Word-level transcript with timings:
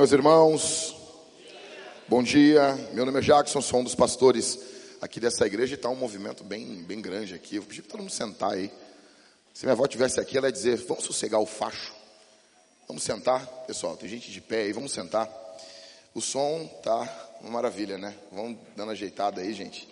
Meus 0.00 0.12
irmãos. 0.12 0.96
Bom 2.08 2.22
dia. 2.22 2.74
Meu 2.94 3.04
nome 3.04 3.18
é 3.18 3.22
Jackson, 3.22 3.60
sou 3.60 3.80
um 3.80 3.84
dos 3.84 3.94
pastores 3.94 4.58
aqui 4.98 5.20
dessa 5.20 5.46
igreja 5.46 5.74
e 5.74 5.76
está 5.76 5.90
um 5.90 5.94
movimento 5.94 6.42
bem, 6.42 6.82
bem 6.84 7.02
grande 7.02 7.34
aqui. 7.34 7.56
Eu 7.56 7.62
pedi 7.62 7.82
para 7.82 7.90
todo 7.90 8.00
mundo 8.00 8.10
sentar 8.10 8.52
aí. 8.52 8.72
Se 9.52 9.66
minha 9.66 9.74
avó 9.74 9.84
estivesse 9.84 10.18
aqui, 10.18 10.38
ela 10.38 10.46
ia 10.46 10.52
dizer: 10.52 10.78
Vamos 10.86 11.04
sossegar 11.04 11.38
o 11.38 11.44
facho. 11.44 11.92
Vamos 12.88 13.02
sentar, 13.02 13.46
pessoal. 13.66 13.94
Tem 13.94 14.08
gente 14.08 14.30
de 14.30 14.40
pé 14.40 14.62
aí, 14.62 14.72
vamos 14.72 14.90
sentar. 14.90 15.28
O 16.14 16.22
som 16.22 16.66
tá 16.82 17.36
uma 17.42 17.50
maravilha, 17.50 17.98
né? 17.98 18.16
Vamos 18.32 18.56
dando 18.74 18.92
ajeitada 18.92 19.42
aí, 19.42 19.52
gente. 19.52 19.86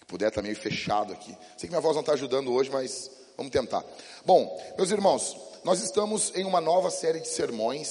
Que 0.00 0.06
puder 0.06 0.30
tá 0.30 0.40
meio 0.40 0.56
fechado 0.56 1.12
aqui. 1.12 1.36
Sei 1.58 1.68
que 1.68 1.68
minha 1.68 1.82
voz 1.82 1.94
não 1.94 2.00
está 2.00 2.14
ajudando 2.14 2.50
hoje, 2.50 2.70
mas 2.70 3.10
vamos 3.36 3.52
tentar. 3.52 3.84
Bom, 4.24 4.58
meus 4.78 4.90
irmãos, 4.90 5.36
nós 5.64 5.82
estamos 5.82 6.32
em 6.34 6.46
uma 6.46 6.62
nova 6.62 6.90
série 6.90 7.20
de 7.20 7.28
sermões. 7.28 7.90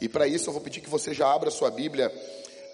E 0.00 0.08
para 0.08 0.26
isso 0.26 0.48
eu 0.48 0.52
vou 0.52 0.62
pedir 0.62 0.80
que 0.80 0.88
você 0.88 1.12
já 1.12 1.32
abra 1.32 1.50
sua 1.50 1.70
Bíblia 1.70 2.12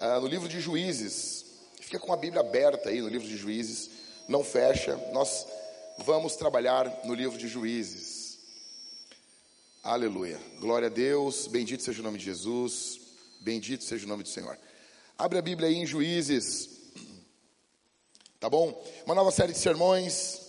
uh, 0.01 0.21
no 0.21 0.27
livro 0.27 0.47
de 0.47 0.59
Juízes. 0.59 1.45
Fica 1.81 1.99
com 1.99 2.13
a 2.13 2.17
Bíblia 2.17 2.41
aberta 2.41 2.89
aí 2.89 3.01
no 3.01 3.07
livro 3.07 3.27
de 3.27 3.35
Juízes. 3.35 3.89
Não 4.27 4.43
fecha. 4.43 4.95
Nós 5.11 5.47
vamos 5.99 6.35
trabalhar 6.35 7.01
no 7.03 7.13
livro 7.13 7.37
de 7.37 7.47
Juízes. 7.47 8.37
Aleluia. 9.83 10.39
Glória 10.59 10.87
a 10.87 10.91
Deus. 10.91 11.47
Bendito 11.47 11.83
seja 11.83 12.01
o 12.01 12.03
nome 12.03 12.19
de 12.19 12.25
Jesus. 12.25 12.99
Bendito 13.41 13.83
seja 13.83 14.05
o 14.05 14.09
nome 14.09 14.23
do 14.23 14.29
Senhor. 14.29 14.57
Abre 15.17 15.39
a 15.39 15.41
Bíblia 15.41 15.69
aí 15.69 15.75
em 15.75 15.85
Juízes. 15.85 16.69
Tá 18.39 18.49
bom? 18.49 18.83
Uma 19.05 19.15
nova 19.15 19.31
série 19.31 19.53
de 19.53 19.59
sermões. 19.59 20.41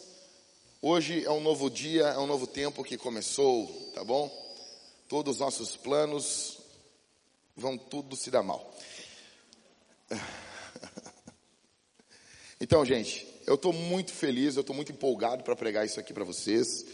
Hoje 0.83 1.25
é 1.25 1.31
um 1.31 1.41
novo 1.41 1.71
dia, 1.71 2.05
é 2.05 2.19
um 2.19 2.27
novo 2.27 2.47
tempo 2.47 2.85
que 2.85 2.99
começou, 2.99 3.67
tá 3.95 4.05
bom? 4.05 4.31
Todos 5.09 5.37
os 5.37 5.41
nossos 5.41 5.77
planos 5.77 6.56
vão 7.57 7.79
tudo 7.79 8.15
se 8.15 8.31
dar 8.31 8.43
mal. 8.43 8.73
Então, 12.59 12.83
gente, 12.87 13.27
eu 13.47 13.55
estou 13.55 13.71
muito 13.71 14.13
feliz, 14.13 14.57
eu 14.57 14.63
estou 14.63 14.75
muito 14.75 14.91
empolgado 14.91 15.45
para 15.45 15.55
pregar 15.55 15.85
isso 15.85 16.01
aqui 16.01 16.15
para 16.15 16.25
vocês. 16.25 16.87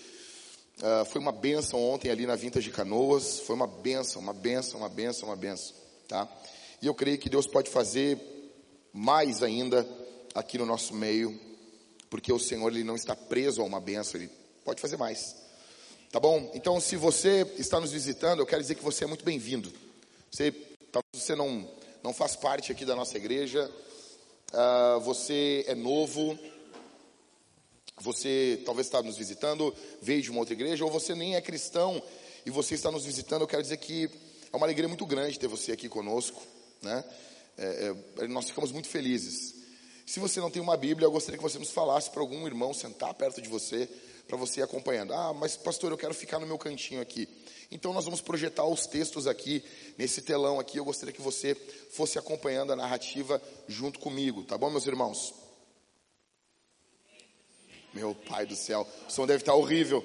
Uh, 0.79 1.05
foi 1.05 1.21
uma 1.21 1.31
benção 1.31 1.81
ontem 1.81 2.11
ali 2.11 2.27
na 2.27 2.35
Vintage 2.35 2.69
de 2.69 2.75
Canoas, 2.75 3.39
foi 3.39 3.55
uma 3.55 3.69
benção, 3.69 4.21
uma 4.21 4.33
benção, 4.33 4.81
uma 4.81 4.89
benção, 4.89 5.29
uma 5.29 5.37
benção, 5.37 5.77
tá? 6.09 6.29
E 6.81 6.87
eu 6.89 6.95
creio 6.95 7.17
que 7.17 7.29
Deus 7.29 7.47
pode 7.47 7.71
fazer 7.71 8.19
mais 8.93 9.41
ainda 9.41 9.89
aqui 10.35 10.59
no 10.59 10.67
nosso 10.67 10.95
meio, 10.95 11.39
porque 12.11 12.33
o 12.33 12.41
Senhor 12.41 12.69
ele 12.69 12.83
não 12.83 12.97
está 12.97 13.15
preso 13.15 13.63
a 13.63 13.65
uma 13.65 13.81
benção, 13.81 14.21
ele 14.21 14.31
pode 14.65 14.81
fazer 14.81 14.97
mais. 14.97 15.37
Tá 16.11 16.19
bom? 16.19 16.51
Então, 16.55 16.81
se 16.81 16.97
você 16.97 17.47
está 17.57 17.79
nos 17.79 17.93
visitando, 17.93 18.41
eu 18.41 18.47
quero 18.47 18.61
dizer 18.61 18.75
que 18.75 18.83
você 18.83 19.05
é 19.05 19.07
muito 19.07 19.25
bem-vindo. 19.25 19.73
Você, 20.33 20.51
talvez 20.91 21.23
você 21.23 21.37
não, 21.37 21.69
não 22.03 22.15
faz 22.15 22.35
parte 22.35 22.73
aqui 22.73 22.87
da 22.87 22.97
nossa 22.97 23.19
igreja, 23.19 23.71
uh, 24.51 24.99
você 25.01 25.63
é 25.69 25.75
novo, 25.75 26.39
você 28.01 28.63
talvez 28.65 28.87
está 28.87 29.03
nos 29.03 29.19
visitando, 29.19 29.75
veio 30.01 30.23
de 30.23 30.31
uma 30.31 30.41
outra 30.41 30.55
igreja, 30.55 30.87
ou 30.87 30.91
você 30.91 31.15
nem 31.15 31.37
é 31.37 31.41
cristão 31.43 32.03
e 32.47 32.51
você 32.51 32.75
está 32.75 32.91
nos 32.91 33.05
visitando, 33.05 33.43
eu 33.43 33.47
quero 33.47 33.63
dizer 33.63 33.77
que 33.77 34.09
é 34.51 34.57
uma 34.57 34.65
alegria 34.65 34.89
muito 34.89 35.05
grande 35.05 35.39
ter 35.39 35.49
você 35.49 35.71
aqui 35.71 35.87
conosco, 35.87 36.43
né? 36.81 37.05
É, 37.59 37.95
é, 38.21 38.27
nós 38.27 38.47
ficamos 38.47 38.73
muito 38.73 38.89
felizes. 38.89 39.55
Se 40.07 40.19
você 40.19 40.41
não 40.41 40.51
tem 40.51 40.63
uma 40.63 40.79
Bíblia, 40.79 41.05
eu 41.05 41.13
gostaria 41.13 41.37
que 41.37 41.43
você 41.43 41.59
nos 41.59 41.71
falasse 41.71 42.09
para 42.11 42.23
algum 42.23 42.47
irmão 42.47 42.73
sentar 42.73 43.13
perto 43.13 43.43
de 43.43 43.51
você, 43.51 43.87
para 44.27 44.39
você 44.39 44.61
ir 44.61 44.63
acompanhando. 44.63 45.13
Ah, 45.13 45.35
mas 45.35 45.59
pastor, 45.59 45.93
eu 45.93 45.99
quero 45.99 46.15
ficar 46.15 46.39
no 46.39 46.47
meu 46.47 46.57
cantinho 46.57 47.03
aqui. 47.03 47.29
Então 47.73 47.93
nós 47.95 48.05
vamos 48.05 48.21
projetar 48.21 48.67
os 48.67 48.87
textos 48.87 49.27
aqui, 49.27 49.65
nesse 49.97 50.21
telão 50.21 50.61
aqui. 50.61 50.79
Eu 50.79 50.85
gostaria 50.85 51.13
que 51.13 51.23
você 51.23 51.55
fosse 51.91 52.19
acompanhando 52.19 52.73
a 52.73 52.77
narrativa 52.77 53.41
junto 53.67 53.99
comigo, 53.99 54.45
tá 54.45 54.59
bom, 54.59 54.71
meus 54.71 54.87
irmãos? 54.87 55.35
Meu 57.95 58.15
pai 58.15 58.47
do 58.47 58.55
céu, 58.55 58.87
o 59.09 59.11
som 59.11 59.27
deve 59.27 59.43
estar 59.43 59.55
horrível. 59.55 60.05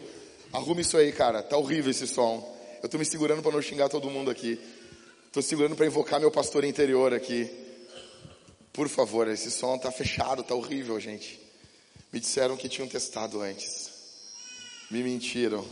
Arrume 0.52 0.82
isso 0.82 0.98
aí, 0.98 1.12
cara, 1.12 1.44
tá 1.44 1.58
horrível 1.58 1.92
esse 1.92 2.08
som. 2.08 2.56
Eu 2.82 2.86
estou 2.86 2.98
me 2.98 3.06
segurando 3.06 3.42
para 3.42 3.52
não 3.52 3.62
xingar 3.62 3.90
todo 3.90 4.10
mundo 4.10 4.32
aqui. 4.32 4.60
Estou 5.26 5.44
segurando 5.44 5.76
para 5.76 5.86
invocar 5.86 6.20
meu 6.20 6.32
pastor 6.32 6.64
interior 6.64 7.14
aqui. 7.14 7.50
Por 8.72 8.88
favor, 8.88 9.28
esse 9.28 9.52
som 9.52 9.76
está 9.76 9.92
fechado, 9.92 10.42
está 10.42 10.56
horrível, 10.56 11.00
gente. 11.00 11.40
Me 12.14 12.20
disseram 12.20 12.56
que 12.56 12.70
tinham 12.70 12.88
testado 12.88 13.42
antes. 13.42 13.92
Me 14.90 15.04
mentiram. 15.04 15.66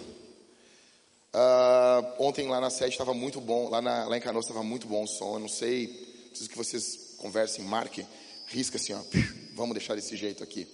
Uh, 1.35 2.16
ontem 2.18 2.47
lá 2.47 2.62
na 2.62 2.69
sede 2.69 2.91
estava 2.91 3.13
muito 3.13 3.41
bom, 3.41 3.69
lá, 3.69 3.81
na, 3.81 4.06
lá 4.06 4.18
em 4.18 4.22
Canoas 4.22 4.46
estava 4.46 4.63
muito 4.63 4.88
bom 4.88 5.03
o 5.03 5.07
som. 5.07 5.34
Eu 5.34 5.40
não 5.40 5.50
sei, 5.50 5.88
preciso 6.29 6.50
que 6.50 6.56
vocês 6.56 7.16
conversem, 7.18 7.66
marquem, 7.66 8.07
risca 8.47 8.78
assim, 8.78 8.94
ó. 8.94 9.01
Vamos 9.53 9.75
deixar 9.75 9.95
desse 9.95 10.16
jeito 10.16 10.41
aqui 10.41 10.66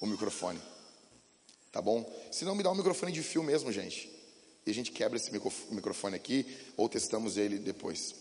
o 0.00 0.06
microfone. 0.06 0.58
Tá 1.70 1.82
bom? 1.82 2.10
Se 2.30 2.46
não, 2.46 2.54
me 2.54 2.62
dá 2.62 2.70
um 2.70 2.74
microfone 2.74 3.12
de 3.12 3.22
fio 3.22 3.42
mesmo, 3.42 3.70
gente. 3.70 4.10
E 4.64 4.70
a 4.70 4.74
gente 4.74 4.90
quebra 4.90 5.18
esse 5.18 5.30
microfone 5.70 6.16
aqui, 6.16 6.46
ou 6.78 6.88
testamos 6.88 7.36
ele 7.36 7.58
depois. 7.58 8.14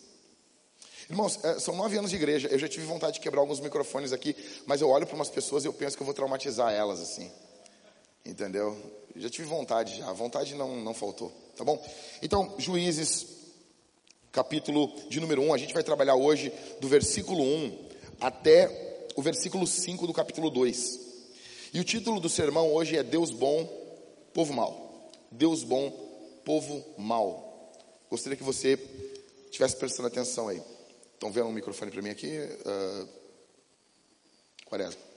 Irmãos, 1.09 1.39
é, 1.45 1.59
são 1.59 1.78
nove 1.78 1.97
anos 1.97 2.11
de 2.11 2.17
igreja. 2.17 2.50
Eu 2.50 2.59
já 2.59 2.67
tive 2.67 2.85
vontade 2.85 3.13
de 3.13 3.19
quebrar 3.22 3.39
alguns 3.39 3.61
microfones 3.61 4.11
aqui, 4.11 4.35
mas 4.66 4.81
eu 4.81 4.89
olho 4.89 5.07
para 5.07 5.16
umas 5.16 5.29
pessoas 5.29 5.63
e 5.63 5.67
eu 5.67 5.73
penso 5.73 5.95
que 5.95 6.03
eu 6.03 6.05
vou 6.05 6.13
traumatizar 6.13 6.73
elas 6.73 7.00
assim. 7.00 7.31
Entendeu? 8.25 8.78
Já 9.16 9.29
tive 9.29 9.47
vontade 9.47 9.97
já. 9.97 10.09
A 10.09 10.13
vontade 10.13 10.55
não, 10.55 10.75
não 10.75 10.94
faltou. 10.94 11.44
Tá 11.55 11.63
bom? 11.63 11.81
Então, 12.21 12.53
Juízes, 12.57 13.27
capítulo 14.31 14.93
de 15.09 15.21
número 15.21 15.41
1, 15.41 15.53
a 15.53 15.57
gente 15.57 15.73
vai 15.73 15.83
trabalhar 15.83 16.16
hoje 16.16 16.51
do 16.81 16.88
versículo 16.88 17.41
1 17.41 17.89
até 18.19 19.07
o 19.16 19.21
versículo 19.21 19.66
5 19.66 20.05
do 20.05 20.13
capítulo 20.13 20.49
2. 20.49 20.99
E 21.73 21.79
o 21.79 21.83
título 21.83 22.19
do 22.19 22.27
sermão 22.27 22.73
hoje 22.73 22.97
é 22.97 23.03
Deus 23.03 23.31
bom, 23.31 23.66
povo 24.33 24.53
mau. 24.53 25.11
Deus 25.31 25.63
bom, 25.63 25.89
povo 26.43 26.83
mau. 26.97 27.72
Gostaria 28.09 28.37
que 28.37 28.43
você 28.43 28.77
estivesse 29.45 29.77
prestando 29.77 30.09
atenção 30.09 30.49
aí. 30.49 30.61
Estão 31.13 31.31
vendo 31.31 31.47
um 31.47 31.53
microfone 31.53 31.89
para 31.89 32.01
mim 32.01 32.09
aqui? 32.09 32.37
Uh, 32.37 33.07
Quaresma. 34.66 35.15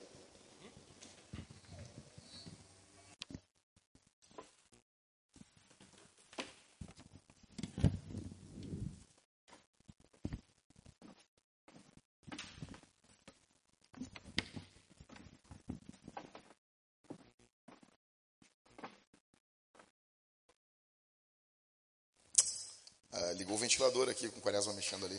Ligou 23.48 23.56
o 23.56 23.58
ventilador 23.58 24.10
aqui 24.10 24.28
com 24.28 24.38
o 24.38 24.42
Quaresma 24.42 24.74
mexendo 24.74 25.06
ali. 25.06 25.18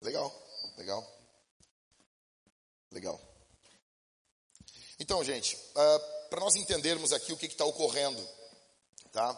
Legal, 0.00 0.32
legal. 0.76 1.18
Legal. 2.92 3.20
Então, 5.00 5.24
gente, 5.24 5.56
uh, 5.56 5.80
ah, 5.80 5.98
para 6.30 6.40
nós 6.40 6.54
entendermos 6.54 7.12
aqui 7.12 7.32
o 7.32 7.36
que 7.36 7.46
está 7.46 7.64
ocorrendo, 7.64 8.26
tá? 9.12 9.32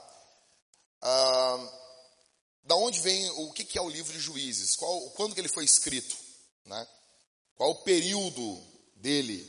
Uh, 1.02 1.80
da 2.64 2.76
onde 2.76 3.00
vem, 3.00 3.30
o 3.30 3.52
que, 3.52 3.64
que, 3.64 3.78
é 3.78 3.82
o 3.82 3.88
livro 3.88 4.12
de 4.12 4.20
Juízes? 4.20 4.76
Qual, 4.76 5.10
quando 5.10 5.34
que 5.34 5.40
ele 5.40 5.48
foi 5.48 5.64
escrito? 5.64 6.14
Né? 6.66 6.86
Qual 7.56 7.70
o 7.70 7.82
período 7.82 8.62
dele? 8.96 9.42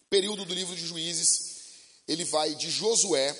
O 0.00 0.08
período 0.08 0.44
do 0.46 0.54
livro 0.54 0.74
de 0.74 0.86
Juízes, 0.86 2.02
ele 2.08 2.24
vai 2.24 2.54
de 2.54 2.70
Josué 2.70 3.38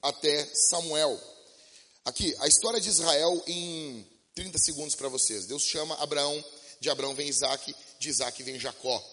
até 0.00 0.46
Samuel. 0.54 1.35
Aqui, 2.06 2.36
a 2.38 2.46
história 2.46 2.80
de 2.80 2.88
Israel 2.88 3.42
em 3.48 4.06
30 4.32 4.58
segundos 4.58 4.94
para 4.94 5.08
vocês. 5.08 5.44
Deus 5.46 5.64
chama 5.64 5.96
Abraão, 5.96 6.44
de 6.78 6.88
Abraão 6.88 7.16
vem 7.16 7.28
Isaac, 7.28 7.74
de 7.98 8.08
Isaac 8.08 8.40
vem 8.44 8.60
Jacó. 8.60 9.04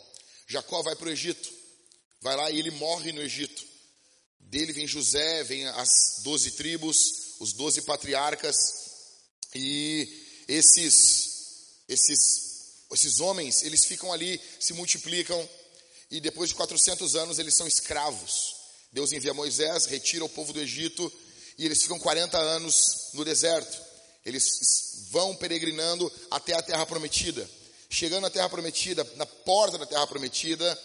Jacó 0.46 0.84
vai 0.84 0.96
para 0.96 1.08
o 1.08 1.12
Egito, 1.12 1.52
vai 2.22 2.36
lá 2.36 2.52
e 2.52 2.60
ele 2.60 2.70
morre 2.70 3.12
no 3.12 3.20
Egito. 3.20 3.66
Dele 4.42 4.74
vem 4.74 4.86
José, 4.86 5.44
vem 5.44 5.66
as 5.70 6.20
doze 6.20 6.52
tribos, 6.52 7.36
os 7.40 7.54
doze 7.54 7.82
patriarcas, 7.82 8.56
e 9.56 10.08
esses, 10.48 11.80
esses, 11.90 12.86
esses 12.92 13.20
homens, 13.20 13.64
eles 13.64 13.86
ficam 13.86 14.14
ali, 14.14 14.40
se 14.60 14.72
multiplicam, 14.74 15.50
e 16.12 16.22
depois 16.22 16.50
de 16.50 16.56
400 16.56 17.16
anos 17.16 17.40
eles 17.40 17.56
são 17.56 17.68
escravos. 17.68 18.56
Deus 18.92 19.12
envia 19.12 19.34
Moisés, 19.34 19.88
retira 19.88 20.24
o 20.24 20.30
povo 20.30 20.54
do 20.54 20.62
Egito, 20.62 21.12
e 21.58 21.66
eles 21.66 21.82
ficam 21.82 22.00
40 22.00 22.38
anos 22.38 23.10
no 23.14 23.24
deserto. 23.24 23.82
Eles 24.26 25.08
vão 25.10 25.36
peregrinando 25.36 26.12
até 26.32 26.54
a 26.54 26.62
terra 26.62 26.86
prometida. 26.86 27.48
Chegando 27.90 28.26
à 28.26 28.30
terra 28.30 28.50
prometida, 28.50 29.08
na 29.16 29.26
porta 29.26 29.78
da 29.78 29.86
terra 29.86 30.08
prometida, 30.08 30.80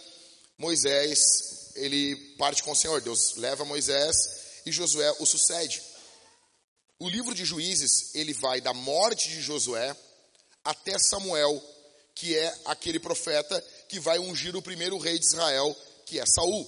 Moisés, 0.58 1.70
ele 1.76 2.16
parte 2.36 2.62
com 2.62 2.72
o 2.72 2.76
Senhor. 2.76 3.00
Deus 3.00 3.36
leva 3.36 3.64
Moisés 3.64 4.16
e 4.66 4.72
Josué 4.72 5.10
o 5.20 5.26
sucede. 5.26 5.82
O 6.98 7.08
livro 7.08 7.34
de 7.34 7.44
Juízes, 7.44 8.14
ele 8.14 8.34
vai 8.34 8.60
da 8.60 8.74
morte 8.74 9.28
de 9.28 9.40
Josué 9.40 9.96
até 10.64 10.98
Samuel, 10.98 11.62
que 12.14 12.36
é 12.36 12.54
aquele 12.66 12.98
profeta 12.98 13.64
que 13.88 14.00
vai 14.00 14.18
ungir 14.18 14.56
o 14.56 14.62
primeiro 14.62 14.98
rei 14.98 15.18
de 15.18 15.24
Israel, 15.24 15.74
que 16.04 16.18
é 16.18 16.26
Saul. 16.26 16.66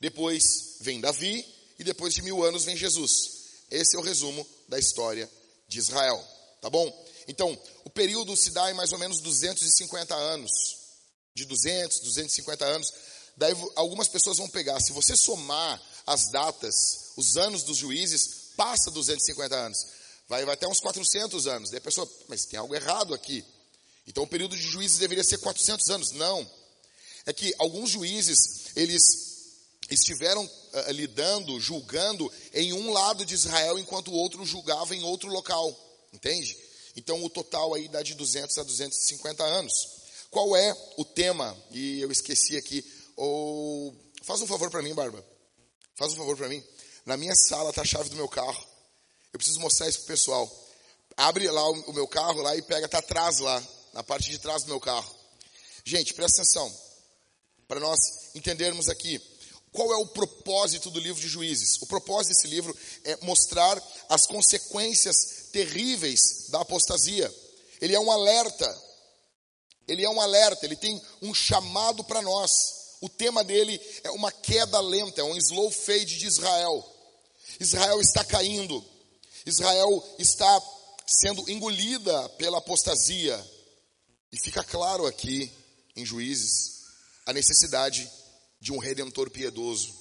Depois 0.00 0.78
vem 0.80 1.00
Davi, 1.00 1.46
e 1.78 1.84
depois 1.84 2.14
de 2.14 2.22
mil 2.22 2.44
anos 2.44 2.64
vem 2.64 2.76
Jesus. 2.76 3.44
Esse 3.70 3.96
é 3.96 3.98
o 3.98 4.02
resumo 4.02 4.46
da 4.68 4.78
história 4.78 5.30
de 5.68 5.78
Israel. 5.78 6.22
Tá 6.60 6.70
bom? 6.70 7.04
Então, 7.26 7.58
o 7.84 7.90
período 7.90 8.36
se 8.36 8.50
dá 8.50 8.70
em 8.70 8.74
mais 8.74 8.92
ou 8.92 8.98
menos 8.98 9.20
250 9.20 10.14
anos. 10.14 10.50
De 11.34 11.44
200, 11.44 12.00
250 12.00 12.64
anos. 12.64 12.92
Daí 13.36 13.54
algumas 13.74 14.08
pessoas 14.08 14.38
vão 14.38 14.48
pegar, 14.48 14.80
se 14.80 14.92
você 14.92 15.16
somar 15.16 15.82
as 16.06 16.30
datas, 16.30 16.74
os 17.16 17.36
anos 17.36 17.64
dos 17.64 17.78
juízes, 17.78 18.52
passa 18.56 18.90
250 18.90 19.54
anos. 19.54 19.78
Vai, 20.28 20.44
vai 20.44 20.54
até 20.54 20.68
uns 20.68 20.80
400 20.80 21.46
anos. 21.46 21.70
Daí 21.70 21.78
a 21.78 21.82
pessoa, 21.82 22.08
mas 22.28 22.44
tem 22.44 22.58
algo 22.58 22.74
errado 22.74 23.12
aqui. 23.12 23.44
Então 24.06 24.22
o 24.22 24.28
período 24.28 24.56
de 24.56 24.62
juízes 24.62 24.98
deveria 24.98 25.24
ser 25.24 25.38
400 25.38 25.90
anos. 25.90 26.12
Não. 26.12 26.48
É 27.26 27.32
que 27.32 27.54
alguns 27.58 27.90
juízes, 27.90 28.76
eles 28.76 29.23
estiveram 29.94 30.44
uh, 30.44 30.90
lidando, 30.90 31.58
julgando 31.60 32.30
em 32.52 32.72
um 32.72 32.92
lado 32.92 33.24
de 33.24 33.34
Israel, 33.34 33.78
enquanto 33.78 34.08
o 34.08 34.14
outro 34.14 34.44
julgava 34.44 34.94
em 34.94 35.02
outro 35.02 35.28
local. 35.28 35.74
Entende? 36.12 36.56
Então 36.96 37.22
o 37.24 37.30
total 37.30 37.74
aí 37.74 37.88
dá 37.88 38.02
de 38.02 38.14
200 38.14 38.56
a 38.58 38.62
250 38.62 39.42
anos. 39.42 39.72
Qual 40.30 40.56
é 40.56 40.74
o 40.96 41.04
tema? 41.04 41.56
E 41.70 42.00
eu 42.00 42.10
esqueci 42.10 42.56
aqui. 42.56 42.84
Ou 43.16 43.94
faz 44.22 44.40
um 44.42 44.46
favor 44.46 44.70
para 44.70 44.82
mim, 44.82 44.94
Barba. 44.94 45.24
Faz 45.94 46.12
um 46.12 46.16
favor 46.16 46.36
para 46.36 46.48
mim. 46.48 46.62
Na 47.06 47.16
minha 47.16 47.34
sala 47.34 47.70
está 47.70 47.82
a 47.82 47.86
chave 47.86 48.08
do 48.08 48.16
meu 48.16 48.28
carro. 48.28 48.64
Eu 49.32 49.38
preciso 49.38 49.60
mostrar 49.60 49.88
isso 49.88 49.98
pro 49.98 50.08
pessoal. 50.08 50.50
Abre 51.16 51.48
lá 51.50 51.68
o, 51.68 51.90
o 51.90 51.92
meu 51.92 52.08
carro 52.08 52.40
lá 52.40 52.56
e 52.56 52.62
pega, 52.62 52.88
tá 52.88 52.98
atrás 52.98 53.38
lá, 53.38 53.62
na 53.92 54.02
parte 54.02 54.30
de 54.30 54.38
trás 54.38 54.62
do 54.62 54.68
meu 54.68 54.80
carro. 54.80 55.14
Gente, 55.84 56.14
presta 56.14 56.42
atenção. 56.42 56.72
Para 57.68 57.80
nós 57.80 57.98
entendermos 58.34 58.88
aqui 58.88 59.18
qual 59.74 59.92
é 59.92 59.96
o 59.96 60.06
propósito 60.06 60.88
do 60.88 61.00
livro 61.00 61.20
de 61.20 61.26
Juízes? 61.26 61.82
O 61.82 61.86
propósito 61.86 62.32
desse 62.32 62.46
livro 62.46 62.74
é 63.02 63.16
mostrar 63.22 63.82
as 64.08 64.24
consequências 64.24 65.48
terríveis 65.50 66.48
da 66.50 66.60
apostasia. 66.60 67.32
Ele 67.80 67.92
é 67.92 67.98
um 67.98 68.08
alerta. 68.08 68.82
Ele 69.88 70.04
é 70.04 70.08
um 70.08 70.20
alerta, 70.20 70.64
ele 70.64 70.76
tem 70.76 71.02
um 71.20 71.34
chamado 71.34 72.04
para 72.04 72.22
nós. 72.22 72.50
O 73.00 73.08
tema 73.08 73.42
dele 73.42 73.80
é 74.04 74.12
uma 74.12 74.30
queda 74.30 74.80
lenta, 74.80 75.20
é 75.20 75.24
um 75.24 75.36
slow 75.36 75.68
fade 75.72 76.18
de 76.18 76.26
Israel. 76.26 76.88
Israel 77.58 78.00
está 78.00 78.24
caindo. 78.24 78.82
Israel 79.44 80.04
está 80.20 80.62
sendo 81.04 81.50
engolida 81.50 82.28
pela 82.38 82.58
apostasia. 82.58 83.44
E 84.30 84.40
fica 84.40 84.62
claro 84.62 85.04
aqui 85.04 85.52
em 85.96 86.06
Juízes 86.06 86.84
a 87.26 87.32
necessidade 87.32 88.08
de 88.64 88.72
um 88.72 88.78
redentor 88.78 89.28
piedoso. 89.28 89.94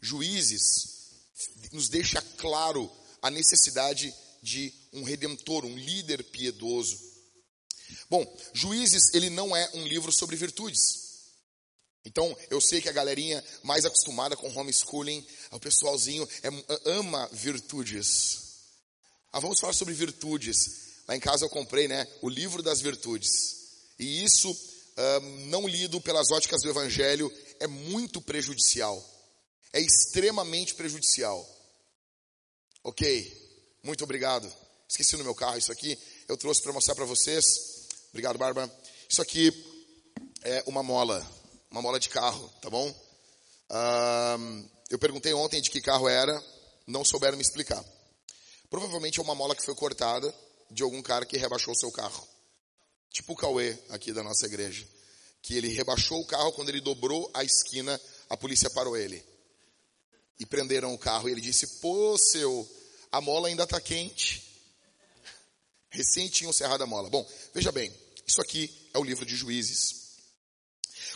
Juízes 0.00 1.10
nos 1.70 1.90
deixa 1.90 2.22
claro 2.38 2.90
a 3.20 3.30
necessidade 3.30 4.14
de 4.42 4.72
um 4.94 5.02
redentor, 5.02 5.66
um 5.66 5.76
líder 5.76 6.24
piedoso. 6.24 6.98
Bom, 8.08 8.24
Juízes, 8.54 9.12
ele 9.12 9.28
não 9.28 9.54
é 9.54 9.70
um 9.74 9.86
livro 9.86 10.10
sobre 10.10 10.36
virtudes. 10.36 11.04
Então, 12.02 12.34
eu 12.48 12.62
sei 12.62 12.80
que 12.80 12.88
a 12.88 12.92
galerinha 12.92 13.44
mais 13.62 13.84
acostumada 13.84 14.34
com 14.38 14.48
homeschooling, 14.58 15.26
o 15.50 15.60
pessoalzinho 15.60 16.26
é, 16.42 16.48
ama 16.92 17.28
virtudes. 17.30 18.38
Ah, 19.34 19.38
vamos 19.38 19.60
falar 19.60 19.74
sobre 19.74 19.92
virtudes. 19.92 21.02
Lá 21.06 21.14
em 21.14 21.20
casa 21.20 21.44
eu 21.44 21.50
comprei, 21.50 21.88
né, 21.88 22.08
o 22.22 22.30
livro 22.30 22.62
das 22.62 22.80
virtudes. 22.80 23.30
E 23.98 24.24
isso, 24.24 24.50
um, 24.96 25.46
não 25.48 25.68
lido 25.68 26.00
pelas 26.00 26.30
óticas 26.30 26.62
do 26.62 26.70
Evangelho, 26.70 27.30
é 27.60 27.66
muito 27.66 28.20
prejudicial. 28.20 29.04
É 29.72 29.80
extremamente 29.80 30.74
prejudicial. 30.74 31.46
Ok, 32.82 33.78
muito 33.82 34.04
obrigado. 34.04 34.50
Esqueci 34.88 35.16
no 35.16 35.24
meu 35.24 35.34
carro 35.34 35.58
isso 35.58 35.72
aqui. 35.72 35.98
Eu 36.28 36.36
trouxe 36.36 36.62
para 36.62 36.72
mostrar 36.72 36.94
para 36.94 37.04
vocês. 37.04 37.44
Obrigado, 38.10 38.38
Bárbara. 38.38 38.72
Isso 39.08 39.20
aqui 39.20 39.52
é 40.42 40.62
uma 40.66 40.82
mola, 40.82 41.24
uma 41.70 41.82
mola 41.82 41.98
de 41.98 42.08
carro, 42.08 42.48
tá 42.62 42.70
bom? 42.70 42.88
Um, 43.70 44.68
eu 44.88 44.98
perguntei 44.98 45.32
ontem 45.34 45.60
de 45.60 45.70
que 45.70 45.80
carro 45.80 46.08
era, 46.08 46.42
não 46.86 47.04
souberam 47.04 47.36
me 47.36 47.42
explicar. 47.42 47.84
Provavelmente 48.70 49.18
é 49.18 49.22
uma 49.22 49.34
mola 49.34 49.54
que 49.54 49.64
foi 49.64 49.74
cortada 49.74 50.32
de 50.70 50.82
algum 50.82 51.02
cara 51.02 51.26
que 51.26 51.36
rebaixou 51.36 51.72
o 51.74 51.76
seu 51.76 51.90
carro. 51.90 52.26
Tipo 53.10 53.32
o 53.32 53.36
Cauê 53.36 53.76
aqui 53.88 54.12
da 54.12 54.22
nossa 54.22 54.46
igreja 54.46 54.86
que 55.46 55.54
ele 55.54 55.68
rebaixou 55.68 56.20
o 56.20 56.26
carro, 56.26 56.50
quando 56.52 56.70
ele 56.70 56.80
dobrou 56.80 57.30
a 57.32 57.44
esquina, 57.44 58.00
a 58.28 58.36
polícia 58.36 58.68
parou 58.68 58.96
ele. 58.96 59.24
E 60.40 60.44
prenderam 60.44 60.92
o 60.92 60.98
carro 60.98 61.28
e 61.28 61.32
ele 61.32 61.40
disse: 61.40 61.78
Pô, 61.78 62.18
seu, 62.18 62.68
a 63.12 63.20
mola 63.20 63.46
ainda 63.46 63.62
está 63.62 63.80
quente. 63.80 64.42
Recém 65.88 66.28
tinham 66.28 66.52
cerrado 66.52 66.82
a 66.82 66.86
mola. 66.86 67.08
Bom, 67.08 67.24
veja 67.54 67.70
bem, 67.70 67.94
isso 68.26 68.42
aqui 68.42 68.68
é 68.92 68.98
o 68.98 69.04
livro 69.04 69.24
de 69.24 69.36
juízes. 69.36 70.06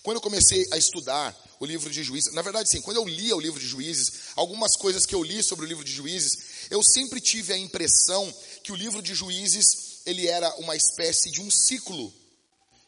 Quando 0.05 0.19
eu 0.19 0.23
comecei 0.23 0.65
a 0.71 0.79
estudar 0.79 1.37
o 1.59 1.67
livro 1.67 1.91
de 1.91 2.05
juízes, 2.05 2.33
na 2.33 2.41
verdade, 2.41 2.71
sim, 2.71 2.81
quando 2.81 2.99
eu 2.99 3.09
lia 3.09 3.35
o 3.35 3.41
livro 3.41 3.59
de 3.59 3.67
juízes, 3.67 4.13
algumas 4.37 4.77
coisas 4.77 5.05
que 5.05 5.15
eu 5.15 5.25
li 5.25 5.43
sobre 5.43 5.65
o 5.65 5.69
livro 5.69 5.85
de 5.85 5.93
juízes, 5.93 6.71
eu 6.71 6.85
sempre 6.85 7.21
tive 7.21 7.53
a 7.53 7.59
impressão 7.59 8.33
que 8.63 8.71
o 8.71 8.77
livro 8.77 9.03
de 9.03 9.13
juízes, 9.13 10.03
ele 10.07 10.29
era 10.29 10.55
uma 10.61 10.77
espécie 10.77 11.33
de 11.33 11.41
um 11.41 11.51
ciclo 11.51 12.15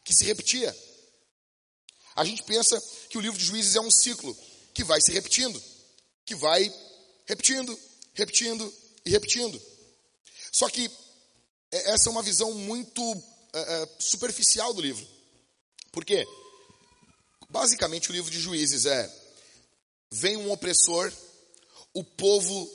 que 0.05 0.13
se 0.15 0.23
repetia. 0.23 0.73
A 2.15 2.23
gente 2.23 2.43
pensa 2.43 2.81
que 3.09 3.17
o 3.17 3.21
livro 3.21 3.37
de 3.37 3.45
juízes 3.45 3.75
é 3.75 3.81
um 3.81 3.91
ciclo 3.91 4.37
que 4.73 4.83
vai 4.83 4.99
se 5.01 5.11
repetindo, 5.11 5.61
que 6.25 6.35
vai 6.35 6.73
repetindo, 7.25 7.77
repetindo 8.13 8.73
e 9.05 9.09
repetindo. 9.09 9.61
Só 10.51 10.69
que 10.69 10.89
é, 11.71 11.91
essa 11.91 12.09
é 12.09 12.11
uma 12.11 12.21
visão 12.21 12.53
muito 12.53 13.01
é, 13.53 13.59
é, 13.59 13.89
superficial 13.99 14.73
do 14.73 14.81
livro. 14.81 15.05
Por 15.91 16.05
quê? 16.05 16.25
Basicamente, 17.49 18.09
o 18.09 18.13
livro 18.13 18.31
de 18.31 18.39
juízes 18.39 18.85
é: 18.85 19.11
vem 20.11 20.37
um 20.37 20.51
opressor, 20.51 21.11
o 21.93 22.03
povo 22.03 22.71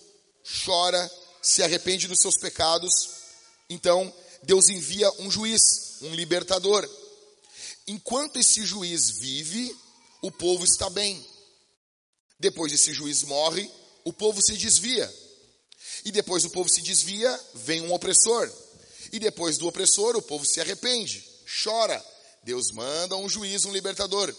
chora, 0.65 1.11
se 1.43 1.63
arrepende 1.63 2.09
dos 2.09 2.21
seus 2.21 2.37
pecados, 2.37 2.93
então 3.71 4.13
Deus 4.43 4.69
envia 4.69 5.11
um 5.21 5.31
juiz, 5.31 6.01
um 6.03 6.15
libertador 6.15 6.89
enquanto 7.89 8.39
esse 8.39 8.65
juiz 8.65 9.11
vive, 9.11 9.75
o 10.23 10.31
povo 10.31 10.65
está 10.65 10.89
bem. 10.91 11.25
Depois 12.39 12.73
esse 12.73 12.93
juiz 12.93 13.25
morre, 13.25 13.69
o 14.05 14.13
povo 14.13 14.41
se 14.41 14.57
desvia. 14.57 15.13
E 16.05 16.13
depois 16.13 16.45
o 16.45 16.51
povo 16.51 16.69
se 16.69 16.81
desvia, 16.83 17.41
vem 17.55 17.83
um 17.83 17.93
opressor. 17.93 18.51
E 19.13 19.19
depois 19.19 19.59
do 19.59 19.67
opressor, 19.67 20.17
o 20.17 20.23
povo 20.23 20.45
se 20.45 20.61
arrepende, 20.61 21.25
chora. 21.63 22.05
Deus 22.45 22.71
manda 22.71 23.17
um 23.17 23.29
juiz, 23.29 23.65
um 23.65 23.73
libertador. 23.73 24.35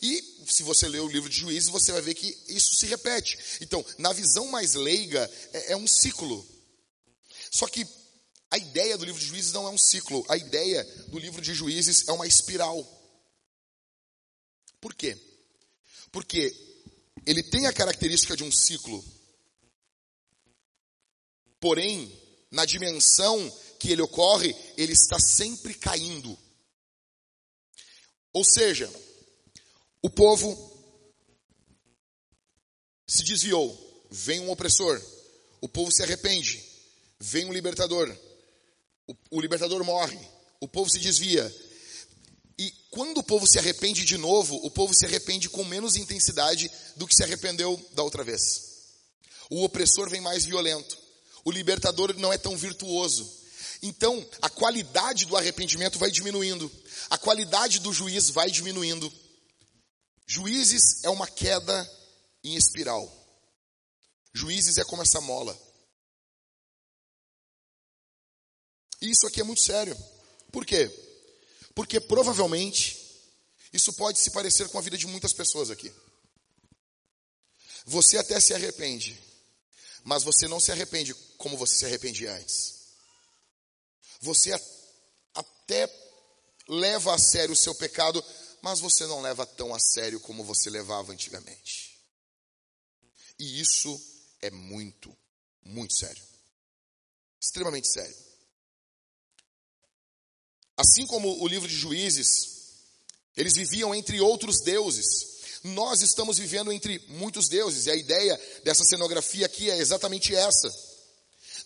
E 0.00 0.44
se 0.46 0.62
você 0.62 0.88
ler 0.88 1.00
o 1.00 1.08
livro 1.08 1.28
de 1.28 1.36
juízes, 1.36 1.68
você 1.68 1.92
vai 1.92 2.00
ver 2.00 2.14
que 2.14 2.36
isso 2.48 2.76
se 2.76 2.86
repete. 2.86 3.38
Então, 3.60 3.84
na 3.98 4.12
visão 4.12 4.46
mais 4.46 4.74
leiga, 4.74 5.28
é, 5.52 5.72
é 5.72 5.76
um 5.76 5.86
ciclo. 5.86 6.46
Só 7.50 7.66
que 7.66 7.86
a 8.58 8.60
ideia 8.60 8.98
do 8.98 9.04
livro 9.04 9.20
de 9.20 9.26
juízes 9.26 9.52
não 9.52 9.68
é 9.68 9.70
um 9.70 9.78
ciclo, 9.78 10.24
a 10.28 10.36
ideia 10.36 10.82
do 11.08 11.18
livro 11.18 11.40
de 11.40 11.54
juízes 11.54 12.08
é 12.08 12.12
uma 12.12 12.26
espiral. 12.26 12.84
Por 14.80 14.94
quê? 14.94 15.16
Porque 16.10 16.52
ele 17.24 17.42
tem 17.42 17.66
a 17.66 17.72
característica 17.72 18.36
de 18.36 18.42
um 18.42 18.50
ciclo, 18.50 19.04
porém, 21.60 22.12
na 22.50 22.64
dimensão 22.64 23.48
que 23.78 23.92
ele 23.92 24.02
ocorre, 24.02 24.54
ele 24.76 24.92
está 24.92 25.20
sempre 25.20 25.74
caindo. 25.74 26.36
Ou 28.32 28.44
seja, 28.44 28.92
o 30.02 30.10
povo 30.10 30.50
se 33.06 33.22
desviou, 33.22 34.06
vem 34.10 34.40
um 34.40 34.50
opressor, 34.50 35.00
o 35.60 35.68
povo 35.68 35.92
se 35.92 36.02
arrepende, 36.02 36.64
vem 37.20 37.44
um 37.44 37.52
libertador, 37.52 38.08
o, 39.08 39.16
o 39.30 39.40
libertador 39.40 39.82
morre, 39.82 40.18
o 40.60 40.68
povo 40.68 40.90
se 40.90 40.98
desvia. 40.98 41.52
E 42.58 42.70
quando 42.90 43.18
o 43.18 43.22
povo 43.22 43.46
se 43.46 43.58
arrepende 43.58 44.04
de 44.04 44.18
novo, 44.18 44.54
o 44.64 44.70
povo 44.70 44.92
se 44.94 45.06
arrepende 45.06 45.48
com 45.48 45.64
menos 45.64 45.96
intensidade 45.96 46.70
do 46.96 47.06
que 47.06 47.14
se 47.14 47.22
arrependeu 47.22 47.80
da 47.92 48.02
outra 48.02 48.22
vez. 48.22 48.68
O 49.48 49.64
opressor 49.64 50.10
vem 50.10 50.20
mais 50.20 50.44
violento. 50.44 50.98
O 51.44 51.50
libertador 51.50 52.14
não 52.18 52.32
é 52.32 52.36
tão 52.36 52.56
virtuoso. 52.56 53.38
Então, 53.82 54.26
a 54.42 54.50
qualidade 54.50 55.24
do 55.24 55.36
arrependimento 55.36 55.98
vai 55.98 56.10
diminuindo. 56.10 56.70
A 57.08 57.16
qualidade 57.16 57.78
do 57.78 57.92
juiz 57.92 58.28
vai 58.30 58.50
diminuindo. 58.50 59.10
Juízes 60.26 61.04
é 61.04 61.08
uma 61.08 61.26
queda 61.26 61.90
em 62.44 62.54
espiral. 62.56 63.10
Juízes 64.34 64.76
é 64.78 64.84
como 64.84 65.02
essa 65.02 65.20
mola. 65.20 65.56
Isso 69.00 69.26
aqui 69.26 69.40
é 69.40 69.44
muito 69.44 69.62
sério. 69.62 69.96
Por 70.50 70.66
quê? 70.66 70.90
Porque 71.74 72.00
provavelmente 72.00 72.96
isso 73.72 73.92
pode 73.92 74.18
se 74.18 74.30
parecer 74.30 74.68
com 74.68 74.78
a 74.78 74.82
vida 74.82 74.96
de 74.96 75.06
muitas 75.06 75.32
pessoas 75.32 75.70
aqui. 75.70 75.92
Você 77.86 78.18
até 78.18 78.38
se 78.40 78.52
arrepende, 78.52 79.18
mas 80.04 80.22
você 80.22 80.48
não 80.48 80.60
se 80.60 80.72
arrepende 80.72 81.14
como 81.36 81.56
você 81.56 81.76
se 81.76 81.84
arrependia 81.86 82.32
antes. 82.34 82.78
Você 84.20 84.52
até 85.34 85.88
leva 86.68 87.14
a 87.14 87.18
sério 87.18 87.52
o 87.52 87.56
seu 87.56 87.74
pecado, 87.74 88.22
mas 88.60 88.80
você 88.80 89.06
não 89.06 89.22
leva 89.22 89.46
tão 89.46 89.74
a 89.74 89.78
sério 89.78 90.20
como 90.20 90.44
você 90.44 90.68
levava 90.68 91.12
antigamente. 91.12 91.98
E 93.38 93.60
isso 93.60 94.00
é 94.42 94.50
muito, 94.50 95.16
muito 95.62 95.94
sério. 95.96 96.22
Extremamente 97.40 97.88
sério. 97.88 98.27
Assim 100.78 101.04
como 101.08 101.42
o 101.42 101.48
livro 101.48 101.66
de 101.66 101.74
Juízes, 101.74 102.26
eles 103.36 103.54
viviam 103.54 103.92
entre 103.92 104.20
outros 104.20 104.60
deuses. 104.60 105.38
Nós 105.64 106.02
estamos 106.02 106.38
vivendo 106.38 106.70
entre 106.70 107.04
muitos 107.08 107.48
deuses, 107.48 107.86
e 107.86 107.90
a 107.90 107.96
ideia 107.96 108.40
dessa 108.62 108.84
cenografia 108.84 109.44
aqui 109.44 109.68
é 109.68 109.76
exatamente 109.76 110.32
essa. 110.32 110.72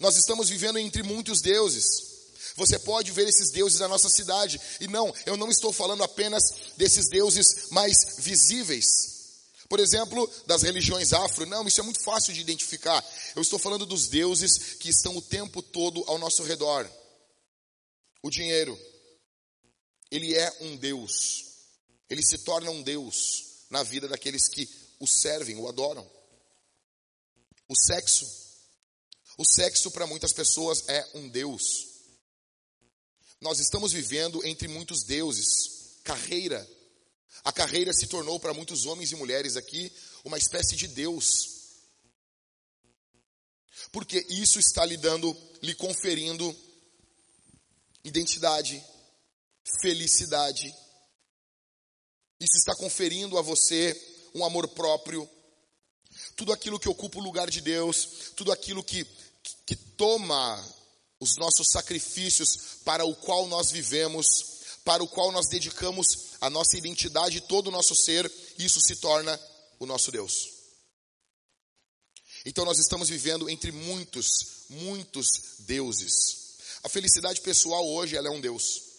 Nós 0.00 0.16
estamos 0.16 0.49
vivendo 0.49 0.78
entre 0.78 1.02
muitos 1.02 1.42
deuses. 1.42 2.11
Você 2.57 2.78
pode 2.78 3.12
ver 3.12 3.28
esses 3.28 3.50
deuses 3.50 3.81
na 3.81 3.88
nossa 3.88 4.09
cidade. 4.09 4.59
E 4.81 4.88
não, 4.88 5.14
eu 5.26 5.37
não 5.37 5.50
estou 5.50 5.75
falando 5.75 6.02
apenas 6.02 6.42
desses 6.78 7.09
deuses 7.11 7.71
mais 7.71 8.16
visíveis. 8.19 8.87
Por 9.69 9.78
exemplo, 9.78 10.28
das 10.47 10.62
religiões 10.62 11.12
afro. 11.12 11.47
Não, 11.47 11.69
isso 11.69 11.81
é 11.81 11.85
muito 11.85 12.00
fácil 12.00 12.33
de 12.33 12.40
identificar. 12.40 13.04
Eu 13.37 13.42
estou 13.42 13.59
falando 13.59 13.85
dos 13.85 14.09
deuses 14.09 14.75
que 14.81 14.88
estão 14.88 15.16
o 15.16 15.23
tempo 15.23 15.62
todo 15.62 16.02
ao 16.07 16.19
nosso 16.19 16.42
redor. 16.42 16.90
O 18.23 18.31
dinheiro. 18.31 18.78
Ele 20.12 20.35
é 20.35 20.59
um 20.61 20.76
deus. 20.76 21.47
Ele 22.11 22.23
se 22.23 22.37
torna 22.37 22.71
um 22.71 22.83
deus 22.83 23.64
na 23.71 23.83
vida 23.83 24.07
daqueles 24.07 24.47
que 24.47 24.69
o 25.00 25.07
servem, 25.07 25.57
o 25.57 25.66
adoram. 25.66 26.09
O 27.66 27.75
sexo. 27.75 28.31
O 29.38 29.45
sexo 29.47 29.90
para 29.90 30.07
muitas 30.07 30.35
pessoas 30.35 30.87
é 30.87 31.11
um 31.14 31.31
deus. 31.31 31.88
Nós 33.40 33.59
estamos 33.59 33.90
vivendo 33.90 34.47
entre 34.47 34.69
muitos 34.69 35.02
deuses. 35.02 35.97
Carreira. 36.04 36.69
A 37.42 37.50
carreira 37.50 37.95
se 37.95 38.07
tornou 38.07 38.38
para 38.38 38.52
muitos 38.52 38.85
homens 38.85 39.12
e 39.12 39.16
mulheres 39.16 39.57
aqui 39.57 39.90
uma 40.26 40.37
espécie 40.37 40.76
de 40.76 40.88
Deus. 40.88 41.62
Porque 43.90 44.26
isso 44.28 44.59
está 44.59 44.85
lhe 44.85 44.99
dando, 44.99 45.35
lhe 45.62 45.75
conferindo 45.75 46.54
identidade, 48.04 48.85
felicidade. 49.81 50.75
Isso 52.40 52.57
está 52.57 52.75
conferindo 52.76 53.38
a 53.38 53.42
você 53.42 53.95
um 54.35 54.45
amor 54.45 54.69
próprio. 54.69 55.28
Tudo 56.37 56.52
aquilo 56.52 56.78
que 56.78 56.88
ocupa 56.88 57.19
o 57.19 57.23
lugar 57.23 57.49
de 57.49 57.61
Deus, 57.61 58.33
tudo 58.37 58.52
aquilo 58.52 58.83
que, 58.83 59.07
que 59.66 59.76
toma 59.76 60.62
os 61.21 61.37
nossos 61.37 61.69
sacrifícios 61.71 62.81
para 62.85 63.04
o 63.04 63.14
qual 63.14 63.47
nós 63.47 63.71
vivemos, 63.71 64.26
para 64.85 65.02
o 65.02 65.09
qual 65.09 65.31
nós 65.31 65.49
dedicamos 65.49 66.33
a 66.40 66.50
nossa 66.50 66.76
identidade, 66.76 67.42
todo 67.42 67.69
o 67.69 67.71
nosso 67.71 67.95
ser, 67.95 68.31
isso 68.59 68.81
se 68.81 68.97
torna 68.97 69.38
o 69.78 69.87
nosso 69.87 70.11
Deus. 70.11 70.50
Então 72.45 72.64
nós 72.64 72.78
estamos 72.78 73.09
vivendo 73.09 73.49
entre 73.49 73.71
muitos, 73.71 74.66
muitos 74.69 75.28
deuses. 75.61 76.57
A 76.83 76.88
felicidade 76.88 77.40
pessoal 77.40 77.87
hoje 77.87 78.16
ela 78.16 78.28
é 78.28 78.31
um 78.31 78.40
Deus. 78.40 78.91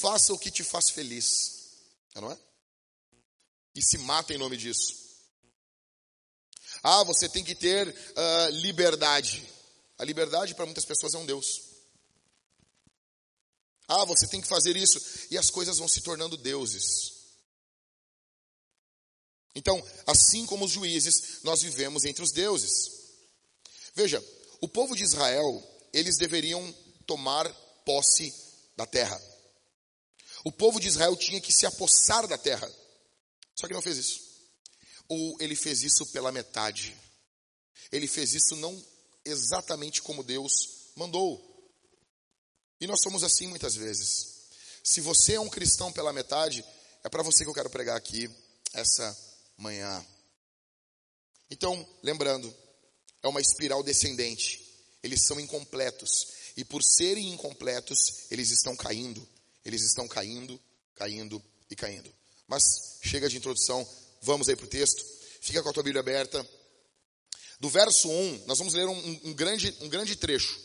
Faça 0.00 0.32
o 0.32 0.38
que 0.38 0.50
te 0.50 0.64
faz 0.64 0.90
feliz, 0.90 1.70
não 2.16 2.30
é? 2.30 2.38
E 3.76 3.82
se 3.82 3.96
mata 3.98 4.34
em 4.34 4.38
nome 4.38 4.56
disso. 4.56 4.92
Ah, 6.82 7.04
você 7.04 7.28
tem 7.28 7.44
que 7.44 7.54
ter 7.54 7.88
uh, 7.88 8.50
liberdade. 8.50 9.48
A 9.96 10.04
liberdade 10.04 10.54
para 10.54 10.66
muitas 10.66 10.84
pessoas 10.84 11.14
é 11.14 11.18
um 11.18 11.24
Deus. 11.24 11.62
Ah, 13.86 14.04
você 14.04 14.26
tem 14.26 14.40
que 14.40 14.48
fazer 14.48 14.76
isso. 14.76 15.00
E 15.30 15.38
as 15.38 15.48
coisas 15.48 15.78
vão 15.78 15.86
se 15.86 16.00
tornando 16.00 16.36
deuses. 16.36 17.12
Então, 19.54 19.80
assim 20.06 20.44
como 20.44 20.64
os 20.64 20.72
juízes, 20.72 21.40
nós 21.44 21.62
vivemos 21.62 22.04
entre 22.04 22.24
os 22.24 22.32
deuses. 22.32 22.90
Veja, 23.94 24.22
o 24.60 24.68
povo 24.68 24.96
de 24.96 25.04
Israel, 25.04 25.62
eles 25.92 26.16
deveriam 26.16 26.74
tomar 27.06 27.48
posse 27.84 28.34
da 28.76 28.84
terra. 28.84 29.33
O 30.44 30.52
povo 30.52 30.78
de 30.78 30.88
Israel 30.88 31.16
tinha 31.16 31.40
que 31.40 31.52
se 31.52 31.64
apossar 31.64 32.28
da 32.28 32.36
terra. 32.36 32.70
Só 33.56 33.66
que 33.66 33.72
não 33.72 33.82
fez 33.82 33.96
isso. 33.96 34.20
Ou 35.08 35.36
ele 35.40 35.56
fez 35.56 35.82
isso 35.82 36.06
pela 36.12 36.30
metade. 36.30 36.94
Ele 37.90 38.06
fez 38.06 38.34
isso 38.34 38.54
não 38.56 38.84
exatamente 39.24 40.02
como 40.02 40.22
Deus 40.22 40.92
mandou. 40.94 41.42
E 42.80 42.86
nós 42.86 43.00
somos 43.02 43.24
assim 43.24 43.46
muitas 43.46 43.74
vezes. 43.74 44.34
Se 44.82 45.00
você 45.00 45.34
é 45.34 45.40
um 45.40 45.48
cristão 45.48 45.90
pela 45.90 46.12
metade, 46.12 46.62
é 47.02 47.08
para 47.08 47.22
você 47.22 47.42
que 47.42 47.50
eu 47.50 47.54
quero 47.54 47.70
pregar 47.70 47.96
aqui 47.96 48.30
essa 48.74 49.16
manhã. 49.56 50.04
Então, 51.50 51.88
lembrando, 52.02 52.54
é 53.22 53.28
uma 53.28 53.40
espiral 53.40 53.82
descendente. 53.82 54.62
Eles 55.02 55.24
são 55.24 55.40
incompletos. 55.40 56.10
E 56.56 56.64
por 56.64 56.82
serem 56.82 57.32
incompletos, 57.32 58.30
eles 58.30 58.50
estão 58.50 58.76
caindo. 58.76 59.26
Eles 59.64 59.82
estão 59.82 60.06
caindo, 60.06 60.60
caindo 60.94 61.42
e 61.70 61.76
caindo. 61.76 62.12
Mas 62.46 62.98
chega 63.02 63.28
de 63.28 63.36
introdução, 63.36 63.86
vamos 64.22 64.48
aí 64.48 64.56
para 64.56 64.66
o 64.66 64.68
texto. 64.68 65.04
Fica 65.40 65.62
com 65.62 65.68
a 65.68 65.72
tua 65.72 65.82
Bíblia 65.82 66.00
aberta. 66.00 66.46
Do 67.60 67.68
verso 67.68 68.08
1, 68.08 68.44
nós 68.46 68.58
vamos 68.58 68.74
ler 68.74 68.86
um, 68.86 69.20
um, 69.24 69.32
grande, 69.32 69.74
um 69.80 69.88
grande 69.88 70.16
trecho. 70.16 70.60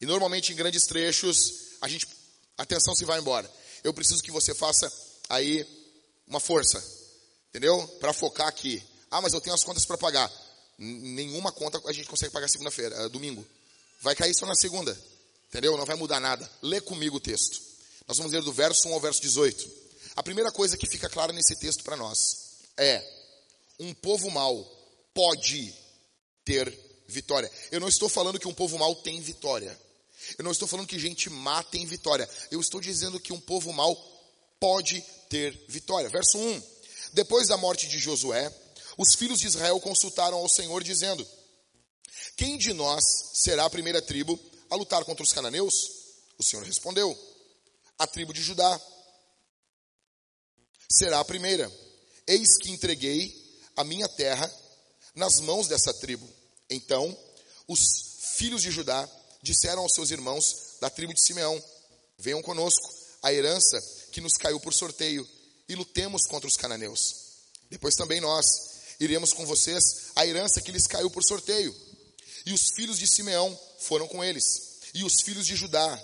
E 0.00 0.06
normalmente 0.06 0.52
em 0.52 0.56
grandes 0.56 0.84
trechos, 0.86 1.76
a 1.80 1.88
gente, 1.88 2.06
atenção 2.56 2.94
se 2.94 3.04
vai 3.04 3.18
embora. 3.18 3.50
Eu 3.82 3.94
preciso 3.94 4.22
que 4.22 4.30
você 4.30 4.54
faça 4.54 4.92
aí 5.28 5.66
uma 6.26 6.40
força, 6.40 6.82
entendeu? 7.48 7.86
Para 8.00 8.12
focar 8.12 8.48
aqui. 8.48 8.82
Ah, 9.10 9.20
mas 9.20 9.32
eu 9.32 9.40
tenho 9.40 9.54
as 9.54 9.64
contas 9.64 9.86
para 9.86 9.96
pagar. 9.96 10.30
Nenhuma 10.76 11.50
conta 11.50 11.80
a 11.86 11.92
gente 11.92 12.08
consegue 12.08 12.32
pagar 12.32 12.48
segunda-feira, 12.48 12.94
é, 12.96 13.08
domingo. 13.08 13.44
Vai 14.00 14.14
cair 14.14 14.34
só 14.34 14.46
na 14.46 14.54
segunda, 14.54 14.96
entendeu? 15.48 15.76
Não 15.76 15.86
vai 15.86 15.96
mudar 15.96 16.20
nada. 16.20 16.48
Lê 16.62 16.80
comigo 16.80 17.16
o 17.16 17.20
texto. 17.20 17.67
Nós 18.08 18.16
vamos 18.16 18.32
ler 18.32 18.42
do 18.42 18.52
verso 18.52 18.88
1 18.88 18.94
ao 18.94 19.00
verso 19.00 19.20
18. 19.20 19.70
A 20.16 20.22
primeira 20.22 20.50
coisa 20.50 20.78
que 20.78 20.88
fica 20.88 21.10
clara 21.10 21.30
nesse 21.30 21.54
texto 21.56 21.84
para 21.84 21.94
nós 21.94 22.16
é: 22.74 23.06
um 23.78 23.92
povo 23.92 24.30
mau 24.30 24.64
pode 25.12 25.74
ter 26.42 26.72
vitória. 27.06 27.50
Eu 27.70 27.80
não 27.80 27.88
estou 27.88 28.08
falando 28.08 28.40
que 28.40 28.48
um 28.48 28.54
povo 28.54 28.78
mau 28.78 28.96
tem 28.96 29.20
vitória. 29.20 29.78
Eu 30.38 30.42
não 30.42 30.50
estou 30.50 30.66
falando 30.66 30.86
que 30.86 30.98
gente 30.98 31.28
má 31.28 31.62
tem 31.62 31.84
vitória. 31.84 32.28
Eu 32.50 32.60
estou 32.60 32.80
dizendo 32.80 33.20
que 33.20 33.32
um 33.32 33.40
povo 33.40 33.72
mau 33.74 33.94
pode 34.58 35.02
ter 35.28 35.66
vitória. 35.68 36.08
Verso 36.08 36.38
1. 36.38 36.62
Depois 37.12 37.48
da 37.48 37.58
morte 37.58 37.86
de 37.88 37.98
Josué, 37.98 38.50
os 38.96 39.14
filhos 39.14 39.38
de 39.38 39.46
Israel 39.46 39.78
consultaram 39.80 40.38
ao 40.38 40.48
Senhor, 40.48 40.82
dizendo: 40.82 41.26
Quem 42.38 42.56
de 42.56 42.72
nós 42.72 43.04
será 43.34 43.66
a 43.66 43.70
primeira 43.70 44.00
tribo 44.00 44.40
a 44.70 44.76
lutar 44.76 45.04
contra 45.04 45.22
os 45.22 45.32
cananeus? 45.32 45.74
O 46.38 46.42
Senhor 46.42 46.64
respondeu: 46.64 47.27
A 47.98 48.06
tribo 48.06 48.32
de 48.32 48.42
Judá 48.42 48.80
será 50.90 51.20
a 51.20 51.24
primeira. 51.24 51.70
Eis 52.26 52.56
que 52.58 52.70
entreguei 52.70 53.34
a 53.76 53.84
minha 53.84 54.08
terra 54.08 54.50
nas 55.14 55.40
mãos 55.40 55.68
dessa 55.68 55.92
tribo. 55.94 56.28
Então, 56.70 57.16
os 57.66 57.80
filhos 58.36 58.62
de 58.62 58.70
Judá 58.70 59.08
disseram 59.42 59.82
aos 59.82 59.94
seus 59.94 60.10
irmãos 60.10 60.76
da 60.80 60.88
tribo 60.88 61.12
de 61.12 61.22
Simeão: 61.22 61.62
Venham 62.18 62.42
conosco, 62.42 62.88
a 63.22 63.32
herança 63.32 63.80
que 64.12 64.20
nos 64.20 64.34
caiu 64.34 64.60
por 64.60 64.72
sorteio, 64.72 65.28
e 65.68 65.74
lutemos 65.74 66.26
contra 66.26 66.48
os 66.48 66.56
cananeus. 66.56 67.28
Depois 67.70 67.94
também 67.94 68.20
nós 68.20 68.46
iremos 69.00 69.32
com 69.32 69.44
vocês 69.44 70.12
a 70.16 70.26
herança 70.26 70.60
que 70.60 70.72
lhes 70.72 70.86
caiu 70.86 71.10
por 71.10 71.22
sorteio. 71.22 71.74
E 72.46 72.52
os 72.52 72.70
filhos 72.74 72.98
de 72.98 73.06
Simeão 73.06 73.58
foram 73.80 74.08
com 74.08 74.24
eles, 74.24 74.44
e 74.94 75.04
os 75.04 75.20
filhos 75.22 75.46
de 75.46 75.54
Judá. 75.54 76.02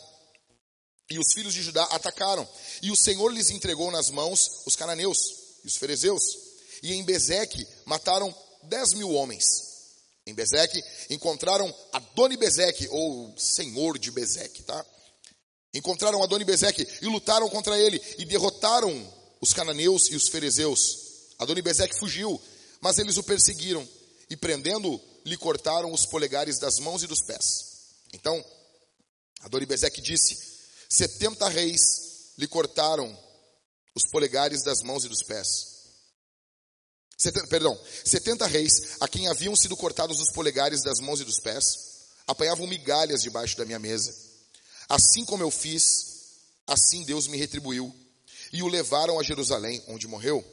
E 1.10 1.18
os 1.18 1.32
filhos 1.34 1.52
de 1.52 1.62
Judá 1.62 1.84
atacaram, 1.84 2.48
e 2.82 2.90
o 2.90 2.96
Senhor 2.96 3.28
lhes 3.28 3.50
entregou 3.50 3.90
nas 3.90 4.10
mãos 4.10 4.62
os 4.66 4.74
cananeus 4.74 5.18
e 5.62 5.66
os 5.66 5.76
ferezeus. 5.76 6.22
E 6.82 6.92
em 6.92 7.04
Bezeque 7.04 7.66
mataram 7.84 8.34
dez 8.62 8.92
mil 8.94 9.10
homens 9.10 9.74
em 10.26 10.32
Bezeque, 10.32 10.82
encontraram 11.10 11.72
Adoni 11.92 12.36
Bezeque, 12.36 12.88
ou 12.90 13.34
senhor 13.36 13.98
de 13.98 14.10
Bezeque, 14.10 14.62
tá? 14.62 14.84
Encontraram 15.74 16.22
Adoni 16.22 16.44
Bezeque 16.44 16.86
e 17.02 17.06
lutaram 17.06 17.48
contra 17.50 17.78
ele 17.78 18.00
e 18.18 18.24
derrotaram 18.24 19.12
os 19.40 19.52
cananeus 19.52 20.08
e 20.10 20.16
os 20.16 20.28
ferezeus. 20.28 20.98
Adoni 21.38 21.60
Bezeque 21.60 21.98
fugiu, 21.98 22.40
mas 22.80 22.98
eles 22.98 23.18
o 23.18 23.22
perseguiram 23.22 23.86
e 24.30 24.36
prendendo 24.36 25.00
lhe 25.24 25.36
cortaram 25.36 25.92
os 25.92 26.06
polegares 26.06 26.58
das 26.58 26.78
mãos 26.78 27.02
e 27.02 27.06
dos 27.06 27.20
pés. 27.20 27.74
Então, 28.12 28.42
Adonibezeque 29.40 30.00
disse: 30.00 30.53
setenta 30.94 31.48
reis 31.48 32.32
lhe 32.38 32.46
cortaram 32.46 33.16
os 33.94 34.04
polegares 34.06 34.62
das 34.62 34.80
mãos 34.82 35.04
e 35.04 35.08
dos 35.08 35.22
pés. 35.22 35.74
Setenta, 37.18 37.46
perdão, 37.48 37.78
setenta 38.04 38.46
reis 38.46 38.96
a 39.00 39.08
quem 39.08 39.28
haviam 39.28 39.56
sido 39.56 39.76
cortados 39.76 40.20
os 40.20 40.30
polegares 40.30 40.82
das 40.82 41.00
mãos 41.00 41.20
e 41.20 41.24
dos 41.24 41.40
pés 41.40 41.94
apanhavam 42.26 42.66
migalhas 42.66 43.22
debaixo 43.22 43.56
da 43.56 43.64
minha 43.64 43.78
mesa. 43.78 44.14
Assim 44.88 45.24
como 45.24 45.42
eu 45.42 45.50
fiz, 45.50 46.36
assim 46.66 47.02
Deus 47.04 47.26
me 47.26 47.36
retribuiu. 47.36 47.94
E 48.52 48.62
o 48.62 48.68
levaram 48.68 49.18
a 49.18 49.22
Jerusalém, 49.22 49.82
onde 49.88 50.06
morreu. 50.06 50.44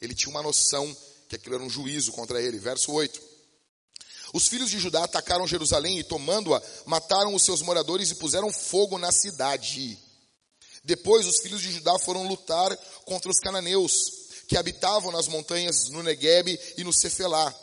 Ele 0.00 0.14
tinha 0.14 0.30
uma 0.30 0.42
noção 0.42 0.96
que 1.28 1.36
aquilo 1.36 1.56
era 1.56 1.64
um 1.64 1.70
juízo 1.70 2.12
contra 2.12 2.40
ele. 2.40 2.58
Verso 2.58 2.92
8. 2.92 3.31
Os 4.32 4.48
filhos 4.48 4.70
de 4.70 4.78
Judá 4.78 5.04
atacaram 5.04 5.46
Jerusalém 5.46 5.98
e, 5.98 6.04
tomando-a, 6.04 6.62
mataram 6.86 7.34
os 7.34 7.42
seus 7.42 7.60
moradores 7.60 8.10
e 8.10 8.14
puseram 8.14 8.50
fogo 8.50 8.96
na 8.96 9.12
cidade. 9.12 9.98
Depois, 10.82 11.26
os 11.26 11.40
filhos 11.40 11.60
de 11.60 11.70
Judá 11.70 11.98
foram 11.98 12.26
lutar 12.26 12.74
contra 13.04 13.30
os 13.30 13.38
cananeus, 13.38 13.92
que 14.48 14.56
habitavam 14.56 15.12
nas 15.12 15.28
montanhas 15.28 15.88
no 15.90 16.02
Negueb 16.02 16.58
e 16.76 16.82
no 16.82 16.92
Cefelá. 16.92 17.54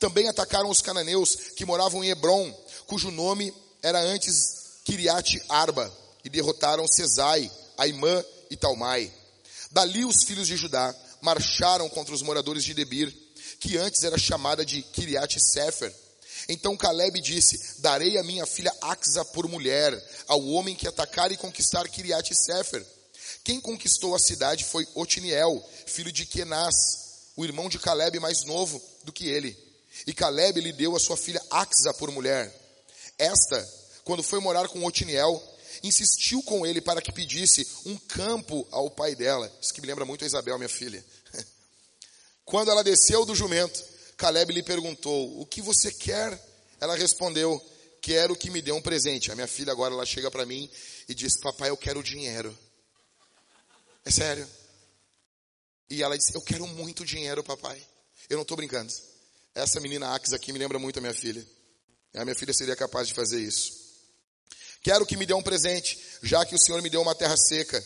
Também 0.00 0.28
atacaram 0.28 0.68
os 0.68 0.82
cananeus 0.82 1.36
que 1.56 1.64
moravam 1.64 2.02
em 2.02 2.10
Hebron, 2.10 2.52
cujo 2.86 3.10
nome 3.10 3.54
era 3.82 4.00
antes 4.00 4.80
Kiriat 4.84 5.40
Arba, 5.48 5.92
e 6.24 6.28
derrotaram 6.28 6.86
Cesai, 6.88 7.50
Aimã 7.78 8.24
e 8.50 8.56
Talmai. 8.56 9.12
Dali 9.70 10.04
os 10.04 10.24
filhos 10.24 10.48
de 10.48 10.56
Judá 10.56 10.94
marcharam 11.20 11.88
contra 11.88 12.14
os 12.14 12.22
moradores 12.22 12.64
de 12.64 12.74
Debir, 12.74 13.14
que 13.60 13.76
antes 13.76 14.02
era 14.02 14.18
chamada 14.18 14.64
de 14.64 14.82
Kiriat 14.82 15.38
Sefer. 15.40 15.94
Então 16.48 16.76
Caleb 16.76 17.20
disse: 17.20 17.80
Darei 17.80 18.18
a 18.18 18.22
minha 18.22 18.46
filha 18.46 18.72
Axa 18.80 19.24
por 19.24 19.48
mulher 19.48 19.92
ao 20.28 20.44
homem 20.46 20.74
que 20.74 20.86
atacar 20.86 21.32
e 21.32 21.36
conquistar 21.36 21.88
Kiriat 21.88 22.34
Sefer. 22.34 22.84
Quem 23.42 23.60
conquistou 23.60 24.14
a 24.14 24.18
cidade 24.18 24.64
foi 24.64 24.86
Otiniel, 24.94 25.64
filho 25.86 26.12
de 26.12 26.26
Kenaz, 26.26 27.30
o 27.36 27.44
irmão 27.44 27.68
de 27.68 27.78
Caleb 27.78 28.18
mais 28.20 28.44
novo 28.44 28.82
do 29.04 29.12
que 29.12 29.28
ele. 29.28 29.56
E 30.06 30.12
Caleb 30.12 30.60
lhe 30.60 30.72
deu 30.72 30.94
a 30.94 31.00
sua 31.00 31.16
filha 31.16 31.42
Axa 31.50 31.94
por 31.94 32.10
mulher. 32.10 32.52
Esta, 33.18 33.66
quando 34.04 34.22
foi 34.22 34.40
morar 34.40 34.68
com 34.68 34.84
Otiniel, 34.84 35.42
insistiu 35.82 36.42
com 36.42 36.66
ele 36.66 36.80
para 36.80 37.00
que 37.00 37.12
pedisse 37.12 37.66
um 37.84 37.96
campo 37.96 38.66
ao 38.70 38.90
pai 38.90 39.14
dela. 39.14 39.50
Isso 39.60 39.72
que 39.72 39.80
me 39.80 39.86
lembra 39.86 40.04
muito 40.04 40.24
a 40.24 40.26
Isabel, 40.26 40.58
minha 40.58 40.68
filha. 40.68 41.04
Quando 42.44 42.70
ela 42.70 42.84
desceu 42.84 43.24
do 43.24 43.34
jumento, 43.34 43.82
Caleb 44.16 44.52
lhe 44.52 44.62
perguntou: 44.62 45.40
O 45.40 45.46
que 45.46 45.60
você 45.60 45.92
quer? 45.92 46.40
Ela 46.80 46.96
respondeu: 46.96 47.60
Quero 48.00 48.36
que 48.36 48.50
me 48.50 48.62
dê 48.62 48.72
um 48.72 48.80
presente. 48.80 49.30
A 49.30 49.34
minha 49.34 49.46
filha 49.46 49.72
agora 49.72 49.94
ela 49.94 50.06
chega 50.06 50.30
para 50.30 50.46
mim 50.46 50.70
e 51.08 51.14
diz: 51.14 51.38
Papai, 51.38 51.70
eu 51.70 51.76
quero 51.76 52.02
dinheiro. 52.02 52.56
É 54.04 54.10
sério. 54.10 54.48
E 55.90 56.02
ela 56.02 56.16
disse: 56.16 56.34
Eu 56.34 56.42
quero 56.42 56.66
muito 56.66 57.04
dinheiro, 57.04 57.42
papai. 57.42 57.80
Eu 58.28 58.36
não 58.36 58.42
estou 58.42 58.56
brincando. 58.56 58.92
Essa 59.54 59.80
menina 59.80 60.14
Ax 60.14 60.32
aqui 60.32 60.52
me 60.52 60.58
lembra 60.58 60.78
muito 60.78 60.98
a 60.98 61.02
minha 61.02 61.14
filha. 61.14 61.46
A 62.14 62.24
minha 62.24 62.34
filha 62.34 62.52
seria 62.52 62.76
capaz 62.76 63.08
de 63.08 63.14
fazer 63.14 63.40
isso. 63.40 63.86
Quero 64.82 65.04
que 65.04 65.16
me 65.16 65.26
dê 65.26 65.34
um 65.34 65.42
presente, 65.42 65.98
já 66.22 66.44
que 66.46 66.54
o 66.54 66.58
Senhor 66.58 66.80
me 66.80 66.88
deu 66.88 67.02
uma 67.02 67.14
terra 67.14 67.36
seca. 67.36 67.82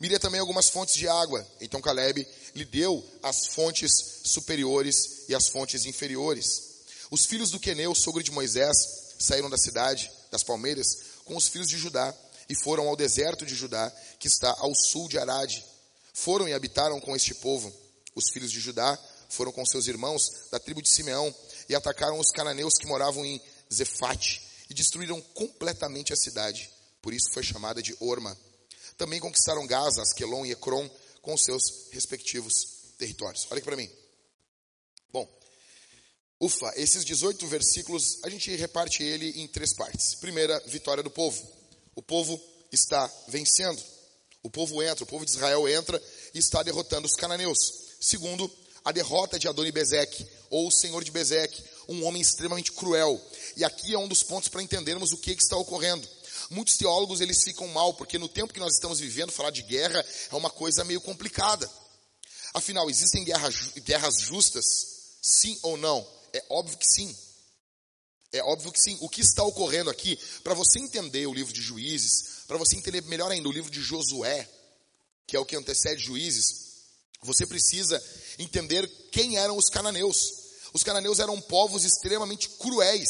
Dê 0.00 0.18
também 0.18 0.40
algumas 0.40 0.68
fontes 0.68 0.94
de 0.94 1.08
água. 1.08 1.46
Então 1.60 1.80
Caleb 1.80 2.26
lhe 2.54 2.64
deu 2.64 3.04
as 3.22 3.46
fontes 3.46 3.90
superiores 4.24 5.24
e 5.28 5.34
as 5.34 5.48
fontes 5.48 5.86
inferiores. 5.86 6.74
Os 7.10 7.26
filhos 7.26 7.50
do 7.50 7.60
Queneu, 7.60 7.94
sogro 7.94 8.22
de 8.22 8.30
Moisés, 8.30 8.76
saíram 9.18 9.48
da 9.48 9.56
cidade, 9.56 10.10
das 10.30 10.42
palmeiras, 10.42 10.86
com 11.24 11.36
os 11.36 11.48
filhos 11.48 11.68
de 11.68 11.78
Judá 11.78 12.14
e 12.48 12.54
foram 12.54 12.88
ao 12.88 12.96
deserto 12.96 13.46
de 13.46 13.54
Judá, 13.54 13.90
que 14.18 14.28
está 14.28 14.54
ao 14.58 14.74
sul 14.74 15.08
de 15.08 15.18
Arade. 15.18 15.64
Foram 16.12 16.48
e 16.48 16.52
habitaram 16.52 17.00
com 17.00 17.16
este 17.16 17.34
povo. 17.34 17.72
Os 18.14 18.30
filhos 18.30 18.50
de 18.50 18.60
Judá 18.60 18.98
foram 19.28 19.50
com 19.50 19.64
seus 19.64 19.86
irmãos 19.86 20.30
da 20.50 20.58
tribo 20.58 20.82
de 20.82 20.88
Simeão 20.88 21.34
e 21.68 21.74
atacaram 21.74 22.18
os 22.18 22.30
cananeus 22.30 22.74
que 22.74 22.86
moravam 22.86 23.24
em 23.24 23.40
Zefate 23.72 24.42
e 24.68 24.74
destruíram 24.74 25.20
completamente 25.34 26.12
a 26.12 26.16
cidade. 26.16 26.70
Por 27.02 27.12
isso 27.12 27.30
foi 27.32 27.42
chamada 27.42 27.82
de 27.82 27.96
Orma. 28.00 28.36
Também 28.96 29.20
conquistaram 29.20 29.66
Gaza, 29.66 30.02
Askelon 30.02 30.46
e 30.46 30.52
Ecrom 30.52 30.88
com 31.20 31.36
seus 31.36 31.88
respectivos 31.90 32.52
territórios. 32.98 33.46
Olha 33.50 33.58
aqui 33.58 33.64
para 33.64 33.76
mim. 33.76 33.90
Bom, 35.12 35.28
ufa, 36.40 36.72
esses 36.76 37.04
18 37.04 37.46
versículos, 37.46 38.18
a 38.22 38.28
gente 38.28 38.54
reparte 38.54 39.02
ele 39.02 39.30
em 39.40 39.48
três 39.48 39.72
partes. 39.74 40.14
Primeira, 40.16 40.58
vitória 40.66 41.02
do 41.02 41.10
povo. 41.10 41.46
O 41.94 42.02
povo 42.02 42.40
está 42.70 43.10
vencendo. 43.28 43.82
O 44.42 44.50
povo 44.50 44.82
entra, 44.82 45.04
o 45.04 45.06
povo 45.06 45.24
de 45.24 45.30
Israel 45.30 45.66
entra 45.68 46.00
e 46.34 46.38
está 46.38 46.62
derrotando 46.62 47.06
os 47.06 47.16
cananeus. 47.16 47.58
Segundo, 48.00 48.50
a 48.84 48.92
derrota 48.92 49.38
de 49.38 49.48
Adoni-Bezeque, 49.48 50.26
ou 50.50 50.68
o 50.68 50.70
senhor 50.70 51.02
de 51.02 51.10
Bezeque, 51.10 51.64
um 51.88 52.04
homem 52.04 52.20
extremamente 52.20 52.70
cruel. 52.70 53.20
E 53.56 53.64
aqui 53.64 53.94
é 53.94 53.98
um 53.98 54.06
dos 54.06 54.22
pontos 54.22 54.48
para 54.48 54.62
entendermos 54.62 55.12
o 55.12 55.16
que, 55.16 55.34
que 55.34 55.42
está 55.42 55.56
ocorrendo. 55.56 56.06
Muitos 56.50 56.76
teólogos 56.76 57.20
eles 57.20 57.42
ficam 57.42 57.68
mal, 57.68 57.94
porque 57.94 58.18
no 58.18 58.28
tempo 58.28 58.52
que 58.52 58.60
nós 58.60 58.74
estamos 58.74 59.00
vivendo, 59.00 59.32
falar 59.32 59.50
de 59.50 59.62
guerra 59.62 60.04
é 60.30 60.36
uma 60.36 60.50
coisa 60.50 60.84
meio 60.84 61.00
complicada. 61.00 61.70
Afinal, 62.52 62.88
existem 62.88 63.24
guerras, 63.24 63.72
guerras 63.78 64.20
justas? 64.20 64.64
Sim 65.22 65.58
ou 65.62 65.76
não? 65.76 66.06
É 66.32 66.44
óbvio 66.50 66.76
que 66.76 66.86
sim. 66.86 67.16
É 68.32 68.42
óbvio 68.42 68.72
que 68.72 68.80
sim. 68.80 68.96
O 69.00 69.08
que 69.08 69.20
está 69.20 69.42
ocorrendo 69.44 69.90
aqui, 69.90 70.18
para 70.42 70.54
você 70.54 70.78
entender 70.78 71.26
o 71.26 71.34
livro 71.34 71.52
de 71.52 71.62
Juízes, 71.62 72.44
para 72.46 72.58
você 72.58 72.76
entender 72.76 73.02
melhor 73.02 73.30
ainda 73.30 73.48
o 73.48 73.52
livro 73.52 73.70
de 73.70 73.80
Josué, 73.80 74.48
que 75.26 75.36
é 75.36 75.40
o 75.40 75.46
que 75.46 75.56
antecede 75.56 76.02
Juízes, 76.02 76.64
você 77.22 77.46
precisa 77.46 78.02
entender 78.38 78.86
quem 79.10 79.38
eram 79.38 79.56
os 79.56 79.68
cananeus. 79.68 80.16
Os 80.72 80.82
cananeus 80.82 81.20
eram 81.20 81.40
povos 81.40 81.84
extremamente 81.84 82.48
cruéis. 82.50 83.08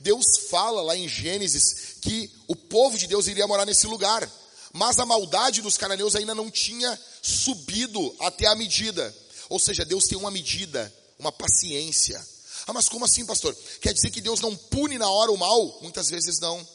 Deus 0.00 0.48
fala 0.48 0.82
lá 0.82 0.96
em 0.96 1.08
Gênesis 1.08 1.96
que 2.00 2.30
o 2.46 2.54
povo 2.54 2.96
de 2.96 3.06
Deus 3.06 3.26
iria 3.26 3.46
morar 3.46 3.66
nesse 3.66 3.86
lugar, 3.86 4.30
mas 4.72 4.98
a 4.98 5.06
maldade 5.06 5.62
dos 5.62 5.76
cananeus 5.76 6.14
ainda 6.14 6.34
não 6.34 6.50
tinha 6.50 6.98
subido 7.22 8.14
até 8.20 8.46
a 8.46 8.54
medida. 8.54 9.14
Ou 9.48 9.58
seja, 9.58 9.84
Deus 9.84 10.04
tem 10.04 10.16
uma 10.16 10.30
medida, 10.30 10.92
uma 11.18 11.32
paciência. 11.32 12.24
Ah, 12.66 12.72
mas 12.72 12.88
como 12.88 13.04
assim, 13.04 13.24
pastor? 13.24 13.56
Quer 13.80 13.94
dizer 13.94 14.10
que 14.10 14.20
Deus 14.20 14.40
não 14.40 14.54
pune 14.54 14.98
na 14.98 15.10
hora 15.10 15.32
o 15.32 15.38
mal? 15.38 15.78
Muitas 15.80 16.10
vezes 16.10 16.38
não. 16.38 16.66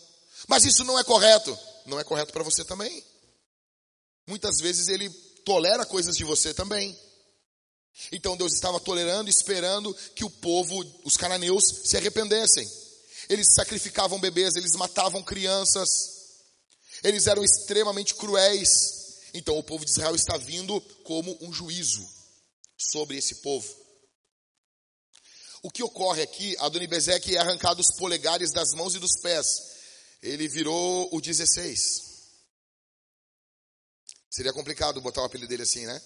Mas 0.48 0.66
isso 0.66 0.84
não 0.84 0.98
é 0.98 1.04
correto. 1.04 1.58
Não 1.86 2.00
é 2.00 2.04
correto 2.04 2.34
para 2.34 2.44
você 2.44 2.66
também. 2.66 3.04
Muitas 4.28 4.60
vezes 4.60 4.88
ele 4.88 5.10
tolera 5.46 5.86
coisas 5.86 6.18
de 6.18 6.24
você 6.24 6.54
também. 6.54 6.98
Então 8.12 8.36
Deus 8.36 8.54
estava 8.54 8.80
tolerando, 8.80 9.30
esperando 9.30 9.94
que 10.16 10.26
o 10.26 10.30
povo, 10.30 10.84
os 11.04 11.16
cananeus, 11.16 11.64
se 11.84 11.96
arrependessem. 11.96 12.68
Eles 13.30 13.54
sacrificavam 13.54 14.20
bebês, 14.20 14.56
eles 14.56 14.74
matavam 14.74 15.24
crianças, 15.24 15.90
eles 17.04 17.28
eram 17.28 17.44
extremamente 17.44 18.16
cruéis. 18.16 18.70
Então 19.34 19.58
o 19.58 19.64
povo 19.64 19.84
de 19.84 19.92
Israel 19.92 20.16
está 20.16 20.38
vindo 20.38 20.80
como 21.04 21.38
um 21.42 21.52
juízo 21.52 22.08
sobre 22.78 23.18
esse 23.18 23.36
povo. 23.36 23.84
O 25.62 25.72
que 25.72 25.82
ocorre 25.82 26.22
aqui, 26.22 26.56
Adonibezeque 26.60 27.36
é 27.36 27.40
arrancado 27.40 27.80
os 27.82 27.96
polegares 27.98 28.52
das 28.52 28.74
mãos 28.74 28.96
e 28.96 29.00
dos 29.00 29.18
pés. 29.22 29.46
Ele 30.22 30.48
virou 30.48 31.10
o 31.14 31.22
16. 31.22 32.14
Seria 34.30 34.52
complicado 34.52 35.00
botar 35.02 35.22
o 35.22 35.26
apelido 35.26 35.50
dele 35.50 35.64
assim, 35.64 35.86
né? 35.86 36.02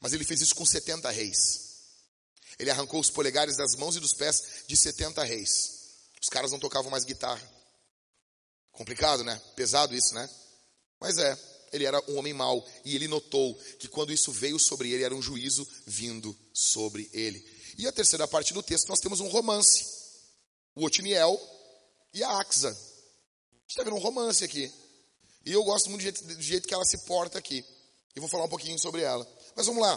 Mas 0.00 0.12
ele 0.12 0.24
fez 0.24 0.40
isso 0.40 0.54
com 0.54 0.64
70 0.64 1.10
reis. 1.10 1.68
Ele 2.58 2.70
arrancou 2.70 3.00
os 3.00 3.10
polegares 3.10 3.56
das 3.56 3.74
mãos 3.76 3.96
e 3.96 4.00
dos 4.00 4.14
pés 4.14 4.64
de 4.66 4.76
70 4.76 5.22
reis. 5.24 5.77
Os 6.20 6.28
caras 6.28 6.50
não 6.50 6.58
tocavam 6.58 6.90
mais 6.90 7.04
guitarra. 7.04 7.42
Complicado, 8.72 9.24
né? 9.24 9.40
Pesado 9.56 9.94
isso, 9.94 10.14
né? 10.14 10.28
Mas 11.00 11.18
é, 11.18 11.38
ele 11.72 11.84
era 11.84 12.02
um 12.10 12.18
homem 12.18 12.32
mau 12.32 12.66
e 12.84 12.94
ele 12.94 13.08
notou 13.08 13.54
que 13.78 13.88
quando 13.88 14.12
isso 14.12 14.32
veio 14.32 14.58
sobre 14.58 14.90
ele 14.92 15.04
era 15.04 15.14
um 15.14 15.22
juízo 15.22 15.66
vindo 15.86 16.36
sobre 16.52 17.08
ele. 17.12 17.44
E 17.76 17.86
a 17.86 17.92
terceira 17.92 18.26
parte 18.26 18.52
do 18.52 18.62
texto 18.62 18.88
nós 18.88 19.00
temos 19.00 19.20
um 19.20 19.28
romance. 19.28 19.98
O 20.74 20.84
Otiniel 20.84 21.38
e 22.12 22.22
a 22.22 22.38
Axa. 22.38 22.68
A 22.68 22.72
gente 22.72 23.70
está 23.70 23.82
vendo 23.82 23.96
um 23.96 24.00
romance 24.00 24.44
aqui. 24.44 24.72
E 25.44 25.52
eu 25.52 25.62
gosto 25.64 25.88
muito 25.88 26.00
do 26.00 26.02
jeito, 26.02 26.24
do 26.24 26.42
jeito 26.42 26.68
que 26.68 26.74
ela 26.74 26.84
se 26.84 26.98
porta 26.98 27.38
aqui. 27.38 27.64
E 28.14 28.20
vou 28.20 28.28
falar 28.28 28.44
um 28.44 28.48
pouquinho 28.48 28.78
sobre 28.78 29.02
ela. 29.02 29.26
Mas 29.54 29.66
vamos 29.66 29.82
lá. 29.82 29.96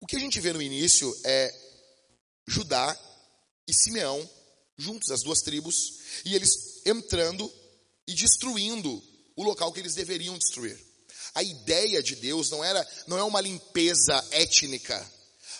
O 0.00 0.06
que 0.06 0.16
a 0.16 0.20
gente 0.20 0.40
vê 0.40 0.52
no 0.52 0.62
início 0.62 1.14
é 1.24 1.54
Judá 2.46 2.98
e 3.70 3.74
Simeão 3.74 4.28
juntos, 4.80 5.10
as 5.10 5.22
duas 5.22 5.42
tribos, 5.42 6.00
e 6.24 6.34
eles 6.34 6.80
entrando 6.86 7.52
e 8.06 8.14
destruindo 8.14 9.02
o 9.36 9.44
local 9.44 9.72
que 9.72 9.78
eles 9.78 9.94
deveriam 9.94 10.36
destruir. 10.38 10.78
A 11.34 11.42
ideia 11.42 12.02
de 12.02 12.16
Deus 12.16 12.50
não 12.50 12.64
era, 12.64 12.86
não 13.06 13.18
é 13.18 13.22
uma 13.22 13.40
limpeza 13.40 14.24
étnica. 14.32 15.12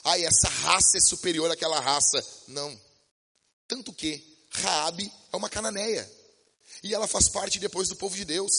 Ah, 0.02 0.18
essa 0.18 0.48
raça 0.48 0.96
é 0.96 1.00
superior 1.00 1.50
àquela 1.50 1.78
raça. 1.78 2.26
Não. 2.48 2.80
Tanto 3.68 3.92
que 3.92 4.20
Raabe 4.50 5.12
é 5.32 5.36
uma 5.36 5.48
cananeia. 5.48 6.10
E 6.82 6.92
ela 6.94 7.06
faz 7.06 7.28
parte 7.28 7.60
depois 7.60 7.88
do 7.88 7.94
povo 7.94 8.16
de 8.16 8.24
Deus. 8.24 8.50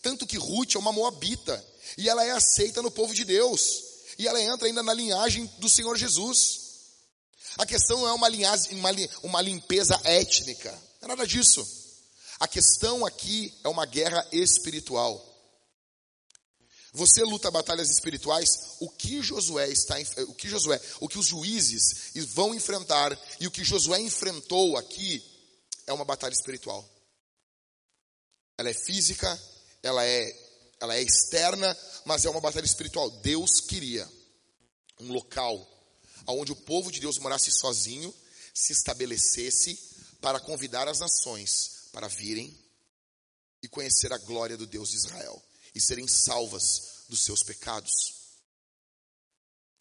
Tanto 0.00 0.26
que 0.26 0.38
Ruth 0.38 0.76
é 0.76 0.78
uma 0.78 0.92
moabita. 0.92 1.62
E 1.98 2.08
ela 2.08 2.24
é 2.24 2.30
aceita 2.30 2.80
no 2.80 2.90
povo 2.90 3.12
de 3.12 3.24
Deus. 3.24 3.84
E 4.18 4.26
ela 4.26 4.40
entra 4.40 4.66
ainda 4.66 4.82
na 4.82 4.94
linhagem 4.94 5.44
do 5.58 5.68
Senhor 5.68 5.96
Jesus. 5.98 6.59
A 7.58 7.66
questão 7.66 8.00
não 8.00 8.08
é 8.08 8.12
uma, 8.12 8.28
linhagem, 8.28 8.78
uma, 8.78 8.90
uma 9.22 9.42
limpeza 9.42 10.00
étnica. 10.04 10.70
Não 11.00 11.06
é 11.06 11.08
nada 11.08 11.26
disso. 11.26 11.66
A 12.38 12.48
questão 12.48 13.04
aqui 13.04 13.52
é 13.64 13.68
uma 13.68 13.84
guerra 13.84 14.26
espiritual. 14.32 15.26
Você 16.92 17.22
luta 17.22 17.50
batalhas 17.50 17.88
espirituais, 17.88 18.48
o 18.80 18.88
que 18.90 19.22
Josué 19.22 19.68
está, 19.68 19.94
o 20.26 20.34
que 20.34 20.48
Josué, 20.48 20.80
o 20.98 21.08
que 21.08 21.18
os 21.18 21.26
juízes 21.26 22.10
vão 22.34 22.52
enfrentar 22.52 23.16
e 23.38 23.46
o 23.46 23.50
que 23.50 23.62
Josué 23.62 24.00
enfrentou 24.00 24.76
aqui 24.76 25.22
é 25.86 25.92
uma 25.92 26.04
batalha 26.04 26.32
espiritual. 26.32 26.88
Ela 28.58 28.70
é 28.70 28.74
física, 28.74 29.40
ela 29.82 30.04
é, 30.04 30.36
ela 30.80 30.96
é 30.96 31.02
externa, 31.02 31.76
mas 32.04 32.24
é 32.24 32.30
uma 32.30 32.40
batalha 32.40 32.64
espiritual. 32.64 33.08
Deus 33.22 33.60
queria 33.60 34.08
um 34.98 35.12
local 35.12 35.66
onde 36.26 36.52
o 36.52 36.56
povo 36.56 36.90
de 36.90 37.00
Deus 37.00 37.18
morasse 37.18 37.50
sozinho, 37.50 38.14
se 38.54 38.72
estabelecesse 38.72 39.78
para 40.20 40.40
convidar 40.40 40.88
as 40.88 40.98
nações 40.98 41.88
para 41.92 42.08
virem 42.08 42.56
e 43.62 43.68
conhecer 43.68 44.12
a 44.12 44.18
glória 44.18 44.56
do 44.56 44.66
Deus 44.66 44.90
de 44.90 44.96
Israel 44.96 45.42
e 45.74 45.80
serem 45.80 46.06
salvas 46.06 47.04
dos 47.08 47.22
seus 47.22 47.42
pecados. 47.42 48.20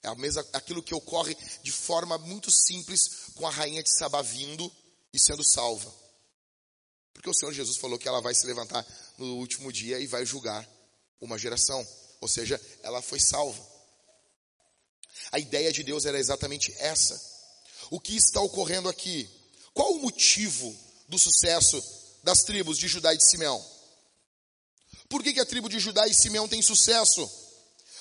É 0.02 0.08
a 0.08 0.16
mesma, 0.16 0.46
aquilo 0.54 0.84
que 0.84 0.96
ocorre 0.96 1.36
de 1.62 1.72
forma 1.72 2.18
muito 2.18 2.50
simples 2.50 3.32
com 3.36 3.46
a 3.46 3.52
rainha 3.52 3.84
de 3.84 3.94
Sabá 3.98 4.22
vindo 4.22 4.72
e 5.14 5.20
sendo 5.20 5.44
salva. 5.44 5.94
Porque 7.14 7.30
o 7.30 7.34
Senhor 7.34 7.52
Jesus 7.52 7.78
falou 7.78 8.00
que 8.00 8.08
ela 8.08 8.22
vai 8.22 8.34
se 8.34 8.46
levantar 8.46 8.86
no 9.18 9.36
último 9.36 9.74
dia 9.74 10.00
e 10.00 10.08
vai 10.08 10.26
julgar 10.26 10.68
uma 11.20 11.38
geração. 11.38 11.86
Ou 12.22 12.28
seja, 12.28 12.60
ela 12.82 13.02
foi 13.02 13.20
salva. 13.20 13.62
A 15.32 15.40
ideia 15.40 15.72
de 15.72 15.84
Deus 15.84 16.06
era 16.06 16.20
exatamente 16.20 16.74
essa. 16.80 17.20
O 17.92 18.00
que 18.00 18.16
está 18.16 18.42
ocorrendo 18.42 18.90
aqui? 18.90 19.30
Qual 19.74 19.94
o 19.94 20.02
motivo 20.02 20.76
do 21.08 21.18
sucesso 21.18 21.82
das 22.24 22.44
tribos 22.44 22.78
de 22.78 22.88
Judá 22.88 23.14
e 23.14 23.18
de 23.18 23.30
Simeão? 23.30 23.64
Por 25.08 25.24
que, 25.24 25.34
que 25.34 25.40
a 25.40 25.46
tribo 25.46 25.68
de 25.70 25.80
Judá 25.80 26.08
e 26.08 26.14
Simeão 26.14 26.48
tem 26.48 26.62
sucesso? 26.62 27.30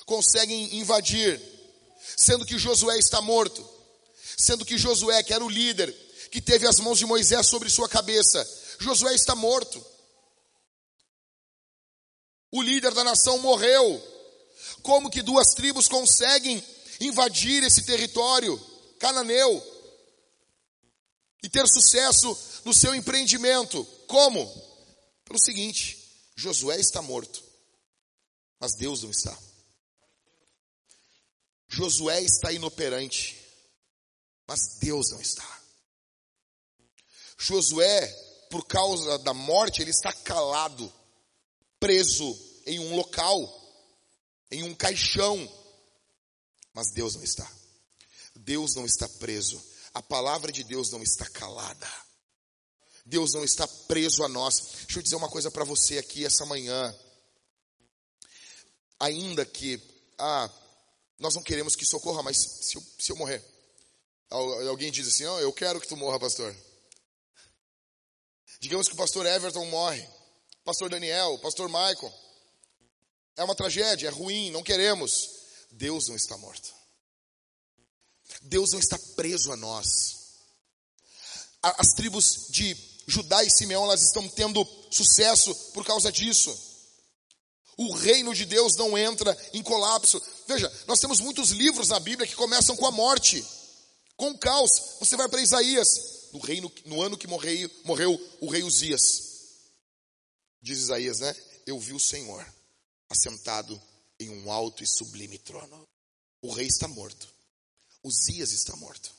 Conseguem 0.05 0.77
invadir, 0.77 1.41
sendo 2.17 2.45
que 2.45 2.59
Josué 2.59 2.99
está 2.99 3.21
morto, 3.21 3.67
sendo 4.37 4.65
que 4.65 4.79
Josué, 4.79 5.23
que 5.23 5.33
era 5.33 5.45
o 5.45 5.49
líder, 5.49 5.91
que 6.31 6.41
teve 6.41 6.67
as 6.67 6.79
mãos 6.79 6.99
de 6.99 7.07
Moisés 7.07 7.47
sobre 7.47 7.71
sua 7.71 7.89
cabeça, 7.89 8.47
Josué 8.79 9.15
está 9.15 9.35
morto. 9.35 9.85
O 12.51 12.63
líder 12.63 12.93
da 12.95 13.05
nação 13.05 13.39
morreu. 13.39 14.03
Como 14.83 15.11
que 15.11 15.23
duas 15.23 15.55
tribos 15.55 15.89
conseguem 15.89 16.65
invadir 17.01 17.63
esse 17.63 17.83
território 17.83 18.59
cananeu 18.99 19.63
e 21.43 21.49
ter 21.49 21.67
sucesso 21.69 22.37
no 22.65 22.75
seu 22.75 22.95
empreendimento? 22.95 23.85
Como? 24.07 24.47
Pelo 25.25 25.39
seguinte: 25.39 25.97
Josué 26.35 26.79
está 26.79 27.03
morto, 27.03 27.43
mas 28.59 28.75
Deus 28.77 29.03
não 29.03 29.11
está. 29.11 29.37
Josué 31.69 32.23
está 32.23 32.51
inoperante, 32.51 33.37
mas 34.47 34.79
Deus 34.81 35.11
não 35.11 35.21
está. 35.21 35.63
Josué, 37.37 38.07
por 38.51 38.67
causa 38.67 39.19
da 39.19 39.35
morte, 39.35 39.83
ele 39.83 39.91
está 39.91 40.13
calado, 40.13 40.93
preso 41.79 42.37
em 42.67 42.81
um 42.81 42.97
local, 42.97 43.39
em 44.51 44.63
um 44.63 44.75
caixão, 44.75 45.47
mas 46.79 46.93
Deus 46.93 47.17
não 47.17 47.25
está. 47.25 47.53
Deus 48.37 48.77
não 48.77 48.87
está 48.87 49.09
preso. 49.09 49.61
A 49.93 50.01
palavra 50.01 50.53
de 50.53 50.63
Deus 50.63 50.93
não 50.93 51.03
está 51.03 51.29
calada. 51.29 51.91
Deus 53.05 53.35
não 53.35 53.43
está 53.43 53.67
preso 53.67 54.23
a 54.23 54.29
nós. 54.29 54.61
Deixa 54.85 55.01
eu 55.01 55.03
dizer 55.03 55.17
uma 55.17 55.29
coisa 55.29 55.51
para 55.51 55.65
você 55.65 55.99
aqui 55.99 56.25
essa 56.25 56.47
manhã. 56.47 56.97
Ainda 59.01 59.45
que, 59.45 59.83
ah, 60.19 60.49
nós 61.19 61.35
não 61.35 61.43
queremos 61.43 61.75
que 61.75 61.85
socorra, 61.85 62.23
mas 62.23 62.37
se 62.39 62.77
eu, 62.77 62.83
se 62.97 63.11
eu 63.11 63.17
morrer, 63.17 63.45
alguém 64.31 64.93
diz 64.93 65.09
assim: 65.09 65.25
oh, 65.25 65.41
eu 65.41 65.53
quero 65.53 65.81
que 65.81 65.89
tu 65.89 65.97
morra, 65.97 66.21
pastor. 66.21 66.55
Digamos 68.61 68.87
que 68.87 68.95
o 68.95 68.99
pastor 68.99 69.27
Everton 69.27 69.65
morre, 69.65 70.09
pastor 70.65 70.89
Daniel, 70.89 71.41
pastor 71.41 71.69
Michael. 71.69 72.15
É 73.37 73.43
uma 73.43 73.57
tragédia, 73.57 74.07
é 74.07 74.11
ruim, 74.13 74.53
não 74.53 74.63
queremos. 74.63 75.38
Deus 75.71 76.09
não 76.09 76.17
está 76.17 76.37
morto. 76.37 76.75
Deus 78.43 78.73
não 78.73 78.79
está 78.79 78.99
preso 79.17 79.53
a 79.53 79.57
nós. 79.57 80.17
As 81.63 81.89
tribos 81.95 82.47
de 82.51 82.77
Judá 83.07 83.43
e 83.43 83.51
Simeão 83.51 83.85
elas 83.85 84.03
estão 84.03 84.29
tendo 84.29 84.65
sucesso 84.91 85.55
por 85.73 85.85
causa 85.85 86.13
disso. 86.13 86.57
O 87.77 87.95
reino 87.95 88.35
de 88.35 88.45
Deus 88.45 88.77
não 88.77 88.99
entra 88.99 89.37
em 89.53 89.63
colapso. 89.63 90.21
Veja, 90.47 90.71
nós 90.87 91.01
temos 91.01 91.21
muitos 91.21 91.51
livros 91.51 91.89
na 91.89 92.01
Bíblia 92.01 92.27
que 92.27 92.35
começam 92.35 92.77
com 92.77 92.87
a 92.87 92.91
morte, 92.91 93.45
com 94.17 94.31
o 94.31 94.39
caos. 94.39 94.97
Você 94.99 95.17
vai 95.17 95.29
para 95.29 95.41
Isaías, 95.41 96.29
no, 96.33 96.41
reino, 96.41 96.73
no 96.85 97.01
ano 97.01 97.17
que 97.17 97.27
morreu, 97.27 97.71
morreu 97.85 98.37
o 98.41 98.49
rei 98.51 98.63
Uzias. 98.63 99.23
Diz 100.61 100.79
Isaías, 100.79 101.21
né? 101.21 101.35
Eu 101.67 101.79
vi 101.79 101.93
o 101.93 102.01
Senhor 102.01 102.45
assentado 103.09 103.81
em 104.19 104.31
um 104.31 104.51
alto 104.51 104.83
e 104.83 104.87
sublime 104.87 105.39
trono. 105.39 105.89
O 106.43 106.53
rei 106.53 106.67
está 106.67 106.89
morto. 106.89 107.29
Uzias 108.03 108.53
está 108.53 108.75
morto. 108.77 109.13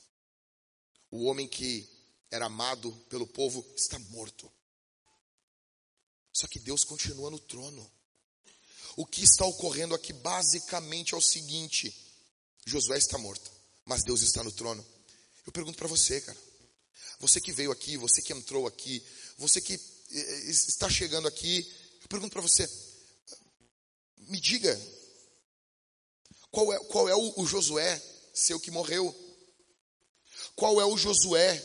O 1.12 1.26
homem 1.26 1.48
que 1.48 1.88
era 2.32 2.46
amado 2.46 2.92
pelo 3.10 3.28
povo, 3.28 3.66
está 3.76 3.98
morto. 4.00 4.52
Só 6.34 6.48
que 6.48 6.60
Deus 6.60 6.84
continua 6.84 7.32
no 7.32 7.40
trono. 7.40 7.92
O 8.96 9.06
que 9.06 9.24
está 9.24 9.46
ocorrendo 9.46 9.96
aqui 9.96 10.14
basicamente 10.14 11.14
é 11.14 11.18
o 11.18 11.22
seguinte: 11.22 11.94
Josué 12.66 12.98
está 12.98 13.18
morto, 13.18 13.52
mas 13.86 14.04
Deus 14.04 14.22
está 14.22 14.44
no 14.44 14.52
trono. 14.52 14.86
Eu 15.46 15.52
pergunto 15.52 15.78
para 15.78 15.88
você, 15.88 16.22
cara. 16.22 16.38
Você 17.20 17.42
que 17.42 17.52
veio 17.52 17.72
aqui, 17.72 17.98
você 17.98 18.22
que 18.22 18.32
entrou 18.32 18.66
aqui, 18.66 19.04
você 19.38 19.60
que 19.60 19.74
eh, 19.74 19.80
eh, 20.12 20.50
está 20.50 20.90
chegando 20.90 21.28
aqui, 21.28 21.70
eu 22.02 22.08
pergunto 22.08 22.32
para 22.32 22.42
você, 22.42 22.70
me 24.30 24.40
diga, 24.40 24.80
qual 26.52 26.72
é, 26.72 26.80
qual 26.86 27.10
é 27.10 27.16
o, 27.16 27.34
o 27.42 27.46
Josué 27.46 28.02
seu 28.34 28.60
que 28.60 28.72
morreu? 28.72 29.14
Qual 30.56 30.80
é 30.80 30.86
o 30.86 30.98
Josué 30.98 31.62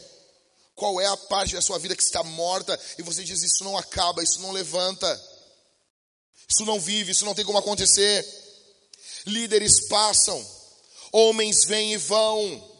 qual 0.74 1.00
é 1.00 1.06
a 1.06 1.16
parte 1.16 1.54
da 1.54 1.62
sua 1.62 1.78
vida 1.78 1.94
que 1.94 2.02
está 2.02 2.22
morta 2.22 2.78
e 2.98 3.02
você 3.02 3.22
diz: 3.22 3.42
Isso 3.42 3.62
não 3.62 3.78
acaba, 3.78 4.22
isso 4.22 4.40
não 4.40 4.50
levanta, 4.50 5.08
isso 6.48 6.64
não 6.64 6.80
vive, 6.80 7.12
isso 7.12 7.24
não 7.24 7.34
tem 7.34 7.44
como 7.44 7.58
acontecer. 7.58 8.26
Líderes 9.26 9.86
passam, 9.88 10.44
homens 11.12 11.64
vêm 11.64 11.94
e 11.94 11.96
vão. 11.96 12.70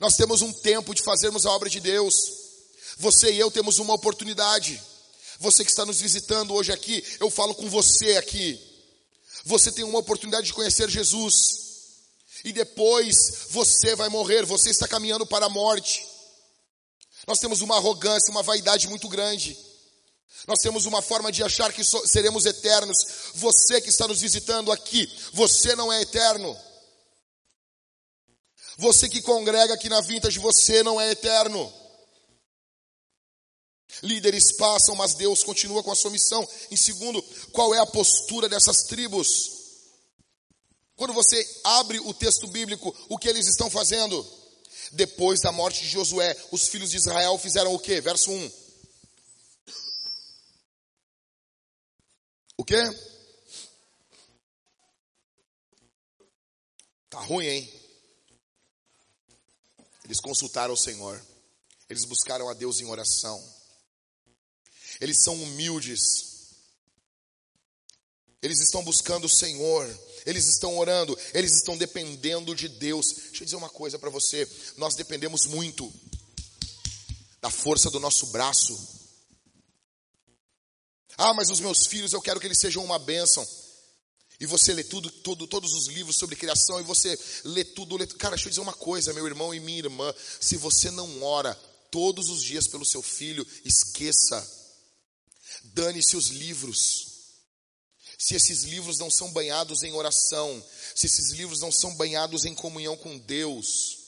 Nós 0.00 0.16
temos 0.16 0.42
um 0.42 0.52
tempo 0.52 0.94
de 0.94 1.02
fazermos 1.02 1.46
a 1.46 1.50
obra 1.52 1.70
de 1.70 1.80
Deus. 1.80 2.14
Você 2.98 3.32
e 3.32 3.38
eu 3.38 3.50
temos 3.50 3.78
uma 3.78 3.94
oportunidade. 3.94 4.82
Você 5.38 5.64
que 5.64 5.70
está 5.70 5.84
nos 5.86 6.00
visitando 6.00 6.54
hoje 6.54 6.72
aqui, 6.72 7.04
eu 7.20 7.30
falo 7.30 7.54
com 7.54 7.68
você 7.68 8.16
aqui. 8.16 8.60
Você 9.44 9.70
tem 9.70 9.84
uma 9.84 9.98
oportunidade 9.98 10.46
de 10.46 10.54
conhecer 10.54 10.88
Jesus. 10.88 11.34
E 12.44 12.52
depois 12.52 13.46
você 13.50 13.94
vai 13.94 14.08
morrer, 14.08 14.44
você 14.44 14.70
está 14.70 14.86
caminhando 14.86 15.26
para 15.26 15.46
a 15.46 15.50
morte. 15.50 16.06
Nós 17.26 17.38
temos 17.38 17.60
uma 17.60 17.76
arrogância, 17.76 18.30
uma 18.30 18.42
vaidade 18.42 18.88
muito 18.88 19.08
grande. 19.08 19.58
Nós 20.46 20.60
temos 20.60 20.86
uma 20.86 21.02
forma 21.02 21.32
de 21.32 21.42
achar 21.42 21.72
que 21.72 21.82
seremos 21.84 22.46
eternos. 22.46 22.96
Você 23.34 23.80
que 23.80 23.88
está 23.88 24.06
nos 24.06 24.20
visitando 24.20 24.70
aqui, 24.70 25.10
você 25.32 25.74
não 25.74 25.92
é 25.92 26.02
eterno. 26.02 26.56
Você 28.78 29.08
que 29.08 29.22
congrega 29.22 29.74
aqui 29.74 29.88
na 29.88 30.00
Vintage, 30.00 30.38
você 30.38 30.82
não 30.82 31.00
é 31.00 31.10
eterno. 31.10 31.72
Líderes 34.02 34.52
passam, 34.56 34.94
mas 34.94 35.14
Deus 35.14 35.42
continua 35.42 35.82
com 35.82 35.90
a 35.90 35.96
sua 35.96 36.10
missão. 36.10 36.46
Em 36.70 36.76
segundo, 36.76 37.22
qual 37.52 37.74
é 37.74 37.78
a 37.78 37.86
postura 37.86 38.48
dessas 38.48 38.84
tribos? 38.84 39.56
Quando 40.96 41.12
você 41.12 41.60
abre 41.64 42.00
o 42.00 42.12
texto 42.14 42.46
bíblico, 42.48 42.94
o 43.08 43.18
que 43.18 43.28
eles 43.28 43.46
estão 43.46 43.70
fazendo? 43.70 44.26
Depois 44.92 45.40
da 45.40 45.52
morte 45.52 45.82
de 45.82 45.88
Josué, 45.88 46.36
os 46.50 46.68
filhos 46.68 46.90
de 46.90 46.96
Israel 46.96 47.38
fizeram 47.38 47.74
o 47.74 47.78
que? 47.78 48.00
Verso 48.00 48.30
1. 48.30 48.52
O 52.58 52.64
que? 52.64 52.76
Tá 57.10 57.20
ruim, 57.20 57.46
hein? 57.46 57.72
Eles 60.04 60.20
consultaram 60.20 60.74
o 60.74 60.78
Senhor. 60.78 61.20
Eles 61.88 62.04
buscaram 62.04 62.48
a 62.48 62.54
Deus 62.54 62.80
em 62.80 62.86
oração. 62.86 63.55
Eles 65.00 65.22
são 65.22 65.34
humildes, 65.42 66.36
eles 68.42 68.60
estão 68.60 68.84
buscando 68.84 69.24
o 69.24 69.28
Senhor, 69.28 69.86
eles 70.24 70.46
estão 70.46 70.78
orando, 70.78 71.18
eles 71.34 71.52
estão 71.56 71.76
dependendo 71.76 72.54
de 72.54 72.68
Deus. 72.68 73.06
Deixa 73.12 73.42
eu 73.42 73.44
dizer 73.44 73.56
uma 73.56 73.70
coisa 73.70 73.98
para 73.98 74.10
você: 74.10 74.48
nós 74.76 74.94
dependemos 74.94 75.46
muito 75.46 75.92
da 77.40 77.50
força 77.50 77.90
do 77.90 78.00
nosso 78.00 78.26
braço. 78.26 78.96
Ah, 81.18 81.32
mas 81.32 81.50
os 81.50 81.60
meus 81.60 81.86
filhos 81.86 82.12
eu 82.12 82.20
quero 82.20 82.38
que 82.38 82.46
eles 82.46 82.60
sejam 82.60 82.84
uma 82.84 82.98
bênção. 82.98 83.46
E 84.38 84.44
você 84.44 84.74
lê 84.74 84.84
tudo, 84.84 85.10
tudo, 85.10 85.46
todos 85.46 85.72
os 85.72 85.86
livros 85.86 86.16
sobre 86.18 86.36
criação, 86.36 86.78
e 86.78 86.82
você 86.82 87.18
lê 87.44 87.64
tudo, 87.64 87.96
lê 87.96 88.06
Cara, 88.06 88.34
deixa 88.34 88.48
eu 88.48 88.50
dizer 88.50 88.60
uma 88.60 88.74
coisa, 88.74 89.14
meu 89.14 89.26
irmão 89.26 89.54
e 89.54 89.60
minha 89.60 89.78
irmã. 89.78 90.14
Se 90.40 90.56
você 90.56 90.90
não 90.90 91.22
ora 91.22 91.54
todos 91.90 92.28
os 92.28 92.42
dias 92.42 92.68
pelo 92.68 92.84
seu 92.84 93.02
filho, 93.02 93.46
esqueça. 93.64 94.65
Dane-se 95.76 96.16
os 96.16 96.28
livros. 96.28 97.06
Se 98.18 98.34
esses 98.34 98.62
livros 98.62 98.98
não 98.98 99.10
são 99.10 99.30
banhados 99.30 99.82
em 99.82 99.92
oração, 99.92 100.64
se 100.94 101.04
esses 101.04 101.32
livros 101.32 101.60
não 101.60 101.70
são 101.70 101.94
banhados 101.94 102.46
em 102.46 102.54
comunhão 102.54 102.96
com 102.96 103.18
Deus, 103.18 103.98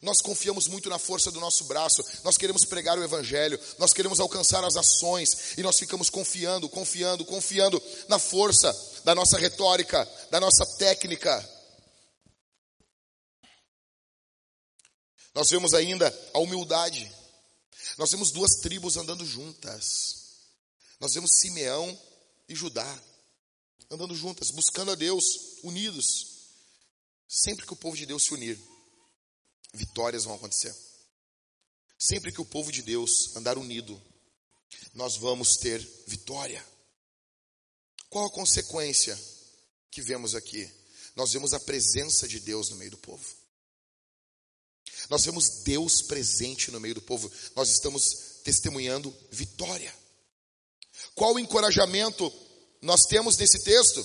nós 0.00 0.22
confiamos 0.22 0.66
muito 0.66 0.88
na 0.88 0.98
força 0.98 1.30
do 1.30 1.38
nosso 1.38 1.64
braço, 1.64 2.02
nós 2.24 2.38
queremos 2.38 2.64
pregar 2.64 2.98
o 2.98 3.04
Evangelho, 3.04 3.60
nós 3.78 3.92
queremos 3.92 4.18
alcançar 4.18 4.64
as 4.64 4.76
ações, 4.76 5.58
e 5.58 5.62
nós 5.62 5.78
ficamos 5.78 6.08
confiando, 6.08 6.70
confiando, 6.70 7.22
confiando 7.26 7.82
na 8.08 8.18
força 8.18 8.72
da 9.04 9.14
nossa 9.14 9.38
retórica, 9.38 10.08
da 10.30 10.40
nossa 10.40 10.64
técnica. 10.78 11.46
Nós 15.34 15.50
vemos 15.50 15.74
ainda 15.74 16.08
a 16.32 16.38
humildade, 16.38 17.12
nós 17.98 18.10
vemos 18.10 18.30
duas 18.30 18.56
tribos 18.56 18.96
andando 18.96 19.24
juntas, 19.24 20.24
nós 21.00 21.14
vemos 21.14 21.38
Simeão 21.38 22.00
e 22.48 22.54
Judá 22.54 23.02
andando 23.90 24.14
juntas, 24.14 24.50
buscando 24.50 24.90
a 24.90 24.94
Deus, 24.94 25.24
unidos. 25.62 26.34
Sempre 27.28 27.66
que 27.66 27.72
o 27.72 27.76
povo 27.76 27.96
de 27.96 28.06
Deus 28.06 28.24
se 28.24 28.34
unir, 28.34 28.60
vitórias 29.72 30.24
vão 30.24 30.34
acontecer. 30.34 30.74
Sempre 31.98 32.32
que 32.32 32.40
o 32.40 32.44
povo 32.44 32.70
de 32.70 32.82
Deus 32.82 33.34
andar 33.36 33.56
unido, 33.56 34.00
nós 34.94 35.16
vamos 35.16 35.56
ter 35.56 35.80
vitória. 36.06 36.64
Qual 38.08 38.26
a 38.26 38.30
consequência 38.30 39.18
que 39.90 40.02
vemos 40.02 40.34
aqui? 40.34 40.70
Nós 41.16 41.32
vemos 41.32 41.54
a 41.54 41.60
presença 41.60 42.28
de 42.28 42.40
Deus 42.40 42.70
no 42.70 42.76
meio 42.76 42.90
do 42.90 42.98
povo. 42.98 43.24
Nós 45.08 45.24
vemos 45.24 45.62
Deus 45.64 46.02
presente 46.02 46.70
no 46.70 46.80
meio 46.80 46.94
do 46.94 47.02
povo. 47.02 47.30
Nós 47.54 47.70
estamos 47.70 48.40
testemunhando 48.42 49.14
vitória. 49.30 49.92
Qual 51.14 51.34
o 51.34 51.38
encorajamento 51.38 52.32
nós 52.80 53.04
temos 53.06 53.36
nesse 53.36 53.62
texto? 53.62 54.04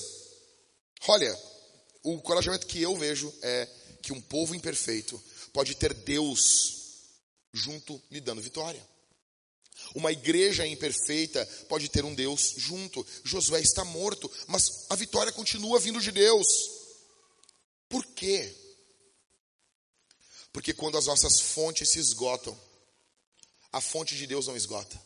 Olha, 1.08 1.38
o 2.04 2.14
encorajamento 2.14 2.68
que 2.68 2.82
eu 2.82 2.96
vejo 2.98 3.34
é 3.42 3.68
que 4.02 4.14
um 4.14 4.22
povo 4.22 4.56
imperfeito 4.56 5.22
pode 5.52 5.76
ter 5.76 5.94
Deus 5.94 6.80
junto 7.54 8.02
lhe 8.12 8.22
dando 8.22 8.42
vitória. 8.42 8.86
Uma 9.96 10.12
igreja 10.12 10.68
imperfeita 10.68 11.46
pode 11.68 11.90
ter 11.90 12.06
um 12.06 12.14
Deus 12.14 12.54
junto. 12.58 13.06
Josué 13.24 13.60
está 13.62 13.84
morto, 13.84 14.32
mas 14.48 14.86
a 14.90 14.96
vitória 14.96 15.32
continua 15.32 15.80
vindo 15.80 16.00
de 16.00 16.12
Deus. 16.12 16.48
Por 17.88 18.06
quê? 18.06 18.56
Porque 20.52 20.74
quando 20.74 20.98
as 20.98 21.06
nossas 21.06 21.40
fontes 21.40 21.90
se 21.90 22.00
esgotam, 22.00 22.60
a 23.72 23.80
fonte 23.80 24.16
de 24.16 24.26
Deus 24.26 24.48
não 24.48 24.58
esgota. 24.58 25.00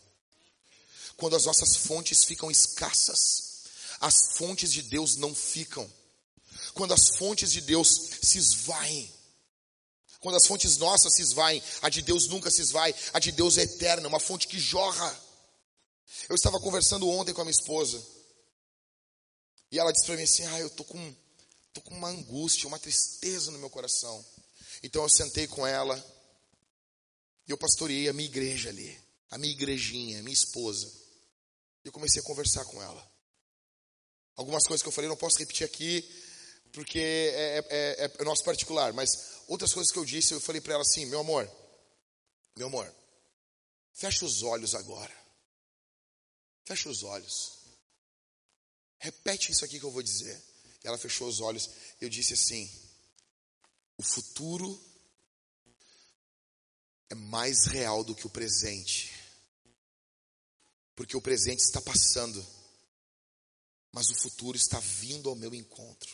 Quando 1.17 1.35
as 1.35 1.45
nossas 1.45 1.75
fontes 1.75 2.23
ficam 2.23 2.49
escassas, 2.49 3.63
as 3.99 4.35
fontes 4.37 4.71
de 4.71 4.81
Deus 4.83 5.15
não 5.15 5.33
ficam. 5.35 5.89
Quando 6.73 6.93
as 6.93 7.17
fontes 7.17 7.51
de 7.51 7.61
Deus 7.61 7.87
se 8.21 8.37
esvaem, 8.37 9.11
quando 10.19 10.35
as 10.35 10.47
fontes 10.47 10.77
nossas 10.77 11.15
se 11.15 11.21
esvaem, 11.21 11.61
a 11.81 11.89
de 11.89 12.01
Deus 12.01 12.27
nunca 12.27 12.49
se 12.49 12.61
esvai, 12.61 12.95
a 13.13 13.19
de 13.19 13.31
Deus 13.33 13.57
é 13.57 13.63
eterna, 13.63 14.07
uma 14.07 14.21
fonte 14.21 14.47
que 14.47 14.57
jorra. 14.57 15.19
Eu 16.29 16.35
estava 16.35 16.59
conversando 16.59 17.09
ontem 17.09 17.33
com 17.33 17.41
a 17.41 17.43
minha 17.43 17.51
esposa, 17.51 18.01
e 19.69 19.77
ela 19.77 19.91
disse 19.91 20.05
para 20.05 20.15
mim 20.15 20.23
assim: 20.23 20.45
Ah, 20.45 20.59
eu 20.59 20.69
tô 20.69 20.85
com, 20.85 21.15
tô 21.73 21.81
com 21.81 21.93
uma 21.93 22.07
angústia, 22.07 22.67
uma 22.67 22.79
tristeza 22.79 23.51
no 23.51 23.59
meu 23.59 23.69
coração. 23.69 24.23
Então 24.83 25.01
eu 25.01 25.09
sentei 25.09 25.47
com 25.47 25.65
ela, 25.65 25.97
e 27.47 27.51
eu 27.51 27.57
pastoreei 27.57 28.09
a 28.09 28.13
minha 28.13 28.27
igreja 28.27 28.69
ali, 28.69 29.01
a 29.31 29.37
minha 29.37 29.53
igrejinha, 29.53 30.19
a 30.19 30.23
minha 30.23 30.33
esposa. 30.33 30.87
E 31.83 31.87
eu 31.87 31.91
comecei 31.91 32.21
a 32.21 32.25
conversar 32.25 32.65
com 32.65 32.81
ela. 32.81 33.11
Algumas 34.35 34.67
coisas 34.67 34.81
que 34.81 34.87
eu 34.87 34.93
falei 34.93 35.09
não 35.09 35.15
posso 35.15 35.39
repetir 35.39 35.65
aqui, 35.65 36.01
porque 36.73 36.99
é, 36.99 37.57
é, 37.57 38.05
é, 38.05 38.11
é 38.19 38.23
nosso 38.23 38.43
particular, 38.43 38.91
mas 38.93 39.43
outras 39.47 39.73
coisas 39.73 39.91
que 39.91 39.99
eu 39.99 40.05
disse, 40.05 40.33
eu 40.33 40.41
falei 40.41 40.59
para 40.59 40.73
ela 40.73 40.81
assim: 40.81 41.05
meu 41.05 41.19
amor, 41.19 41.49
meu 42.57 42.67
amor, 42.67 42.93
fecha 43.93 44.25
os 44.25 44.43
olhos 44.43 44.75
agora. 44.75 45.13
Fecha 46.65 46.89
os 46.89 47.03
olhos. 47.03 47.59
Repete 48.99 49.51
isso 49.51 49.65
aqui 49.65 49.79
que 49.79 49.85
eu 49.85 49.91
vou 49.91 50.01
dizer. 50.01 50.41
Ela 50.83 50.97
fechou 50.97 51.27
os 51.27 51.41
olhos. 51.41 51.69
Eu 51.99 52.09
disse 52.09 52.33
assim: 52.33 52.69
o 53.97 54.03
futuro 54.03 54.79
é 57.09 57.15
mais 57.15 57.65
real 57.65 58.03
do 58.03 58.15
que 58.15 58.25
o 58.25 58.29
presente. 58.29 59.13
Porque 60.95 61.15
o 61.15 61.21
presente 61.21 61.59
está 61.59 61.81
passando, 61.81 62.45
mas 63.91 64.09
o 64.09 64.15
futuro 64.15 64.57
está 64.57 64.79
vindo 64.79 65.29
ao 65.29 65.35
meu 65.35 65.53
encontro. 65.53 66.11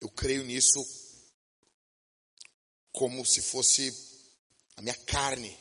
Eu 0.00 0.10
creio 0.10 0.44
nisso 0.44 0.80
como 2.92 3.24
se 3.24 3.40
fosse 3.40 3.92
a 4.76 4.82
minha 4.82 4.96
carne. 5.04 5.56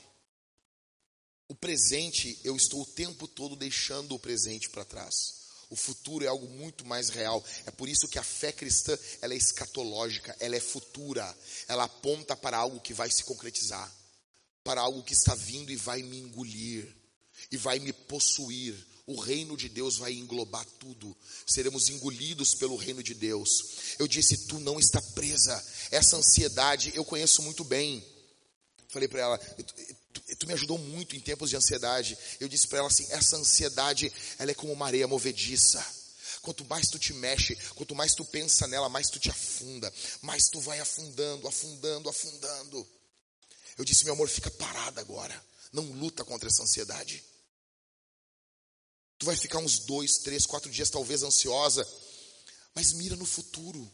O 1.48 1.56
presente, 1.56 2.40
eu 2.44 2.56
estou 2.56 2.82
o 2.82 2.86
tempo 2.86 3.28
todo 3.28 3.56
deixando 3.56 4.16
o 4.16 4.20
presente 4.20 4.70
para 4.70 4.86
trás. 4.86 5.41
O 5.72 5.76
futuro 5.76 6.24
é 6.24 6.28
algo 6.28 6.48
muito 6.48 6.86
mais 6.86 7.10
real. 7.10 7.44
É 7.66 7.72
por 7.72 7.90
isso 7.90 8.08
que 8.08 8.20
a 8.20 8.24
fé 8.24 8.52
cristã, 8.52 8.96
ela 9.22 9.34
é 9.34 9.38
escatológica, 9.38 10.36
ela 10.40 10.56
é 10.56 10.60
futura. 10.60 11.36
Ela 11.68 11.86
aponta 11.86 12.36
para 12.36 12.58
algo 12.58 12.80
que 12.80 12.94
vai 12.94 13.10
se 13.10 13.24
concretizar, 13.24 13.92
para 14.64 14.82
algo 14.82 15.02
que 15.02 15.14
está 15.14 15.34
vindo 15.34 15.72
e 15.72 15.76
vai 15.76 16.04
me 16.04 16.20
engolir 16.20 16.96
e 17.50 17.58
vai 17.58 17.80
me 17.80 17.92
possuir 17.92 18.76
o 19.08 19.20
reino 19.20 19.58
de 19.58 19.68
Deus 19.68 19.98
vai 19.98 20.14
englobar 20.14 20.66
tudo. 20.80 21.16
Seremos 21.46 21.90
engolidos 21.90 22.56
pelo 22.56 22.76
reino 22.76 23.04
de 23.04 23.14
Deus. 23.14 23.96
Eu 24.00 24.08
disse: 24.08 24.48
Tu 24.48 24.60
não 24.60 24.80
está 24.80 25.02
presa. 25.02 25.62
Essa 25.92 26.18
ansiedade 26.18 26.92
eu 26.96 27.04
conheço 27.04 27.42
muito 27.42 27.64
bem. 27.64 28.06
Falei 28.90 29.08
para 29.08 29.22
ela: 29.22 29.40
tu, 30.42 30.48
me 30.48 30.54
ajudou 30.54 30.78
muito 30.78 31.16
em 31.16 31.20
tempos 31.20 31.50
de 31.50 31.56
ansiedade. 31.56 32.18
Eu 32.40 32.48
disse 32.48 32.68
para 32.68 32.80
ela 32.80 32.88
assim: 32.88 33.06
Essa 33.12 33.38
ansiedade, 33.38 34.12
ela 34.40 34.52
é 34.52 34.54
como 34.54 34.74
uma 34.74 34.88
areia 34.88 35.08
movediça. 35.08 35.84
Quanto 36.42 36.66
mais 36.66 36.90
tu 36.90 36.98
te 36.98 37.14
mexe, 37.14 37.56
quanto 37.76 37.94
mais 37.94 38.16
tu 38.16 38.26
pensa 38.26 38.68
nela, 38.68 38.90
mais 38.90 39.10
tu 39.10 39.20
te 39.20 39.30
afunda, 39.30 39.94
mais 40.22 40.50
tu 40.50 40.60
vai 40.60 40.80
afundando, 40.80 41.48
afundando, 41.48 42.10
afundando. 42.10 42.88
Eu 43.78 43.86
disse, 43.86 44.04
meu 44.04 44.14
amor, 44.14 44.28
fica 44.28 44.50
parada 44.50 45.00
agora. 45.00 45.46
Não 45.72 45.84
luta 45.84 46.26
contra 46.26 46.50
essa 46.50 46.64
ansiedade. 46.64 47.24
Tu 49.20 49.26
vai 49.26 49.38
ficar 49.38 49.60
uns 49.60 49.80
dois, 49.80 50.18
três, 50.18 50.48
quatro 50.48 50.72
dias 50.72 50.90
talvez 50.90 51.22
ansiosa, 51.22 51.88
mas 52.74 52.92
mira 52.94 53.16
no 53.16 53.26
futuro. 53.26 53.90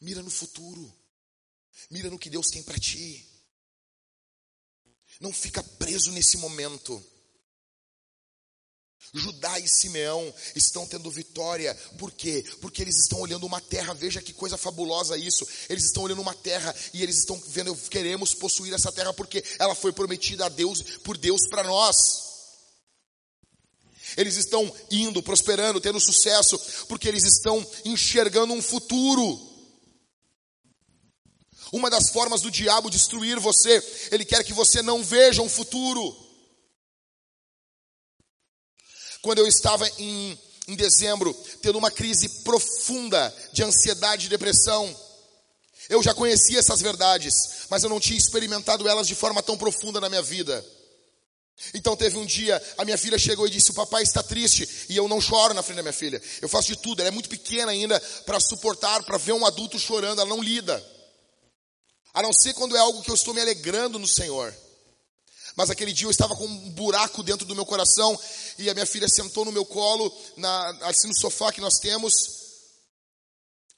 Mira 0.00 0.22
no 0.22 0.30
futuro. 0.30 0.94
Mira 1.90 2.08
no 2.08 2.18
que 2.18 2.30
Deus 2.30 2.46
tem 2.46 2.62
para 2.62 2.78
ti. 2.78 3.33
Não 5.20 5.32
fica 5.32 5.62
preso 5.62 6.10
nesse 6.12 6.36
momento. 6.36 7.02
Judá 9.12 9.58
e 9.60 9.68
Simeão 9.68 10.32
estão 10.56 10.86
tendo 10.86 11.10
vitória, 11.10 11.74
por 11.98 12.10
quê? 12.10 12.44
Porque 12.60 12.82
eles 12.82 12.96
estão 12.96 13.20
olhando 13.20 13.46
uma 13.46 13.60
terra, 13.60 13.94
veja 13.94 14.22
que 14.22 14.32
coisa 14.32 14.56
fabulosa 14.56 15.16
isso. 15.16 15.46
Eles 15.68 15.84
estão 15.84 16.02
olhando 16.02 16.22
uma 16.22 16.34
terra 16.34 16.74
e 16.92 17.02
eles 17.02 17.18
estão 17.18 17.40
vendo, 17.48 17.74
queremos 17.90 18.34
possuir 18.34 18.72
essa 18.72 18.90
terra 18.90 19.12
porque 19.12 19.44
ela 19.58 19.74
foi 19.74 19.92
prometida 19.92 20.46
a 20.46 20.48
Deus, 20.48 20.82
por 21.04 21.16
Deus 21.16 21.46
para 21.48 21.62
nós. 21.62 22.24
Eles 24.16 24.36
estão 24.36 24.72
indo, 24.90 25.22
prosperando, 25.22 25.80
tendo 25.80 26.00
sucesso, 26.00 26.58
porque 26.88 27.08
eles 27.08 27.24
estão 27.24 27.64
enxergando 27.84 28.52
um 28.52 28.62
futuro. 28.62 29.53
Uma 31.74 31.90
das 31.90 32.08
formas 32.10 32.40
do 32.40 32.52
diabo 32.52 32.88
destruir 32.88 33.40
você, 33.40 33.82
ele 34.12 34.24
quer 34.24 34.44
que 34.44 34.52
você 34.52 34.80
não 34.80 35.02
veja 35.02 35.42
um 35.42 35.48
futuro. 35.48 36.16
Quando 39.20 39.40
eu 39.40 39.46
estava 39.48 39.84
em, 39.98 40.38
em 40.68 40.76
dezembro, 40.76 41.34
tendo 41.60 41.76
uma 41.76 41.90
crise 41.90 42.28
profunda 42.44 43.34
de 43.52 43.64
ansiedade 43.64 44.26
e 44.26 44.28
depressão, 44.28 44.96
Eu 45.88 46.02
já 46.02 46.14
conhecia 46.14 46.58
essas 46.58 46.80
verdades, 46.80 47.66
mas 47.68 47.82
eu 47.82 47.90
não 47.90 48.00
tinha 48.00 48.16
experimentado 48.16 48.88
elas 48.88 49.06
de 49.06 49.14
forma 49.14 49.42
tão 49.42 49.58
profunda 49.58 50.00
na 50.00 50.08
minha 50.08 50.22
vida. 50.22 50.64
Então 51.74 51.96
teve 51.96 52.16
um 52.16 52.24
dia, 52.24 52.62
a 52.78 52.84
minha 52.84 52.96
filha 52.96 53.18
chegou 53.18 53.46
e 53.46 53.50
disse: 53.50 53.70
O 53.70 53.74
papai 53.74 54.02
está 54.02 54.22
triste. 54.22 54.86
E 54.88 54.96
eu 54.96 55.06
não 55.08 55.20
choro 55.20 55.54
na 55.54 55.62
frente 55.62 55.76
da 55.76 55.82
minha 55.82 55.92
filha. 55.92 56.22
Eu 56.40 56.48
faço 56.48 56.68
de 56.68 56.76
tudo, 56.76 57.00
ela 57.00 57.08
é 57.08 57.12
muito 57.12 57.28
pequena 57.28 57.72
ainda 57.72 58.00
para 58.24 58.40
suportar, 58.40 59.02
para 59.04 59.18
ver 59.18 59.32
um 59.32 59.44
adulto 59.44 59.78
chorando, 59.78 60.20
ela 60.20 60.30
não 60.30 60.42
lida. 60.42 60.93
A 62.14 62.22
não 62.22 62.32
ser 62.32 62.54
quando 62.54 62.76
é 62.76 62.78
algo 62.78 63.02
que 63.02 63.10
eu 63.10 63.14
estou 63.14 63.34
me 63.34 63.40
alegrando 63.40 63.98
no 63.98 64.06
Senhor. 64.06 64.54
Mas 65.56 65.68
aquele 65.68 65.92
dia 65.92 66.06
eu 66.06 66.10
estava 66.10 66.34
com 66.36 66.46
um 66.46 66.70
buraco 66.70 67.22
dentro 67.22 67.44
do 67.44 67.54
meu 67.54 67.66
coração 67.66 68.18
e 68.58 68.70
a 68.70 68.74
minha 68.74 68.86
filha 68.86 69.08
sentou 69.08 69.44
no 69.44 69.52
meu 69.52 69.64
colo, 69.64 70.12
na, 70.36 70.88
assim 70.88 71.08
no 71.08 71.14
sofá 71.14 71.52
que 71.52 71.60
nós 71.60 71.78
temos, 71.78 72.14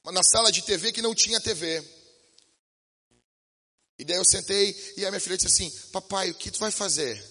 na 0.05 0.23
sala 0.23 0.51
de 0.51 0.61
TV 0.61 0.91
que 0.91 1.01
não 1.01 1.13
tinha 1.13 1.41
TV. 1.41 1.83
E 3.99 4.05
daí 4.05 4.17
eu 4.17 4.25
sentei 4.25 4.93
e 4.95 5.05
a 5.05 5.09
minha 5.09 5.19
filha 5.19 5.37
disse 5.37 5.47
assim: 5.47 5.69
Papai, 5.91 6.31
o 6.31 6.35
que 6.35 6.51
tu 6.51 6.59
vai 6.59 6.71
fazer? 6.71 7.23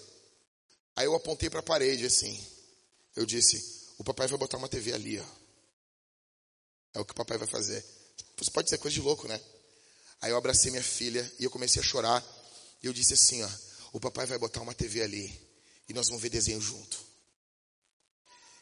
Aí 0.97 1.07
eu 1.07 1.15
apontei 1.15 1.49
para 1.49 1.61
a 1.61 1.63
parede 1.63 2.07
assim. 2.07 2.45
Eu 3.15 3.25
disse: 3.25 3.95
O 3.99 4.05
papai 4.05 4.27
vai 4.27 4.39
botar 4.39 4.59
uma 4.59 4.69
TV 4.69 4.93
ali, 4.93 5.21
ó. 5.21 5.27
É 6.95 7.01
o 7.01 7.05
que 7.05 7.13
o 7.13 7.17
papai 7.17 7.39
vai 7.39 7.47
fazer. 7.47 7.85
Você 8.39 8.51
pode 8.51 8.67
dizer 8.67 8.79
coisa 8.79 8.95
de 8.95 9.01
louco, 9.01 9.29
né? 9.29 9.41
Aí 10.21 10.31
eu 10.31 10.37
abracei 10.37 10.71
minha 10.71 10.83
filha 10.83 11.31
e 11.39 11.45
eu 11.45 11.51
comecei 11.51 11.81
a 11.81 11.85
chorar. 11.85 12.25
E 12.83 12.87
eu 12.87 12.93
disse 12.93 13.15
assim, 13.15 13.43
ó, 13.43 13.51
o 13.93 14.01
papai 14.01 14.27
vai 14.27 14.39
botar 14.39 14.61
uma 14.61 14.75
TV 14.75 15.03
ali 15.03 15.47
e 15.89 15.93
nós 15.93 16.09
vamos 16.09 16.23
ver 16.23 16.31
desenho 16.31 16.61
junto. 16.61 16.99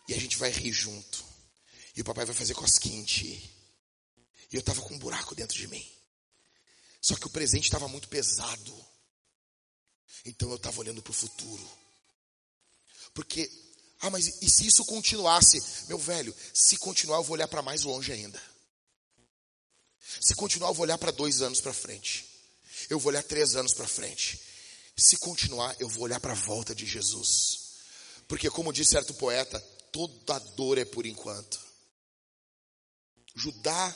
E 0.08 0.14
a 0.14 0.18
gente 0.18 0.36
vai 0.36 0.50
rir 0.50 0.72
junto. 0.72 1.24
E 1.96 2.00
o 2.00 2.04
papai 2.04 2.24
vai 2.24 2.34
fazer 2.34 2.54
cosquinha 2.54 2.98
em 2.98 3.04
ti. 3.04 3.50
E 4.52 4.56
eu 4.56 4.60
estava 4.60 4.82
com 4.82 4.94
um 4.94 4.98
buraco 4.98 5.34
dentro 5.34 5.56
de 5.56 5.66
mim. 5.68 5.84
Só 7.00 7.16
que 7.16 7.26
o 7.26 7.30
presente 7.30 7.64
estava 7.64 7.88
muito 7.88 8.08
pesado. 8.08 8.74
Então 10.24 10.50
eu 10.50 10.56
estava 10.56 10.80
olhando 10.80 11.02
para 11.02 11.10
o 11.10 11.14
futuro. 11.14 11.68
Porque, 13.12 13.50
ah, 14.00 14.10
mas 14.10 14.26
e 14.42 14.50
se 14.50 14.66
isso 14.66 14.84
continuasse? 14.84 15.62
Meu 15.88 15.98
velho, 15.98 16.34
se 16.52 16.76
continuar 16.76 17.18
eu 17.18 17.22
vou 17.22 17.34
olhar 17.34 17.48
para 17.48 17.62
mais 17.62 17.82
longe 17.82 18.12
ainda. 18.12 18.42
Se 20.20 20.34
continuar, 20.34 20.68
eu 20.68 20.74
vou 20.74 20.84
olhar 20.84 20.98
para 20.98 21.10
dois 21.10 21.42
anos 21.42 21.60
para 21.60 21.72
frente. 21.72 22.26
Eu 22.88 22.98
vou 22.98 23.10
olhar 23.10 23.22
três 23.22 23.56
anos 23.56 23.72
para 23.72 23.86
frente. 23.86 24.40
Se 24.96 25.16
continuar, 25.16 25.74
eu 25.80 25.88
vou 25.88 26.04
olhar 26.04 26.20
para 26.20 26.32
a 26.32 26.36
volta 26.36 26.74
de 26.74 26.86
Jesus. 26.86 27.64
Porque, 28.28 28.50
como 28.50 28.72
diz 28.72 28.88
certo 28.88 29.14
poeta, 29.14 29.60
toda 29.92 30.38
dor 30.38 30.78
é 30.78 30.84
por 30.84 31.06
enquanto. 31.06 31.60
Judá 33.34 33.94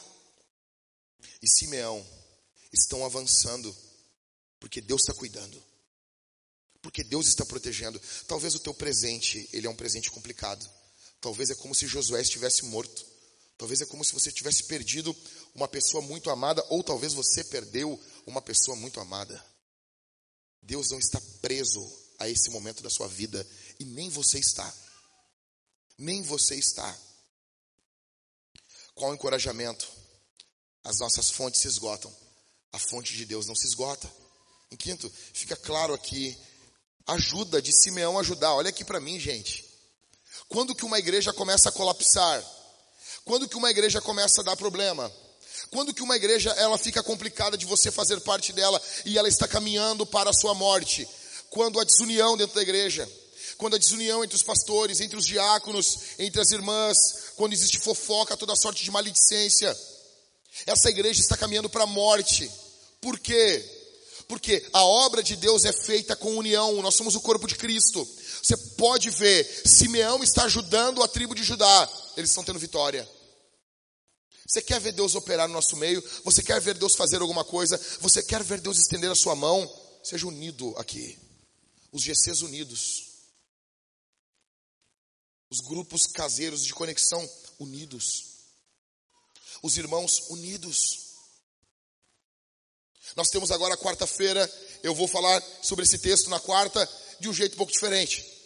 e 1.40 1.48
Simeão 1.48 2.04
estão 2.72 3.04
avançando, 3.04 3.74
porque 4.58 4.80
Deus 4.80 5.02
está 5.02 5.14
cuidando, 5.14 5.62
porque 6.82 7.04
Deus 7.04 7.28
está 7.28 7.44
protegendo. 7.44 8.00
Talvez 8.26 8.54
o 8.54 8.60
teu 8.60 8.74
presente, 8.74 9.48
ele 9.52 9.66
é 9.66 9.70
um 9.70 9.76
presente 9.76 10.10
complicado. 10.10 10.68
Talvez 11.20 11.50
é 11.50 11.54
como 11.54 11.74
se 11.74 11.86
Josué 11.86 12.20
estivesse 12.20 12.64
morto. 12.64 13.06
Talvez 13.56 13.80
é 13.80 13.86
como 13.86 14.04
se 14.04 14.12
você 14.12 14.30
tivesse 14.30 14.64
perdido 14.64 15.14
uma 15.58 15.66
pessoa 15.66 16.00
muito 16.00 16.30
amada, 16.30 16.64
ou 16.68 16.84
talvez 16.84 17.12
você 17.12 17.42
perdeu 17.42 18.00
uma 18.24 18.40
pessoa 18.40 18.76
muito 18.76 19.00
amada. 19.00 19.44
Deus 20.62 20.90
não 20.90 21.00
está 21.00 21.20
preso 21.42 21.84
a 22.16 22.28
esse 22.28 22.48
momento 22.50 22.80
da 22.80 22.88
sua 22.88 23.08
vida, 23.08 23.44
e 23.80 23.84
nem 23.84 24.08
você 24.08 24.38
está. 24.38 24.72
Nem 25.98 26.22
você 26.22 26.54
está. 26.54 26.96
Qual 28.94 29.12
encorajamento? 29.12 29.90
As 30.84 31.00
nossas 31.00 31.28
fontes 31.28 31.60
se 31.60 31.66
esgotam. 31.66 32.14
A 32.72 32.78
fonte 32.78 33.14
de 33.14 33.24
Deus 33.24 33.46
não 33.46 33.56
se 33.56 33.66
esgota. 33.66 34.08
Em 34.70 34.76
quinto, 34.76 35.10
fica 35.34 35.56
claro 35.56 35.92
aqui, 35.92 36.38
ajuda 37.04 37.60
de 37.60 37.72
Simeão 37.72 38.16
ajudar. 38.16 38.54
Olha 38.54 38.68
aqui 38.68 38.84
para 38.84 39.00
mim, 39.00 39.18
gente. 39.18 39.66
Quando 40.48 40.74
que 40.74 40.84
uma 40.84 41.00
igreja 41.00 41.32
começa 41.32 41.68
a 41.68 41.72
colapsar? 41.72 42.44
Quando 43.24 43.48
que 43.48 43.56
uma 43.56 43.70
igreja 43.72 44.00
começa 44.00 44.40
a 44.40 44.44
dar 44.44 44.56
problema? 44.56 45.12
Quando 45.70 45.92
que 45.92 46.02
uma 46.02 46.16
igreja 46.16 46.50
ela 46.52 46.78
fica 46.78 47.02
complicada 47.02 47.56
de 47.56 47.66
você 47.66 47.90
fazer 47.90 48.20
parte 48.20 48.52
dela 48.52 48.80
e 49.04 49.18
ela 49.18 49.28
está 49.28 49.46
caminhando 49.46 50.06
para 50.06 50.30
a 50.30 50.34
sua 50.34 50.54
morte? 50.54 51.06
Quando 51.50 51.78
a 51.78 51.84
desunião 51.84 52.36
dentro 52.36 52.54
da 52.54 52.62
igreja, 52.62 53.08
quando 53.56 53.74
a 53.74 53.78
desunião 53.78 54.24
entre 54.24 54.36
os 54.36 54.42
pastores, 54.42 55.00
entre 55.00 55.18
os 55.18 55.26
diáconos, 55.26 55.98
entre 56.18 56.40
as 56.40 56.50
irmãs, 56.52 56.96
quando 57.36 57.52
existe 57.52 57.78
fofoca, 57.78 58.36
toda 58.36 58.56
sorte 58.56 58.84
de 58.84 58.90
maledicência, 58.90 59.76
essa 60.66 60.88
igreja 60.88 61.20
está 61.20 61.36
caminhando 61.36 61.68
para 61.68 61.84
a 61.84 61.86
morte. 61.86 62.50
Por 63.00 63.18
quê? 63.18 63.64
Porque 64.26 64.64
a 64.72 64.84
obra 64.84 65.22
de 65.22 65.36
Deus 65.36 65.64
é 65.64 65.72
feita 65.72 66.14
com 66.14 66.36
união, 66.36 66.80
nós 66.82 66.94
somos 66.94 67.14
o 67.14 67.20
corpo 67.20 67.46
de 67.46 67.56
Cristo. 67.56 68.06
Você 68.42 68.56
pode 68.76 69.10
ver, 69.10 69.44
Simeão 69.66 70.22
está 70.22 70.44
ajudando 70.44 71.02
a 71.02 71.08
tribo 71.08 71.34
de 71.34 71.42
Judá, 71.42 71.88
eles 72.16 72.30
estão 72.30 72.44
tendo 72.44 72.58
vitória. 72.58 73.08
Você 74.48 74.62
quer 74.62 74.80
ver 74.80 74.92
Deus 74.92 75.14
operar 75.14 75.46
no 75.46 75.52
nosso 75.52 75.76
meio? 75.76 76.02
Você 76.24 76.42
quer 76.42 76.58
ver 76.58 76.72
Deus 76.78 76.96
fazer 76.96 77.20
alguma 77.20 77.44
coisa? 77.44 77.76
Você 78.00 78.22
quer 78.22 78.42
ver 78.42 78.62
Deus 78.62 78.78
estender 78.78 79.10
a 79.10 79.14
sua 79.14 79.36
mão? 79.36 79.70
Seja 80.02 80.26
unido 80.26 80.74
aqui. 80.78 81.18
Os 81.92 82.02
GCs 82.02 82.40
unidos. 82.40 83.08
Os 85.50 85.60
grupos 85.60 86.06
caseiros 86.06 86.64
de 86.64 86.72
conexão 86.72 87.28
unidos. 87.58 88.24
Os 89.62 89.76
irmãos 89.76 90.30
unidos. 90.30 91.08
Nós 93.16 93.28
temos 93.28 93.50
agora 93.50 93.76
quarta-feira, 93.76 94.50
eu 94.82 94.94
vou 94.94 95.08
falar 95.08 95.42
sobre 95.62 95.84
esse 95.84 95.98
texto 95.98 96.30
na 96.30 96.40
quarta 96.40 96.88
de 97.20 97.28
um 97.28 97.34
jeito 97.34 97.52
um 97.52 97.58
pouco 97.58 97.72
diferente. 97.72 98.37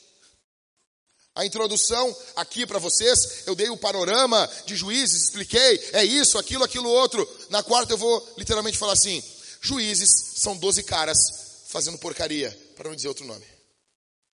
A 1.35 1.47
introdução 1.47 2.15
aqui 2.37 2.67
para 2.67 2.79
vocês, 2.79 3.47
eu 3.47 3.55
dei 3.55 3.71
o 3.71 3.77
panorama 3.77 4.49
de 4.67 4.77
juízes, 4.77 5.25
expliquei, 5.25 5.91
é 5.93 6.05
isso, 6.05 6.39
aquilo, 6.39 6.63
aquilo 6.63 6.91
outro. 6.91 7.27
Na 7.49 7.63
quarta 7.63 7.95
eu 7.95 7.99
vou 7.99 8.35
literalmente 8.37 8.77
falar 8.77 8.93
assim: 8.93 9.23
juízes 9.63 10.11
são 10.37 10.57
12 10.57 10.83
caras 10.83 11.65
fazendo 11.69 11.97
porcaria, 11.97 12.51
para 12.77 12.91
não 12.91 12.97
dizer 12.97 13.09
outro 13.09 13.25
nome. 13.25 13.47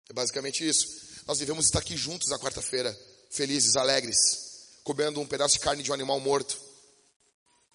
É 0.09 0.13
basicamente 0.15 0.67
isso. 0.67 0.87
Nós 1.27 1.39
devemos 1.39 1.67
estar 1.67 1.81
aqui 1.81 1.97
juntos 1.97 2.29
na 2.31 2.39
quarta-feira, 2.39 2.99
felizes, 3.31 3.77
alegres, 3.77 4.79
comendo 4.83 5.21
um 5.21 5.27
pedaço 5.27 5.55
de 5.55 5.61
carne 5.61 5.83
de 5.83 5.91
um 5.91 5.95
animal 5.95 6.19
morto, 6.19 6.59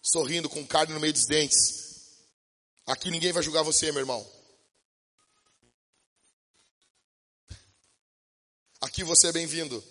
sorrindo 0.02 0.50
com 0.50 0.66
carne 0.66 0.94
no 0.94 1.00
meio 1.00 1.14
dos 1.14 1.28
dentes. 1.28 1.92
Aqui 2.88 3.12
ninguém 3.12 3.32
vai 3.32 3.44
julgar 3.44 3.62
você, 3.62 3.92
meu 3.92 4.02
irmão. 4.02 4.28
Aqui 8.82 9.04
você 9.04 9.28
é 9.28 9.32
bem-vindo. 9.32 9.84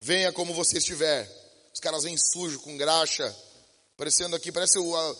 Venha 0.00 0.32
como 0.32 0.54
você 0.54 0.78
estiver. 0.78 1.30
Os 1.72 1.78
caras 1.80 2.02
vêm 2.02 2.16
sujo, 2.16 2.60
com 2.60 2.78
graxa, 2.78 3.34
parecendo 3.96 4.34
aqui, 4.34 4.50
parece, 4.50 4.78
o, 4.78 4.96
a, 4.96 5.16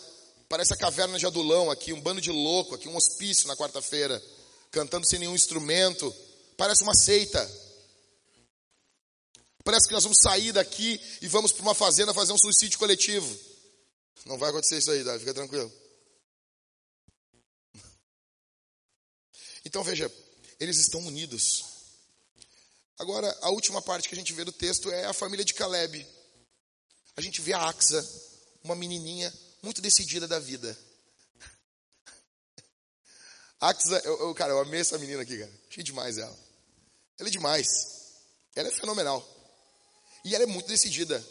parece 0.49 0.73
a 0.73 0.77
caverna 0.77 1.17
de 1.17 1.25
Adulão 1.27 1.69
aqui, 1.69 1.93
um 1.93 2.01
bando 2.01 2.19
de 2.19 2.31
louco 2.31 2.73
aqui, 2.73 2.87
um 2.87 2.95
hospício 2.95 3.47
na 3.47 3.55
quarta-feira, 3.55 4.21
cantando 4.71 5.07
sem 5.07 5.19
nenhum 5.19 5.35
instrumento. 5.35 6.13
Parece 6.57 6.81
uma 6.81 6.95
seita. 6.95 7.39
Parece 9.63 9.87
que 9.87 9.93
nós 9.93 10.03
vamos 10.03 10.19
sair 10.21 10.51
daqui 10.51 10.99
e 11.21 11.27
vamos 11.27 11.51
para 11.51 11.61
uma 11.61 11.75
fazenda 11.75 12.13
fazer 12.13 12.33
um 12.33 12.37
suicídio 12.37 12.79
coletivo. 12.79 13.39
Não 14.25 14.37
vai 14.37 14.49
acontecer 14.49 14.79
isso 14.79 14.91
aí, 14.91 15.03
Davi, 15.03 15.19
fica 15.19 15.33
tranquilo. 15.33 15.71
Então 19.65 19.83
veja, 19.83 20.11
eles 20.63 20.77
estão 20.77 21.01
unidos. 21.01 21.65
Agora, 22.97 23.29
a 23.41 23.49
última 23.49 23.81
parte 23.81 24.07
que 24.07 24.15
a 24.15 24.17
gente 24.17 24.33
vê 24.33 24.45
do 24.45 24.51
texto 24.51 24.89
é 24.89 25.05
a 25.05 25.13
família 25.13 25.43
de 25.43 25.53
Caleb. 25.53 26.07
A 27.17 27.21
gente 27.21 27.41
vê 27.41 27.53
a 27.53 27.67
Axa, 27.67 28.03
uma 28.63 28.75
menininha 28.75 29.31
muito 29.61 29.81
decidida 29.81 30.27
da 30.27 30.39
vida. 30.39 30.77
Axa, 33.59 34.01
eu, 34.05 34.19
eu, 34.19 34.33
cara, 34.33 34.53
eu 34.53 34.59
amei 34.59 34.79
essa 34.79 34.97
menina 34.97 35.21
aqui, 35.21 35.37
cara. 35.37 35.51
Achei 35.69 35.83
demais 35.83 36.17
ela. 36.17 36.39
Ela 37.19 37.27
é 37.27 37.31
demais. 37.31 37.67
Ela 38.55 38.69
é 38.69 38.71
fenomenal. 38.71 39.27
E 40.23 40.33
ela 40.33 40.45
é 40.45 40.47
muito 40.47 40.67
decidida. 40.67 41.23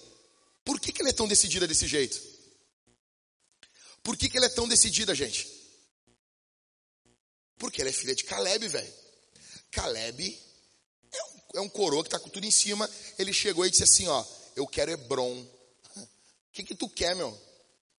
Por 0.64 0.78
que, 0.78 0.92
que 0.92 1.00
ela 1.00 1.08
é 1.08 1.14
tão 1.14 1.26
decidida 1.26 1.66
desse 1.66 1.86
jeito? 1.86 2.20
Por 4.02 4.16
que, 4.16 4.28
que 4.28 4.36
ela 4.36 4.46
é 4.46 4.50
tão 4.50 4.68
decidida, 4.68 5.14
gente? 5.14 5.48
Porque 7.56 7.80
ela 7.80 7.90
é 7.90 7.92
filha 7.92 8.14
de 8.14 8.24
Caleb, 8.24 8.68
velho. 8.68 9.01
Caleb 9.72 10.38
é 11.10 11.22
um, 11.22 11.40
é 11.54 11.60
um 11.62 11.68
coroa 11.68 12.02
que 12.02 12.08
está 12.08 12.18
com 12.18 12.28
tudo 12.28 12.46
em 12.46 12.50
cima. 12.50 12.88
Ele 13.18 13.32
chegou 13.32 13.66
e 13.66 13.70
disse 13.70 13.82
assim: 13.82 14.06
Ó, 14.06 14.24
eu 14.54 14.66
quero 14.66 14.92
Hebron. 14.92 15.40
O 15.40 15.48
que, 16.52 16.62
que 16.62 16.74
tu 16.74 16.88
quer, 16.88 17.16
meu? 17.16 17.36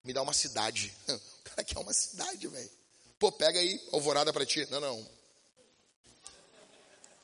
Me 0.04 0.14
dá 0.14 0.22
uma 0.22 0.34
cidade. 0.34 0.94
O 1.44 1.56
cara 1.56 1.68
quer 1.68 1.78
uma 1.78 1.94
cidade, 1.94 2.48
velho. 2.48 2.72
Pô, 3.20 3.32
pega 3.32 3.60
aí, 3.60 3.80
alvorada 3.92 4.34
para 4.34 4.44
ti. 4.44 4.66
Não, 4.72 4.80
não. 4.80 5.08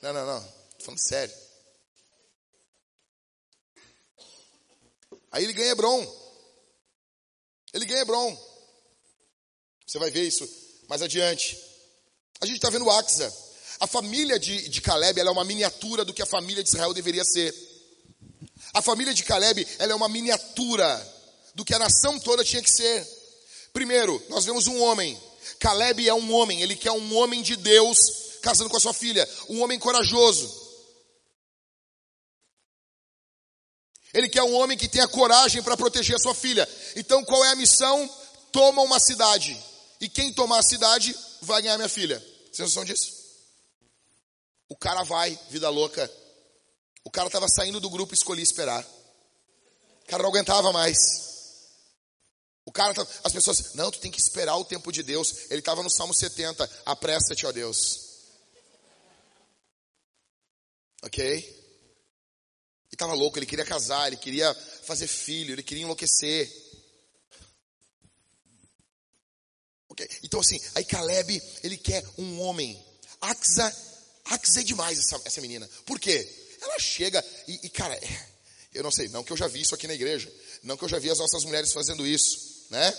Não, 0.03 0.13
não, 0.13 0.23
não. 0.23 0.41
Tô 0.77 0.85
falando 0.85 0.99
sério. 0.99 1.35
Aí 5.31 5.43
ele 5.43 5.53
ganha 5.53 5.71
Hebron. 5.71 5.99
Ele 7.73 7.85
ganha 7.85 8.01
Hebron. 8.01 8.37
Você 9.87 9.97
vai 9.97 10.11
ver 10.11 10.27
isso 10.27 10.47
mais 10.87 11.01
adiante. 11.01 11.57
A 12.39 12.45
gente 12.45 12.57
está 12.57 12.69
vendo 12.69 12.87
Axa. 12.91 13.48
A 13.79 13.87
família 13.87 14.37
de, 14.37 14.67
de 14.67 14.81
Caleb 14.81 15.19
é 15.19 15.29
uma 15.29 15.45
miniatura 15.45 16.03
do 16.03 16.13
que 16.13 16.21
a 16.21 16.25
família 16.25 16.61
de 16.61 16.69
Israel 16.69 16.93
deveria 16.93 17.23
ser. 17.23 17.53
A 18.73 18.81
família 18.81 19.13
de 19.13 19.23
Caleb 19.23 19.65
é 19.79 19.95
uma 19.95 20.09
miniatura 20.09 21.15
do 21.55 21.63
que 21.63 21.73
a 21.73 21.79
nação 21.79 22.19
toda 22.19 22.43
tinha 22.43 22.61
que 22.61 22.69
ser. 22.69 23.07
Primeiro, 23.71 24.21
nós 24.29 24.43
vemos 24.45 24.67
um 24.67 24.81
homem. 24.81 25.17
Caleb 25.59 26.07
é 26.07 26.13
um 26.13 26.33
homem, 26.33 26.61
ele 26.61 26.75
quer 26.75 26.91
um 26.91 27.15
homem 27.15 27.41
de 27.41 27.55
Deus 27.55 27.97
casando 28.41 28.69
com 28.69 28.77
a 28.77 28.79
sua 28.79 28.93
filha, 28.93 29.27
um 29.49 29.61
homem 29.61 29.79
corajoso. 29.79 30.67
Ele 34.13 34.27
quer 34.27 34.43
um 34.43 34.55
homem 34.55 34.77
que 34.77 34.87
tenha 34.87 35.07
coragem 35.07 35.61
para 35.61 35.77
proteger 35.77 36.15
a 36.15 36.19
sua 36.19 36.33
filha. 36.33 36.67
Então, 36.95 37.23
qual 37.23 37.45
é 37.45 37.51
a 37.51 37.55
missão? 37.55 38.09
Toma 38.51 38.81
uma 38.81 38.99
cidade. 38.99 39.57
E 40.01 40.09
quem 40.09 40.33
tomar 40.33 40.59
a 40.59 40.63
cidade 40.63 41.15
vai 41.41 41.61
ganhar 41.61 41.77
minha 41.77 41.89
filha. 41.89 42.17
Vocês 42.51 42.69
noção 42.69 42.83
disso? 42.83 43.18
O 44.69 44.75
cara 44.75 45.03
vai, 45.03 45.37
vida 45.49 45.67
louca. 45.69 46.09
O 47.03 47.09
cara 47.09 47.27
estava 47.27 47.47
saindo 47.47 47.79
do 47.79 47.89
grupo 47.89 48.13
e 48.13 48.17
escolhi 48.17 48.43
esperar. 48.43 48.85
O 50.03 50.05
cara 50.05 50.21
não 50.21 50.29
aguentava 50.29 50.71
mais. 50.71 51.29
O 52.65 52.71
cara, 52.71 52.93
tá, 52.93 53.05
as 53.23 53.33
pessoas, 53.33 53.73
não, 53.73 53.89
tu 53.89 53.99
tem 53.99 54.11
que 54.11 54.21
esperar 54.21 54.55
o 54.55 54.63
tempo 54.63 54.91
de 54.91 55.01
Deus. 55.01 55.49
Ele 55.49 55.59
estava 55.59 55.81
no 55.81 55.89
Salmo 55.89 56.13
70, 56.13 56.69
apressa-te, 56.85 57.47
ó 57.47 57.51
Deus. 57.51 58.09
Ok? 61.01 61.57
E 62.91 62.95
estava 62.95 63.13
louco, 63.13 63.39
ele 63.39 63.47
queria 63.47 63.65
casar, 63.65 64.07
ele 64.07 64.17
queria 64.17 64.53
fazer 64.83 65.07
filho, 65.07 65.53
ele 65.53 65.63
queria 65.63 65.83
enlouquecer. 65.83 66.47
Okay? 69.89 70.07
Então 70.23 70.39
assim, 70.39 70.59
aí 70.75 70.83
Caleb, 70.85 71.41
ele 71.63 71.77
quer 71.77 72.03
um 72.19 72.39
homem. 72.41 72.85
Axa, 73.19 73.75
É 74.29 74.63
demais 74.63 74.99
essa, 74.99 75.19
essa 75.25 75.41
menina. 75.41 75.67
Por 75.85 75.99
quê? 75.99 76.27
Ela 76.61 76.77
chega 76.79 77.23
e, 77.47 77.59
e, 77.63 77.69
cara, 77.69 77.99
eu 78.73 78.83
não 78.83 78.91
sei, 78.91 79.07
não 79.09 79.23
que 79.23 79.31
eu 79.31 79.37
já 79.37 79.47
vi 79.47 79.61
isso 79.61 79.73
aqui 79.73 79.87
na 79.87 79.93
igreja, 79.93 80.31
não 80.63 80.77
que 80.77 80.83
eu 80.83 80.89
já 80.89 80.99
vi 80.99 81.09
as 81.09 81.17
nossas 81.17 81.43
mulheres 81.43 81.73
fazendo 81.73 82.05
isso, 82.05 82.65
né? 82.69 82.93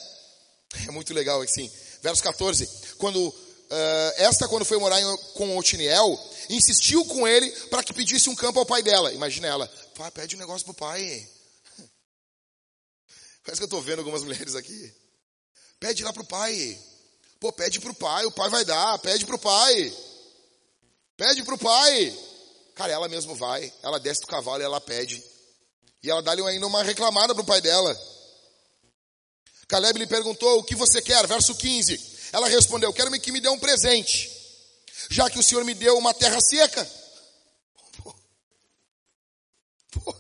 É 0.86 0.90
muito 0.90 1.12
legal 1.12 1.40
assim. 1.42 1.70
Verso 2.02 2.22
14, 2.22 2.68
quando 2.96 3.28
uh, 3.28 4.12
esta 4.16 4.48
quando 4.48 4.64
foi 4.64 4.78
morar 4.78 5.00
em, 5.00 5.16
com 5.34 5.56
Otiniel, 5.56 6.18
insistiu 6.48 7.04
com 7.04 7.26
ele 7.26 7.48
para 7.68 7.82
que 7.82 7.92
pedisse 7.92 8.28
um 8.28 8.34
campo 8.34 8.58
ao 8.58 8.66
pai 8.66 8.82
dela. 8.82 9.12
Imagina 9.12 9.46
ela, 9.46 9.68
pai, 9.94 10.10
pede 10.10 10.36
um 10.36 10.38
negócio 10.38 10.64
pro 10.64 10.74
pai. 10.74 11.28
Parece 13.44 13.60
que 13.60 13.62
eu 13.62 13.66
estou 13.66 13.82
vendo 13.82 13.98
algumas 13.98 14.22
mulheres 14.22 14.54
aqui. 14.54 14.92
Pede 15.78 16.02
lá 16.02 16.12
pro 16.12 16.24
pai. 16.24 16.78
Pô, 17.38 17.52
pede 17.52 17.80
pro 17.80 17.94
pai, 17.94 18.26
o 18.26 18.32
pai 18.32 18.50
vai 18.50 18.64
dar, 18.64 18.98
pede 18.98 19.24
pro 19.24 19.38
pai. 19.38 19.96
Pede 21.20 21.42
pro 21.42 21.58
pai. 21.58 22.18
Cara, 22.74 22.94
ela 22.94 23.06
mesmo 23.06 23.34
vai, 23.34 23.70
ela 23.82 24.00
desce 24.00 24.22
do 24.22 24.26
cavalo 24.26 24.62
e 24.62 24.64
ela 24.64 24.80
pede. 24.80 25.22
E 26.02 26.10
ela 26.10 26.22
dá-lhe 26.22 26.40
ainda 26.48 26.66
uma 26.66 26.82
reclamada 26.82 27.34
pro 27.34 27.44
pai 27.44 27.60
dela. 27.60 27.94
Caleb 29.68 29.98
lhe 29.98 30.06
perguntou: 30.06 30.60
O 30.60 30.64
que 30.64 30.74
você 30.74 31.02
quer? 31.02 31.26
Verso 31.26 31.54
15. 31.54 32.30
Ela 32.32 32.48
respondeu: 32.48 32.90
Quero 32.94 33.10
que 33.20 33.32
me 33.32 33.38
dê 33.38 33.50
um 33.50 33.58
presente 33.58 34.40
já 35.10 35.28
que 35.28 35.38
o 35.38 35.42
Senhor 35.42 35.62
me 35.64 35.74
deu 35.74 35.98
uma 35.98 36.14
terra 36.14 36.40
seca. 36.40 36.88
Pô. 38.02 38.14
Pô. 40.00 40.16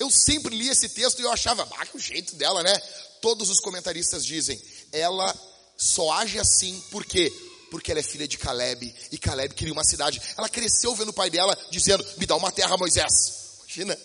Eu 0.00 0.10
sempre 0.10 0.56
li 0.56 0.68
esse 0.68 0.88
texto 0.88 1.20
e 1.20 1.22
eu 1.22 1.30
achava, 1.30 1.68
ah, 1.78 1.86
que 1.86 1.96
o 1.96 2.00
jeito 2.00 2.34
dela, 2.36 2.62
né? 2.62 2.76
Todos 3.20 3.50
os 3.50 3.60
comentaristas 3.60 4.24
dizem, 4.24 4.60
ela 4.90 5.32
só 5.76 6.10
age 6.12 6.38
assim, 6.38 6.80
por 6.90 7.04
quê? 7.04 7.30
Porque 7.70 7.90
ela 7.90 8.00
é 8.00 8.02
filha 8.02 8.26
de 8.26 8.36
Caleb, 8.36 8.94
e 9.12 9.18
Caleb 9.18 9.54
queria 9.54 9.72
uma 9.72 9.84
cidade. 9.84 10.20
Ela 10.36 10.48
cresceu 10.48 10.94
vendo 10.94 11.10
o 11.10 11.14
pai 11.14 11.30
dela 11.30 11.56
dizendo, 11.70 12.04
me 12.18 12.26
dá 12.26 12.34
uma 12.36 12.50
terra, 12.50 12.76
Moisés. 12.76 13.12
Imagina. 13.60 13.96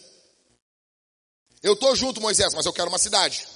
Eu 1.63 1.75
tô 1.75 1.95
junto, 1.95 2.21
Moisés, 2.21 2.53
mas 2.53 2.65
eu 2.65 2.73
quero 2.73 2.89
uma 2.89 2.99
cidade. 2.99 3.47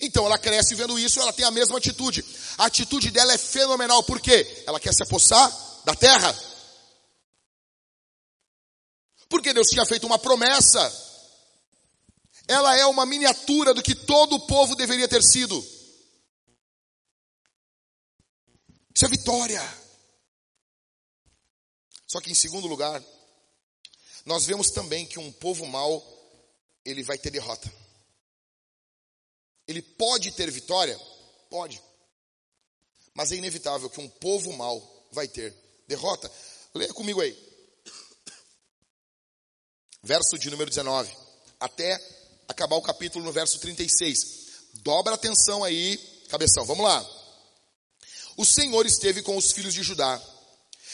Então 0.00 0.24
ela 0.26 0.38
cresce 0.38 0.74
vendo 0.74 0.98
isso, 0.98 1.20
ela 1.20 1.32
tem 1.32 1.44
a 1.44 1.50
mesma 1.50 1.78
atitude. 1.78 2.24
A 2.56 2.66
atitude 2.66 3.10
dela 3.10 3.32
é 3.32 3.38
fenomenal, 3.38 4.02
por 4.02 4.20
quê? 4.20 4.64
Ela 4.66 4.80
quer 4.80 4.94
se 4.94 5.02
apossar 5.02 5.52
da 5.84 5.94
terra. 5.94 6.34
Porque 9.28 9.52
Deus 9.52 9.68
tinha 9.68 9.84
feito 9.84 10.06
uma 10.06 10.18
promessa. 10.18 10.92
Ela 12.46 12.76
é 12.76 12.86
uma 12.86 13.06
miniatura 13.06 13.74
do 13.74 13.82
que 13.82 13.94
todo 13.94 14.36
o 14.36 14.46
povo 14.46 14.74
deveria 14.74 15.08
ter 15.08 15.22
sido. 15.22 15.73
Isso 18.94 19.04
é 19.04 19.08
vitória. 19.08 19.60
Só 22.06 22.20
que 22.20 22.30
em 22.30 22.34
segundo 22.34 22.68
lugar, 22.68 23.02
nós 24.24 24.46
vemos 24.46 24.70
também 24.70 25.04
que 25.04 25.18
um 25.18 25.32
povo 25.32 25.66
mau, 25.66 26.02
ele 26.84 27.02
vai 27.02 27.18
ter 27.18 27.30
derrota. 27.30 27.72
Ele 29.66 29.82
pode 29.82 30.30
ter 30.32 30.50
vitória? 30.50 30.96
Pode. 31.50 31.82
Mas 33.14 33.32
é 33.32 33.36
inevitável 33.36 33.90
que 33.90 34.00
um 34.00 34.08
povo 34.08 34.52
mau 34.52 35.06
vai 35.10 35.26
ter 35.26 35.52
derrota. 35.88 36.30
Leia 36.74 36.92
comigo 36.92 37.20
aí. 37.20 37.36
Verso 40.02 40.38
de 40.38 40.50
número 40.50 40.68
19. 40.70 41.16
Até 41.58 41.98
acabar 42.46 42.76
o 42.76 42.82
capítulo 42.82 43.24
no 43.24 43.32
verso 43.32 43.58
36. 43.58 44.70
Dobra 44.82 45.14
atenção 45.14 45.64
aí, 45.64 45.96
cabeção. 46.28 46.64
Vamos 46.64 46.84
lá. 46.84 47.23
O 48.36 48.44
Senhor 48.44 48.84
esteve 48.86 49.22
com 49.22 49.36
os 49.36 49.52
filhos 49.52 49.74
de 49.74 49.82
Judá, 49.82 50.20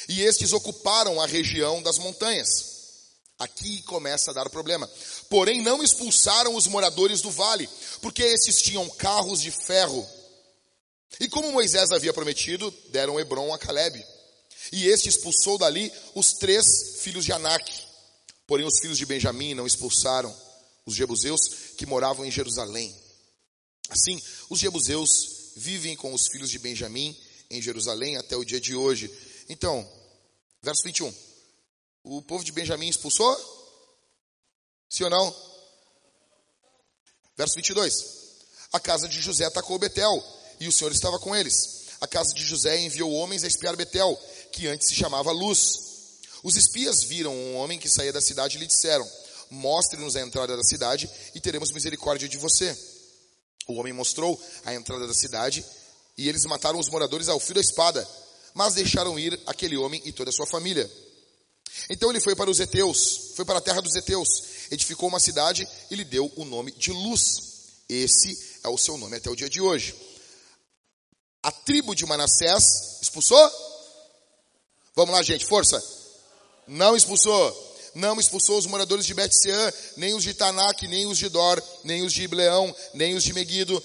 e 0.09 0.23
estes 0.23 0.53
ocuparam 0.53 1.21
a 1.21 1.27
região 1.27 1.83
das 1.83 1.99
montanhas. 1.99 2.71
Aqui 3.39 3.83
começa 3.83 4.31
a 4.31 4.35
dar 4.35 4.51
problema. 4.51 4.89
Porém, 5.31 5.63
não 5.63 5.83
expulsaram 5.83 6.55
os 6.55 6.67
moradores 6.67 7.23
do 7.23 7.31
vale, 7.31 7.69
porque 8.03 8.23
esses 8.23 8.61
tinham 8.61 8.89
carros 8.91 9.41
de 9.41 9.51
ferro. 9.51 10.07
E 11.19 11.29
como 11.29 11.51
Moisés 11.51 11.91
havia 11.91 12.13
prometido, 12.13 12.71
deram 12.91 13.19
Hebron 13.19 13.53
a 13.55 13.59
Caleb. 13.59 14.05
E 14.73 14.87
este 14.87 15.09
expulsou 15.09 15.57
dali 15.57 15.91
os 16.15 16.35
três 16.35 17.01
filhos 17.01 17.25
de 17.25 17.33
Anak. 17.33 17.73
Porém, 18.47 18.67
os 18.67 18.79
filhos 18.79 18.99
de 18.99 19.07
Benjamim 19.07 19.55
não 19.55 19.67
expulsaram 19.67 20.35
os 20.85 20.95
jebuseus 20.95 21.41
que 21.77 21.87
moravam 21.87 22.27
em 22.27 22.31
Jerusalém. 22.31 22.95
Assim, 23.89 24.21
os 24.51 24.61
jebuseus 24.61 25.53
vivem 25.57 25.97
com 25.97 26.13
os 26.13 26.29
filhos 26.29 26.51
de 26.51 26.59
Benjamim 26.59 27.17
em 27.51 27.61
Jerusalém 27.61 28.17
até 28.17 28.37
o 28.37 28.45
dia 28.45 28.61
de 28.61 28.75
hoje. 28.75 29.11
Então, 29.49 29.87
verso 30.63 30.85
21. 30.85 31.13
O 32.05 32.23
povo 32.23 32.45
de 32.45 32.53
Benjamim 32.53 32.89
expulsou? 32.89 33.37
Sim 34.89 35.05
ou 35.05 35.11
não? 35.11 35.37
Verso 37.37 37.57
22. 37.57 38.21
A 38.73 38.79
casa 38.79 39.09
de 39.09 39.21
José 39.21 39.45
atacou 39.45 39.79
Betel, 39.79 40.23
e 40.61 40.69
o 40.69 40.73
Senhor 40.73 40.93
estava 40.93 41.19
com 41.19 41.35
eles. 41.35 41.81
A 42.01 42.07
casa 42.07 42.33
de 42.33 42.45
José 42.45 42.79
enviou 42.81 43.13
homens 43.13 43.45
a 43.45 43.49
espiar 43.49 43.77
Betel, 43.77 44.17
que 44.53 44.67
antes 44.67 44.89
se 44.89 44.95
chamava 44.95 45.33
Luz. 45.33 45.91
Os 46.43 46.57
espias 46.57 47.03
viram 47.03 47.35
um 47.35 47.57
homem 47.57 47.79
que 47.79 47.89
saía 47.89 48.13
da 48.13 48.21
cidade 48.21 48.57
e 48.57 48.61
lhe 48.61 48.67
disseram: 48.67 49.09
Mostre-nos 49.51 50.17
a 50.17 50.21
entrada 50.21 50.57
da 50.57 50.63
cidade 50.63 51.11
e 51.35 51.41
teremos 51.41 51.73
misericórdia 51.73 52.29
de 52.29 52.39
você. 52.39 52.77
O 53.67 53.75
homem 53.75 53.93
mostrou 53.93 54.41
a 54.65 54.73
entrada 54.75 55.07
da 55.07 55.15
cidade 55.15 55.65
e 56.17 56.29
eles 56.29 56.45
mataram 56.45 56.79
os 56.79 56.89
moradores 56.89 57.29
ao 57.29 57.41
fio 57.41 57.55
da 57.55 57.61
espada, 57.61 58.07
mas 58.55 58.75
deixaram 58.75 59.19
ir 59.19 59.39
aquele 59.47 59.77
homem 59.77 60.01
e 60.05 60.13
toda 60.13 60.31
a 60.31 60.33
sua 60.33 60.47
família. 60.47 60.91
Então 61.89 62.11
ele 62.11 62.21
foi 62.21 62.35
para 62.35 62.51
os 62.51 62.61
Eteus, 62.61 63.33
foi 63.37 63.45
para 63.45 63.59
a 63.59 63.61
terra 63.61 63.81
dos 63.81 63.95
Eteus, 63.95 64.29
edificou 64.71 65.09
uma 65.09 65.21
cidade 65.21 65.67
e 65.91 65.95
lhe 65.95 66.05
deu 66.05 66.31
o 66.37 66.45
nome 66.45 66.73
de 66.73 66.93
Luz. 66.93 67.23
Esse 67.89 68.59
é 68.63 68.69
o 68.69 68.79
seu 68.79 68.97
nome 68.97 69.17
até 69.17 69.31
o 69.31 69.37
dia 69.37 69.49
de 69.49 69.61
hoje. 69.61 69.95
A 71.43 71.51
tribo 71.51 71.95
de 71.95 72.05
Manassés 72.05 72.99
expulsou? 73.01 73.51
Vamos 74.95 75.15
lá, 75.15 75.23
gente, 75.23 75.47
força. 75.47 75.83
Não 76.67 76.95
expulsou. 76.95 77.69
Não 77.95 78.21
expulsou 78.21 78.59
os 78.59 78.67
moradores 78.67 79.05
de 79.05 79.15
Bet-Sean, 79.15 79.73
nem 79.97 80.15
os 80.15 80.23
de 80.23 80.35
Tanak, 80.35 80.87
nem 80.87 81.07
os 81.07 81.19
de 81.19 81.29
Dor, 81.29 81.61
nem 81.83 82.03
os 82.05 82.13
de 82.13 82.23
Ibleão, 82.23 82.75
nem 82.95 83.17
os 83.17 83.25
de 83.25 83.33
Meguido, 83.33 83.83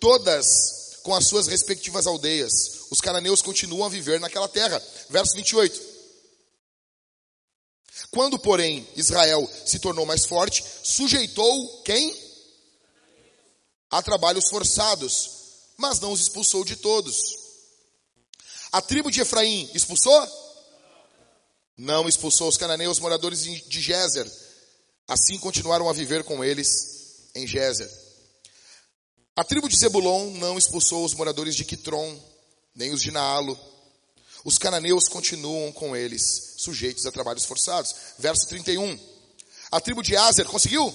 todas 0.00 0.83
com 1.04 1.14
as 1.14 1.28
suas 1.28 1.46
respectivas 1.46 2.06
aldeias. 2.06 2.86
Os 2.90 3.00
cananeus 3.00 3.42
continuam 3.42 3.84
a 3.84 3.90
viver 3.90 4.18
naquela 4.18 4.48
terra. 4.48 4.82
Verso 5.10 5.36
28. 5.36 5.94
Quando, 8.10 8.38
porém, 8.38 8.88
Israel 8.96 9.48
se 9.66 9.78
tornou 9.78 10.06
mais 10.06 10.24
forte, 10.24 10.64
sujeitou 10.82 11.82
quem? 11.82 12.12
A 13.90 14.02
trabalhos 14.02 14.48
forçados, 14.48 15.30
mas 15.76 16.00
não 16.00 16.10
os 16.10 16.22
expulsou 16.22 16.64
de 16.64 16.74
todos. 16.74 17.16
A 18.72 18.80
tribo 18.80 19.10
de 19.10 19.20
Efraim 19.20 19.70
expulsou? 19.74 20.26
Não 21.76 22.08
expulsou 22.08 22.48
os 22.48 22.56
cananeus 22.56 22.98
moradores 22.98 23.42
de 23.42 23.80
Gézer. 23.80 24.30
Assim 25.06 25.38
continuaram 25.38 25.86
a 25.86 25.92
viver 25.92 26.24
com 26.24 26.42
eles 26.42 27.28
em 27.34 27.46
Gézer. 27.46 28.03
A 29.36 29.42
tribo 29.42 29.68
de 29.68 29.76
Zebulon 29.76 30.30
não 30.34 30.56
expulsou 30.56 31.04
os 31.04 31.12
moradores 31.12 31.56
de 31.56 31.64
Quitron, 31.64 32.16
nem 32.72 32.92
os 32.92 33.02
de 33.02 33.10
Naalo. 33.10 33.58
Os 34.44 34.58
cananeus 34.58 35.08
continuam 35.08 35.72
com 35.72 35.96
eles, 35.96 36.54
sujeitos 36.58 37.04
a 37.04 37.10
trabalhos 37.10 37.44
forçados. 37.44 37.94
Verso 38.16 38.46
31. 38.46 38.96
A 39.72 39.80
tribo 39.80 40.02
de 40.04 40.16
Azer 40.16 40.46
conseguiu? 40.46 40.94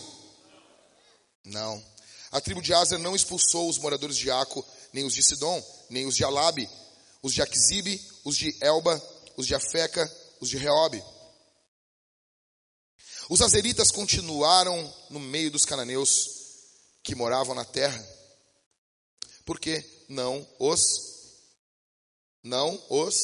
Não. 1.44 1.84
A 2.32 2.40
tribo 2.40 2.62
de 2.62 2.74
Azer 2.74 2.98
não 2.98 3.14
expulsou 3.14 3.68
os 3.68 3.78
moradores 3.78 4.16
de 4.16 4.32
Aco, 4.32 4.66
nem 4.94 5.04
os 5.04 5.14
de 5.14 5.22
Sidom, 5.22 5.62
nem 5.90 6.06
os 6.06 6.16
de 6.16 6.24
Alabe, 6.24 6.70
os 7.22 7.34
de 7.34 7.42
Aquisibe, 7.42 8.00
os 8.24 8.38
de 8.38 8.56
Elba, 8.62 9.04
os 9.36 9.48
de 9.48 9.54
Afeca, 9.54 10.10
os 10.40 10.48
de 10.48 10.58
Reobe. 10.58 11.04
Os 13.30 13.42
azeritas 13.42 13.92
continuaram 13.92 14.94
no 15.10 15.20
meio 15.20 15.52
dos 15.52 15.66
cananeus 15.66 16.30
que 17.04 17.16
moravam 17.16 17.54
na 17.54 17.66
terra, 17.66 18.19
porque 19.50 19.84
não 20.08 20.48
os 20.60 20.80
não 22.44 22.80
os 22.88 23.16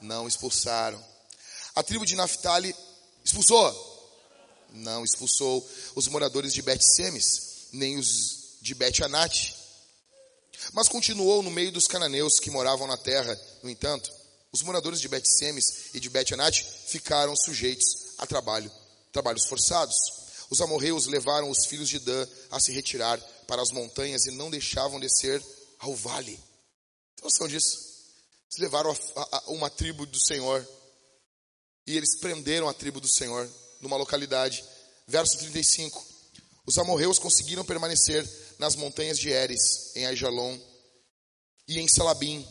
não 0.00 0.26
expulsaram. 0.26 0.98
A 1.76 1.82
tribo 1.82 2.06
de 2.06 2.16
Naphtali 2.16 2.74
expulsou? 3.22 3.70
Não 4.70 5.04
expulsou 5.04 5.62
os 5.94 6.08
moradores 6.08 6.54
de 6.54 6.62
Bet-Semes, 6.62 7.68
nem 7.74 7.98
os 7.98 8.56
de 8.62 8.74
Bet-Anate. 8.74 9.54
Mas 10.72 10.88
continuou 10.88 11.42
no 11.42 11.50
meio 11.50 11.70
dos 11.70 11.86
cananeus 11.86 12.40
que 12.40 12.50
moravam 12.50 12.86
na 12.86 12.96
terra. 12.96 13.38
No 13.62 13.68
entanto, 13.68 14.10
os 14.50 14.62
moradores 14.62 14.98
de 14.98 15.08
Bet-Semes 15.08 15.90
e 15.92 16.00
de 16.00 16.08
Bet-Anate 16.08 16.66
ficaram 16.86 17.36
sujeitos 17.36 18.14
a 18.16 18.26
trabalho, 18.26 18.72
trabalhos 19.12 19.44
forçados. 19.44 19.94
Os 20.48 20.62
amorreus 20.62 21.04
levaram 21.04 21.50
os 21.50 21.66
filhos 21.66 21.90
de 21.90 21.98
Dan 21.98 22.26
a 22.50 22.58
se 22.58 22.72
retirar 22.72 23.20
para 23.54 23.62
as 23.62 23.70
montanhas 23.70 24.26
e 24.26 24.32
não 24.32 24.50
deixavam 24.50 24.98
descer 24.98 25.40
ao 25.78 25.94
vale. 25.94 26.34
Tem 27.14 27.22
noção 27.22 27.46
disso? 27.46 27.78
Eles 28.50 28.58
levaram 28.58 28.90
a, 28.90 29.36
a, 29.36 29.42
uma 29.52 29.70
tribo 29.70 30.04
do 30.06 30.18
Senhor 30.18 30.68
e 31.86 31.96
eles 31.96 32.16
prenderam 32.16 32.68
a 32.68 32.74
tribo 32.74 32.98
do 32.98 33.06
Senhor 33.06 33.48
numa 33.80 33.96
localidade. 33.96 34.64
Verso 35.06 35.38
35. 35.38 36.04
Os 36.66 36.78
amorreus 36.78 37.20
conseguiram 37.20 37.64
permanecer 37.64 38.28
nas 38.58 38.74
montanhas 38.74 39.20
de 39.20 39.30
Eres, 39.30 39.94
em 39.94 40.04
Aijalon 40.04 40.58
e 41.68 41.78
em 41.78 41.86
Salabim. 41.86 42.44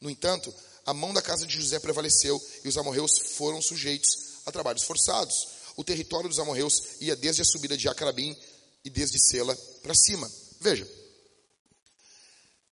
No 0.00 0.08
entanto, 0.08 0.54
a 0.86 0.94
mão 0.94 1.12
da 1.12 1.20
casa 1.20 1.46
de 1.46 1.54
José 1.54 1.78
prevaleceu 1.78 2.42
e 2.64 2.68
os 2.68 2.78
amorreus 2.78 3.18
foram 3.36 3.60
sujeitos 3.60 4.40
a 4.46 4.50
trabalhos 4.50 4.84
forçados. 4.84 5.48
O 5.76 5.84
território 5.84 6.30
dos 6.30 6.38
amorreus 6.38 6.98
ia 7.02 7.14
desde 7.14 7.42
a 7.42 7.44
subida 7.44 7.76
de 7.76 7.90
Acarabim 7.90 8.34
e 8.82 8.88
desde 8.88 9.18
Sela 9.18 9.54
para 9.82 9.94
cima. 9.94 10.45
Veja, 10.60 10.88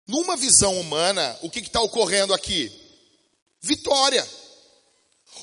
numa 0.07 0.35
visão 0.35 0.79
humana, 0.79 1.37
o 1.41 1.49
que 1.49 1.59
está 1.59 1.81
ocorrendo 1.81 2.33
aqui? 2.33 2.71
Vitória. 3.61 4.27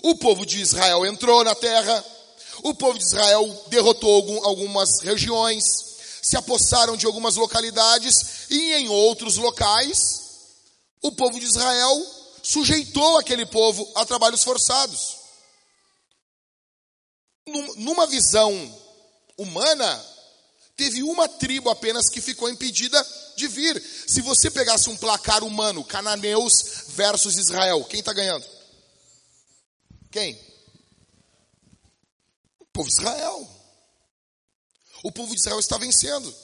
O 0.03 0.17
povo 0.17 0.45
de 0.45 0.61
Israel 0.61 1.07
entrou 1.07 1.45
na 1.45 1.55
terra, 1.55 2.05
o 2.63 2.75
povo 2.75 2.99
de 2.99 3.05
Israel 3.05 3.65
derrotou 3.69 4.45
algumas 4.45 5.01
regiões, 5.01 5.65
se 6.23 6.37
apossaram 6.37 6.97
de 6.97 7.07
algumas 7.07 7.37
localidades 7.37 8.51
e 8.51 8.73
em 8.75 8.89
outros 8.89 9.37
locais, 9.37 10.27
o 11.03 11.13
povo 11.13 11.39
de 11.39 11.47
Israel 11.47 12.05
sujeitou 12.43 13.19
aquele 13.19 13.47
povo 13.47 13.89
a 13.95 14.05
trabalhos 14.05 14.43
forçados. 14.43 15.17
Numa 17.77 18.07
visão 18.07 18.53
humana, 19.39 20.16
teve 20.77 21.03
uma 21.03 21.29
tribo 21.29 21.71
apenas 21.71 22.09
que 22.11 22.21
ficou 22.21 22.49
impedida 22.49 23.05
de 23.37 23.49
vir. 23.49 23.83
Se 24.07 24.21
você 24.21 24.51
pegasse 24.51 24.91
um 24.91 24.97
placar 24.97 25.43
humano, 25.43 25.85
cananeus 25.85 26.85
versus 26.89 27.37
Israel, 27.37 27.85
quem 27.85 28.01
está 28.01 28.13
ganhando? 28.13 28.45
Quem? 30.11 30.39
O 32.61 32.67
povo 32.67 32.89
de 32.89 32.95
Israel. 32.95 33.51
O 35.03 35.13
povo 35.13 35.35
de 35.35 35.41
Israel 35.41 35.61
está 35.61 35.79
vencendo. 35.79 36.35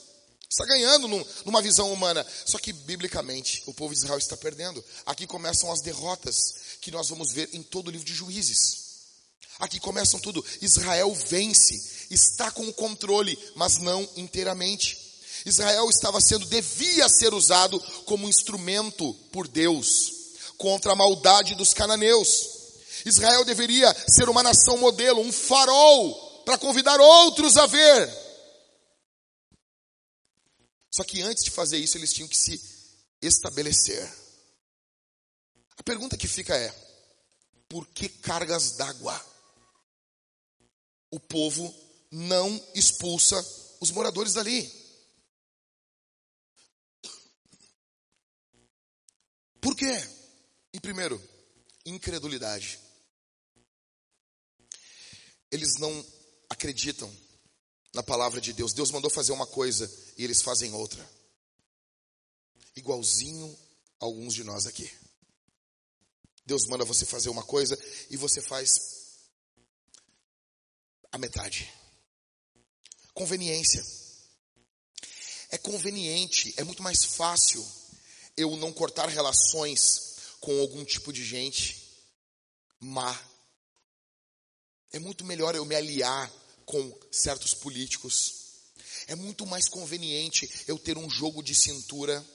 Está 0.49 0.65
ganhando 0.65 1.07
numa 1.45 1.61
visão 1.61 1.91
humana. 1.91 2.25
Só 2.45 2.59
que, 2.59 2.71
biblicamente, 2.71 3.63
o 3.65 3.73
povo 3.73 3.93
de 3.93 3.99
Israel 3.99 4.19
está 4.19 4.37
perdendo. 4.37 4.83
Aqui 5.05 5.25
começam 5.25 5.71
as 5.71 5.81
derrotas 5.81 6.35
que 6.79 6.91
nós 6.91 7.09
vamos 7.09 7.33
ver 7.33 7.49
em 7.53 7.63
todo 7.63 7.87
o 7.87 7.91
livro 7.91 8.05
de 8.05 8.13
juízes. 8.13 8.82
Aqui 9.59 9.79
começam 9.79 10.19
tudo. 10.19 10.43
Israel 10.61 11.13
vence, 11.13 12.07
está 12.09 12.51
com 12.51 12.67
o 12.67 12.73
controle, 12.73 13.37
mas 13.55 13.77
não 13.77 14.07
inteiramente. 14.15 14.97
Israel 15.45 15.89
estava 15.89 16.21
sendo, 16.21 16.45
devia 16.45 17.07
ser 17.09 17.33
usado 17.33 17.79
como 18.05 18.29
instrumento 18.29 19.13
por 19.31 19.47
Deus 19.47 20.11
contra 20.57 20.93
a 20.93 20.95
maldade 20.95 21.55
dos 21.55 21.73
cananeus. 21.73 22.49
Israel 23.05 23.43
deveria 23.43 23.93
ser 24.07 24.29
uma 24.29 24.43
nação 24.43 24.77
modelo, 24.77 25.21
um 25.21 25.31
farol 25.31 26.43
para 26.45 26.57
convidar 26.57 26.99
outros 26.99 27.57
a 27.57 27.65
ver. 27.65 28.23
Só 30.91 31.03
que 31.03 31.21
antes 31.21 31.43
de 31.43 31.51
fazer 31.51 31.77
isso, 31.77 31.97
eles 31.97 32.13
tinham 32.13 32.27
que 32.27 32.37
se 32.37 32.61
estabelecer. 33.21 34.09
A 35.77 35.83
pergunta 35.83 36.15
que 36.15 36.27
fica 36.27 36.55
é: 36.55 36.73
por 37.67 37.87
que 37.87 38.07
cargas 38.07 38.73
d'água? 38.73 39.32
O 41.13 41.19
povo 41.19 41.71
não 42.09 42.49
expulsa 42.73 43.39
os 43.79 43.91
moradores 43.91 44.33
dali. 44.33 44.67
Por 49.61 49.75
quê? 49.75 49.93
Em 50.73 50.79
primeiro, 50.79 51.21
incredulidade. 51.85 52.79
Eles 55.51 55.77
não 55.77 56.03
acreditam 56.49 57.15
na 57.93 58.01
palavra 58.01 58.41
de 58.41 58.51
Deus. 58.51 58.73
Deus 58.73 58.89
mandou 58.89 59.11
fazer 59.11 59.33
uma 59.33 59.45
coisa 59.45 59.87
e 60.17 60.23
eles 60.23 60.41
fazem 60.41 60.73
outra. 60.73 61.07
Igualzinho 62.75 63.55
alguns 63.99 64.33
de 64.33 64.43
nós 64.43 64.65
aqui. 64.65 64.91
Deus 66.43 66.65
manda 66.65 66.83
você 66.83 67.05
fazer 67.05 67.29
uma 67.29 67.43
coisa 67.43 67.77
e 68.09 68.17
você 68.17 68.41
faz 68.41 69.02
a 71.13 71.17
metade. 71.19 71.71
Conveniência. 73.13 73.85
É 75.51 75.57
conveniente, 75.59 76.51
é 76.57 76.63
muito 76.63 76.81
mais 76.81 77.05
fácil 77.05 77.63
eu 78.35 78.57
não 78.57 78.73
cortar 78.73 79.07
relações 79.07 80.15
com 80.41 80.59
algum 80.59 80.83
tipo 80.83 81.13
de 81.13 81.23
gente 81.23 81.79
má. 82.79 83.17
É 84.91 84.97
muito 84.97 85.23
melhor 85.23 85.53
eu 85.53 85.63
me 85.63 85.75
aliar 85.75 86.31
com 86.65 86.99
certos 87.11 87.53
políticos. 87.53 88.33
É 89.05 89.15
muito 89.15 89.45
mais 89.45 89.69
conveniente 89.69 90.49
eu 90.67 90.79
ter 90.79 90.97
um 90.97 91.07
jogo 91.07 91.43
de 91.43 91.53
cintura. 91.53 92.25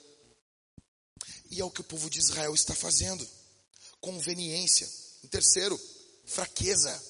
E 1.51 1.61
é 1.61 1.65
o 1.65 1.71
que 1.71 1.81
o 1.81 1.85
povo 1.85 2.09
de 2.09 2.21
Israel 2.21 2.55
está 2.55 2.77
fazendo. 2.77 3.29
Conveniência. 4.01 4.89
Em 5.25 5.29
terceiro, 5.29 5.79
fraqueza. 6.25 7.08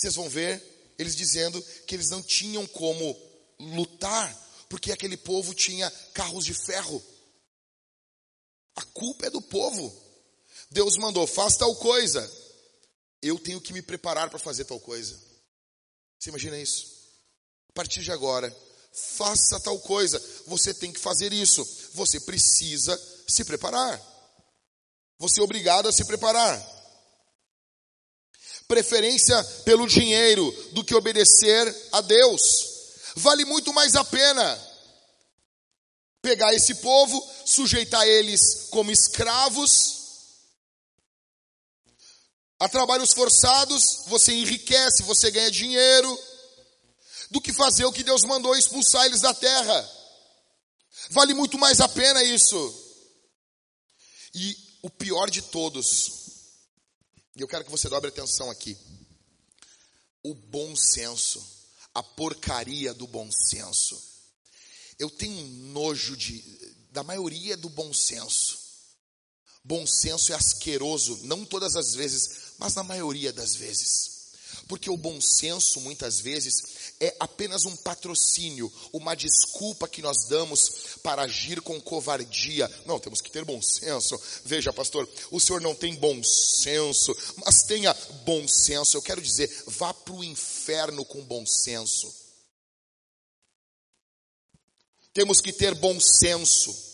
Vocês 0.00 0.14
vão 0.14 0.30
ver 0.30 0.94
eles 0.98 1.14
dizendo 1.14 1.62
que 1.86 1.94
eles 1.94 2.08
não 2.08 2.22
tinham 2.22 2.66
como 2.66 3.14
lutar, 3.58 4.34
porque 4.66 4.90
aquele 4.90 5.14
povo 5.14 5.52
tinha 5.52 5.90
carros 6.14 6.42
de 6.46 6.54
ferro. 6.54 7.04
A 8.76 8.82
culpa 8.82 9.26
é 9.26 9.30
do 9.30 9.42
povo. 9.42 9.94
Deus 10.70 10.96
mandou, 10.96 11.26
faz 11.26 11.58
tal 11.58 11.76
coisa. 11.76 12.26
Eu 13.20 13.38
tenho 13.38 13.60
que 13.60 13.74
me 13.74 13.82
preparar 13.82 14.30
para 14.30 14.38
fazer 14.38 14.64
tal 14.64 14.80
coisa. 14.80 15.20
Você 16.18 16.30
imagina 16.30 16.58
isso? 16.58 16.86
A 17.68 17.72
partir 17.74 18.02
de 18.02 18.10
agora, 18.10 18.50
faça 19.18 19.60
tal 19.60 19.78
coisa. 19.80 20.18
Você 20.46 20.72
tem 20.72 20.90
que 20.90 20.98
fazer 20.98 21.30
isso. 21.30 21.62
Você 21.92 22.18
precisa 22.20 22.98
se 23.28 23.44
preparar. 23.44 24.00
Você 25.18 25.40
é 25.40 25.44
obrigado 25.44 25.90
a 25.90 25.92
se 25.92 26.06
preparar. 26.06 26.79
Preferência 28.70 29.42
pelo 29.64 29.84
dinheiro 29.84 30.48
do 30.70 30.84
que 30.84 30.94
obedecer 30.94 31.88
a 31.90 32.00
Deus. 32.00 32.68
Vale 33.16 33.44
muito 33.44 33.72
mais 33.74 33.96
a 33.96 34.04
pena 34.04 34.70
pegar 36.22 36.54
esse 36.54 36.76
povo, 36.76 37.20
sujeitar 37.44 38.06
eles 38.06 38.68
como 38.70 38.92
escravos, 38.92 39.98
a 42.60 42.68
trabalhos 42.68 43.12
forçados, 43.12 44.04
você 44.06 44.34
enriquece, 44.34 45.02
você 45.02 45.32
ganha 45.32 45.50
dinheiro, 45.50 46.16
do 47.28 47.40
que 47.40 47.52
fazer 47.52 47.86
o 47.86 47.92
que 47.92 48.04
Deus 48.04 48.22
mandou 48.22 48.56
expulsar 48.56 49.04
eles 49.06 49.20
da 49.20 49.34
terra. 49.34 49.90
Vale 51.10 51.34
muito 51.34 51.58
mais 51.58 51.80
a 51.80 51.88
pena 51.88 52.22
isso. 52.22 52.96
E 54.32 54.56
o 54.80 54.88
pior 54.88 55.28
de 55.28 55.42
todos, 55.42 56.19
e 57.36 57.40
eu 57.40 57.48
quero 57.48 57.64
que 57.64 57.70
você 57.70 57.88
dobre 57.88 58.08
atenção 58.08 58.50
aqui, 58.50 58.76
o 60.22 60.34
bom 60.34 60.74
senso, 60.76 61.44
a 61.94 62.02
porcaria 62.02 62.92
do 62.92 63.06
bom 63.06 63.30
senso. 63.30 64.00
Eu 64.98 65.08
tenho 65.08 65.46
nojo 65.72 66.16
de, 66.16 66.42
da 66.90 67.02
maioria 67.02 67.56
do 67.56 67.68
bom 67.70 67.92
senso. 67.92 68.58
Bom 69.62 69.86
senso 69.86 70.32
é 70.32 70.34
asqueroso, 70.34 71.20
não 71.24 71.44
todas 71.44 71.76
as 71.76 71.94
vezes, 71.94 72.54
mas 72.58 72.74
na 72.74 72.82
maioria 72.82 73.32
das 73.32 73.54
vezes. 73.54 74.19
Porque 74.68 74.90
o 74.90 74.96
bom 74.96 75.20
senso, 75.20 75.80
muitas 75.80 76.20
vezes, 76.20 76.94
é 77.00 77.14
apenas 77.18 77.64
um 77.64 77.76
patrocínio, 77.76 78.72
uma 78.92 79.14
desculpa 79.14 79.88
que 79.88 80.02
nós 80.02 80.28
damos 80.28 80.98
para 81.02 81.22
agir 81.22 81.60
com 81.60 81.80
covardia. 81.80 82.70
Não, 82.86 82.98
temos 82.98 83.20
que 83.20 83.30
ter 83.30 83.44
bom 83.44 83.60
senso. 83.62 84.20
Veja, 84.44 84.72
pastor, 84.72 85.08
o 85.30 85.40
senhor 85.40 85.60
não 85.60 85.74
tem 85.74 85.94
bom 85.94 86.22
senso, 86.22 87.16
mas 87.44 87.62
tenha 87.62 87.94
bom 88.24 88.46
senso. 88.46 88.96
Eu 88.96 89.02
quero 89.02 89.20
dizer, 89.20 89.50
vá 89.66 89.92
para 89.92 90.14
o 90.14 90.24
inferno 90.24 91.04
com 91.04 91.22
bom 91.24 91.44
senso. 91.46 92.12
Temos 95.12 95.40
que 95.40 95.52
ter 95.52 95.74
bom 95.74 95.98
senso. 96.00 96.90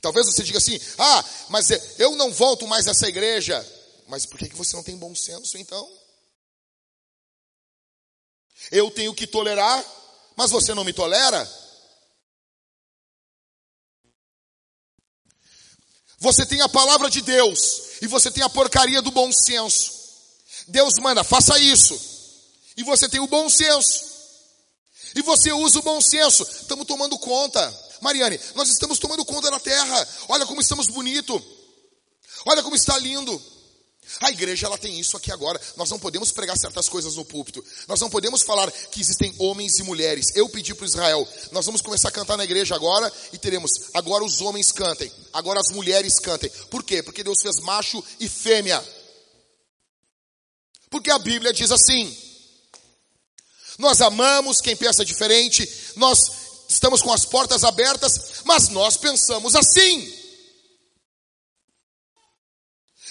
Talvez 0.00 0.26
você 0.26 0.42
diga 0.42 0.58
assim: 0.58 0.78
ah, 0.98 1.24
mas 1.48 1.70
eu 1.98 2.16
não 2.16 2.32
volto 2.32 2.66
mais 2.66 2.86
a 2.86 2.92
essa 2.92 3.08
igreja. 3.08 3.66
Mas 4.10 4.26
por 4.26 4.38
que 4.38 4.56
você 4.56 4.74
não 4.74 4.82
tem 4.82 4.96
bom 4.96 5.14
senso 5.14 5.56
então? 5.56 5.88
Eu 8.72 8.90
tenho 8.90 9.14
que 9.14 9.24
tolerar, 9.24 9.84
mas 10.36 10.50
você 10.50 10.74
não 10.74 10.82
me 10.82 10.92
tolera? 10.92 11.48
Você 16.18 16.44
tem 16.44 16.60
a 16.60 16.68
palavra 16.68 17.08
de 17.08 17.22
Deus 17.22 18.02
e 18.02 18.08
você 18.08 18.32
tem 18.32 18.42
a 18.42 18.50
porcaria 18.50 19.00
do 19.00 19.12
bom 19.12 19.32
senso. 19.32 19.92
Deus 20.66 20.94
manda, 20.98 21.22
faça 21.22 21.56
isso. 21.60 21.98
E 22.76 22.82
você 22.82 23.08
tem 23.08 23.20
o 23.20 23.28
bom 23.28 23.48
senso. 23.48 24.10
E 25.14 25.22
você 25.22 25.52
usa 25.52 25.78
o 25.78 25.82
bom 25.82 26.00
senso. 26.00 26.42
Estamos 26.42 26.86
tomando 26.86 27.16
conta. 27.18 27.90
Mariane, 28.00 28.40
nós 28.56 28.68
estamos 28.70 28.98
tomando 28.98 29.24
conta 29.24 29.50
da 29.50 29.60
terra. 29.60 30.08
Olha 30.28 30.44
como 30.46 30.60
estamos 30.60 30.88
bonito. 30.88 31.40
Olha 32.44 32.62
como 32.62 32.74
está 32.74 32.98
lindo. 32.98 33.59
A 34.18 34.30
igreja 34.30 34.66
ela 34.66 34.76
tem 34.76 34.98
isso 34.98 35.16
aqui 35.16 35.30
agora. 35.30 35.60
Nós 35.76 35.90
não 35.90 35.98
podemos 35.98 36.32
pregar 36.32 36.58
certas 36.58 36.88
coisas 36.88 37.16
no 37.16 37.24
púlpito. 37.24 37.64
Nós 37.86 38.00
não 38.00 38.10
podemos 38.10 38.42
falar 38.42 38.70
que 38.70 39.00
existem 39.00 39.34
homens 39.38 39.78
e 39.78 39.82
mulheres. 39.82 40.34
Eu 40.34 40.48
pedi 40.48 40.74
para 40.74 40.86
Israel, 40.86 41.26
nós 41.52 41.66
vamos 41.66 41.80
começar 41.80 42.08
a 42.08 42.12
cantar 42.12 42.36
na 42.36 42.44
igreja 42.44 42.74
agora 42.74 43.12
e 43.32 43.38
teremos 43.38 43.70
agora 43.94 44.24
os 44.24 44.40
homens 44.40 44.72
cantem, 44.72 45.12
agora 45.32 45.60
as 45.60 45.70
mulheres 45.70 46.18
cantem. 46.18 46.50
Por 46.70 46.82
quê? 46.82 47.02
Porque 47.02 47.22
Deus 47.22 47.40
fez 47.40 47.60
macho 47.60 48.02
e 48.18 48.28
fêmea. 48.28 48.82
Porque 50.90 51.10
a 51.10 51.18
Bíblia 51.18 51.52
diz 51.52 51.70
assim: 51.70 52.16
Nós 53.78 54.00
amamos 54.00 54.60
quem 54.60 54.76
pensa 54.76 55.04
diferente, 55.04 55.68
nós 55.96 56.18
estamos 56.68 57.00
com 57.00 57.12
as 57.12 57.24
portas 57.24 57.64
abertas, 57.64 58.42
mas 58.44 58.68
nós 58.68 58.96
pensamos 58.96 59.54
assim. 59.54 60.19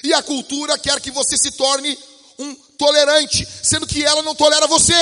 E 0.04 0.14
a 0.14 0.24
cultura 0.24 0.78
quer 0.78 1.00
que 1.02 1.12
você 1.12 1.38
se 1.38 1.52
torne 1.52 1.97
um 2.38 2.56
tolerante, 2.78 3.45
sendo 3.64 3.86
que 3.86 4.04
ela 4.04 4.22
não 4.24 4.34
tolera 4.34 4.68
você. 4.68 4.93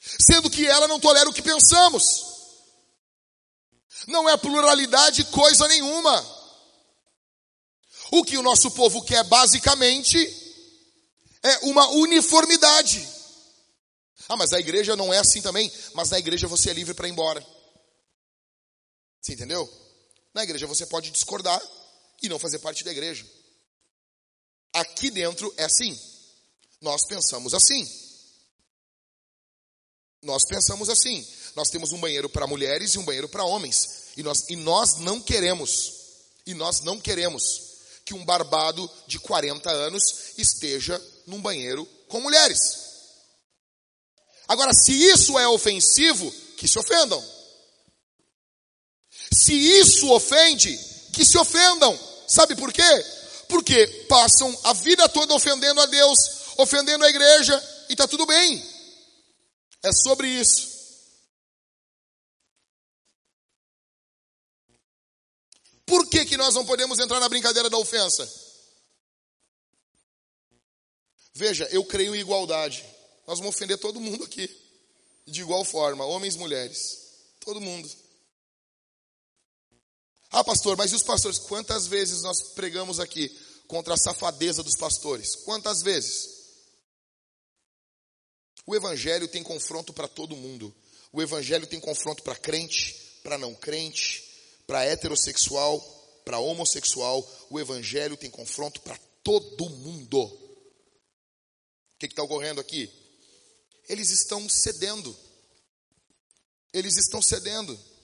Sendo 0.00 0.48
que 0.48 0.66
ela 0.66 0.88
não 0.88 0.98
tolera 0.98 1.28
o 1.28 1.32
que 1.32 1.42
pensamos. 1.42 2.24
Não 4.06 4.28
é 4.28 4.36
pluralidade 4.36 5.24
coisa 5.24 5.66
nenhuma. 5.68 6.36
O 8.12 8.24
que 8.24 8.38
o 8.38 8.42
nosso 8.42 8.70
povo 8.70 9.02
quer 9.02 9.24
basicamente 9.24 10.16
é 11.42 11.58
uma 11.66 11.88
uniformidade. 11.88 13.06
Ah, 14.28 14.36
mas 14.36 14.52
a 14.52 14.60
igreja 14.60 14.96
não 14.96 15.12
é 15.12 15.18
assim 15.18 15.42
também. 15.42 15.70
Mas 15.92 16.10
na 16.10 16.18
igreja 16.18 16.48
você 16.48 16.70
é 16.70 16.72
livre 16.72 16.94
para 16.94 17.08
ir 17.08 17.10
embora. 17.10 17.44
Você 19.20 19.34
entendeu? 19.34 19.68
Na 20.36 20.42
igreja 20.42 20.66
você 20.66 20.84
pode 20.84 21.10
discordar 21.10 21.58
e 22.22 22.28
não 22.28 22.38
fazer 22.38 22.58
parte 22.58 22.84
da 22.84 22.90
igreja. 22.90 23.26
Aqui 24.70 25.10
dentro 25.10 25.50
é 25.56 25.64
assim. 25.64 25.98
Nós 26.78 27.06
pensamos 27.06 27.54
assim. 27.54 27.90
Nós 30.20 30.44
pensamos 30.44 30.90
assim. 30.90 31.26
Nós 31.54 31.70
temos 31.70 31.90
um 31.92 31.98
banheiro 31.98 32.28
para 32.28 32.46
mulheres 32.46 32.92
e 32.92 32.98
um 32.98 33.04
banheiro 33.06 33.30
para 33.30 33.44
homens. 33.44 34.12
E 34.14 34.22
nós, 34.22 34.44
e 34.50 34.56
nós 34.56 34.96
não 34.98 35.22
queremos, 35.22 35.90
e 36.44 36.52
nós 36.52 36.80
não 36.82 37.00
queremos 37.00 37.42
que 38.04 38.12
um 38.12 38.22
barbado 38.22 38.90
de 39.06 39.18
40 39.18 39.70
anos 39.70 40.34
esteja 40.36 41.02
num 41.26 41.40
banheiro 41.40 41.86
com 42.08 42.20
mulheres. 42.20 42.58
Agora, 44.46 44.74
se 44.74 44.92
isso 44.92 45.38
é 45.38 45.48
ofensivo, 45.48 46.30
que 46.58 46.68
se 46.68 46.78
ofendam. 46.78 47.35
Se 49.36 49.52
isso 49.52 50.10
ofende, 50.12 50.78
que 51.12 51.24
se 51.24 51.36
ofendam. 51.36 51.98
Sabe 52.26 52.56
por 52.56 52.72
quê? 52.72 53.04
Porque 53.48 53.86
passam 54.08 54.58
a 54.64 54.72
vida 54.72 55.06
toda 55.10 55.34
ofendendo 55.34 55.78
a 55.80 55.86
Deus, 55.86 56.18
ofendendo 56.56 57.04
a 57.04 57.10
igreja, 57.10 57.84
e 57.88 57.92
está 57.92 58.08
tudo 58.08 58.24
bem. 58.24 58.64
É 59.82 59.92
sobre 59.92 60.26
isso. 60.26 60.74
Por 65.84 66.08
que, 66.08 66.24
que 66.24 66.36
nós 66.36 66.54
não 66.54 66.64
podemos 66.64 66.98
entrar 66.98 67.20
na 67.20 67.28
brincadeira 67.28 67.68
da 67.68 67.76
ofensa? 67.76 68.28
Veja, 71.34 71.68
eu 71.70 71.84
creio 71.84 72.14
em 72.14 72.20
igualdade. 72.20 72.84
Nós 73.26 73.38
vamos 73.38 73.54
ofender 73.54 73.76
todo 73.78 74.00
mundo 74.00 74.24
aqui. 74.24 74.48
De 75.26 75.42
igual 75.42 75.64
forma, 75.64 76.06
homens 76.06 76.36
e 76.36 76.38
mulheres. 76.38 77.06
Todo 77.40 77.60
mundo. 77.60 78.05
Ah, 80.36 80.44
pastor, 80.44 80.76
mas 80.76 80.92
e 80.92 80.94
os 80.94 81.02
pastores? 81.02 81.38
Quantas 81.38 81.86
vezes 81.86 82.20
nós 82.20 82.52
pregamos 82.52 83.00
aqui 83.00 83.26
contra 83.66 83.94
a 83.94 83.96
safadeza 83.96 84.62
dos 84.62 84.76
pastores? 84.76 85.34
Quantas 85.34 85.80
vezes? 85.80 86.28
O 88.66 88.76
evangelho 88.76 89.28
tem 89.28 89.42
confronto 89.42 89.94
para 89.94 90.06
todo 90.06 90.36
mundo. 90.36 90.76
O 91.10 91.22
evangelho 91.22 91.66
tem 91.66 91.80
confronto 91.80 92.22
para 92.22 92.36
crente, 92.36 92.94
para 93.22 93.38
não 93.38 93.54
crente, 93.54 94.22
para 94.66 94.84
heterossexual, 94.84 95.80
para 96.22 96.38
homossexual. 96.38 97.26
O 97.48 97.58
evangelho 97.58 98.14
tem 98.14 98.30
confronto 98.30 98.82
para 98.82 98.98
todo 99.24 99.70
mundo. 99.70 100.20
O 100.20 101.98
que 101.98 102.04
está 102.04 102.22
ocorrendo 102.22 102.60
aqui? 102.60 102.92
Eles 103.88 104.10
estão 104.10 104.46
cedendo. 104.50 105.16
Eles 106.74 106.98
estão 106.98 107.22
cedendo. 107.22 107.95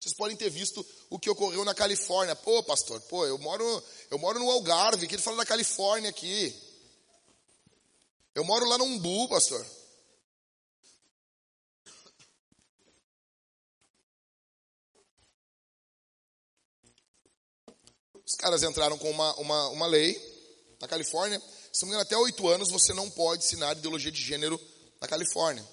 Vocês 0.00 0.14
podem 0.14 0.36
ter 0.36 0.48
visto 0.48 0.86
o 1.10 1.18
que 1.18 1.28
ocorreu 1.28 1.64
na 1.64 1.74
Califórnia. 1.74 2.36
Pô, 2.36 2.62
pastor, 2.62 3.00
pô, 3.02 3.26
eu 3.26 3.36
moro, 3.38 3.82
eu 4.10 4.18
moro 4.18 4.38
no 4.38 4.50
Algarve, 4.50 5.08
que 5.08 5.14
ele 5.14 5.22
fala 5.22 5.38
da 5.38 5.46
Califórnia 5.46 6.10
aqui. 6.10 6.54
Eu 8.34 8.44
moro 8.44 8.64
lá 8.68 8.78
no 8.78 8.84
Umbu, 8.84 9.28
pastor. 9.28 9.66
Os 18.24 18.34
caras 18.34 18.62
entraram 18.62 18.96
com 18.98 19.10
uma, 19.10 19.34
uma, 19.36 19.68
uma 19.70 19.86
lei 19.86 20.14
na 20.80 20.86
Califórnia. 20.86 21.42
Se 21.72 21.82
não 21.82 21.88
me 21.88 21.94
engano, 21.94 22.02
até 22.02 22.16
oito 22.16 22.46
anos 22.46 22.70
você 22.70 22.92
não 22.92 23.10
pode 23.10 23.42
ensinar 23.42 23.76
ideologia 23.76 24.12
de 24.12 24.22
gênero 24.22 24.60
na 25.00 25.08
Califórnia. 25.08 25.66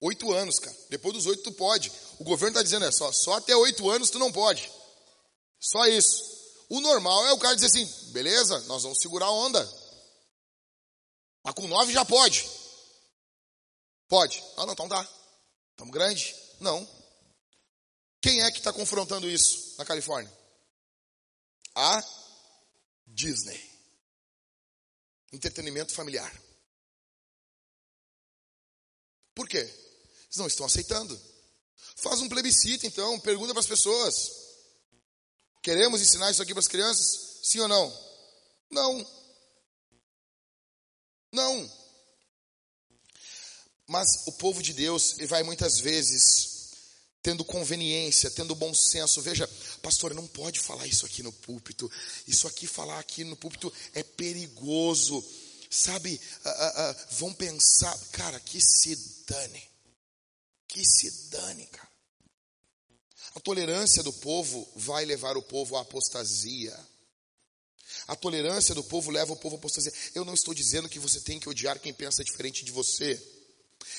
Oito 0.00 0.32
anos, 0.32 0.58
cara. 0.58 0.76
Depois 0.90 1.14
dos 1.14 1.26
oito 1.26 1.42
tu 1.42 1.52
pode. 1.52 1.92
O 2.18 2.24
governo 2.24 2.52
está 2.52 2.62
dizendo 2.62 2.84
é 2.84 2.92
só, 2.92 3.12
só 3.12 3.34
até 3.34 3.54
oito 3.56 3.88
anos 3.90 4.10
tu 4.10 4.18
não 4.18 4.32
pode. 4.32 4.70
Só 5.60 5.86
isso. 5.86 6.36
O 6.68 6.80
normal 6.80 7.26
é 7.26 7.32
o 7.32 7.38
cara 7.38 7.54
dizer 7.54 7.66
assim, 7.66 7.86
beleza, 8.12 8.58
nós 8.62 8.82
vamos 8.82 9.00
segurar 9.00 9.26
a 9.26 9.30
onda. 9.30 9.86
Mas 11.44 11.54
com 11.54 11.68
nove 11.68 11.92
já 11.92 12.04
pode. 12.04 12.48
Pode. 14.08 14.42
Ah, 14.56 14.66
não, 14.66 14.72
então 14.72 14.88
tá. 14.88 15.08
Estamos 15.70 15.92
grande? 15.92 16.34
Não. 16.60 16.88
Quem 18.20 18.42
é 18.42 18.50
que 18.50 18.58
está 18.58 18.72
confrontando 18.72 19.28
isso 19.28 19.74
na 19.78 19.84
Califórnia? 19.84 20.32
A 21.74 22.04
Disney. 23.06 23.62
Entretenimento 25.32 25.92
familiar. 25.92 26.32
Por 29.34 29.48
quê? 29.48 29.58
Eles 29.58 30.36
não 30.36 30.46
estão 30.46 30.66
aceitando. 30.66 31.20
Faz 31.96 32.20
um 32.20 32.28
plebiscito, 32.28 32.86
então, 32.86 33.18
pergunta 33.20 33.52
para 33.52 33.60
as 33.60 33.66
pessoas. 33.66 34.30
Queremos 35.62 36.00
ensinar 36.00 36.30
isso 36.30 36.42
aqui 36.42 36.52
para 36.52 36.60
as 36.60 36.68
crianças? 36.68 37.40
Sim 37.42 37.60
ou 37.60 37.68
não? 37.68 38.06
Não. 38.70 39.06
Não. 41.32 41.70
Mas 43.86 44.26
o 44.26 44.32
povo 44.32 44.62
de 44.62 44.72
Deus 44.72 45.16
vai 45.28 45.42
muitas 45.42 45.78
vezes 45.78 46.56
tendo 47.22 47.44
conveniência, 47.44 48.30
tendo 48.30 48.54
bom 48.54 48.72
senso. 48.72 49.20
Veja, 49.20 49.48
pastor, 49.82 50.14
não 50.14 50.26
pode 50.28 50.60
falar 50.60 50.86
isso 50.86 51.04
aqui 51.04 51.22
no 51.22 51.32
púlpito. 51.32 51.90
Isso 52.26 52.46
aqui, 52.46 52.66
falar 52.66 53.00
aqui 53.00 53.24
no 53.24 53.36
púlpito 53.36 53.72
é 53.94 54.02
perigoso. 54.02 55.24
sabe, 55.68 56.20
uh, 56.44 56.48
uh, 56.48 56.92
uh, 56.92 56.96
vão 57.10 57.34
pensar, 57.34 57.98
cara, 58.12 58.38
que 58.38 58.60
se 58.60 58.94
dane. 59.26 59.75
Que 60.76 60.84
se 60.84 61.30
dane, 61.30 61.64
cara. 61.68 61.88
A 63.34 63.40
tolerância 63.40 64.02
do 64.02 64.12
povo 64.12 64.70
vai 64.76 65.06
levar 65.06 65.34
o 65.34 65.42
povo 65.42 65.74
à 65.74 65.80
apostasia. 65.80 66.78
A 68.06 68.14
tolerância 68.14 68.74
do 68.74 68.84
povo 68.84 69.10
leva 69.10 69.32
o 69.32 69.36
povo 69.36 69.56
à 69.56 69.58
apostasia. 69.58 69.90
Eu 70.14 70.22
não 70.22 70.34
estou 70.34 70.52
dizendo 70.52 70.86
que 70.86 70.98
você 70.98 71.18
tem 71.22 71.40
que 71.40 71.48
odiar 71.48 71.80
quem 71.80 71.94
pensa 71.94 72.22
diferente 72.22 72.62
de 72.62 72.72
você. 72.72 73.18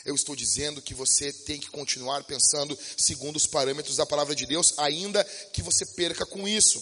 Eu 0.06 0.14
estou 0.14 0.36
dizendo 0.36 0.80
que 0.80 0.94
você 0.94 1.34
tem 1.34 1.60
que 1.60 1.72
continuar 1.72 2.24
pensando 2.26 2.78
segundo 2.96 3.38
os 3.38 3.48
parâmetros 3.48 3.96
da 3.96 4.06
palavra 4.06 4.36
de 4.36 4.46
Deus, 4.46 4.78
ainda 4.78 5.24
que 5.52 5.64
você 5.64 5.84
perca 5.84 6.28
com 6.28 6.48
isso. 6.48 6.80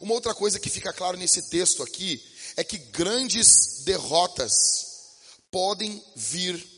Uma 0.00 0.14
outra 0.14 0.34
coisa 0.34 0.58
que 0.58 0.68
fica 0.68 0.92
claro 0.92 1.16
nesse 1.16 1.48
texto 1.48 1.80
aqui 1.80 2.20
é 2.56 2.64
que 2.64 2.78
grandes 2.78 3.84
derrotas 3.84 5.14
podem 5.48 6.04
vir 6.16 6.73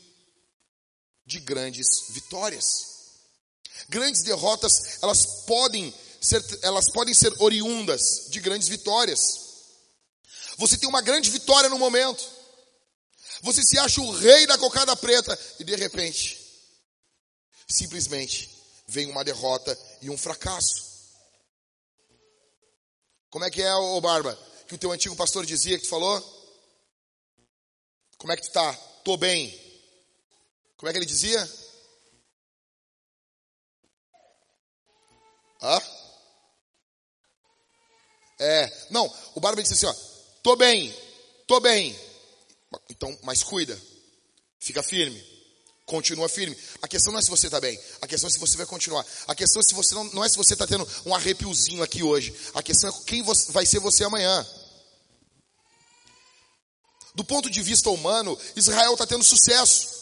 de 1.27 1.41
grandes 1.41 2.05
vitórias. 2.09 2.95
Grandes 3.89 4.23
derrotas, 4.23 5.03
elas 5.03 5.43
podem 5.45 5.93
ser, 6.21 6.43
elas 6.63 6.89
podem 6.91 7.13
ser 7.13 7.31
oriundas 7.39 8.27
de 8.29 8.39
grandes 8.39 8.69
vitórias. 8.69 9.19
Você 10.57 10.77
tem 10.77 10.89
uma 10.89 11.01
grande 11.01 11.29
vitória 11.29 11.69
no 11.69 11.77
momento. 11.77 12.25
Você 13.43 13.61
se 13.61 13.77
acha 13.77 14.01
o 14.01 14.11
rei 14.11 14.47
da 14.47 14.57
cocada 14.57 14.95
preta 14.95 15.37
e 15.59 15.63
de 15.63 15.75
repente, 15.75 16.39
simplesmente, 17.67 18.49
vem 18.87 19.11
uma 19.11 19.23
derrota 19.23 19.77
e 20.01 20.09
um 20.09 20.17
fracasso. 20.17 20.87
Como 23.29 23.43
é 23.45 23.51
que 23.51 23.61
é, 23.61 23.75
ô 23.75 24.01
Barba? 24.01 24.33
Que 24.67 24.75
o 24.75 24.77
teu 24.77 24.91
antigo 24.91 25.15
pastor 25.15 25.45
dizia 25.45 25.77
que 25.77 25.83
tu 25.83 25.89
falou? 25.89 26.19
Como 28.17 28.31
é 28.31 28.37
que 28.37 28.43
tu 28.43 28.51
tá? 28.51 28.73
Tô 29.03 29.17
bem. 29.17 29.66
Como 30.77 30.89
é 30.89 30.93
que 30.93 30.99
ele 30.99 31.05
dizia? 31.05 31.41
Hã? 35.61 35.81
É, 38.39 38.87
não, 38.91 39.11
o 39.33 39.39
Barba 39.39 39.63
disse 39.63 39.73
assim, 39.73 39.87
ó, 39.87 39.93
tô 40.43 40.55
bem, 40.55 40.95
tô 41.47 41.59
bem. 41.59 41.99
Então, 42.89 43.17
mas 43.23 43.41
cuida. 43.41 43.79
Fica 44.59 44.83
firme. 44.83 45.25
Continua 45.85 46.27
firme. 46.29 46.55
A 46.81 46.87
questão 46.87 47.11
não 47.11 47.19
é 47.19 47.23
se 47.23 47.29
você 47.29 47.47
está 47.47 47.59
bem. 47.59 47.79
A 48.01 48.07
questão 48.07 48.27
é 48.27 48.31
se 48.31 48.37
você 48.37 48.57
vai 48.57 48.65
continuar. 48.65 49.05
A 49.27 49.33
questão 49.33 49.61
é 49.61 49.63
se 49.63 49.73
você 49.73 49.95
não, 49.95 50.03
não 50.05 50.23
é 50.23 50.29
se 50.29 50.37
você 50.37 50.53
está 50.53 50.67
tendo 50.67 50.87
um 51.05 51.15
arrepiozinho 51.15 51.81
aqui 51.81 52.03
hoje. 52.03 52.35
A 52.53 52.61
questão 52.61 52.89
é 52.89 53.03
quem 53.05 53.23
você, 53.23 53.51
vai 53.51 53.65
ser 53.65 53.79
você 53.79 54.03
amanhã. 54.03 54.45
Do 57.15 57.23
ponto 57.23 57.49
de 57.49 57.61
vista 57.63 57.89
humano, 57.89 58.37
Israel 58.55 58.93
está 58.93 59.07
tendo 59.07 59.23
sucesso. 59.23 59.96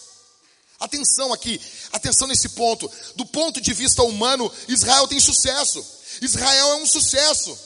Atenção 0.79 1.31
aqui, 1.31 1.59
atenção 1.91 2.27
nesse 2.27 2.49
ponto. 2.49 2.89
Do 3.15 3.25
ponto 3.25 3.61
de 3.61 3.73
vista 3.73 4.03
humano, 4.03 4.51
Israel 4.67 5.07
tem 5.07 5.19
sucesso. 5.19 5.85
Israel 6.21 6.73
é 6.73 6.75
um 6.75 6.85
sucesso. 6.85 7.57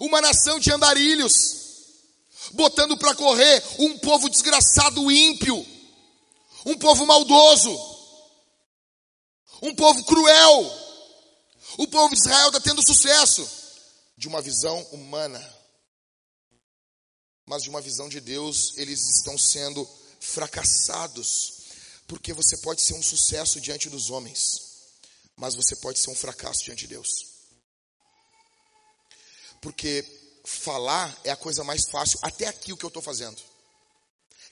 Uma 0.00 0.20
nação 0.20 0.58
de 0.58 0.72
andarilhos 0.72 1.68
botando 2.52 2.96
para 2.96 3.14
correr 3.14 3.62
um 3.78 3.98
povo 3.98 4.28
desgraçado, 4.28 5.10
ímpio, 5.10 5.66
um 6.64 6.76
povo 6.76 7.06
maldoso, 7.06 7.70
um 9.62 9.74
povo 9.74 10.04
cruel. 10.04 10.88
O 11.76 11.86
povo 11.86 12.14
de 12.14 12.20
Israel 12.20 12.48
está 12.48 12.60
tendo 12.60 12.86
sucesso 12.86 13.48
de 14.16 14.26
uma 14.26 14.42
visão 14.42 14.80
humana, 14.90 15.56
mas 17.46 17.62
de 17.62 17.70
uma 17.70 17.80
visão 17.80 18.08
de 18.08 18.20
Deus, 18.20 18.76
eles 18.76 19.00
estão 19.16 19.38
sendo 19.38 19.88
fracassados, 20.20 21.57
porque 22.08 22.32
você 22.32 22.56
pode 22.56 22.80
ser 22.80 22.94
um 22.94 23.02
sucesso 23.02 23.60
diante 23.60 23.90
dos 23.90 24.08
homens, 24.08 24.62
mas 25.36 25.54
você 25.54 25.76
pode 25.76 25.98
ser 25.98 26.10
um 26.10 26.14
fracasso 26.14 26.64
diante 26.64 26.80
de 26.80 26.88
Deus. 26.88 27.26
Porque 29.60 30.04
falar 30.42 31.16
é 31.22 31.30
a 31.30 31.36
coisa 31.36 31.62
mais 31.62 31.84
fácil, 31.84 32.18
até 32.22 32.46
aqui 32.46 32.72
o 32.72 32.76
que 32.76 32.84
eu 32.84 32.88
estou 32.88 33.02
fazendo. 33.02 33.40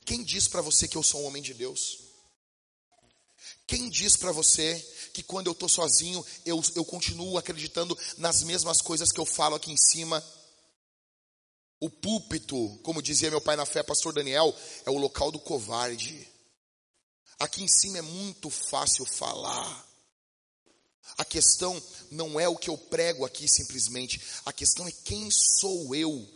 Quem 0.05 0.23
diz 0.23 0.47
para 0.47 0.61
você 0.61 0.87
que 0.87 0.97
eu 0.97 1.03
sou 1.03 1.23
um 1.23 1.25
homem 1.25 1.43
de 1.43 1.55
Deus? 1.55 2.01
Quem 3.67 3.89
diz 3.89 4.17
para 4.17 4.31
você 4.31 4.79
que 5.15 5.23
quando 5.23 5.47
eu 5.47 5.53
estou 5.53 5.69
sozinho 5.69 6.25
eu, 6.45 6.63
eu 6.75 6.85
continuo 6.85 7.39
acreditando 7.39 7.99
nas 8.19 8.43
mesmas 8.43 8.83
coisas 8.83 9.11
que 9.11 9.19
eu 9.19 9.27
falo 9.27 9.57
aqui 9.57 9.73
em 9.73 9.77
cima? 9.77 10.23
O 11.81 11.89
púlpito, 11.89 12.79
como 12.83 13.03
dizia 13.03 13.31
meu 13.31 13.41
pai 13.41 13.57
na 13.57 13.67
fé, 13.67 13.83
pastor 13.83 14.13
Daniel, 14.13 14.55
é 14.85 14.91
o 14.91 14.99
local 14.99 15.33
do 15.33 15.39
covarde. 15.39 16.36
Aqui 17.39 17.63
em 17.63 17.69
cima 17.69 17.99
é 17.99 18.03
muito 18.03 18.49
fácil 18.49 19.05
falar. 19.05 19.87
A 21.19 21.25
questão 21.25 21.81
não 22.11 22.39
é 22.41 22.49
o 22.49 22.57
que 22.57 22.69
eu 22.69 22.77
prego 22.77 23.25
aqui 23.25 23.47
simplesmente, 23.49 24.21
a 24.45 24.53
questão 24.53 24.87
é 24.87 24.93
quem 24.93 25.31
sou 25.31 25.95
eu 25.95 26.29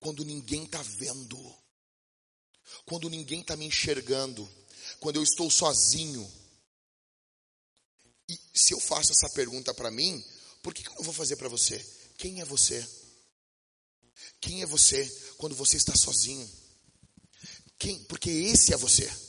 quando 0.00 0.24
ninguém 0.24 0.64
está 0.64 0.82
vendo, 0.82 1.38
quando 2.86 3.10
ninguém 3.10 3.40
está 3.40 3.56
me 3.56 3.66
enxergando, 3.66 4.48
quando 5.00 5.16
eu 5.16 5.22
estou 5.22 5.50
sozinho. 5.50 6.30
E 8.28 8.38
se 8.54 8.72
eu 8.72 8.80
faço 8.80 9.12
essa 9.12 9.28
pergunta 9.30 9.74
para 9.74 9.90
mim, 9.90 10.24
por 10.62 10.72
que, 10.72 10.82
que 10.82 10.88
eu 10.88 10.94
não 10.94 11.02
vou 11.02 11.14
fazer 11.14 11.36
para 11.36 11.48
você? 11.48 11.78
Quem 12.16 12.40
é 12.40 12.44
você? 12.44 12.86
Quem 14.40 14.62
é 14.62 14.66
você 14.66 15.06
quando 15.36 15.54
você 15.54 15.76
está 15.76 15.94
sozinho? 15.94 16.48
Quem? 17.78 18.02
Porque 18.04 18.30
esse 18.30 18.72
é 18.72 18.76
você. 18.76 19.27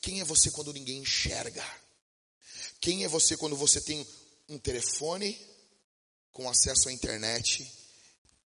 Quem 0.00 0.20
é 0.20 0.24
você 0.24 0.50
quando 0.50 0.72
ninguém 0.72 0.98
enxerga? 0.98 1.64
Quem 2.80 3.04
é 3.04 3.08
você 3.08 3.36
quando 3.36 3.56
você 3.56 3.80
tem 3.80 4.06
um 4.48 4.58
telefone 4.58 5.38
com 6.32 6.48
acesso 6.48 6.88
à 6.88 6.92
internet, 6.92 7.70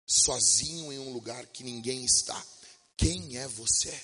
sozinho 0.07 0.93
em 0.93 0.99
um 0.99 1.13
lugar 1.13 1.47
que 1.47 1.65
ninguém 1.65 2.05
está? 2.05 2.47
Quem 2.97 3.39
é 3.39 3.49
você? 3.49 3.99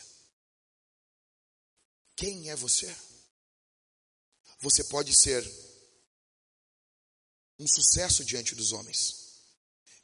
Quem 2.17 2.51
é 2.51 2.57
você? 2.57 2.95
Você 4.61 4.85
pode 4.85 5.15
ser 5.15 5.45
um 7.59 7.67
sucesso 7.67 8.25
diante 8.25 8.55
dos 8.55 8.73
homens. 8.73 9.25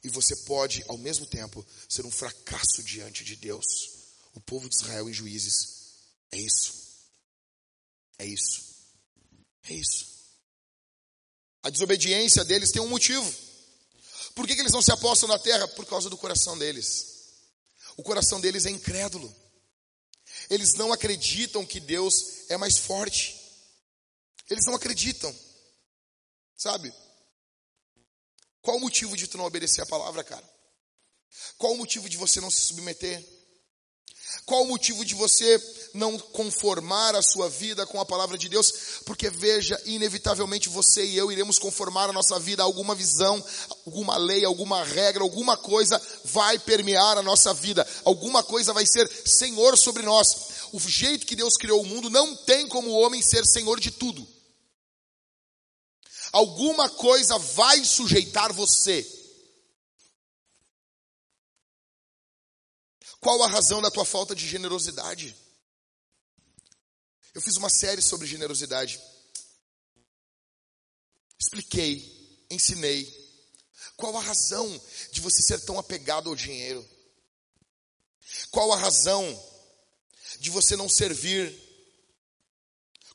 E 0.03 0.09
você 0.09 0.34
pode, 0.36 0.82
ao 0.88 0.99
mesmo 0.99 1.26
tempo, 1.26 1.66
ser 1.88 2.05
um 2.05 2.11
fracasso 2.11 2.82
diante 2.82 3.24
de 3.24 3.36
Deus. 3.36 3.64
O 4.34 4.41
povo 4.41 4.68
de 4.68 4.74
Israel 4.74 5.09
em 5.09 5.12
juízes 5.12 5.95
é 6.30 6.38
isso. 6.38 6.89
É 8.21 8.27
isso. 8.27 8.62
É 9.64 9.73
isso. 9.73 10.07
A 11.62 11.71
desobediência 11.71 12.45
deles 12.45 12.71
tem 12.71 12.83
um 12.83 12.89
motivo. 12.89 13.35
Por 14.35 14.47
que, 14.47 14.55
que 14.55 14.61
eles 14.61 14.73
não 14.73 14.83
se 14.83 14.93
apostam 14.93 15.27
na 15.27 15.39
terra? 15.39 15.66
Por 15.68 15.87
causa 15.87 16.11
do 16.11 16.18
coração 16.18 16.57
deles. 16.59 17.31
O 17.97 18.03
coração 18.03 18.39
deles 18.39 18.66
é 18.66 18.71
incrédulo. 18.71 19.35
Eles 20.51 20.75
não 20.75 20.93
acreditam 20.93 21.64
que 21.64 21.81
Deus 21.81 22.51
é 22.51 22.59
mais 22.59 22.77
forte. 22.77 23.35
Eles 24.51 24.66
não 24.66 24.75
acreditam. 24.75 25.35
Sabe? 26.59 26.93
Qual 28.61 28.77
o 28.77 28.81
motivo 28.81 29.16
de 29.16 29.27
tu 29.29 29.39
não 29.39 29.47
obedecer 29.47 29.81
a 29.81 29.87
palavra, 29.87 30.23
cara? 30.23 30.47
Qual 31.57 31.73
o 31.73 31.79
motivo 31.79 32.07
de 32.07 32.18
você 32.18 32.39
não 32.39 32.51
se 32.51 32.61
submeter? 32.61 33.27
Qual 34.47 34.62
o 34.62 34.68
motivo 34.68 35.05
de 35.05 35.14
você 35.14 35.61
não 35.95 36.18
conformar 36.18 37.14
a 37.14 37.22
sua 37.22 37.49
vida 37.49 37.87
com 37.87 38.01
a 38.01 38.07
palavra 38.07 38.39
de 38.39 38.49
Deus? 38.49 38.72
Porque 39.05 39.28
veja, 39.31 39.81
inevitavelmente 39.85 40.68
você 40.68 41.05
e 41.05 41.16
eu 41.16 41.31
iremos 41.31 41.59
conformar 41.59 42.09
a 42.09 42.12
nossa 42.12 42.39
vida 42.39 42.62
a 42.62 42.64
alguma 42.64 42.95
visão, 42.95 43.43
alguma 43.87 44.16
lei, 44.16 44.45
alguma 44.45 44.85
regra, 44.85 45.22
alguma 45.22 45.57
coisa 45.57 46.01
vai 46.24 46.59
permear 46.59 47.18
a 47.18 47.22
nossa 47.22 47.53
vida, 47.55 47.87
alguma 48.05 48.43
coisa 48.43 48.72
vai 48.72 48.87
ser 48.87 49.09
senhor 49.24 49.76
sobre 49.76 50.03
nós. 50.03 50.28
O 50.72 50.81
jeito 50.81 51.26
que 51.26 51.37
Deus 51.37 51.57
criou 51.57 51.83
o 51.83 51.87
mundo 51.87 52.09
não 52.09 52.37
tem 52.37 52.68
como 52.68 52.91
o 52.91 53.01
homem 53.01 53.22
ser 53.22 53.45
senhor 53.45 53.81
de 53.81 53.91
tudo. 53.91 54.26
Alguma 56.33 56.89
coisa 56.89 57.37
vai 57.39 57.85
sujeitar 57.85 58.53
você. 58.53 59.20
Qual 63.21 63.43
a 63.43 63.49
razão 63.49 63.83
da 63.83 63.91
tua 63.91 64.05
falta 64.05 64.35
de 64.35 64.49
generosidade? 64.49 65.37
Eu 67.35 67.43
fiz 67.43 67.57
uma 67.57 67.68
série 67.68 68.03
sobre 68.03 68.27
generosidade. 68.27 69.01
Expliquei, 71.39 72.47
ensinei. 72.51 73.09
Qual 73.97 74.16
a 74.16 74.23
razão 74.23 74.66
de 75.12 75.21
você 75.21 75.43
ser 75.43 75.61
tão 75.61 75.79
apegado 75.79 76.29
ao 76.29 76.35
dinheiro? 76.35 76.87
Qual 78.51 78.73
a 78.73 78.77
razão 78.77 79.25
de 80.39 80.51
você 80.51 80.75
não 80.75 80.89
servir 80.89 81.70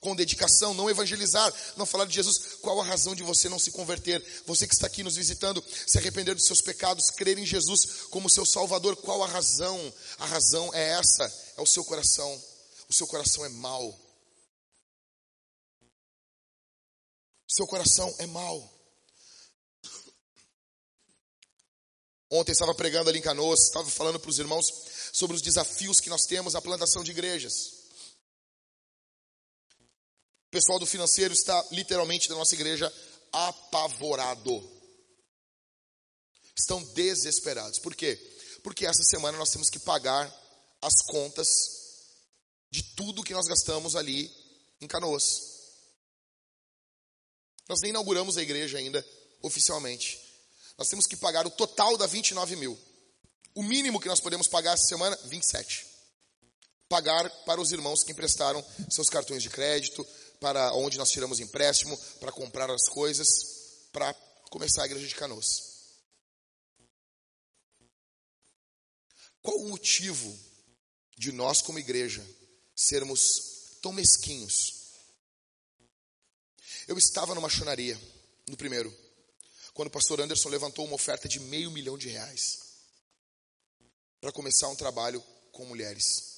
com 0.06 0.16
dedicação, 0.16 0.76
não 0.76 0.88
evangelizar, 0.88 1.52
não 1.76 1.84
falar 1.84 2.06
de 2.06 2.14
Jesus, 2.14 2.58
qual 2.62 2.80
a 2.80 2.86
razão 2.86 3.16
de 3.16 3.24
você 3.24 3.50
não 3.50 3.58
se 3.58 3.72
converter? 3.72 4.24
Você 4.46 4.68
que 4.68 4.76
está 4.76 4.86
aqui 4.86 5.02
nos 5.02 5.16
visitando, 5.16 5.64
se 5.88 5.98
arrepender 5.98 6.36
dos 6.36 6.46
seus 6.46 6.62
pecados, 6.62 7.10
crer 7.10 7.40
em 7.40 7.46
Jesus 7.46 8.04
como 8.12 8.30
seu 8.30 8.46
Salvador, 8.46 8.96
qual 8.98 9.24
a 9.24 9.28
razão? 9.28 9.94
A 10.20 10.26
razão 10.28 10.72
é 10.76 10.90
essa, 10.90 11.24
é 11.58 11.62
o 11.62 11.66
seu 11.66 11.84
coração. 11.84 12.44
O 12.88 12.94
seu 12.94 13.08
coração 13.08 13.44
é 13.44 13.50
mau. 13.50 14.00
Seu 17.48 17.66
coração 17.66 18.14
é 18.20 18.28
mau. 18.28 18.72
Ontem 22.30 22.52
estava 22.52 22.76
pregando 22.76 23.10
ali 23.10 23.18
em 23.18 23.24
Canoas, 23.24 23.62
estava 23.62 23.90
falando 23.90 24.20
para 24.20 24.30
os 24.30 24.38
irmãos 24.38 24.68
sobre 25.12 25.36
os 25.36 25.42
desafios 25.42 26.00
que 26.00 26.10
nós 26.12 26.26
temos 26.26 26.54
na 26.54 26.62
plantação 26.62 27.04
de 27.04 27.10
igrejas. 27.10 27.75
Pessoal 30.56 30.80
do 30.80 30.86
financeiro 30.86 31.34
está 31.34 31.68
literalmente 31.70 32.30
da 32.30 32.36
nossa 32.36 32.56
igreja 32.56 32.90
apavorado. 33.30 34.64
Estão 36.58 36.82
desesperados. 36.94 37.78
Por 37.78 37.94
quê? 37.94 38.16
Porque 38.64 38.86
essa 38.86 39.04
semana 39.04 39.38
nós 39.38 39.50
temos 39.50 39.70
que 39.70 39.80
pagar 39.80 40.34
as 40.82 41.02
contas 41.08 41.50
de 42.72 42.84
tudo 42.96 43.22
que 43.22 43.34
nós 43.34 43.48
gastamos 43.48 43.98
ali 43.98 44.34
em 44.80 44.88
Canoas. 44.88 45.26
Nós 47.68 47.82
nem 47.82 47.90
inauguramos 47.90 48.38
a 48.38 48.42
igreja 48.42 48.78
ainda 48.78 49.06
oficialmente. 49.42 50.18
Nós 50.78 50.88
temos 50.88 51.06
que 51.06 51.18
pagar 51.18 51.46
o 51.46 51.52
total 51.52 51.98
da 51.98 52.08
29 52.08 52.56
mil. 52.56 52.80
O 53.54 53.62
mínimo 53.62 54.00
que 54.00 54.08
nós 54.08 54.22
podemos 54.22 54.48
pagar 54.48 54.76
essa 54.76 54.88
semana, 54.88 55.20
27. 55.26 55.86
Pagar 56.88 57.30
para 57.44 57.60
os 57.60 57.74
irmãos 57.74 58.06
que 58.06 58.14
emprestaram 58.14 58.64
seus 58.90 59.10
cartões 59.10 59.44
de 59.44 59.50
crédito, 59.50 60.08
para 60.40 60.74
onde 60.74 60.98
nós 60.98 61.12
tiramos 61.12 61.40
empréstimo, 61.40 61.98
para 62.20 62.32
comprar 62.32 62.70
as 62.70 62.88
coisas, 62.90 63.90
para 63.92 64.14
começar 64.50 64.84
a 64.84 64.86
igreja 64.86 65.08
de 65.08 65.16
Canoas. 65.16 65.76
Qual 69.42 69.58
o 69.60 69.70
motivo 69.70 70.38
de 71.18 71.32
nós, 71.32 71.62
como 71.62 71.80
igreja, 71.80 72.26
sermos 72.76 73.78
tão 73.82 73.94
mesquinhos? 73.94 74.86
Eu 76.88 76.98
estava 76.98 77.36
numa 77.36 77.50
chonaria, 77.50 78.00
no 78.48 78.58
primeiro, 78.58 78.96
quando 79.74 79.90
o 79.90 79.92
pastor 79.92 80.22
Anderson 80.22 80.50
levantou 80.50 80.86
uma 80.86 80.96
oferta 80.96 81.28
de 81.28 81.40
meio 81.40 81.70
milhão 81.70 81.98
de 81.98 82.10
reais 82.10 82.66
para 84.22 84.32
começar 84.32 84.68
um 84.70 84.76
trabalho 84.76 85.24
com 85.52 85.66
mulheres. 85.66 86.36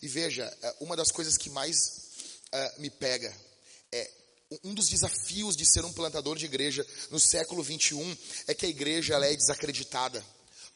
E 0.00 0.06
veja, 0.08 0.44
é, 0.62 0.76
uma 0.80 0.96
das 0.96 1.10
coisas 1.10 1.36
que 1.36 1.50
mais 1.50 2.03
uh, 2.54 2.80
me 2.80 2.90
pega 2.90 3.34
é 3.92 4.10
um 4.62 4.74
dos 4.74 4.88
desafios 4.88 5.56
de 5.56 5.66
ser 5.66 5.84
um 5.84 5.92
plantador 5.92 6.36
de 6.36 6.44
igreja 6.44 6.86
no 7.10 7.18
século 7.18 7.62
21 7.62 8.16
é 8.46 8.54
que 8.54 8.66
a 8.66 8.68
igreja 8.68 9.14
ela 9.14 9.26
é 9.26 9.34
desacreditada 9.34 10.24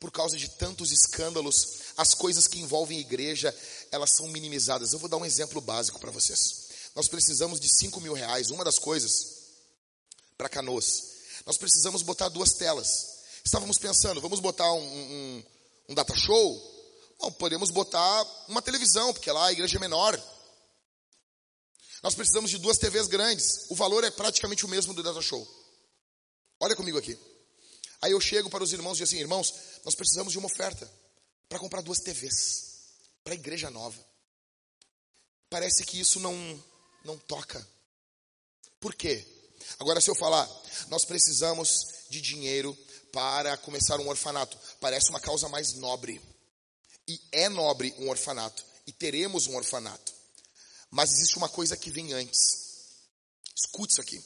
por 0.00 0.10
causa 0.10 0.36
de 0.36 0.48
tantos 0.50 0.92
escândalos. 0.92 1.80
As 1.96 2.14
coisas 2.14 2.46
que 2.46 2.58
envolvem 2.60 2.98
a 2.98 3.00
igreja 3.00 3.54
elas 3.90 4.14
são 4.14 4.28
minimizadas. 4.28 4.92
Eu 4.92 4.98
vou 4.98 5.08
dar 5.08 5.16
um 5.16 5.24
exemplo 5.24 5.60
básico 5.60 5.98
para 6.00 6.10
vocês. 6.10 6.68
Nós 6.94 7.08
precisamos 7.08 7.60
de 7.60 7.68
5 7.68 8.00
mil 8.00 8.12
reais. 8.12 8.50
Uma 8.50 8.64
das 8.64 8.78
coisas 8.78 9.38
para 10.36 10.48
canoas, 10.48 11.02
nós 11.44 11.56
precisamos 11.56 12.02
botar 12.02 12.28
duas 12.28 12.52
telas. 12.52 13.18
Estávamos 13.44 13.78
pensando, 13.78 14.20
vamos 14.20 14.40
botar 14.40 14.72
um, 14.72 14.82
um, 14.82 15.44
um 15.90 15.94
data 15.94 16.14
show? 16.14 16.76
Não, 17.20 17.32
podemos 17.32 17.70
botar 17.70 18.24
uma 18.48 18.62
televisão, 18.62 19.12
porque 19.12 19.30
lá 19.30 19.46
a 19.46 19.52
igreja 19.52 19.76
é 19.76 19.80
menor. 19.80 20.20
Nós 22.02 22.14
precisamos 22.14 22.50
de 22.50 22.58
duas 22.58 22.78
TVs 22.78 23.06
grandes. 23.06 23.66
O 23.68 23.74
valor 23.74 24.04
é 24.04 24.10
praticamente 24.10 24.64
o 24.64 24.68
mesmo 24.68 24.94
do 24.94 25.02
data 25.02 25.20
show. 25.20 25.46
Olha 26.60 26.76
comigo 26.76 26.98
aqui. 26.98 27.18
Aí 28.00 28.12
eu 28.12 28.20
chego 28.20 28.48
para 28.48 28.62
os 28.62 28.72
irmãos 28.72 28.94
e 28.94 28.98
digo 28.98 29.08
assim, 29.08 29.18
irmãos, 29.18 29.54
nós 29.84 29.94
precisamos 29.94 30.32
de 30.32 30.38
uma 30.38 30.46
oferta 30.46 30.90
para 31.48 31.58
comprar 31.58 31.82
duas 31.82 31.98
TVs 31.98 32.68
para 33.24 33.32
a 33.32 33.36
igreja 33.36 33.70
nova. 33.70 33.98
Parece 35.50 35.84
que 35.84 35.98
isso 36.00 36.20
não 36.20 36.64
não 37.04 37.16
toca. 37.16 37.66
Por 38.80 38.94
quê? 38.94 39.26
Agora 39.78 40.00
se 40.00 40.10
eu 40.10 40.14
falar, 40.14 40.48
nós 40.88 41.04
precisamos 41.04 41.86
de 42.10 42.20
dinheiro 42.20 42.76
para 43.12 43.56
começar 43.58 43.98
um 44.00 44.08
orfanato, 44.08 44.58
parece 44.80 45.10
uma 45.10 45.20
causa 45.20 45.48
mais 45.48 45.74
nobre. 45.74 46.20
E 47.06 47.20
é 47.32 47.48
nobre 47.48 47.94
um 47.98 48.08
orfanato, 48.10 48.64
e 48.86 48.92
teremos 48.92 49.46
um 49.46 49.56
orfanato. 49.56 50.12
Mas 50.90 51.12
existe 51.12 51.36
uma 51.36 51.48
coisa 51.48 51.76
que 51.76 51.90
vem 51.90 52.12
antes. 52.12 52.68
Escute 53.54 53.92
isso 53.92 54.00
aqui. 54.00 54.22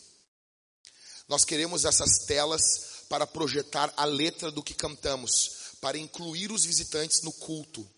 Nós 1.29 1.45
queremos 1.45 1.85
essas 1.85 2.27
telas 2.27 3.05
para 3.09 3.27
projetar 3.27 3.93
a 3.97 4.05
letra 4.05 4.51
do 4.51 4.63
que 4.63 4.75
cantamos, 4.75 5.77
para 5.81 5.99
incluir 5.99 6.53
os 6.53 6.65
visitantes 6.65 7.23
no 7.23 7.33
culto, 7.33 7.89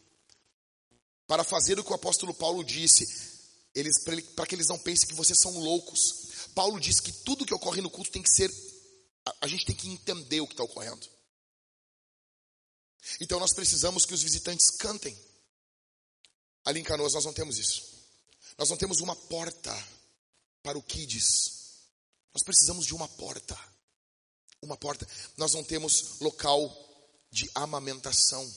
para 1.27 1.45
fazer 1.45 1.79
o 1.79 1.85
que 1.85 1.91
o 1.91 1.95
apóstolo 1.95 2.35
Paulo 2.35 2.65
disse, 2.65 3.07
eles 3.75 4.03
para 4.35 4.47
que 4.47 4.55
eles 4.55 4.69
não 4.69 4.79
pensem 4.79 5.09
que 5.09 5.15
vocês 5.15 5.39
são 5.39 5.59
loucos. 5.59 6.49
Paulo 6.55 6.79
diz 6.79 7.01
que 7.01 7.12
tudo 7.12 7.47
que 7.47 7.55
ocorre 7.55 7.81
no 7.81 7.91
culto 7.91 8.11
tem 8.11 8.23
que 8.23 8.31
ser, 8.31 8.53
a, 9.27 9.37
a 9.43 9.49
gente 9.49 9.67
tem 9.67 9.75
que 9.75 9.89
entender 9.89 10.41
o 10.41 10.47
que 10.47 10.53
está 10.53 10.62
ocorrendo. 10.62 11.09
Então 13.21 13.39
nós 13.41 13.53
precisamos 13.53 14.07
que 14.07 14.15
os 14.15 14.23
visitantes 14.23 14.71
cantem. 14.71 15.19
Ali 16.65 16.81
em 16.81 16.85
Canoas 16.85 17.15
nós 17.15 17.25
não 17.25 17.33
temos 17.33 17.59
isso. 17.59 17.94
Nós 18.57 18.71
não 18.71 18.77
temos 18.77 19.01
uma 19.01 19.17
porta 19.17 19.73
para 20.63 20.79
o 20.79 20.83
Kids. 20.83 21.55
Nós 22.33 22.43
precisamos 22.43 22.87
de 22.87 22.95
uma 22.95 23.09
porta. 23.09 23.59
Uma 24.63 24.77
porta. 24.77 25.07
Nós 25.37 25.53
não 25.53 25.63
temos 25.63 26.21
local 26.21 26.71
de 27.31 27.51
amamentação. 27.55 28.51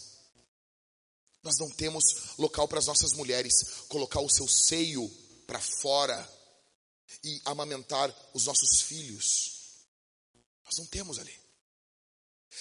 Nós 1.44 1.58
não 1.60 1.70
temos 1.70 2.38
local 2.38 2.68
para 2.68 2.80
as 2.80 2.88
nossas 2.88 3.14
mulheres 3.14 3.54
colocar 3.88 4.20
o 4.20 4.30
seu 4.30 4.48
seio 4.48 5.10
para 5.46 5.60
fora 5.60 6.38
e 7.24 7.42
amamentar 7.46 8.14
os 8.34 8.46
nossos 8.46 8.82
filhos. 8.82 9.86
Nós 10.66 10.78
não 10.78 10.86
temos 10.86 11.18
ali. 11.20 11.47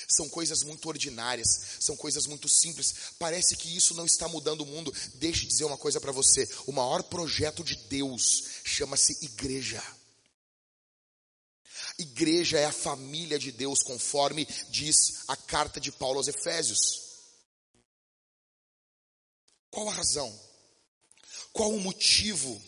São 0.08 0.28
coisas 0.28 0.62
muito 0.62 0.88
ordinárias, 0.88 1.48
são 1.80 1.96
coisas 1.96 2.26
muito 2.26 2.48
simples. 2.48 2.94
Parece 3.18 3.56
que 3.56 3.76
isso 3.76 3.94
não 3.94 4.06
está 4.06 4.28
mudando 4.28 4.62
o 4.62 4.66
mundo. 4.66 4.92
Deixe 5.14 5.44
eu 5.44 5.48
dizer 5.48 5.64
uma 5.64 5.78
coisa 5.78 6.00
para 6.00 6.12
você: 6.12 6.48
o 6.66 6.72
maior 6.72 7.02
projeto 7.02 7.64
de 7.64 7.76
Deus 7.88 8.44
chama-se 8.64 9.24
igreja. 9.24 9.82
Igreja 11.98 12.58
é 12.58 12.66
a 12.66 12.72
família 12.72 13.38
de 13.38 13.50
Deus, 13.50 13.82
conforme 13.82 14.46
diz 14.68 15.24
a 15.28 15.36
carta 15.36 15.80
de 15.80 15.90
Paulo 15.90 16.18
aos 16.18 16.28
Efésios. 16.28 17.06
Qual 19.70 19.88
a 19.88 19.92
razão? 19.92 20.40
Qual 21.52 21.72
o 21.72 21.80
motivo 21.80 22.62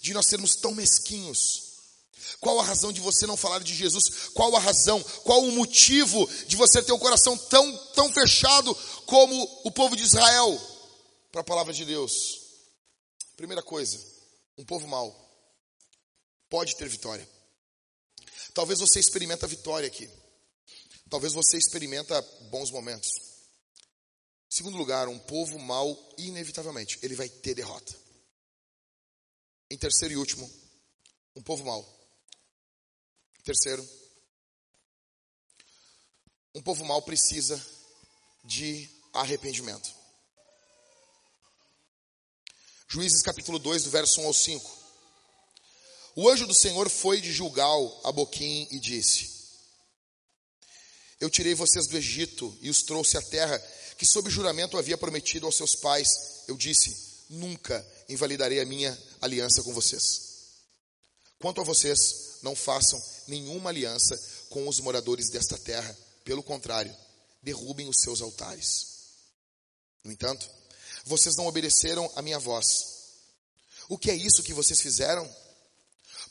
de 0.00 0.14
nós 0.14 0.26
sermos 0.26 0.56
tão 0.56 0.74
mesquinhos? 0.74 1.69
Qual 2.38 2.60
a 2.60 2.64
razão 2.64 2.92
de 2.92 3.00
você 3.00 3.26
não 3.26 3.36
falar 3.36 3.60
de 3.60 3.74
Jesus? 3.74 4.28
Qual 4.34 4.54
a 4.54 4.60
razão? 4.60 5.02
Qual 5.24 5.42
o 5.42 5.52
motivo 5.52 6.28
de 6.46 6.56
você 6.56 6.82
ter 6.82 6.92
o 6.92 6.96
um 6.96 6.98
coração 6.98 7.36
tão, 7.36 7.76
tão 7.94 8.12
fechado 8.12 8.74
como 9.06 9.42
o 9.64 9.70
povo 9.70 9.96
de 9.96 10.02
Israel 10.02 10.60
para 11.32 11.40
a 11.40 11.44
palavra 11.44 11.72
de 11.72 11.84
Deus? 11.84 12.40
Primeira 13.36 13.62
coisa, 13.62 13.98
um 14.56 14.64
povo 14.64 14.86
mau 14.86 15.28
pode 16.48 16.76
ter 16.76 16.88
vitória. 16.88 17.28
Talvez 18.52 18.80
você 18.80 19.00
experimenta 19.00 19.46
vitória 19.46 19.86
aqui. 19.86 20.10
Talvez 21.08 21.32
você 21.32 21.56
experimenta 21.56 22.20
bons 22.50 22.70
momentos. 22.70 23.10
Segundo 24.48 24.76
lugar, 24.76 25.08
um 25.08 25.18
povo 25.18 25.58
mau, 25.58 25.96
inevitavelmente, 26.18 26.98
ele 27.02 27.14
vai 27.14 27.28
ter 27.28 27.54
derrota. 27.54 27.96
Em 29.70 29.78
terceiro 29.78 30.14
e 30.14 30.16
último, 30.16 30.50
um 31.36 31.42
povo 31.42 31.64
mau. 31.64 31.99
Terceiro, 33.44 33.88
um 36.54 36.62
povo 36.62 36.84
mau 36.84 37.00
precisa 37.02 37.64
de 38.44 38.88
arrependimento. 39.12 39.94
Juízes 42.88 43.22
capítulo 43.22 43.58
2, 43.58 43.84
do 43.84 43.90
verso 43.90 44.20
1 44.20 44.26
ao 44.26 44.34
5. 44.34 44.78
O 46.16 46.28
anjo 46.28 46.46
do 46.46 46.54
Senhor 46.54 46.90
foi 46.90 47.20
de 47.20 47.32
Gilgal 47.32 48.00
a 48.04 48.12
Boquim 48.12 48.68
e 48.70 48.78
disse: 48.78 49.30
Eu 51.20 51.30
tirei 51.30 51.54
vocês 51.54 51.86
do 51.86 51.96
Egito 51.96 52.56
e 52.60 52.68
os 52.68 52.82
trouxe 52.82 53.16
à 53.16 53.22
terra 53.22 53.58
que 53.96 54.04
sob 54.04 54.28
juramento 54.28 54.76
havia 54.76 54.98
prometido 54.98 55.46
aos 55.46 55.56
seus 55.56 55.74
pais, 55.74 56.44
eu 56.48 56.56
disse: 56.56 57.24
nunca 57.30 57.86
invalidarei 58.08 58.60
a 58.60 58.64
minha 58.64 58.98
aliança 59.20 59.62
com 59.62 59.72
vocês. 59.72 60.30
Quanto 61.38 61.60
a 61.60 61.64
vocês, 61.64 62.38
não 62.42 62.56
façam 62.56 63.00
nenhuma 63.30 63.70
aliança 63.70 64.20
com 64.50 64.68
os 64.68 64.80
moradores 64.80 65.30
desta 65.30 65.56
terra, 65.56 65.96
pelo 66.24 66.42
contrário, 66.42 66.94
derrubem 67.42 67.88
os 67.88 68.00
seus 68.00 68.20
altares. 68.20 68.86
No 70.04 70.12
entanto, 70.12 70.48
vocês 71.04 71.36
não 71.36 71.46
obedeceram 71.46 72.10
a 72.14 72.22
minha 72.22 72.38
voz. 72.38 73.00
O 73.88 73.96
que 73.96 74.10
é 74.10 74.14
isso 74.14 74.42
que 74.42 74.52
vocês 74.52 74.80
fizeram? 74.80 75.28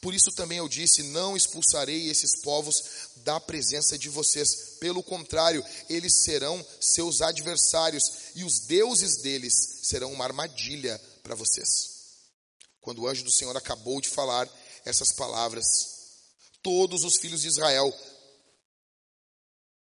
Por 0.01 0.13
isso 0.13 0.31
também 0.31 0.59
eu 0.59 0.69
disse: 0.69 1.03
Não 1.03 1.35
expulsarei 1.35 2.09
esses 2.09 2.41
povos 2.41 2.83
da 3.17 3.39
presença 3.39 3.97
de 3.97 4.07
vocês. 4.09 4.77
Pelo 4.79 5.03
contrário, 5.03 5.63
eles 5.89 6.23
serão 6.23 6.65
seus 6.79 7.21
adversários 7.21 8.03
e 8.35 8.43
os 8.43 8.59
deuses 8.61 9.17
deles 9.17 9.53
serão 9.83 10.13
uma 10.13 10.23
armadilha 10.23 10.99
para 11.21 11.35
vocês. 11.35 11.99
Quando 12.79 13.01
o 13.01 13.07
anjo 13.07 13.23
do 13.23 13.31
Senhor 13.31 13.55
acabou 13.57 13.99
de 13.99 14.07
falar 14.07 14.49
essas 14.85 15.11
palavras, 15.11 15.98
todos 16.61 17.03
os 17.03 17.17
filhos 17.17 17.41
de 17.41 17.47
Israel, 17.47 17.93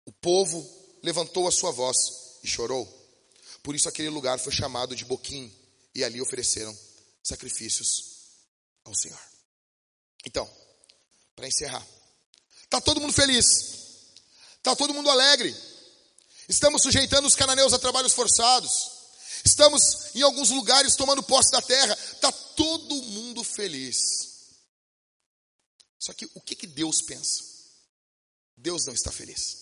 o 0.05 0.11
povo 0.11 0.63
levantou 1.01 1.47
a 1.47 1.51
sua 1.51 1.71
voz 1.71 1.97
e 2.43 2.47
chorou. 2.47 2.85
Por 3.63 3.75
isso 3.75 3.89
aquele 3.89 4.09
lugar 4.09 4.39
foi 4.39 4.51
chamado 4.51 4.95
de 4.95 5.05
Boquim 5.05 5.51
e 5.93 6.03
ali 6.03 6.21
ofereceram 6.21 6.77
sacrifícios 7.23 8.15
ao 8.83 8.93
Senhor. 8.95 9.19
Então, 10.25 10.49
para 11.35 11.47
encerrar, 11.47 11.85
está 12.63 12.79
todo 12.81 13.01
mundo 13.01 13.13
feliz, 13.13 13.45
está 14.57 14.75
todo 14.75 14.93
mundo 14.93 15.09
alegre, 15.09 15.55
estamos 16.47 16.81
sujeitando 16.81 17.27
os 17.27 17.35
cananeus 17.35 17.73
a 17.73 17.79
trabalhos 17.79 18.13
forçados, 18.13 18.91
estamos 19.43 20.15
em 20.15 20.21
alguns 20.21 20.49
lugares 20.49 20.95
tomando 20.95 21.23
posse 21.23 21.51
da 21.51 21.61
terra, 21.61 21.93
está 22.13 22.31
todo 22.31 22.95
mundo 23.03 23.43
feliz. 23.43 24.24
Só 26.05 26.13
que 26.13 26.29
o 26.35 26.39
que, 26.39 26.55
que 26.55 26.67
Deus 26.67 27.01
pensa? 27.01 27.43
Deus 28.55 28.85
não 28.85 28.93
está 28.93 29.11
feliz. 29.11 29.57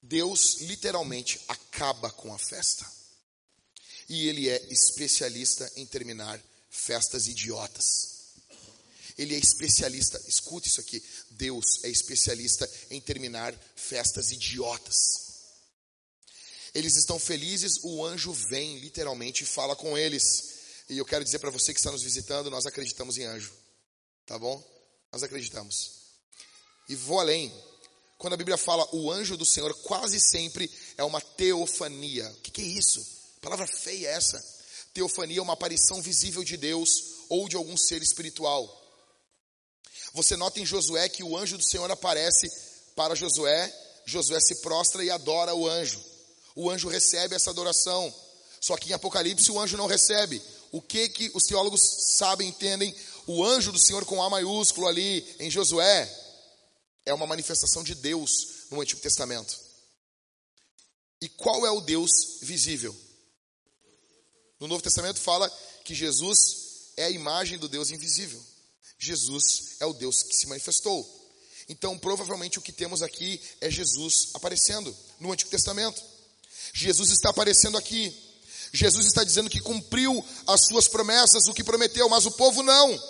Deus 0.00 0.62
literalmente 0.62 1.38
acaba 1.48 2.10
com 2.10 2.32
a 2.32 2.38
festa. 2.38 2.90
E 4.08 4.26
Ele 4.26 4.48
é 4.48 4.72
especialista 4.72 5.70
em 5.76 5.84
terminar 5.84 6.42
festas 6.70 7.26
idiotas. 7.26 8.32
Ele 9.18 9.34
é 9.34 9.38
especialista, 9.38 10.18
escute 10.26 10.68
isso 10.68 10.80
aqui. 10.80 11.04
Deus 11.32 11.84
é 11.84 11.90
especialista 11.90 12.66
em 12.88 12.98
terminar 12.98 13.54
festas 13.76 14.32
idiotas. 14.32 15.42
Eles 16.74 16.96
estão 16.96 17.18
felizes, 17.18 17.80
o 17.82 18.02
anjo 18.02 18.32
vem 18.32 18.78
literalmente 18.78 19.44
e 19.44 19.46
fala 19.46 19.76
com 19.76 19.98
eles. 19.98 20.54
E 20.88 20.96
eu 20.96 21.04
quero 21.04 21.22
dizer 21.22 21.38
para 21.38 21.50
você 21.50 21.74
que 21.74 21.80
está 21.80 21.92
nos 21.92 22.02
visitando, 22.02 22.50
nós 22.50 22.64
acreditamos 22.64 23.18
em 23.18 23.24
anjo. 23.24 23.52
Tá 24.24 24.38
bom? 24.38 24.71
Nós 25.12 25.22
acreditamos. 25.22 25.90
E 26.88 26.96
vou 26.96 27.20
além. 27.20 27.52
Quando 28.16 28.34
a 28.34 28.36
Bíblia 28.36 28.56
fala 28.56 28.88
o 28.94 29.10
anjo 29.10 29.36
do 29.36 29.44
Senhor, 29.44 29.74
quase 29.82 30.18
sempre 30.18 30.70
é 30.96 31.04
uma 31.04 31.20
teofania. 31.20 32.28
O 32.30 32.40
que, 32.40 32.62
é 32.62 32.64
isso? 32.64 33.04
palavra 33.40 33.66
feia 33.66 34.08
é 34.08 34.12
essa. 34.12 34.42
Teofania 34.94 35.38
é 35.38 35.42
uma 35.42 35.54
aparição 35.54 36.00
visível 36.00 36.44
de 36.44 36.56
Deus 36.56 37.24
ou 37.28 37.48
de 37.48 37.56
algum 37.56 37.76
ser 37.76 38.00
espiritual. 38.00 38.78
Você 40.14 40.36
nota 40.36 40.60
em 40.60 40.66
Josué 40.66 41.08
que 41.08 41.24
o 41.24 41.36
anjo 41.36 41.58
do 41.58 41.64
Senhor 41.64 41.90
aparece 41.90 42.48
para 42.94 43.14
Josué, 43.14 43.72
Josué 44.04 44.40
se 44.40 44.56
prostra 44.56 45.02
e 45.04 45.10
adora 45.10 45.54
o 45.54 45.68
anjo. 45.68 46.02
O 46.54 46.70
anjo 46.70 46.88
recebe 46.88 47.34
essa 47.34 47.50
adoração. 47.50 48.14
Só 48.60 48.76
que 48.76 48.90
em 48.90 48.92
Apocalipse 48.92 49.50
o 49.50 49.58
anjo 49.58 49.76
não 49.76 49.86
recebe. 49.86 50.40
O 50.72 50.80
que 50.82 51.08
que 51.10 51.30
os 51.34 51.44
teólogos 51.44 51.80
sabem, 52.16 52.48
entendem? 52.48 52.94
O 53.26 53.44
anjo 53.44 53.70
do 53.70 53.78
Senhor 53.78 54.04
com 54.04 54.22
A 54.22 54.30
maiúsculo 54.30 54.88
ali 54.88 55.24
em 55.38 55.50
Josué 55.50 56.10
é 57.04 57.12
uma 57.12 57.26
manifestação 57.26 57.84
de 57.84 57.94
Deus 57.94 58.66
no 58.70 58.80
Antigo 58.80 59.00
Testamento. 59.00 59.60
E 61.20 61.28
qual 61.28 61.66
é 61.66 61.70
o 61.70 61.80
Deus 61.80 62.38
visível? 62.40 62.96
No 64.58 64.66
Novo 64.66 64.82
Testamento 64.82 65.20
fala 65.20 65.48
que 65.84 65.94
Jesus 65.94 66.92
é 66.96 67.04
a 67.04 67.10
imagem 67.10 67.58
do 67.58 67.68
Deus 67.68 67.90
invisível. 67.90 68.42
Jesus 68.98 69.76
é 69.80 69.86
o 69.86 69.92
Deus 69.92 70.22
que 70.22 70.34
se 70.34 70.46
manifestou. 70.46 71.06
Então, 71.68 71.98
provavelmente 71.98 72.58
o 72.58 72.62
que 72.62 72.72
temos 72.72 73.02
aqui 73.02 73.40
é 73.60 73.70
Jesus 73.70 74.30
aparecendo 74.34 74.96
no 75.20 75.32
Antigo 75.32 75.50
Testamento. 75.50 76.02
Jesus 76.72 77.10
está 77.10 77.30
aparecendo 77.30 77.76
aqui. 77.76 78.16
Jesus 78.72 79.06
está 79.06 79.22
dizendo 79.22 79.50
que 79.50 79.60
cumpriu 79.60 80.24
as 80.46 80.66
suas 80.66 80.88
promessas, 80.88 81.46
o 81.46 81.52
que 81.52 81.62
prometeu, 81.62 82.08
mas 82.08 82.24
o 82.24 82.32
povo 82.32 82.62
não. 82.62 83.02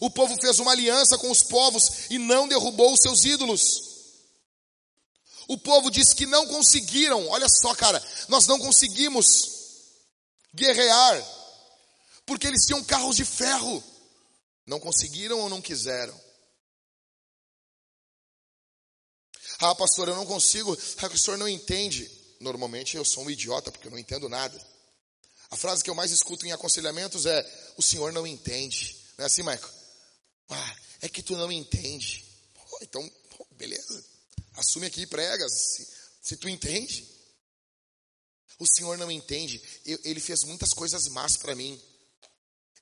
O 0.00 0.10
povo 0.10 0.36
fez 0.40 0.58
uma 0.58 0.72
aliança 0.72 1.16
com 1.16 1.30
os 1.30 1.42
povos 1.42 2.10
e 2.10 2.18
não 2.18 2.46
derrubou 2.46 2.92
os 2.92 3.00
seus 3.00 3.24
ídolos. 3.24 3.94
O 5.48 5.56
povo 5.58 5.90
disse 5.90 6.14
que 6.14 6.26
não 6.26 6.46
conseguiram, 6.46 7.28
olha 7.28 7.48
só, 7.48 7.74
cara, 7.74 8.02
nós 8.28 8.46
não 8.46 8.58
conseguimos 8.58 9.48
guerrear, 10.54 11.26
porque 12.26 12.46
eles 12.46 12.66
tinham 12.66 12.84
carros 12.84 13.16
de 13.16 13.24
ferro. 13.24 13.82
Não 14.66 14.80
conseguiram 14.80 15.40
ou 15.40 15.48
não 15.48 15.60
quiseram? 15.60 16.18
Ah, 19.58 19.74
pastor, 19.74 20.08
eu 20.08 20.16
não 20.16 20.26
consigo. 20.26 20.76
Ah, 20.98 21.06
o 21.06 21.18
senhor 21.18 21.36
não 21.36 21.48
entende. 21.48 22.10
Normalmente 22.44 22.96
eu 22.96 23.04
sou 23.04 23.24
um 23.24 23.30
idiota 23.30 23.72
porque 23.72 23.88
eu 23.88 23.90
não 23.90 23.98
entendo 23.98 24.28
nada. 24.28 24.54
A 25.50 25.56
frase 25.56 25.82
que 25.82 25.88
eu 25.88 25.94
mais 25.94 26.10
escuto 26.10 26.46
em 26.46 26.52
aconselhamentos 26.52 27.24
é: 27.26 27.72
O 27.76 27.82
senhor 27.82 28.12
não 28.12 28.26
entende. 28.26 28.96
Não 29.16 29.24
é 29.24 29.26
assim, 29.26 29.42
Michael? 29.42 29.72
Ah, 30.50 30.76
é 31.00 31.08
que 31.08 31.22
tu 31.22 31.36
não 31.36 31.50
entende. 31.50 32.24
Oh, 32.70 32.78
então, 32.82 33.12
oh, 33.38 33.54
beleza. 33.54 34.04
Assume 34.54 34.86
aqui 34.86 35.02
e 35.02 35.06
prega. 35.06 35.48
Se, 35.48 35.88
se 36.22 36.36
tu 36.36 36.48
entende. 36.48 37.08
O 38.58 38.66
senhor 38.66 38.98
não 38.98 39.10
entende. 39.10 39.60
Eu, 39.84 39.98
ele 40.04 40.20
fez 40.20 40.44
muitas 40.44 40.72
coisas 40.72 41.08
más 41.08 41.36
para 41.36 41.54
mim. 41.54 41.80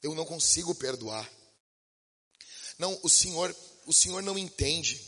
Eu 0.02 0.14
não 0.14 0.24
consigo 0.24 0.74
perdoar. 0.74 1.30
Não, 2.78 2.98
o 3.02 3.08
Senhor, 3.08 3.54
o 3.86 3.92
Senhor 3.92 4.22
não 4.22 4.36
entende. 4.36 5.00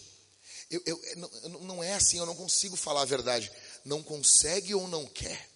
Eu, 0.71 0.83
eu, 0.87 1.01
não, 1.17 1.61
não 1.61 1.85
é 1.85 1.95
assim, 1.95 2.19
eu 2.19 2.27
não 2.27 2.37
consigo 2.37 2.77
falar 2.77 3.03
a 3.03 3.07
verdade. 3.07 3.51
Não 3.85 4.03
consegue 4.03 4.75
ou 4.75 4.89
não 4.89 5.07
quer. 5.07 5.51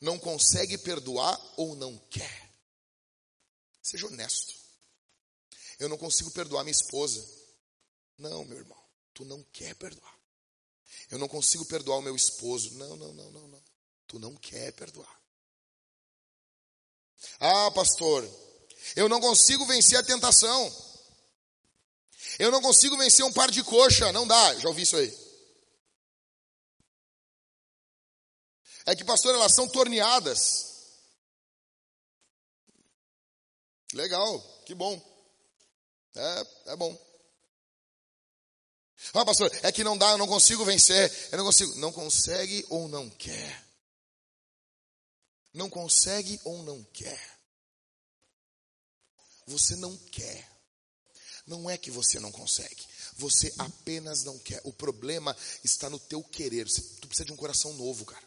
Não 0.00 0.18
consegue 0.18 0.78
perdoar 0.78 1.40
ou 1.56 1.74
não 1.74 1.98
quer. 2.10 2.50
Seja 3.82 4.06
honesto. 4.06 4.54
Eu 5.78 5.88
não 5.88 5.98
consigo 5.98 6.30
perdoar 6.30 6.64
minha 6.64 6.72
esposa. 6.72 7.26
Não, 8.18 8.44
meu 8.44 8.58
irmão, 8.58 8.82
tu 9.12 9.24
não 9.24 9.42
quer 9.52 9.74
perdoar. 9.74 10.14
Eu 11.10 11.18
não 11.18 11.28
consigo 11.28 11.64
perdoar 11.64 11.98
o 11.98 12.02
meu 12.02 12.16
esposo. 12.16 12.74
Não, 12.74 12.96
não, 12.96 13.12
não, 13.12 13.30
não, 13.30 13.48
não. 13.48 13.64
Tu 14.06 14.18
não 14.18 14.36
quer 14.36 14.72
perdoar. 14.72 15.20
Ah, 17.40 17.70
pastor, 17.72 18.28
eu 18.94 19.08
não 19.08 19.20
consigo 19.20 19.66
vencer 19.66 19.98
a 19.98 20.02
tentação. 20.02 20.84
Eu 22.38 22.50
não 22.50 22.60
consigo 22.60 22.96
vencer 22.96 23.24
um 23.24 23.32
par 23.32 23.50
de 23.50 23.62
coxa. 23.62 24.12
Não 24.12 24.26
dá. 24.26 24.54
Já 24.58 24.68
ouvi 24.68 24.82
isso 24.82 24.96
aí. 24.96 25.25
É 28.86 28.94
que, 28.94 29.04
pastor, 29.04 29.34
elas 29.34 29.52
são 29.52 29.68
torneadas. 29.68 30.76
Legal, 33.92 34.40
que 34.64 34.74
bom. 34.74 35.00
É, 36.14 36.46
é 36.72 36.76
bom. 36.76 36.96
Ah, 39.12 39.24
pastor, 39.24 39.50
é 39.62 39.72
que 39.72 39.84
não 39.84 39.98
dá, 39.98 40.12
eu 40.12 40.18
não 40.18 40.26
consigo 40.26 40.64
vencer. 40.64 41.12
Eu 41.32 41.38
não 41.38 41.44
consigo. 41.44 41.74
Não 41.76 41.92
consegue 41.92 42.64
ou 42.70 42.88
não 42.88 43.10
quer? 43.10 43.64
Não 45.52 45.68
consegue 45.68 46.40
ou 46.44 46.62
não 46.62 46.82
quer? 46.84 47.38
Você 49.46 49.76
não 49.76 49.96
quer. 49.96 50.48
Não 51.46 51.68
é 51.70 51.76
que 51.76 51.90
você 51.90 52.18
não 52.18 52.32
consegue. 52.32 52.86
Você 53.14 53.52
apenas 53.58 54.24
não 54.24 54.38
quer. 54.38 54.60
O 54.64 54.72
problema 54.72 55.36
está 55.64 55.88
no 55.88 55.98
teu 55.98 56.22
querer. 56.22 56.66
Tu 56.66 57.08
precisa 57.08 57.24
de 57.24 57.32
um 57.32 57.36
coração 57.36 57.72
novo, 57.74 58.04
cara. 58.04 58.25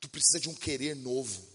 Tu 0.00 0.08
precisa 0.08 0.40
de 0.40 0.48
um 0.48 0.54
querer 0.54 0.94
novo. 0.94 1.46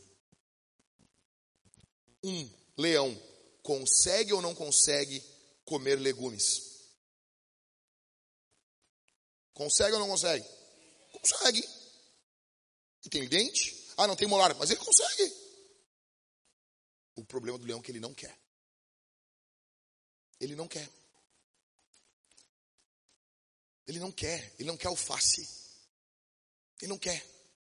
Um 2.24 2.50
leão 2.78 3.14
consegue 3.62 4.34
ou 4.34 4.42
não 4.42 4.54
consegue 4.54 5.24
comer 5.66 6.00
legumes? 6.00 6.74
Consegue 9.54 9.94
ou 9.94 10.00
não 10.00 10.08
consegue? 10.08 10.48
Consegue. 11.12 11.64
E 13.06 13.10
tem 13.10 13.28
dente? 13.28 13.92
Ah, 13.98 14.08
não 14.08 14.16
tem 14.16 14.28
molar, 14.28 14.56
mas 14.56 14.70
ele 14.72 14.80
consegue. 14.80 15.34
O 17.16 17.24
problema 17.24 17.58
do 17.58 17.66
leão 17.66 17.80
é 17.80 17.84
que 17.84 17.92
ele 17.92 18.00
não 18.00 18.14
quer. 18.14 18.38
Ele 20.40 20.56
não 20.56 20.68
quer. 20.68 20.90
Ele 23.88 24.00
não 24.00 24.12
quer. 24.12 24.54
Ele 24.58 24.68
não 24.68 24.78
quer 24.78 24.88
alface. 24.88 25.48
Ele 26.82 26.90
não 26.90 26.98
quer. 26.98 27.33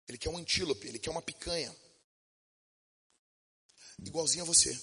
Ele 0.08 0.18
quer 0.18 0.30
um 0.30 0.36
antílope. 0.36 0.86
Ele 0.86 0.98
quer 0.98 1.10
uma 1.10 1.22
picanha. 1.22 1.74
Igualzinho 4.04 4.42
a 4.42 4.46
você. 4.46 4.78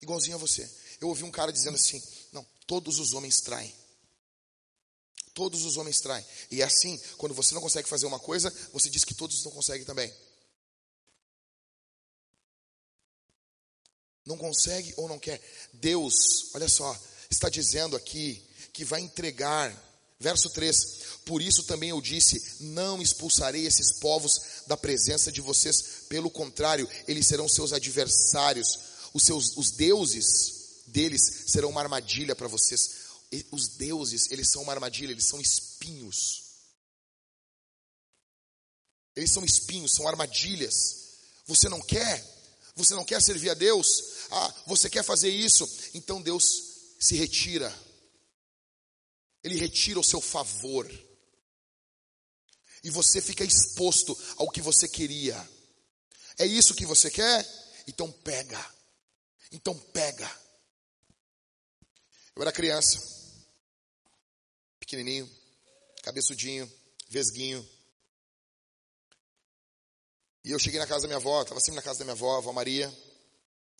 Igualzinho 0.00 0.36
a 0.36 0.38
você. 0.38 0.70
Eu 1.00 1.08
ouvi 1.08 1.24
um 1.24 1.30
cara 1.30 1.52
dizendo 1.52 1.76
assim: 1.76 2.02
Não, 2.32 2.44
todos 2.66 2.98
os 2.98 3.12
homens 3.12 3.40
traem. 3.40 3.74
Todos 5.32 5.64
os 5.64 5.76
homens 5.76 6.00
traem. 6.00 6.24
E 6.50 6.62
é 6.62 6.64
assim, 6.64 6.96
quando 7.16 7.34
você 7.34 7.54
não 7.54 7.60
consegue 7.60 7.88
fazer 7.88 8.06
uma 8.06 8.20
coisa, 8.20 8.50
você 8.72 8.88
diz 8.88 9.04
que 9.04 9.14
todos 9.14 9.42
não 9.44 9.50
conseguem 9.50 9.84
também. 9.84 10.14
Não 14.24 14.38
consegue 14.38 14.94
ou 14.96 15.08
não 15.08 15.18
quer. 15.18 15.42
Deus, 15.72 16.54
olha 16.54 16.68
só, 16.68 16.96
está 17.28 17.48
dizendo 17.48 17.96
aqui 17.96 18.46
que 18.72 18.84
vai 18.84 19.00
entregar. 19.00 19.72
Verso 20.24 20.48
3: 20.48 21.20
Por 21.26 21.42
isso 21.42 21.64
também 21.64 21.90
eu 21.90 22.00
disse: 22.00 22.42
Não 22.60 23.02
expulsarei 23.02 23.66
esses 23.66 23.92
povos 23.92 24.40
da 24.66 24.74
presença 24.74 25.30
de 25.30 25.42
vocês, 25.42 26.06
pelo 26.08 26.30
contrário, 26.30 26.88
eles 27.06 27.26
serão 27.26 27.46
seus 27.46 27.74
adversários, 27.74 28.78
os 29.12 29.22
seus 29.22 29.54
os 29.58 29.72
deuses 29.72 30.80
deles 30.86 31.44
serão 31.48 31.68
uma 31.68 31.82
armadilha 31.82 32.34
para 32.34 32.48
vocês. 32.48 33.04
Os 33.50 33.68
deuses, 33.76 34.30
eles 34.30 34.48
são 34.48 34.62
uma 34.62 34.72
armadilha, 34.72 35.12
eles 35.12 35.26
são 35.26 35.38
espinhos. 35.42 36.42
Eles 39.14 39.30
são 39.30 39.44
espinhos, 39.44 39.92
são 39.92 40.08
armadilhas. 40.08 40.72
Você 41.44 41.68
não 41.68 41.82
quer? 41.82 42.24
Você 42.74 42.94
não 42.94 43.04
quer 43.04 43.20
servir 43.20 43.50
a 43.50 43.54
Deus? 43.54 44.02
Ah, 44.30 44.54
você 44.66 44.88
quer 44.88 45.04
fazer 45.04 45.28
isso? 45.28 45.68
Então 45.92 46.22
Deus 46.22 46.62
se 46.98 47.14
retira. 47.14 47.70
Ele 49.44 49.58
retira 49.58 50.00
o 50.00 50.04
seu 50.04 50.20
favor. 50.20 50.90
E 52.82 52.90
você 52.90 53.20
fica 53.20 53.44
exposto 53.44 54.18
ao 54.36 54.50
que 54.50 54.62
você 54.62 54.88
queria. 54.88 55.36
É 56.38 56.46
isso 56.46 56.74
que 56.74 56.86
você 56.86 57.10
quer? 57.10 57.46
Então 57.86 58.10
pega. 58.10 58.74
Então 59.52 59.78
pega. 59.78 60.28
Eu 62.34 62.42
era 62.42 62.50
criança, 62.50 62.98
pequenininho, 64.80 65.30
cabeçudinho, 66.02 66.70
vesguinho. 67.08 67.66
E 70.42 70.50
eu 70.50 70.58
cheguei 70.58 70.80
na 70.80 70.86
casa 70.86 71.02
da 71.02 71.08
minha 71.08 71.18
avó, 71.18 71.42
estava 71.42 71.60
sempre 71.60 71.76
na 71.76 71.82
casa 71.82 72.00
da 72.00 72.04
minha 72.04 72.14
avó, 72.14 72.34
a 72.34 72.38
avó 72.38 72.52
Maria, 72.52 72.92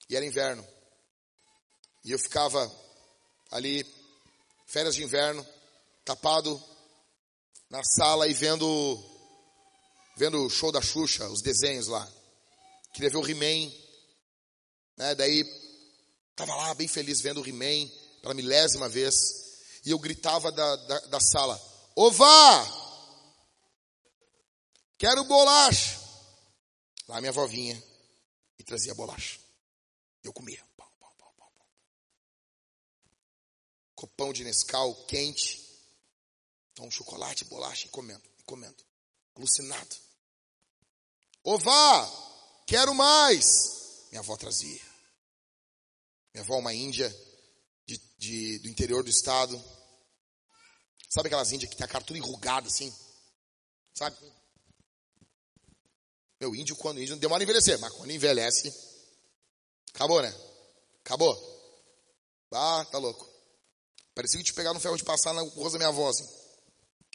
e 0.09 0.15
era 0.15 0.25
inverno. 0.25 0.67
E 2.05 2.13
eu 2.13 2.19
ficava 2.19 2.71
ali, 3.51 3.85
férias 4.75 4.97
de 4.97 5.05
inverno, 5.05 5.47
tapado 6.05 6.61
na 7.71 7.81
sala 7.85 8.27
e 8.27 8.35
vendo 8.35 9.01
vendo 10.17 10.45
o 10.45 10.51
show 10.51 10.73
da 10.73 10.83
Xuxa, 10.83 11.29
os 11.29 11.41
desenhos 11.41 11.87
lá. 11.87 12.05
Queria 12.93 13.09
ver 13.09 13.19
o 13.19 13.25
He-Man, 13.25 13.73
né? 14.97 15.15
Daí 15.15 15.45
estava 16.33 16.57
lá 16.57 16.75
bem 16.75 16.89
feliz 16.89 17.21
vendo 17.21 17.41
o 17.41 17.49
He-Man 17.49 17.89
pela 18.21 18.35
milésima 18.35 18.89
vez. 18.89 19.15
E 19.85 19.93
eu 19.93 19.99
gritava 20.01 20.51
da, 20.51 20.75
da, 20.75 20.99
da 21.07 21.21
sala: 21.21 21.57
Ová! 21.95 22.67
Quero 24.99 25.23
bolacha! 25.23 26.01
Lá 27.07 27.21
minha 27.21 27.31
avó 27.31 27.47
vinha 27.47 27.81
e 28.59 28.65
trazia 28.65 28.93
bolacha. 28.93 29.39
Eu 30.25 30.33
comia. 30.33 30.65
Pão, 30.77 30.89
pão, 30.99 31.15
pão, 31.17 31.33
pão, 31.37 31.53
pão. 31.57 31.67
Copão 33.95 34.33
de 34.33 34.45
Nescau 34.45 34.95
quente. 35.07 35.63
Então, 36.73 36.91
chocolate, 36.91 37.45
bolacha 37.45 37.87
e 37.87 37.91
comendo, 37.91 38.23
e 38.39 38.43
comendo. 38.43 38.83
Alucinado. 39.37 39.97
Ová, 41.43 42.65
quero 42.67 42.95
mais. 42.95 44.07
Minha 44.11 44.21
avó 44.21 44.37
trazia. 44.37 44.83
Minha 46.33 46.43
avó, 46.43 46.59
uma 46.59 46.75
índia 46.75 47.09
de, 47.87 47.99
de, 48.19 48.59
do 48.61 48.69
interior 48.69 49.03
do 49.03 49.11
estado. 49.11 49.63
Sabe 51.09 51.29
aquelas 51.29 51.53
índias 51.53 51.71
que 51.71 51.77
tem 51.77 51.85
a 51.85 51.89
cara 51.89 52.05
tudo 52.05 52.17
enrugada 52.17 52.67
assim? 52.67 52.93
Sabe? 53.95 54.17
Meu 56.41 56.55
índio, 56.55 56.75
quando 56.77 57.01
índio, 57.01 57.15
não 57.15 57.21
demora 57.21 57.43
a 57.43 57.45
envelhecer, 57.45 57.79
mas 57.79 57.93
quando 57.93 58.11
envelhece, 58.11 58.73
acabou, 59.95 60.21
né? 60.21 60.35
Acabou. 61.05 61.55
Ah, 62.53 62.85
tá 62.91 62.99
louco. 62.99 63.34
Parecia 64.15 64.39
que 64.39 64.45
te 64.45 64.55
pegar 64.55 64.73
no 64.73 64.81
ferro 64.81 64.97
de 64.97 65.05
passar 65.05 65.33
na 65.35 65.43
rosto 65.43 65.73
da 65.73 65.79
minha 65.79 65.89
avó, 65.89 66.09
assim. 66.09 66.25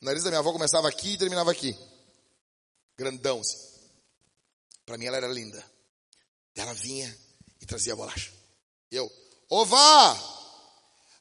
O 0.02 0.06
nariz 0.06 0.24
da 0.24 0.30
minha 0.30 0.39
avó 0.39 0.52
começava 0.52 0.88
aqui 0.88 1.14
e 1.14 1.18
terminava 1.18 1.52
aqui. 1.52 1.78
Grandão, 2.97 3.39
assim. 3.39 3.58
Pra 4.86 4.97
mim 4.97 5.06
ela 5.06 5.18
era 5.18 5.28
linda. 5.28 5.64
Ela 6.56 6.74
vinha 6.74 7.18
e 7.62 7.66
trazia 7.66 7.93
a 7.93 7.95
bolacha. 7.95 8.34
E 8.91 8.95
eu, 8.95 9.10
ová! 9.50 10.18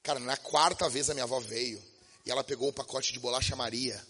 Cara, 0.03 0.19
na 0.21 0.37
quarta 0.37 0.89
vez 0.89 1.09
a 1.11 1.15
minha 1.15 1.25
avó 1.25 1.39
veio 1.39 1.83
e 2.25 2.31
ela 2.31 2.43
pegou 2.43 2.69
um 2.69 2.73
pacote 2.73 3.13
de 3.13 3.21
bolacha 3.21 3.55
Maria 3.55 4.05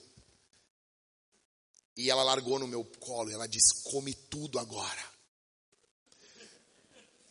e 1.96 2.08
ela 2.10 2.22
largou 2.22 2.58
no 2.58 2.68
meu 2.68 2.84
colo 3.00 3.30
e 3.30 3.34
ela 3.34 3.48
disse: 3.48 3.82
Come 3.82 4.14
tudo 4.14 4.58
agora. 4.58 5.04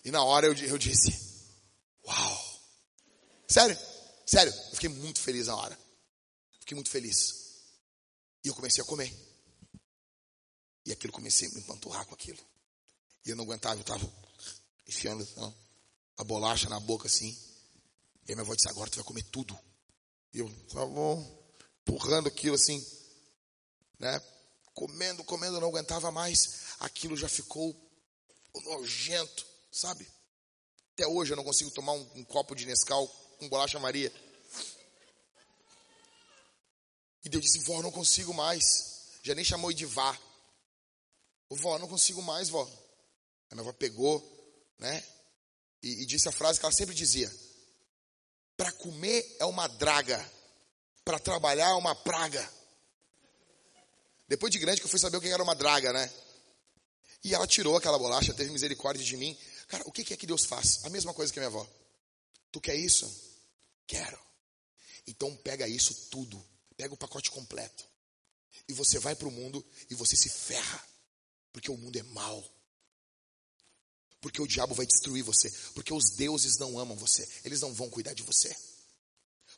E 0.03 0.11
na 0.11 0.23
hora 0.23 0.45
eu, 0.47 0.53
eu 0.53 0.77
disse: 0.77 1.17
Uau! 2.05 2.61
Sério, 3.47 3.77
sério, 4.27 4.53
eu 4.53 4.75
fiquei 4.75 4.89
muito 4.89 5.19
feliz 5.19 5.47
na 5.47 5.55
hora. 5.55 5.79
Fiquei 6.59 6.75
muito 6.75 6.89
feliz. 6.89 7.63
E 8.43 8.49
eu 8.49 8.53
comecei 8.53 8.83
a 8.83 8.85
comer. 8.85 9.11
E 10.85 10.91
aquilo 10.91 11.11
comecei 11.11 11.47
a 11.47 11.51
me 11.51 11.59
empanturrar 11.61 12.05
com 12.05 12.13
aquilo. 12.13 12.39
E 13.25 13.29
eu 13.29 13.35
não 13.35 13.43
aguentava, 13.43 13.75
eu 13.75 13.81
estava 13.81 14.13
enfiando 14.87 15.23
então, 15.23 15.55
a 16.17 16.23
bolacha 16.23 16.69
na 16.69 16.79
boca 16.79 17.07
assim. 17.07 17.35
E 18.27 18.33
minha 18.33 18.41
avó 18.41 18.53
disse: 18.53 18.69
Agora 18.69 18.89
tu 18.89 18.95
vai 18.95 19.05
comer 19.05 19.23
tudo. 19.23 19.57
E 20.33 20.39
eu, 20.39 20.49
tá 20.67 20.85
bom, 20.85 21.53
empurrando 21.81 22.27
aquilo 22.27 22.55
assim, 22.55 22.85
né? 23.97 24.21
comendo, 24.77 25.23
comendo, 25.23 25.59
não 25.59 25.69
aguentava 25.69 26.11
mais, 26.11 26.75
aquilo 26.79 27.17
já 27.17 27.27
ficou 27.27 27.75
nojento, 28.63 29.43
sabe? 29.71 30.07
Até 30.93 31.07
hoje 31.07 31.33
eu 31.33 31.37
não 31.37 31.43
consigo 31.43 31.71
tomar 31.71 31.93
um, 31.93 32.07
um 32.13 32.23
copo 32.23 32.53
de 32.53 32.67
Nescau 32.67 33.11
com 33.37 33.49
bolacha 33.49 33.79
Maria. 33.79 34.11
E 37.23 37.29
Deus 37.29 37.43
disse, 37.43 37.59
vó, 37.59 37.81
não 37.81 37.91
consigo 37.91 38.33
mais. 38.33 38.63
Já 39.21 39.35
nem 39.35 39.43
chamou 39.43 39.73
de 39.73 39.85
vá. 39.85 40.17
Vó, 41.49 41.77
não 41.77 41.87
consigo 41.87 42.21
mais, 42.21 42.49
vó. 42.49 42.63
A 43.49 43.55
minha 43.55 43.61
avó 43.61 43.73
pegou, 43.73 44.21
né? 44.79 45.03
E, 45.81 46.03
e 46.03 46.05
disse 46.05 46.27
a 46.27 46.31
frase 46.31 46.59
que 46.59 46.65
ela 46.65 46.73
sempre 46.73 46.95
dizia: 46.95 47.31
Para 48.55 48.71
comer 48.71 49.37
é 49.39 49.45
uma 49.45 49.67
draga, 49.67 50.23
para 51.03 51.19
trabalhar 51.19 51.69
é 51.69 51.73
uma 51.73 51.95
praga. 51.95 52.49
Depois 54.27 54.51
de 54.51 54.59
grande 54.59 54.81
que 54.81 54.85
eu 54.85 54.91
fui 54.91 54.99
saber 54.99 55.17
o 55.17 55.21
que 55.21 55.27
era 55.27 55.43
uma 55.43 55.55
draga, 55.55 55.93
né? 55.93 56.11
E 57.23 57.33
ela 57.33 57.47
tirou 57.47 57.75
aquela 57.75 57.97
bolacha, 57.97 58.33
teve 58.33 58.51
misericórdia 58.51 59.03
de 59.03 59.17
mim. 59.17 59.37
Cara, 59.67 59.83
o 59.85 59.91
que 59.91 60.13
é 60.13 60.17
que 60.17 60.27
Deus 60.27 60.45
faz? 60.45 60.83
A 60.85 60.89
mesma 60.89 61.13
coisa 61.13 61.31
que 61.31 61.39
a 61.39 61.41
minha 61.41 61.47
avó. 61.47 61.67
Tu 62.51 62.61
quer 62.61 62.75
isso? 62.75 63.26
Quero. 63.87 64.19
Então 65.07 65.35
pega 65.37 65.67
isso 65.67 66.09
tudo. 66.11 66.43
Pega 66.75 66.93
o 66.93 66.97
pacote 66.97 67.31
completo. 67.31 67.83
E 68.67 68.73
você 68.73 68.99
vai 68.99 69.15
para 69.15 69.27
o 69.27 69.31
mundo 69.31 69.65
e 69.89 69.95
você 69.95 70.15
se 70.15 70.29
ferra. 70.29 70.85
Porque 71.51 71.71
o 71.71 71.77
mundo 71.77 71.97
é 71.97 72.03
mau. 72.03 72.53
Porque 74.19 74.41
o 74.41 74.47
diabo 74.47 74.75
vai 74.75 74.85
destruir 74.85 75.23
você. 75.23 75.49
Porque 75.73 75.93
os 75.93 76.11
deuses 76.11 76.57
não 76.57 76.77
amam 76.77 76.97
você. 76.97 77.27
Eles 77.45 77.61
não 77.61 77.73
vão 77.73 77.89
cuidar 77.89 78.13
de 78.13 78.23
você. 78.23 78.55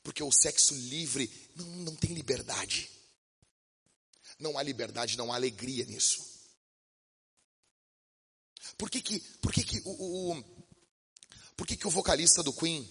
Porque 0.04 0.24
o 0.24 0.32
sexo 0.32 0.74
livre 0.76 1.30
não, 1.56 1.66
não 1.66 1.96
tem 1.96 2.14
liberdade. 2.14 2.90
Não 4.38 4.58
há 4.58 4.64
liberdade, 4.64 5.18
não 5.18 5.34
há 5.34 5.36
alegria 5.36 5.86
nisso. 5.86 6.24
Por 8.78 8.90
que 8.90 9.02
que, 9.02 9.20
por 9.42 9.52
que, 9.52 9.64
que, 9.64 9.82
o, 9.84 10.32
o, 10.32 10.44
por 11.58 11.68
que, 11.68 11.76
que 11.76 11.88
o 11.88 11.92
vocalista 11.92 12.44
do 12.44 12.54
Queen, 12.54 12.88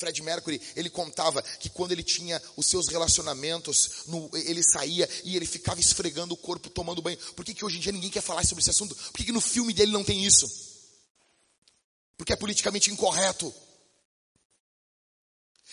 Fred 0.00 0.22
Mercury, 0.22 0.58
ele 0.74 0.88
contava 0.88 1.42
que 1.42 1.68
quando 1.68 1.92
ele 1.92 2.02
tinha 2.02 2.40
os 2.56 2.66
seus 2.66 2.88
relacionamentos, 2.88 4.06
no, 4.06 4.30
ele 4.32 4.62
saía 4.62 5.06
e 5.24 5.36
ele 5.36 5.44
ficava 5.44 5.78
esfregando 5.78 6.32
o 6.32 6.38
corpo, 6.38 6.70
tomando 6.70 7.02
banho. 7.02 7.18
Por 7.36 7.44
que, 7.44 7.52
que 7.52 7.62
hoje 7.62 7.76
em 7.76 7.80
dia 7.80 7.92
ninguém 7.92 8.08
quer 8.08 8.22
falar 8.22 8.42
sobre 8.46 8.62
esse 8.62 8.70
assunto? 8.70 8.94
Por 8.94 9.18
que, 9.18 9.26
que 9.26 9.32
no 9.32 9.42
filme 9.42 9.74
dele 9.74 9.92
não 9.92 10.02
tem 10.02 10.24
isso? 10.24 10.50
Porque 12.16 12.32
é 12.32 12.36
politicamente 12.36 12.90
incorreto. 12.90 13.52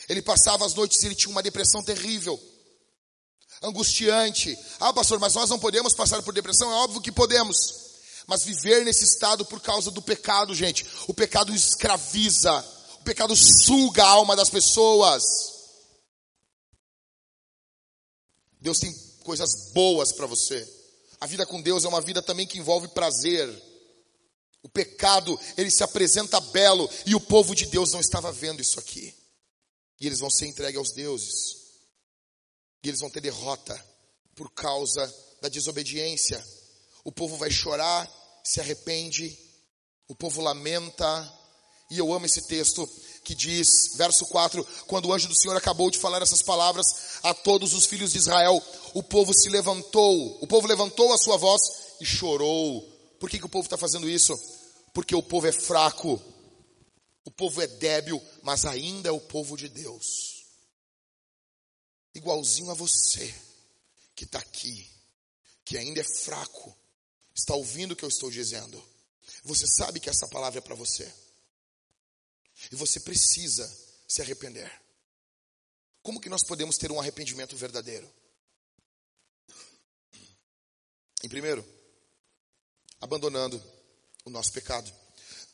Ele 0.10 0.22
passava 0.22 0.66
as 0.66 0.74
noites 0.74 1.02
e 1.02 1.06
ele 1.06 1.16
tinha 1.16 1.32
uma 1.32 1.42
depressão 1.42 1.82
terrível 1.82 2.38
angustiante. 3.64 4.58
Ah, 4.78 4.92
pastor, 4.92 5.20
mas 5.20 5.36
nós 5.36 5.50
não 5.50 5.58
podemos 5.58 5.94
passar 5.94 6.22
por 6.22 6.34
depressão? 6.34 6.70
É 6.70 6.76
óbvio 6.76 7.02
que 7.02 7.14
podemos. 7.14 7.56
Mas 8.28 8.44
viver 8.44 8.84
nesse 8.84 9.06
estado 9.06 9.46
por 9.46 9.62
causa 9.62 9.90
do 9.90 10.02
pecado, 10.02 10.54
gente. 10.54 10.86
O 11.08 11.14
pecado 11.14 11.56
escraviza. 11.56 12.77
Pecado 13.08 13.38
suga 13.38 14.04
a 14.04 14.10
alma 14.10 14.36
das 14.36 14.50
pessoas. 14.50 15.24
Deus 18.60 18.80
tem 18.80 18.94
coisas 19.24 19.72
boas 19.72 20.12
para 20.12 20.26
você. 20.26 20.68
A 21.18 21.26
vida 21.26 21.46
com 21.46 21.62
Deus 21.62 21.86
é 21.86 21.88
uma 21.88 22.02
vida 22.02 22.22
também 22.22 22.46
que 22.46 22.60
envolve 22.60 22.90
prazer. 22.90 23.48
O 24.62 24.68
pecado, 24.68 25.40
ele 25.56 25.72
se 25.72 25.84
apresenta 25.84 26.42
belo 26.42 26.90
e 27.06 27.16
o 27.16 27.22
povo 27.22 27.56
de 27.56 27.68
Deus 27.68 27.94
não 27.94 28.02
estava 28.02 28.30
vendo 28.30 28.62
isso 28.62 28.78
aqui. 28.78 29.16
E 30.02 30.06
eles 30.06 30.20
vão 30.20 30.30
ser 30.30 30.48
entregues 30.48 30.78
aos 30.78 30.92
deuses. 30.92 31.56
E 32.84 32.90
eles 32.90 33.00
vão 33.00 33.10
ter 33.10 33.22
derrota 33.22 33.74
por 34.36 34.52
causa 34.52 35.16
da 35.42 35.48
desobediência. 35.48 36.46
O 37.06 37.12
povo 37.14 37.38
vai 37.38 37.50
chorar, 37.52 38.06
se 38.44 38.60
arrepende 38.60 39.40
O 40.10 40.16
povo 40.16 40.42
lamenta, 40.42 41.38
e 41.90 41.98
eu 41.98 42.12
amo 42.14 42.26
esse 42.26 42.42
texto 42.48 42.88
que 43.24 43.34
diz, 43.34 43.96
verso 43.96 44.26
4: 44.26 44.66
quando 44.88 45.08
o 45.08 45.14
anjo 45.14 45.28
do 45.28 45.36
Senhor 45.36 45.56
acabou 45.56 45.90
de 45.90 45.98
falar 45.98 46.22
essas 46.22 46.42
palavras 46.42 47.20
a 47.24 47.34
todos 47.34 47.74
os 47.74 47.86
filhos 47.86 48.12
de 48.12 48.18
Israel, 48.18 48.62
o 48.94 49.04
povo 49.04 49.34
se 49.34 49.50
levantou, 49.50 50.38
o 50.42 50.48
povo 50.48 50.68
levantou 50.68 51.14
a 51.14 51.18
sua 51.18 51.38
voz 51.38 51.62
e 52.02 52.06
chorou. 52.06 52.82
Por 53.20 53.30
que, 53.30 53.40
que 53.40 53.46
o 53.46 53.50
povo 53.50 53.66
está 53.66 53.78
fazendo 53.78 54.10
isso? 54.10 54.38
Porque 54.94 55.16
o 55.16 55.24
povo 55.24 55.48
é 55.48 55.52
fraco, 55.52 56.22
o 57.26 57.32
povo 57.32 57.62
é 57.62 57.68
débil, 57.68 58.22
mas 58.44 58.66
ainda 58.66 59.10
é 59.10 59.12
o 59.12 59.20
povo 59.20 59.58
de 59.58 59.70
Deus. 59.70 60.46
Igualzinho 62.16 62.72
a 62.72 62.74
você, 62.74 63.34
que 64.16 64.24
está 64.24 64.40
aqui, 64.40 64.90
que 65.64 65.78
ainda 65.78 66.02
é 66.02 66.04
fraco, 66.04 66.76
está 67.36 67.54
ouvindo 67.54 67.92
o 67.92 67.96
que 67.96 68.04
eu 68.04 68.10
estou 68.10 68.32
dizendo. 68.32 68.82
Você 69.44 69.68
sabe 69.68 70.00
que 70.00 70.10
essa 70.10 70.28
palavra 70.28 70.60
é 70.60 70.62
para 70.62 70.76
você. 70.76 71.12
E 72.72 72.76
você 72.76 73.00
precisa 73.00 73.68
se 74.08 74.22
arrepender. 74.22 74.72
Como 76.02 76.22
que 76.22 76.30
nós 76.30 76.44
podemos 76.44 76.78
ter 76.78 76.92
um 76.92 77.00
arrependimento 77.00 77.56
verdadeiro? 77.56 78.10
Em 81.24 81.30
primeiro, 81.30 81.66
abandonando 83.02 83.62
o 84.26 84.30
nosso 84.30 84.52
pecado. 84.52 84.92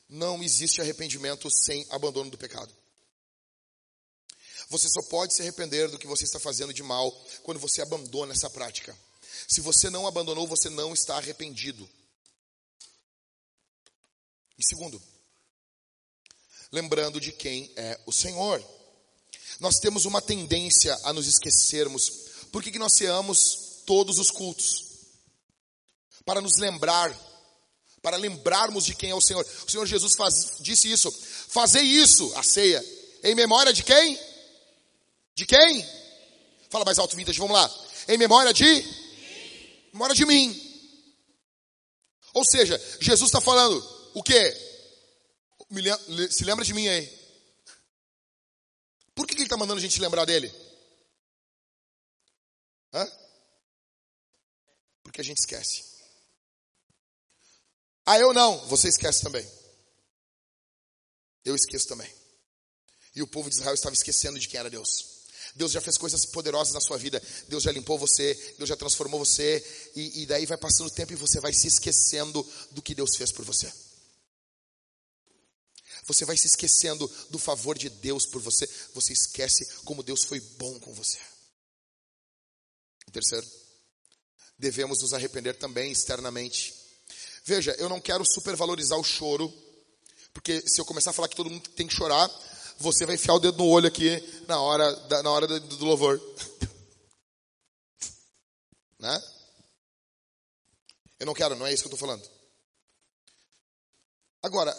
Não 0.10 0.44
existe 0.44 0.82
arrependimento 0.82 1.50
sem 1.50 1.86
abandono 1.90 2.30
do 2.30 2.38
pecado. 2.38 2.74
Você 4.70 4.90
só 4.90 5.02
pode 5.04 5.34
se 5.34 5.42
arrepender 5.42 5.90
do 5.90 6.00
que 6.00 6.08
você 6.08 6.24
está 6.24 6.40
fazendo 6.40 6.74
de 6.74 6.84
mal 6.84 7.12
quando 7.44 7.60
você 7.60 7.82
abandona 7.82 8.34
essa 8.34 8.50
prática. 8.50 8.98
Se 9.48 9.62
você 9.62 9.90
não 9.90 10.08
abandonou, 10.08 10.48
você 10.48 10.70
não 10.70 10.94
está 10.94 11.18
arrependido. 11.18 11.90
E 14.58 14.66
segundo, 14.66 15.02
lembrando 16.74 17.22
de 17.22 17.32
quem 17.32 17.72
é 17.76 18.00
o 18.08 18.12
Senhor. 18.12 18.62
Nós 19.60 19.78
temos 19.80 20.06
uma 20.06 20.20
tendência 20.20 21.00
a 21.04 21.14
nos 21.14 21.28
esquecermos. 21.28 22.10
Por 22.52 22.64
que, 22.64 22.72
que 22.72 22.80
nós 22.80 22.94
ceamos 22.94 23.84
todos 23.86 24.18
os 24.18 24.32
cultos? 24.32 24.84
Para 26.26 26.42
nos 26.42 26.58
lembrar, 26.58 27.16
para 28.02 28.18
lembrarmos 28.18 28.86
de 28.86 28.96
quem 28.96 29.12
é 29.12 29.16
o 29.16 29.22
Senhor. 29.22 29.46
O 29.68 29.70
Senhor 29.70 29.86
Jesus 29.86 30.16
faz, 30.16 30.56
disse 30.62 30.92
isso. 30.92 31.12
Fazei 31.48 31.84
isso, 31.84 32.34
a 32.36 32.42
ceia, 32.42 32.84
em 33.24 33.36
memória 33.36 33.72
de 33.72 33.84
quem? 33.84 34.20
De 35.36 35.46
quem? 35.46 35.88
Fala 36.72 36.86
mais 36.86 36.98
alto, 36.98 37.16
Vintage, 37.16 37.38
vamos 37.38 37.56
lá. 37.56 37.72
Em 38.08 38.18
memória 38.18 38.52
de? 38.52 38.84
Memória 39.94 40.16
de 40.16 40.26
mim. 40.26 40.60
Ou 42.34 42.44
seja, 42.44 42.82
Jesus 43.00 43.30
está 43.30 43.40
falando 43.40 43.78
o 44.16 44.24
se 46.32 46.44
lembra 46.44 46.64
de 46.64 46.74
mim 46.74 46.88
aí. 46.88 47.24
Por 49.16 49.28
que, 49.28 49.36
que 49.36 49.42
ele 49.42 49.46
está 49.46 49.58
mandando 49.58 49.80
a 49.80 49.82
gente 49.82 50.00
lembrar 50.00 50.26
dele? 50.26 50.54
Hã? 52.94 53.12
Porque 55.04 55.22
a 55.22 55.24
gente 55.24 55.40
esquece. 55.40 55.84
Ah, 58.06 58.20
eu 58.20 58.34
não. 58.34 58.58
Você 58.68 58.88
esquece 58.88 59.22
também. 59.22 59.50
Eu 61.46 61.56
esqueço 61.56 61.88
também. 61.88 62.12
E 63.16 63.22
o 63.22 63.28
povo 63.28 63.50
de 63.50 63.56
Israel 63.56 63.74
estava 63.76 63.94
esquecendo 63.94 64.40
de 64.40 64.48
quem 64.48 64.60
era 64.60 64.70
Deus. 64.70 65.14
Deus 65.56 65.72
já 65.72 65.80
fez 65.80 65.98
coisas 65.98 66.26
poderosas 66.26 66.74
na 66.74 66.82
sua 66.82 66.98
vida. 66.98 67.22
Deus 67.48 67.64
já 67.64 67.72
limpou 67.72 67.98
você. 67.98 68.34
Deus 68.58 68.68
já 68.68 68.76
transformou 68.76 69.20
você. 69.20 69.64
E, 69.96 70.24
e 70.24 70.26
daí 70.26 70.46
vai 70.46 70.58
passando 70.58 70.88
o 70.88 70.92
tempo 70.92 71.14
e 71.14 71.16
você 71.16 71.40
vai 71.40 71.54
se 71.54 71.68
esquecendo 71.68 72.46
do 72.72 72.82
que 72.82 72.96
Deus 72.96 73.16
fez 73.16 73.32
por 73.32 73.46
você. 73.46 73.72
Você 76.06 76.26
vai 76.26 76.36
se 76.36 76.48
esquecendo 76.48 77.08
do 77.30 77.40
favor 77.40 77.78
de 77.78 77.90
Deus 77.90 78.26
por 78.26 78.42
você. 78.42 78.68
Você 78.94 79.14
esquece 79.14 79.66
como 79.84 80.04
Deus 80.04 80.24
foi 80.24 80.40
bom 80.40 80.80
com 80.80 80.94
você. 80.94 81.20
terceiro, 83.12 83.48
devemos 84.58 85.02
nos 85.02 85.14
arrepender 85.14 85.58
também 85.58 85.92
externamente. 85.92 86.74
Veja, 87.46 87.76
eu 87.78 87.88
não 87.90 88.02
quero 88.02 88.26
supervalorizar 88.26 88.98
o 88.98 89.04
choro, 89.04 89.54
porque 90.34 90.68
se 90.68 90.80
eu 90.80 90.86
começar 90.86 91.12
a 91.12 91.14
falar 91.14 91.28
que 91.28 91.36
todo 91.36 91.50
mundo 91.50 91.70
tem 91.72 91.88
que 91.88 91.94
chorar, 91.94 92.30
você 92.80 93.06
vai 93.06 93.16
enfiar 93.16 93.36
o 93.36 93.40
dedo 93.40 93.58
no 93.58 93.68
olho 93.68 93.88
aqui 93.88 94.20
na 94.48 94.60
hora, 94.60 94.94
da, 95.08 95.24
na 95.24 95.30
hora 95.30 95.48
do, 95.48 95.60
do 95.60 95.86
louvor. 95.86 96.20
né? 99.00 99.22
Eu 101.20 101.26
não 101.26 101.34
quero, 101.34 101.56
não 101.56 101.68
é 101.68 101.74
isso 101.74 101.84
que 101.84 101.88
eu 101.88 101.94
estou 101.94 102.08
falando. 102.08 102.28
Agora, 104.42 104.76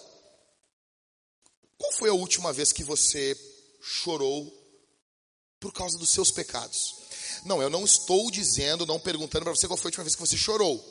qual 1.85 1.93
foi 1.93 2.09
a 2.09 2.15
última 2.15 2.51
vez 2.51 2.73
que 2.73 2.83
você 2.83 3.37
chorou 3.83 4.51
por 5.61 5.71
causa 5.73 5.99
dos 5.99 6.11
seus 6.11 6.31
pecados? 6.31 6.97
Não, 7.45 7.61
eu 7.61 7.69
não 7.69 7.85
estou 7.85 8.31
dizendo, 8.31 8.87
não 8.87 8.99
perguntando 8.99 9.45
para 9.45 9.55
você 9.55 9.67
qual 9.67 9.77
foi 9.77 9.89
a 9.89 9.91
última 9.91 10.05
vez 10.05 10.15
que 10.15 10.21
você 10.21 10.37
chorou. 10.37 10.83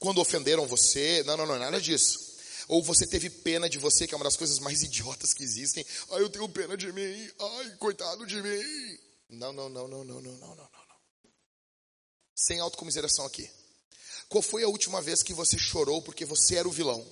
Quando 0.00 0.20
ofenderam 0.20 0.66
você, 0.66 1.22
não, 1.24 1.36
não, 1.36 1.46
não, 1.46 1.58
nada 1.58 1.80
disso. 1.80 2.18
Ou 2.66 2.82
você 2.82 3.06
teve 3.06 3.30
pena 3.30 3.70
de 3.70 3.78
você, 3.78 4.04
que 4.06 4.14
é 4.14 4.16
uma 4.16 4.24
das 4.24 4.36
coisas 4.36 4.58
mais 4.58 4.82
idiotas 4.84 5.32
que 5.32 5.44
existem. 5.44 5.86
Ai, 6.10 6.22
eu 6.22 6.28
tenho 6.28 6.48
pena 6.48 6.76
de 6.76 6.92
mim. 6.92 7.30
Ai, 7.38 7.76
coitado 7.76 8.26
de 8.26 8.42
mim. 8.42 8.98
Não, 9.30 9.52
não, 9.52 9.68
não, 9.68 9.86
não, 9.86 10.04
não, 10.04 10.20
não, 10.20 10.32
não, 10.32 10.56
não, 10.56 10.56
não. 10.56 10.68
Sem 12.34 12.58
autocomiseração 12.58 13.24
aqui. 13.24 13.48
Qual 14.28 14.42
foi 14.42 14.64
a 14.64 14.68
última 14.68 15.00
vez 15.00 15.22
que 15.22 15.32
você 15.32 15.56
chorou 15.56 16.02
porque 16.02 16.24
você 16.24 16.56
era 16.56 16.68
o 16.68 16.72
vilão? 16.72 17.06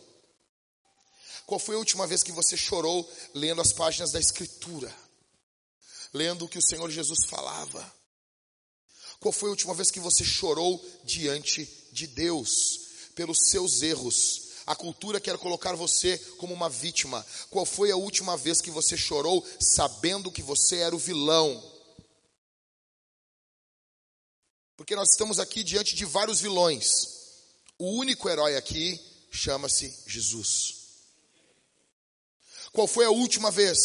Qual 1.47 1.59
foi 1.59 1.75
a 1.75 1.79
última 1.79 2.07
vez 2.07 2.23
que 2.23 2.33
você 2.33 2.57
chorou 2.57 3.09
lendo 3.35 3.61
as 3.61 3.73
páginas 3.73 4.13
da 4.13 4.21
Escritura? 4.21 4.95
Lendo 6.13 6.45
o 6.45 6.49
que 6.49 6.59
o 6.59 6.63
Senhor 6.63 6.91
Jesus 6.91 7.27
falava? 7.27 7.93
Qual 9.21 9.33
foi 9.33 9.49
a 9.49 9.53
última 9.53 9.75
vez 9.75 9.91
que 9.91 10.01
você 10.01 10.25
chorou 10.25 10.83
diante 11.05 11.65
de 11.93 12.07
Deus 12.07 12.81
pelos 13.15 13.49
seus 13.49 13.83
erros? 13.83 14.45
A 14.67 14.75
cultura 14.75 15.21
quer 15.21 15.37
colocar 15.37 15.75
você 15.75 16.17
como 16.39 16.55
uma 16.55 16.71
vítima. 16.71 17.25
Qual 17.51 17.67
foi 17.67 17.91
a 17.91 17.97
última 17.97 18.37
vez 18.37 18.63
que 18.63 18.71
você 18.71 18.97
chorou 18.97 19.47
sabendo 19.61 20.33
que 20.33 20.43
você 20.43 20.77
era 20.77 20.97
o 20.97 20.99
vilão? 20.99 21.63
Porque 24.77 24.97
nós 24.97 25.11
estamos 25.11 25.39
aqui 25.39 25.63
diante 25.63 25.95
de 25.95 26.05
vários 26.05 26.41
vilões. 26.41 26.87
O 27.79 27.99
único 27.99 28.29
herói 28.29 28.57
aqui 28.57 28.99
chama-se 29.31 29.95
Jesus. 30.07 30.84
Qual 32.75 32.89
foi 32.89 33.05
a 33.05 33.11
última 33.11 33.53
vez? 33.53 33.79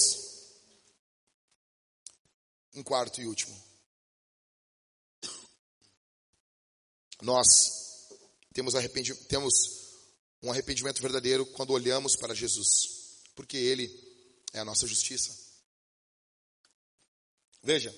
Em 2.74 2.82
quarto 2.82 3.22
e 3.22 3.28
último. 3.28 3.56
Nós 7.22 8.10
temos, 8.52 8.74
temos 9.28 9.53
um 10.41 10.49
arrependimento 10.49 10.99
verdadeiro 11.03 11.45
quando 11.45 11.72
olhamos 11.72 12.16
para 12.16 12.34
Jesus, 12.34 13.22
porque 13.36 13.57
Ele 13.57 13.88
é 14.53 14.60
a 14.60 14.66
nossa 14.66 14.88
justiça. 14.88 15.38
Veja, 17.61 17.95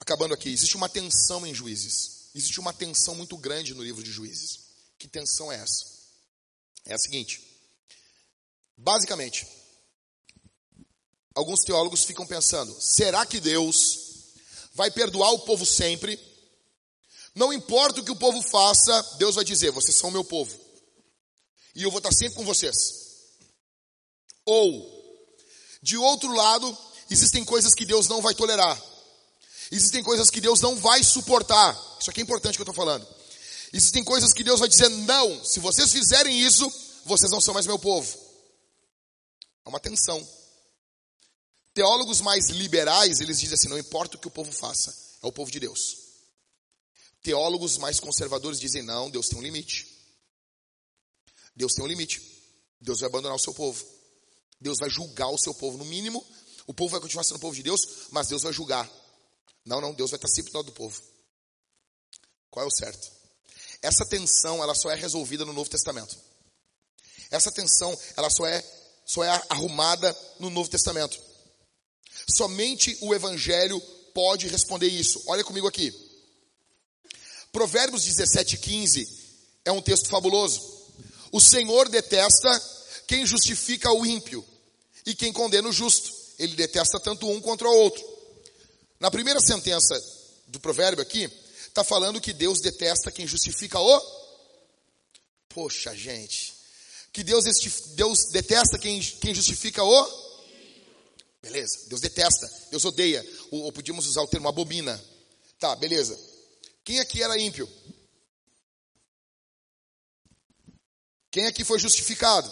acabando 0.00 0.34
aqui, 0.34 0.48
existe 0.48 0.76
uma 0.76 0.88
tensão 0.88 1.46
em 1.46 1.54
juízes. 1.54 2.30
Existe 2.34 2.58
uma 2.58 2.72
tensão 2.72 3.14
muito 3.14 3.36
grande 3.36 3.72
no 3.72 3.84
livro 3.84 4.02
de 4.02 4.10
juízes. 4.10 4.66
Que 4.98 5.06
tensão 5.06 5.52
é 5.52 5.60
essa? 5.60 5.86
É 6.86 6.94
a 6.94 6.98
seguinte: 6.98 7.47
Basicamente, 8.80 9.44
alguns 11.34 11.64
teólogos 11.64 12.04
ficam 12.04 12.24
pensando: 12.24 12.74
será 12.80 13.26
que 13.26 13.40
Deus 13.40 13.98
vai 14.72 14.88
perdoar 14.88 15.32
o 15.32 15.40
povo 15.40 15.66
sempre? 15.66 16.18
Não 17.34 17.52
importa 17.52 18.00
o 18.00 18.04
que 18.04 18.12
o 18.12 18.16
povo 18.16 18.40
faça, 18.40 19.16
Deus 19.18 19.34
vai 19.34 19.44
dizer: 19.44 19.72
vocês 19.72 19.96
são 19.96 20.12
meu 20.12 20.22
povo, 20.22 20.56
e 21.74 21.82
eu 21.82 21.90
vou 21.90 21.98
estar 21.98 22.12
sempre 22.12 22.36
com 22.36 22.44
vocês. 22.44 22.76
Ou, 24.46 24.88
de 25.82 25.96
outro 25.96 26.32
lado, 26.32 26.78
existem 27.10 27.44
coisas 27.44 27.74
que 27.74 27.84
Deus 27.84 28.06
não 28.06 28.22
vai 28.22 28.32
tolerar, 28.32 28.80
existem 29.72 30.04
coisas 30.04 30.30
que 30.30 30.40
Deus 30.40 30.60
não 30.60 30.76
vai 30.76 31.02
suportar. 31.02 31.76
Isso 32.00 32.10
aqui 32.10 32.20
é 32.20 32.22
importante 32.22 32.54
que 32.54 32.62
eu 32.62 32.70
estou 32.70 32.74
falando. 32.74 33.04
Existem 33.72 34.04
coisas 34.04 34.32
que 34.32 34.44
Deus 34.44 34.60
vai 34.60 34.68
dizer: 34.68 34.88
não, 34.88 35.44
se 35.44 35.58
vocês 35.58 35.90
fizerem 35.90 36.40
isso, 36.40 36.72
vocês 37.04 37.32
não 37.32 37.40
são 37.40 37.52
mais 37.52 37.66
meu 37.66 37.78
povo. 37.78 38.27
É 39.68 39.70
uma 39.70 39.78
tensão. 39.78 40.26
Teólogos 41.74 42.22
mais 42.22 42.48
liberais, 42.48 43.20
eles 43.20 43.38
dizem 43.38 43.54
assim: 43.54 43.68
não 43.68 43.78
importa 43.78 44.16
o 44.16 44.18
que 44.18 44.26
o 44.26 44.30
povo 44.30 44.50
faça, 44.50 44.90
é 45.22 45.26
o 45.26 45.30
povo 45.30 45.50
de 45.50 45.60
Deus. 45.60 45.98
Teólogos 47.22 47.76
mais 47.76 48.00
conservadores 48.00 48.58
dizem: 48.58 48.80
não, 48.80 49.10
Deus 49.10 49.28
tem 49.28 49.38
um 49.38 49.42
limite. 49.42 49.86
Deus 51.54 51.74
tem 51.74 51.84
um 51.84 51.86
limite. 51.86 52.18
Deus 52.80 53.00
vai 53.00 53.10
abandonar 53.10 53.36
o 53.36 53.38
seu 53.38 53.52
povo. 53.52 53.84
Deus 54.58 54.78
vai 54.78 54.88
julgar 54.88 55.28
o 55.28 55.36
seu 55.36 55.52
povo. 55.52 55.76
No 55.76 55.84
mínimo, 55.84 56.26
o 56.66 56.72
povo 56.72 56.92
vai 56.92 57.00
continuar 57.00 57.24
sendo 57.24 57.38
povo 57.38 57.54
de 57.54 57.62
Deus, 57.62 58.08
mas 58.10 58.28
Deus 58.28 58.44
vai 58.44 58.54
julgar. 58.54 58.90
Não, 59.66 59.82
não, 59.82 59.92
Deus 59.92 60.10
vai 60.10 60.16
estar 60.16 60.28
sempre 60.28 60.50
do 60.50 60.56
lado 60.56 60.66
do 60.66 60.72
povo. 60.72 61.02
Qual 62.50 62.64
é 62.64 62.66
o 62.66 62.70
certo? 62.70 63.18
essa 63.82 64.04
tensão 64.06 64.62
ela 64.62 64.74
só 64.74 64.90
é 64.90 64.94
resolvida 64.94 65.44
no 65.44 65.52
Novo 65.52 65.68
Testamento. 65.68 66.18
Essa 67.30 67.52
tensão 67.52 67.96
ela 68.16 68.30
só 68.30 68.46
é 68.46 68.77
só 69.08 69.24
é 69.24 69.42
arrumada 69.48 70.14
no 70.38 70.50
Novo 70.50 70.68
Testamento. 70.68 71.18
Somente 72.30 72.94
o 73.00 73.14
Evangelho 73.14 73.80
pode 74.12 74.46
responder 74.48 74.88
isso. 74.88 75.22
Olha 75.26 75.42
comigo 75.42 75.66
aqui. 75.66 75.90
Provérbios 77.50 78.04
17, 78.04 78.58
15 78.58 79.08
é 79.64 79.72
um 79.72 79.80
texto 79.80 80.10
fabuloso. 80.10 80.60
O 81.32 81.40
Senhor 81.40 81.88
detesta 81.88 82.50
quem 83.06 83.24
justifica 83.24 83.90
o 83.90 84.04
ímpio 84.04 84.44
e 85.06 85.14
quem 85.14 85.32
condena 85.32 85.68
o 85.68 85.72
justo. 85.72 86.12
Ele 86.38 86.54
detesta 86.54 87.00
tanto 87.00 87.30
um 87.30 87.40
contra 87.40 87.66
o 87.66 87.76
outro. 87.78 88.04
Na 89.00 89.10
primeira 89.10 89.40
sentença 89.40 89.98
do 90.48 90.60
provérbio 90.60 91.02
aqui, 91.02 91.32
está 91.66 91.82
falando 91.82 92.20
que 92.20 92.34
Deus 92.34 92.60
detesta 92.60 93.10
quem 93.10 93.26
justifica 93.26 93.80
o. 93.80 94.02
Poxa, 95.48 95.96
gente. 95.96 96.57
Que 97.18 97.24
Deus, 97.24 97.44
Deus 97.96 98.26
detesta 98.26 98.78
quem, 98.78 99.00
quem 99.00 99.34
justifica 99.34 99.82
o. 99.82 100.28
Beleza, 101.42 101.88
Deus 101.88 102.00
detesta, 102.00 102.48
Deus 102.70 102.84
odeia. 102.84 103.26
Ou, 103.50 103.62
ou 103.62 103.72
podíamos 103.72 104.06
usar 104.06 104.22
o 104.22 104.28
termo 104.28 104.46
abomina. 104.46 105.04
Tá, 105.58 105.74
beleza. 105.74 106.16
Quem 106.84 107.00
aqui 107.00 107.20
era 107.20 107.36
ímpio? 107.36 107.68
Quem 111.28 111.48
aqui 111.48 111.64
foi 111.64 111.80
justificado? 111.80 112.48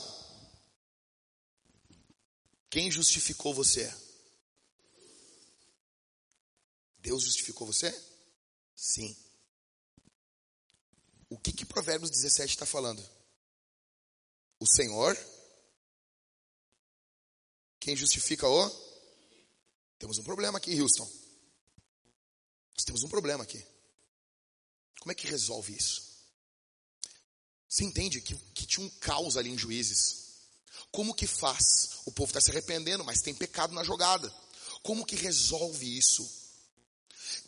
Quem 2.69 2.91
justificou 2.91 3.55
você? 3.55 3.95
Deus 6.99 7.23
justificou 7.23 7.69
você? 7.69 7.97
Sim. 8.75 9.17
O 11.31 11.39
que 11.39 11.53
que 11.53 11.65
Provérbios 11.65 12.11
17 12.11 12.51
está 12.51 12.67
falando? 12.67 13.16
O 14.59 14.67
Senhor? 14.67 15.17
Quem 17.79 17.95
justifica 17.95 18.49
o? 18.49 18.71
Temos 19.99 20.19
um 20.19 20.25
problema 20.25 20.59
aqui, 20.59 20.81
Houston. 20.81 21.09
Nós 22.75 22.85
temos 22.85 23.03
um 23.03 23.09
problema 23.09 23.45
aqui. 23.45 23.65
Como 25.01 25.13
é 25.13 25.15
que 25.15 25.27
resolve 25.27 25.75
isso? 25.75 26.07
Você 27.69 27.85
entende 27.85 28.21
que, 28.21 28.35
que 28.55 28.67
tinha 28.67 28.87
um 28.87 28.91
caos 28.99 29.37
ali 29.37 29.51
em 29.51 29.59
juízes. 29.59 30.27
Como 30.91 31.15
que 31.15 31.27
faz? 31.27 32.01
O 32.07 32.13
povo 32.13 32.31
está 32.31 32.41
se 32.41 32.51
arrependendo, 32.51 33.05
mas 33.05 33.21
tem 33.21 33.35
pecado 33.35 33.75
na 33.75 33.85
jogada. 33.85 34.33
Como 34.83 35.05
que 35.05 35.17
resolve 35.17 35.97
isso? 35.97 36.29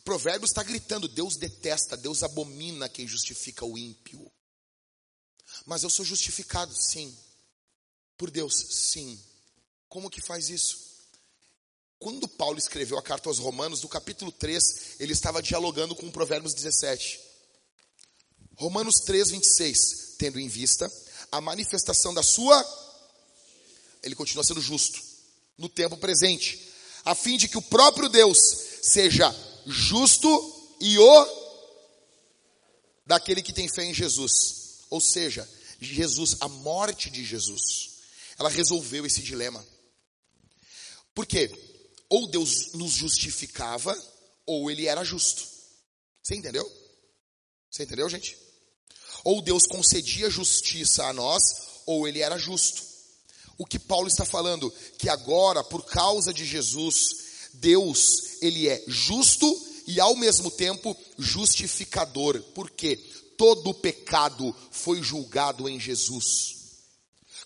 Provérbios 0.04 0.50
está 0.50 0.62
gritando: 0.62 1.08
Deus 1.08 1.36
detesta, 1.36 1.96
Deus 1.96 2.22
abomina 2.22 2.88
quem 2.88 3.06
justifica 3.06 3.64
o 3.64 3.78
ímpio. 3.78 4.30
Mas 5.68 5.82
eu 5.82 5.90
sou 5.90 6.02
justificado, 6.02 6.74
sim. 6.74 7.14
Por 8.16 8.30
Deus, 8.30 8.54
sim. 8.70 9.20
Como 9.86 10.08
que 10.08 10.18
faz 10.18 10.48
isso? 10.48 10.78
Quando 11.98 12.26
Paulo 12.26 12.56
escreveu 12.58 12.96
a 12.96 13.02
carta 13.02 13.28
aos 13.28 13.38
Romanos, 13.38 13.82
no 13.82 13.88
capítulo 13.88 14.32
3, 14.32 14.96
ele 14.98 15.12
estava 15.12 15.42
dialogando 15.42 15.94
com 15.94 16.10
Provérbios 16.10 16.54
17. 16.54 17.20
Romanos 18.56 19.00
3, 19.00 19.28
26. 19.28 20.14
Tendo 20.16 20.40
em 20.40 20.48
vista 20.48 20.90
a 21.30 21.38
manifestação 21.38 22.14
da 22.14 22.22
sua, 22.22 22.64
ele 24.02 24.14
continua 24.14 24.44
sendo 24.44 24.62
justo, 24.62 24.98
no 25.58 25.68
tempo 25.68 25.98
presente, 25.98 26.72
a 27.04 27.14
fim 27.14 27.36
de 27.36 27.46
que 27.46 27.58
o 27.58 27.62
próprio 27.62 28.08
Deus 28.08 28.38
seja 28.80 29.30
justo 29.66 30.76
e 30.80 30.98
o 30.98 31.26
daquele 33.04 33.42
que 33.42 33.52
tem 33.52 33.68
fé 33.68 33.84
em 33.84 33.92
Jesus. 33.92 34.86
Ou 34.88 35.00
seja, 35.00 35.46
Jesus, 35.78 36.36
a 36.40 36.48
morte 36.48 37.10
de 37.10 37.24
Jesus, 37.24 37.98
ela 38.38 38.48
resolveu 38.48 39.06
esse 39.06 39.22
dilema. 39.22 39.64
Por 41.14 41.26
quê? 41.26 41.50
Ou 42.08 42.28
Deus 42.28 42.72
nos 42.74 42.92
justificava, 42.92 43.96
ou 44.46 44.70
ele 44.70 44.86
era 44.86 45.04
justo. 45.04 45.46
Você 46.22 46.34
entendeu? 46.34 46.64
Você 47.70 47.84
entendeu, 47.84 48.08
gente? 48.08 48.36
Ou 49.24 49.42
Deus 49.42 49.66
concedia 49.66 50.30
justiça 50.30 51.04
a 51.04 51.12
nós, 51.12 51.42
ou 51.86 52.06
ele 52.06 52.20
era 52.20 52.38
justo. 52.38 52.82
O 53.58 53.66
que 53.66 53.78
Paulo 53.78 54.08
está 54.08 54.24
falando? 54.24 54.70
Que 54.98 55.08
agora, 55.08 55.64
por 55.64 55.84
causa 55.84 56.32
de 56.32 56.44
Jesus, 56.44 57.50
Deus, 57.54 58.40
ele 58.40 58.68
é 58.68 58.82
justo 58.86 59.46
e 59.86 59.98
ao 60.00 60.14
mesmo 60.14 60.50
tempo 60.50 60.96
justificador. 61.18 62.40
Porque 62.54 62.96
todo 63.38 63.72
pecado 63.72 64.54
foi 64.70 65.00
julgado 65.00 65.68
em 65.68 65.78
Jesus. 65.78 66.56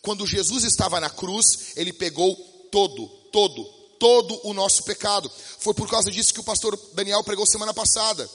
Quando 0.01 0.27
Jesus 0.27 0.65
estava 0.65 0.99
na 0.99 1.11
cruz, 1.11 1.75
ele 1.77 1.93
pegou 1.93 2.35
todo, 2.73 3.07
todo, 3.31 3.63
todo 4.01 4.41
o 4.49 4.55
nosso 4.55 4.83
pecado. 4.85 5.31
Foi 5.59 5.75
por 5.75 5.89
causa 5.89 6.11
disso 6.11 6.33
que 6.33 6.41
o 6.41 6.45
pastor 6.45 6.77
Daniel 6.95 7.23
pregou 7.23 7.47
semana 7.47 7.75
passada. 7.75 8.29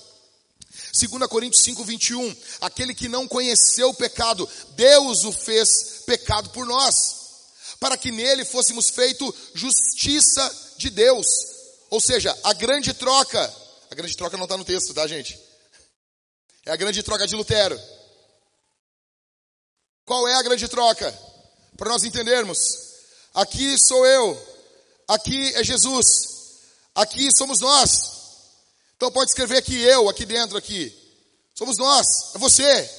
2 0.94 1.28
Coríntios 1.28 1.64
5, 1.64 1.84
21. 1.84 2.36
Aquele 2.62 2.94
que 2.94 3.10
não 3.10 3.28
conheceu 3.28 3.90
o 3.90 3.94
pecado, 3.94 4.48
Deus 4.76 5.26
o 5.26 5.32
fez 5.32 6.04
pecado 6.06 6.52
por 6.52 6.66
nós, 6.66 6.94
para 7.80 7.98
que 7.98 8.12
nele 8.12 8.46
fôssemos 8.46 8.90
feito 8.90 9.34
justiça 9.56 10.76
de 10.78 10.92
Deus. 10.92 11.26
Ou 11.90 12.00
seja, 12.00 12.38
a 12.44 12.54
grande 12.54 12.94
troca. 12.94 13.54
A 13.90 13.96
grande 13.96 14.16
troca 14.16 14.38
não 14.38 14.44
está 14.44 14.56
no 14.56 14.66
texto, 14.66 14.94
tá, 14.94 15.08
gente? 15.08 15.47
É 16.68 16.72
a 16.72 16.76
grande 16.76 17.02
troca 17.02 17.26
de 17.26 17.34
Lutero. 17.34 17.82
Qual 20.04 20.28
é 20.28 20.36
a 20.36 20.44
grande 20.44 20.68
troca? 20.68 21.18
Para 21.78 21.90
nós 21.90 22.04
entendermos. 22.04 22.60
Aqui 23.34 23.78
sou 23.80 24.06
eu. 24.06 24.58
Aqui 25.08 25.56
é 25.56 25.64
Jesus. 25.64 26.06
Aqui 26.94 27.30
somos 27.38 27.62
nós. 27.62 27.90
Então 28.98 29.10
pode 29.10 29.32
escrever 29.32 29.60
aqui 29.60 29.82
eu, 29.82 30.10
aqui 30.10 30.26
dentro, 30.26 30.58
aqui. 30.58 30.94
Somos 31.56 31.78
nós, 31.78 32.36
é 32.36 32.38
você. 32.38 32.92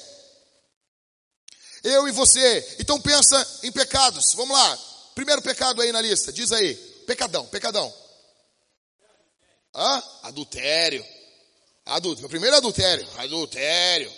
Eu 1.85 2.09
e 2.09 2.13
você. 2.13 2.77
Então 2.79 2.99
pensa 2.99 3.61
em 3.65 3.71
pecados. 3.71 4.33
Vamos 4.33 4.57
lá. 4.57 4.79
Primeiro 5.15 5.43
pecado 5.43 5.83
aí 5.83 5.93
na 5.93 6.01
lista. 6.01 6.33
Diz 6.33 6.53
aí. 6.53 6.75
Pecadão, 7.07 7.45
pecadão. 7.49 7.93
Hã? 9.75 10.03
Adultério. 10.23 11.05
Adulto. 11.89 12.29
Primeiro 12.29 12.57
adultério. 12.57 13.07
Adultério. 13.17 14.13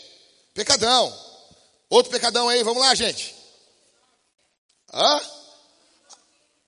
Pecadão. 0.53 1.17
Outro 1.89 2.11
pecadão 2.11 2.49
aí. 2.49 2.63
Vamos 2.65 2.83
lá, 2.83 2.95
gente. 2.95 3.35
Hã? 4.93 5.21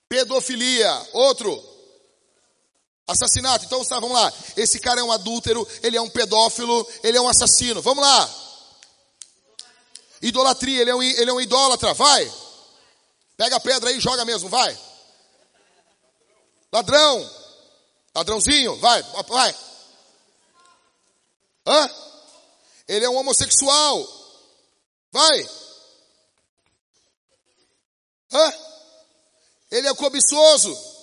Pedofilia. 0.07 1.07
Outro. 1.11 1.61
Assassinato. 3.05 3.65
Então, 3.65 3.83
tá, 3.83 3.99
vamos 3.99 4.17
lá. 4.17 4.31
Esse 4.55 4.79
cara 4.79 5.01
é 5.01 5.03
um 5.03 5.11
adúltero, 5.11 5.67
ele 5.81 5.97
é 5.97 6.01
um 6.01 6.09
pedófilo, 6.09 6.87
ele 7.03 7.17
é 7.17 7.21
um 7.21 7.27
assassino. 7.27 7.81
Vamos 7.81 8.03
lá. 8.03 8.29
Idolatria, 10.21 10.81
ele 10.81 10.89
é 10.89 10.95
um, 10.95 11.03
ele 11.03 11.29
é 11.29 11.33
um 11.33 11.41
idólatra. 11.41 11.93
Vai. 11.93 12.31
Pega 13.35 13.57
a 13.57 13.59
pedra 13.59 13.89
aí 13.89 13.97
e 13.97 14.01
joga 14.01 14.23
mesmo, 14.23 14.47
vai. 14.47 14.77
Ladrão. 16.71 17.29
Ladrãozinho, 18.15 18.77
vai, 18.77 19.03
vai. 19.27 19.55
Hã? 21.65 21.89
Ele 22.87 23.05
é 23.05 23.09
um 23.09 23.15
homossexual. 23.15 24.07
Vai. 25.11 25.49
Hã? 28.31 28.53
Ele 29.71 29.87
é 29.87 29.95
cobiçoso 29.95 30.93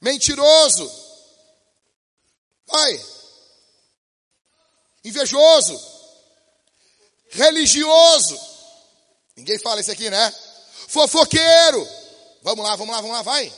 mentiroso, 0.00 0.90
vai, 2.66 3.06
invejoso, 5.04 5.80
religioso, 7.30 8.38
ninguém 9.36 9.58
fala 9.58 9.80
isso 9.80 9.90
aqui, 9.90 10.10
né? 10.10 10.32
Fofoqueiro, 10.88 11.88
vamos 12.42 12.64
lá, 12.64 12.76
vamos 12.76 12.94
lá, 12.94 13.00
vamos 13.00 13.16
lá, 13.16 13.22
vai, 13.22 13.52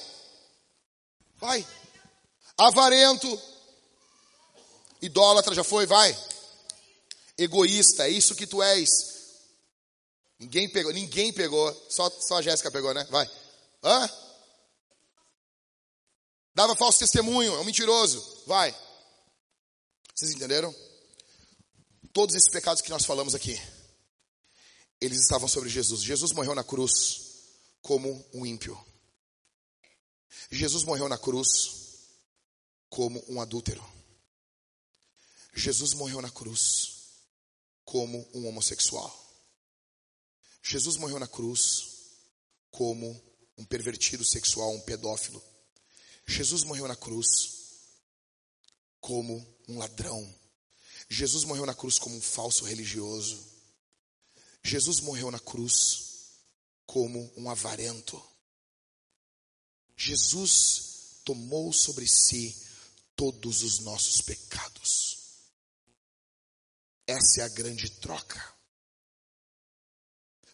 vai, 1.36 1.66
avarento, 2.56 3.40
idólatra 5.00 5.54
já 5.54 5.64
foi, 5.64 5.86
vai, 5.86 6.16
egoísta, 7.36 8.06
é 8.06 8.10
isso 8.10 8.34
que 8.34 8.46
tu 8.46 8.62
és. 8.62 9.18
Ninguém 10.38 10.68
pegou, 10.68 10.92
ninguém 10.92 11.32
pegou, 11.32 11.86
só, 11.88 12.08
só 12.10 12.38
a 12.38 12.42
Jéssica 12.42 12.70
pegou, 12.70 12.94
né? 12.94 13.04
Vai. 13.10 13.28
Hã? 13.82 14.10
Dava 16.54 16.76
falso 16.76 16.98
testemunho, 16.98 17.54
é 17.54 17.60
um 17.60 17.64
mentiroso. 17.64 18.42
Vai. 18.46 18.74
Vocês 20.14 20.32
entenderam? 20.32 20.74
Todos 22.12 22.34
esses 22.34 22.50
pecados 22.50 22.82
que 22.82 22.90
nós 22.90 23.04
falamos 23.04 23.34
aqui, 23.34 23.60
eles 25.00 25.20
estavam 25.20 25.48
sobre 25.48 25.68
Jesus. 25.68 26.02
Jesus 26.02 26.32
morreu 26.32 26.54
na 26.54 26.64
cruz 26.64 27.28
como 27.82 28.24
um 28.34 28.44
ímpio. 28.44 28.78
Jesus 30.50 30.84
morreu 30.84 31.08
na 31.08 31.18
cruz 31.18 31.70
como 32.88 33.24
um 33.28 33.40
adúltero. 33.40 33.97
Jesus 35.59 35.93
morreu 35.93 36.22
na 36.22 36.30
cruz 36.30 37.24
como 37.85 38.30
um 38.32 38.47
homossexual. 38.47 39.12
Jesus 40.62 40.97
morreu 40.97 41.18
na 41.18 41.26
cruz 41.26 42.12
como 42.70 43.20
um 43.56 43.64
pervertido 43.64 44.24
sexual, 44.24 44.72
um 44.72 44.80
pedófilo. 44.82 45.43
Jesus 46.24 46.62
morreu 46.62 46.86
na 46.86 46.94
cruz 46.94 47.56
como 49.01 49.44
um 49.68 49.78
ladrão. 49.78 50.32
Jesus 51.10 51.43
morreu 51.43 51.66
na 51.66 51.74
cruz 51.74 51.98
como 51.98 52.14
um 52.14 52.22
falso 52.22 52.64
religioso. 52.64 53.44
Jesus 54.62 55.01
morreu 55.01 55.28
na 55.28 55.40
cruz 55.40 56.36
como 56.86 57.32
um 57.36 57.51
avarento. 57.51 58.22
Jesus 59.97 61.20
tomou 61.24 61.72
sobre 61.72 62.06
si 62.06 62.56
todos 63.16 63.64
os 63.64 63.80
nossos 63.80 64.22
pecados. 64.22 65.18
Essa 67.09 67.40
é 67.40 67.44
a 67.44 67.48
grande 67.48 67.90
troca. 67.90 68.55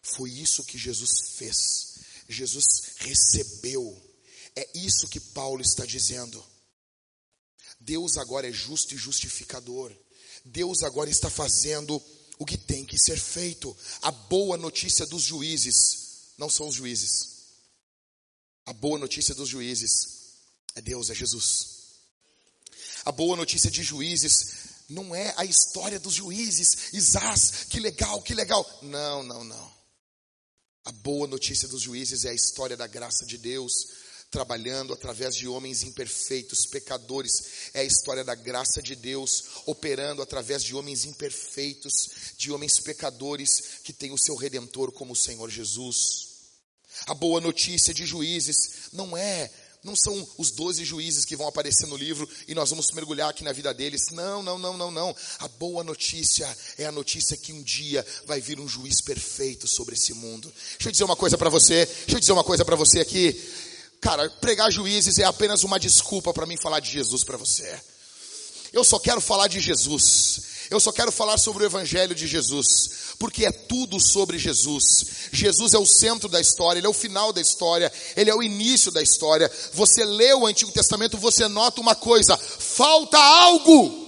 Foi 0.00 0.30
isso 0.30 0.62
que 0.64 0.78
Jesus 0.78 1.34
fez. 1.36 1.98
Jesus 2.28 2.94
recebeu. 2.98 4.00
É 4.54 4.70
isso 4.72 5.08
que 5.08 5.18
Paulo 5.18 5.60
está 5.60 5.84
dizendo. 5.84 6.42
Deus 7.80 8.16
agora 8.16 8.48
é 8.48 8.52
justo 8.52 8.94
e 8.94 8.96
justificador. 8.96 9.92
Deus 10.44 10.84
agora 10.84 11.10
está 11.10 11.28
fazendo 11.28 12.00
o 12.38 12.46
que 12.46 12.56
tem 12.56 12.84
que 12.84 12.98
ser 12.98 13.18
feito. 13.18 13.76
A 14.02 14.12
boa 14.12 14.56
notícia 14.56 15.04
dos 15.06 15.22
juízes 15.22 16.34
não 16.38 16.48
são 16.48 16.68
os 16.68 16.76
juízes. 16.76 17.34
A 18.64 18.72
boa 18.72 18.96
notícia 18.96 19.34
dos 19.34 19.48
juízes 19.48 19.90
é 20.76 20.80
Deus, 20.80 21.10
é 21.10 21.14
Jesus. 21.14 21.74
A 23.04 23.10
boa 23.10 23.36
notícia 23.36 23.70
de 23.70 23.82
juízes 23.82 24.53
não 24.88 25.14
é 25.14 25.32
a 25.36 25.44
história 25.44 25.98
dos 25.98 26.14
juízes, 26.14 26.92
Isás, 26.92 27.64
que 27.68 27.80
legal, 27.80 28.20
que 28.22 28.34
legal. 28.34 28.64
Não, 28.82 29.22
não, 29.22 29.44
não. 29.44 29.74
A 30.84 30.92
boa 30.92 31.26
notícia 31.26 31.66
dos 31.66 31.80
juízes 31.80 32.24
é 32.24 32.30
a 32.30 32.34
história 32.34 32.76
da 32.76 32.86
graça 32.86 33.24
de 33.24 33.38
Deus, 33.38 33.72
trabalhando 34.30 34.92
através 34.92 35.34
de 35.34 35.48
homens 35.48 35.82
imperfeitos, 35.82 36.66
pecadores. 36.66 37.70
É 37.72 37.80
a 37.80 37.84
história 37.84 38.22
da 38.22 38.34
graça 38.34 38.82
de 38.82 38.94
Deus, 38.94 39.44
operando 39.64 40.20
através 40.20 40.62
de 40.62 40.74
homens 40.74 41.06
imperfeitos, 41.06 42.10
de 42.36 42.52
homens 42.52 42.80
pecadores, 42.80 43.80
que 43.82 43.92
têm 43.94 44.12
o 44.12 44.18
seu 44.18 44.34
redentor 44.34 44.92
como 44.92 45.14
o 45.14 45.16
Senhor 45.16 45.48
Jesus. 45.48 46.34
A 47.06 47.14
boa 47.14 47.40
notícia 47.40 47.94
de 47.94 48.04
juízes 48.04 48.90
não 48.92 49.16
é 49.16 49.50
não 49.84 49.94
são 49.94 50.26
os 50.38 50.50
doze 50.50 50.82
juízes 50.82 51.26
que 51.26 51.36
vão 51.36 51.46
aparecer 51.46 51.86
no 51.86 51.96
livro 51.96 52.26
e 52.48 52.54
nós 52.54 52.70
vamos 52.70 52.90
mergulhar 52.92 53.28
aqui 53.28 53.44
na 53.44 53.52
vida 53.52 53.72
deles. 53.74 54.10
Não, 54.10 54.42
não, 54.42 54.58
não, 54.58 54.76
não, 54.76 54.90
não. 54.90 55.14
A 55.38 55.46
boa 55.46 55.84
notícia 55.84 56.48
é 56.78 56.86
a 56.86 56.92
notícia 56.92 57.36
que 57.36 57.52
um 57.52 57.62
dia 57.62 58.04
vai 58.24 58.40
vir 58.40 58.58
um 58.58 58.66
juiz 58.66 59.02
perfeito 59.02 59.68
sobre 59.68 59.94
esse 59.94 60.14
mundo. 60.14 60.50
Deixa 60.72 60.88
eu 60.88 60.92
dizer 60.92 61.04
uma 61.04 61.14
coisa 61.14 61.36
para 61.36 61.50
você. 61.50 61.84
Deixa 61.84 62.16
eu 62.16 62.20
dizer 62.20 62.32
uma 62.32 62.42
coisa 62.42 62.64
para 62.64 62.76
você 62.76 62.98
aqui. 63.00 63.38
Cara, 64.00 64.28
pregar 64.40 64.72
juízes 64.72 65.18
é 65.18 65.24
apenas 65.24 65.64
uma 65.64 65.78
desculpa 65.78 66.32
para 66.32 66.46
mim 66.46 66.56
falar 66.56 66.80
de 66.80 66.90
Jesus 66.90 67.22
para 67.22 67.36
você. 67.36 67.78
Eu 68.72 68.84
só 68.84 68.98
quero 68.98 69.20
falar 69.20 69.48
de 69.48 69.60
Jesus. 69.60 70.53
Eu 70.74 70.80
só 70.80 70.90
quero 70.90 71.12
falar 71.12 71.38
sobre 71.38 71.62
o 71.62 71.66
Evangelho 71.66 72.16
de 72.16 72.26
Jesus, 72.26 73.14
porque 73.16 73.46
é 73.46 73.52
tudo 73.52 74.00
sobre 74.00 74.38
Jesus. 74.38 75.28
Jesus 75.30 75.72
é 75.72 75.78
o 75.78 75.86
centro 75.86 76.28
da 76.28 76.40
história, 76.40 76.80
Ele 76.80 76.86
é 76.88 76.90
o 76.90 76.92
final 76.92 77.32
da 77.32 77.40
história, 77.40 77.92
Ele 78.16 78.28
é 78.28 78.34
o 78.34 78.42
início 78.42 78.90
da 78.90 79.00
história. 79.00 79.48
Você 79.72 80.04
lê 80.04 80.34
o 80.34 80.44
Antigo 80.44 80.72
Testamento, 80.72 81.16
você 81.16 81.46
nota 81.46 81.80
uma 81.80 81.94
coisa: 81.94 82.36
falta 82.36 83.16
algo. 83.16 84.02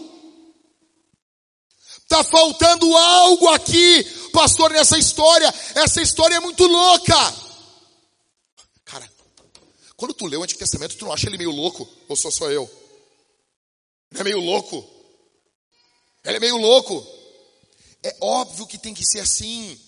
Está 2.02 2.24
faltando 2.24 2.96
algo 2.96 3.48
aqui, 3.50 4.02
pastor, 4.32 4.72
nessa 4.72 4.98
história. 4.98 5.54
Essa 5.76 6.02
história 6.02 6.34
é 6.34 6.40
muito 6.40 6.66
louca. 6.66 7.34
Cara, 8.84 9.08
quando 9.96 10.14
tu 10.14 10.26
lê 10.26 10.36
o 10.36 10.42
Antigo 10.42 10.58
Testamento, 10.58 10.96
tu 10.96 11.04
não 11.04 11.12
acha 11.12 11.28
ele 11.28 11.38
meio 11.38 11.52
louco? 11.52 11.88
Ou 12.08 12.16
só 12.16 12.28
sou 12.28 12.50
eu? 12.50 12.68
Não 14.10 14.22
é 14.22 14.24
meio 14.24 14.40
louco? 14.40 14.95
Ele 16.26 16.36
é 16.36 16.40
meio 16.40 16.56
louco. 16.56 17.06
É 18.02 18.16
óbvio 18.20 18.66
que 18.66 18.78
tem 18.78 18.92
que 18.92 19.04
ser 19.04 19.20
assim. 19.20 19.80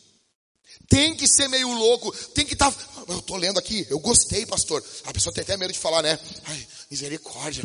Tem 0.88 1.14
que 1.14 1.26
ser 1.26 1.48
meio 1.48 1.70
louco. 1.72 2.12
Tem 2.28 2.46
que 2.46 2.54
estar. 2.54 2.72
Tá... 2.72 3.04
Eu 3.08 3.18
estou 3.18 3.36
lendo 3.36 3.58
aqui. 3.58 3.86
Eu 3.90 3.98
gostei, 3.98 4.46
pastor. 4.46 4.84
A 5.04 5.12
pessoa 5.12 5.34
tem 5.34 5.42
até 5.42 5.56
medo 5.56 5.72
de 5.72 5.78
falar, 5.78 6.02
né? 6.02 6.18
Ai, 6.44 6.68
misericórdia. 6.90 7.64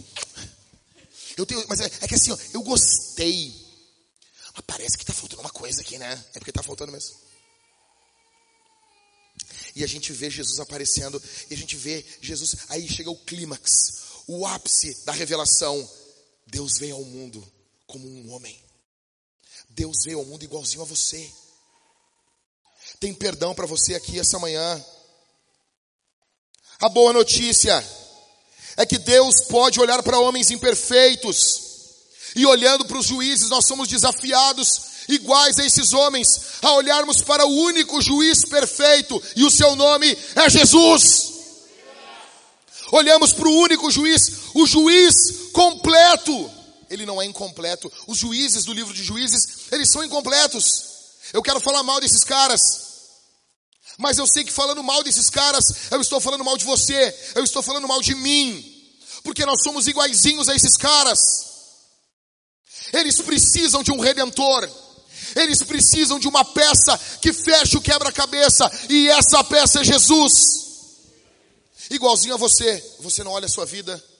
Eu 1.38 1.46
tenho, 1.46 1.64
mas 1.68 1.80
é, 1.82 1.86
é 1.86 2.08
que 2.08 2.16
assim, 2.16 2.32
ó, 2.32 2.38
eu 2.54 2.62
gostei. 2.62 3.54
Mas 4.54 4.64
parece 4.66 4.98
que 4.98 5.04
está 5.04 5.14
faltando 5.14 5.42
uma 5.42 5.50
coisa 5.50 5.82
aqui, 5.82 5.98
né? 5.98 6.12
É 6.34 6.40
porque 6.40 6.52
está 6.52 6.64
faltando 6.64 6.92
mesmo. 6.92 7.16
E 9.76 9.84
a 9.84 9.88
gente 9.88 10.14
vê 10.14 10.30
Jesus 10.30 10.60
aparecendo, 10.60 11.22
e 11.50 11.54
a 11.54 11.58
gente 11.58 11.76
vê 11.76 12.06
Jesus, 12.22 12.56
aí 12.70 12.88
chega 12.88 13.10
o 13.10 13.18
clímax, 13.18 13.72
o 14.28 14.46
ápice 14.46 15.04
da 15.06 15.12
revelação. 15.12 15.90
Deus 16.46 16.78
vem 16.78 16.92
ao 16.92 17.04
mundo 17.04 17.44
como 17.88 18.08
um 18.08 18.32
homem. 18.32 18.63
Deus 19.76 20.04
veio 20.06 20.20
ao 20.20 20.26
mundo 20.26 20.44
igualzinho 20.44 20.84
a 20.84 20.86
você. 20.86 21.32
Tem 23.00 23.14
perdão 23.14 23.56
para 23.56 23.66
você 23.66 23.96
aqui 23.96 24.20
essa 24.20 24.38
manhã. 24.38 24.86
A 26.80 26.90
boa 26.90 27.12
notícia 27.12 27.84
é 28.78 28.86
que 28.86 28.98
Deus 28.98 29.42
pode 29.50 29.80
olhar 29.80 30.02
para 30.04 30.20
homens 30.20 30.52
imperfeitos, 30.52 31.62
e 32.36 32.46
olhando 32.46 32.86
para 32.86 32.98
os 32.98 33.06
juízes, 33.06 33.50
nós 33.50 33.66
somos 33.66 33.88
desafiados, 33.88 35.06
iguais 35.08 35.60
a 35.60 35.66
esses 35.66 35.94
homens, 35.94 36.28
a 36.62 36.74
olharmos 36.74 37.22
para 37.22 37.46
o 37.46 37.56
único 37.64 38.02
juiz 38.02 38.46
perfeito, 38.46 39.22
e 39.36 39.44
o 39.44 39.52
seu 39.52 39.76
nome 39.76 40.18
é 40.36 40.50
Jesus. 40.50 41.34
Olhamos 42.92 43.34
para 43.34 43.48
o 43.48 43.58
único 43.60 43.90
juiz, 43.90 44.22
o 44.54 44.66
juiz 44.66 45.14
completo, 45.52 46.63
ele 46.94 47.06
não 47.06 47.22
é 47.22 47.26
incompleto. 47.26 47.92
Os 48.08 48.18
juízes 48.18 48.66
do 48.66 48.74
livro 48.74 48.94
de 48.94 49.04
juízes, 49.04 49.72
eles 49.72 49.92
são 49.92 50.04
incompletos. 50.04 50.86
Eu 51.34 51.42
quero 51.42 51.60
falar 51.60 51.82
mal 51.82 52.00
desses 52.00 52.24
caras. 52.24 52.62
Mas 53.98 54.18
eu 54.18 54.28
sei 54.28 54.44
que 54.44 54.52
falando 54.52 54.84
mal 54.84 55.04
desses 55.04 55.30
caras, 55.30 55.92
eu 55.92 56.02
estou 56.02 56.20
falando 56.20 56.44
mal 56.44 56.58
de 56.58 56.66
você, 56.66 57.16
eu 57.36 57.44
estou 57.44 57.62
falando 57.64 57.88
mal 57.88 58.02
de 58.02 58.16
mim. 58.16 58.70
Porque 59.24 59.46
nós 59.46 59.64
somos 59.64 59.88
iguaizinhos 59.88 60.50
a 60.50 60.56
esses 60.56 60.78
caras. 60.78 61.20
Eles 62.92 63.20
precisam 63.22 63.82
de 63.82 63.92
um 63.92 64.00
redentor. 64.00 64.70
Eles 65.36 65.64
precisam 65.64 66.20
de 66.20 66.28
uma 66.28 66.46
peça 66.46 67.00
que 67.22 67.34
feche 67.34 67.78
o 67.78 67.82
quebra-cabeça. 67.82 68.70
E 68.90 69.10
essa 69.10 69.44
peça 69.44 69.82
é 69.82 69.84
Jesus. 69.84 70.34
Igualzinho 71.90 72.36
a 72.36 72.38
você. 72.38 72.96
Você 73.00 73.24
não 73.24 73.32
olha 73.32 73.46
a 73.46 73.50
sua 73.50 73.66
vida 73.66 74.13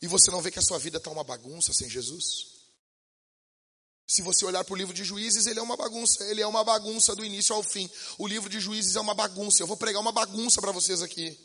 e 0.00 0.06
você 0.06 0.30
não 0.30 0.40
vê 0.40 0.50
que 0.50 0.58
a 0.58 0.62
sua 0.62 0.78
vida 0.78 0.98
está 0.98 1.10
uma 1.10 1.24
bagunça 1.24 1.72
sem 1.72 1.88
Jesus? 1.88 2.58
Se 4.10 4.22
você 4.22 4.46
olhar 4.46 4.64
para 4.64 4.72
o 4.72 4.76
livro 4.76 4.94
de 4.94 5.04
Juízes, 5.04 5.46
ele 5.46 5.60
é 5.60 5.62
uma 5.62 5.76
bagunça. 5.76 6.24
Ele 6.24 6.40
é 6.40 6.46
uma 6.46 6.64
bagunça 6.64 7.14
do 7.14 7.22
início 7.22 7.54
ao 7.54 7.62
fim. 7.62 7.90
O 8.16 8.26
livro 8.26 8.48
de 8.48 8.58
Juízes 8.58 8.96
é 8.96 9.00
uma 9.00 9.12
bagunça. 9.12 9.62
Eu 9.62 9.66
vou 9.66 9.76
pregar 9.76 10.00
uma 10.00 10.12
bagunça 10.12 10.62
para 10.62 10.72
vocês 10.72 11.02
aqui. 11.02 11.38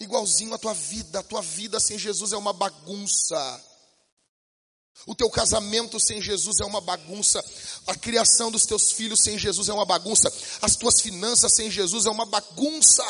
Igualzinho 0.00 0.52
a 0.52 0.58
tua 0.58 0.74
vida. 0.74 1.20
A 1.20 1.22
tua 1.22 1.40
vida 1.42 1.78
sem 1.78 1.96
Jesus 1.96 2.32
é 2.32 2.36
uma 2.36 2.52
bagunça. 2.52 3.64
O 5.06 5.14
teu 5.14 5.30
casamento 5.30 6.00
sem 6.00 6.20
Jesus 6.20 6.58
é 6.58 6.64
uma 6.64 6.80
bagunça. 6.80 7.44
A 7.86 7.94
criação 7.94 8.50
dos 8.50 8.66
teus 8.66 8.90
filhos 8.90 9.20
sem 9.20 9.38
Jesus 9.38 9.68
é 9.68 9.72
uma 9.72 9.86
bagunça. 9.86 10.32
As 10.60 10.74
tuas 10.74 11.00
finanças 11.00 11.54
sem 11.54 11.70
Jesus 11.70 12.04
é 12.06 12.10
uma 12.10 12.26
bagunça. 12.26 13.04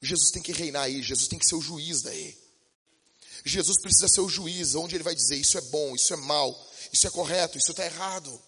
Jesus 0.00 0.30
tem 0.30 0.42
que 0.42 0.52
reinar 0.52 0.84
aí. 0.84 1.02
Jesus 1.02 1.28
tem 1.28 1.38
que 1.38 1.46
ser 1.46 1.56
o 1.56 1.60
juiz 1.60 2.00
daí. 2.00 2.39
Jesus 3.44 3.80
precisa 3.80 4.08
ser 4.08 4.20
o 4.20 4.28
juiz, 4.28 4.74
onde 4.74 4.94
ele 4.94 5.04
vai 5.04 5.14
dizer 5.14 5.36
isso 5.36 5.56
é 5.56 5.60
bom, 5.62 5.94
isso 5.94 6.12
é 6.12 6.16
mal, 6.16 6.70
isso 6.92 7.06
é 7.06 7.10
correto, 7.10 7.58
isso 7.58 7.70
está 7.70 7.84
errado. 7.84 8.40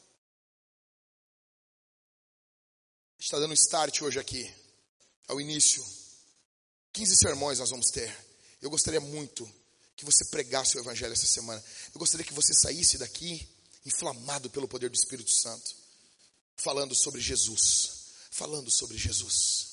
está 3.25 3.39
dando 3.39 3.55
start 3.55 4.03
hoje 4.03 4.19
aqui, 4.19 4.53
ao 5.29 5.41
início. 5.41 5.85
15 6.93 7.17
sermões 7.17 7.59
nós 7.61 7.71
vamos 7.71 7.91
ter. 7.91 8.13
Eu 8.61 8.69
gostaria 8.69 9.01
muito 9.01 9.49
que 9.97 10.05
você 10.05 10.25
pregasse 10.27 10.77
o 10.77 10.81
Evangelho 10.81 11.13
essa 11.13 11.27
semana. 11.27 11.63
Eu 11.95 11.99
gostaria 11.99 12.27
que 12.27 12.35
você 12.35 12.53
saísse 12.53 12.99
daqui 12.99 13.49
inflamado 13.87 14.51
pelo 14.51 14.69
poder 14.69 14.91
do 14.91 14.97
Espírito 14.97 15.31
Santo, 15.31 15.75
falando 16.57 16.95
sobre 16.95 17.21
Jesus. 17.21 18.03
Falando 18.31 18.71
sobre 18.71 18.99
Jesus. 18.99 19.69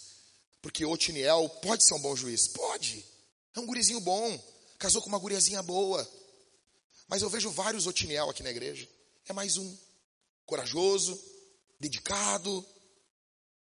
Porque 0.62 0.86
Otiniel 0.86 1.50
pode 1.62 1.86
ser 1.86 1.96
um 1.96 2.02
bom 2.02 2.16
juiz? 2.16 2.48
Pode. 2.50 3.04
É 3.56 3.60
um 3.60 3.66
gurizinho 3.66 4.00
bom 4.00 4.59
casou 4.80 5.02
com 5.02 5.10
uma 5.10 5.20
guriazinha 5.20 5.62
boa. 5.62 6.10
Mas 7.08 7.22
eu 7.22 7.30
vejo 7.30 7.52
vários 7.52 7.86
Otiniel 7.86 8.30
aqui 8.30 8.42
na 8.42 8.50
igreja. 8.50 8.90
É 9.28 9.34
mais 9.34 9.58
um. 9.58 9.78
Corajoso, 10.46 11.22
dedicado, 11.80 12.66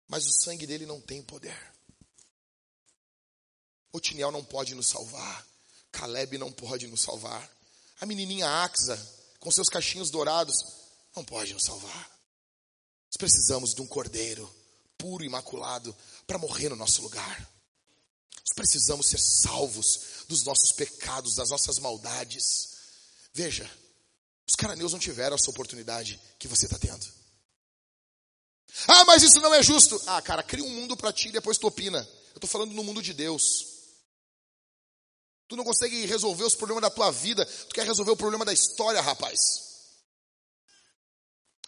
mas 0.07 0.25
o 0.25 0.43
sangue 0.43 0.67
dele 0.67 0.87
não 0.87 1.01
tem 1.01 1.23
poder. 1.23 1.75
Otiniel 3.93 4.31
não 4.31 4.45
pode 4.45 4.75
nos 4.75 4.87
salvar. 4.87 5.47
Caleb 5.91 6.39
não 6.39 6.53
pode 6.53 6.87
nos 6.87 7.03
salvar. 7.03 7.51
A 8.01 8.07
menininha 8.07 8.49
Axa, 8.63 8.97
com 9.41 9.51
seus 9.51 9.69
cachinhos 9.69 10.11
dourados, 10.11 10.57
não 11.17 11.25
pode 11.25 11.53
nos 11.53 11.65
salvar. 11.65 12.11
Nós 13.07 13.17
precisamos 13.19 13.75
de 13.75 13.83
um 13.83 13.87
cordeiro 13.87 14.49
puro 14.97 15.25
e 15.25 15.27
imaculado 15.27 15.95
para 16.27 16.39
morrer 16.39 16.69
no 16.69 16.77
nosso 16.77 17.03
lugar. 17.03 17.58
Nós 18.49 18.55
precisamos 18.55 19.07
ser 19.07 19.21
salvos 19.21 20.25
dos 20.27 20.43
nossos 20.45 20.73
pecados, 20.73 21.35
das 21.35 21.51
nossas 21.51 21.79
maldades. 21.79 22.77
Veja, 23.33 23.71
os 24.49 24.55
cananeus 24.55 24.93
não 24.93 24.99
tiveram 24.99 25.37
essa 25.37 25.51
oportunidade 25.51 26.19
que 26.39 26.49
você 26.49 26.65
está 26.65 26.79
tendo. 26.79 27.07
Ah, 28.87 29.05
mas 29.05 29.23
isso 29.23 29.39
não 29.41 29.55
é 29.55 29.63
justo. 29.63 30.01
Ah, 30.07 30.23
cara, 30.23 30.43
cria 30.43 30.65
um 30.65 30.71
mundo 30.71 30.97
para 30.97 31.13
ti 31.13 31.29
e 31.29 31.33
depois 31.33 31.59
tu 31.59 31.67
opina. 31.67 31.99
Eu 32.31 32.37
estou 32.37 32.49
falando 32.49 32.73
no 32.73 32.83
mundo 32.83 33.03
de 33.03 33.13
Deus. 33.13 33.67
Tu 35.47 35.55
não 35.55 35.65
consegue 35.65 36.07
resolver 36.07 36.45
os 36.45 36.55
problemas 36.55 36.83
da 36.83 36.91
tua 36.91 37.11
vida, 37.11 37.45
tu 37.45 37.75
quer 37.75 37.87
resolver 37.87 38.13
o 38.13 38.17
problema 38.17 38.45
da 38.47 38.53
história, 38.53 39.01
rapaz. 39.03 39.41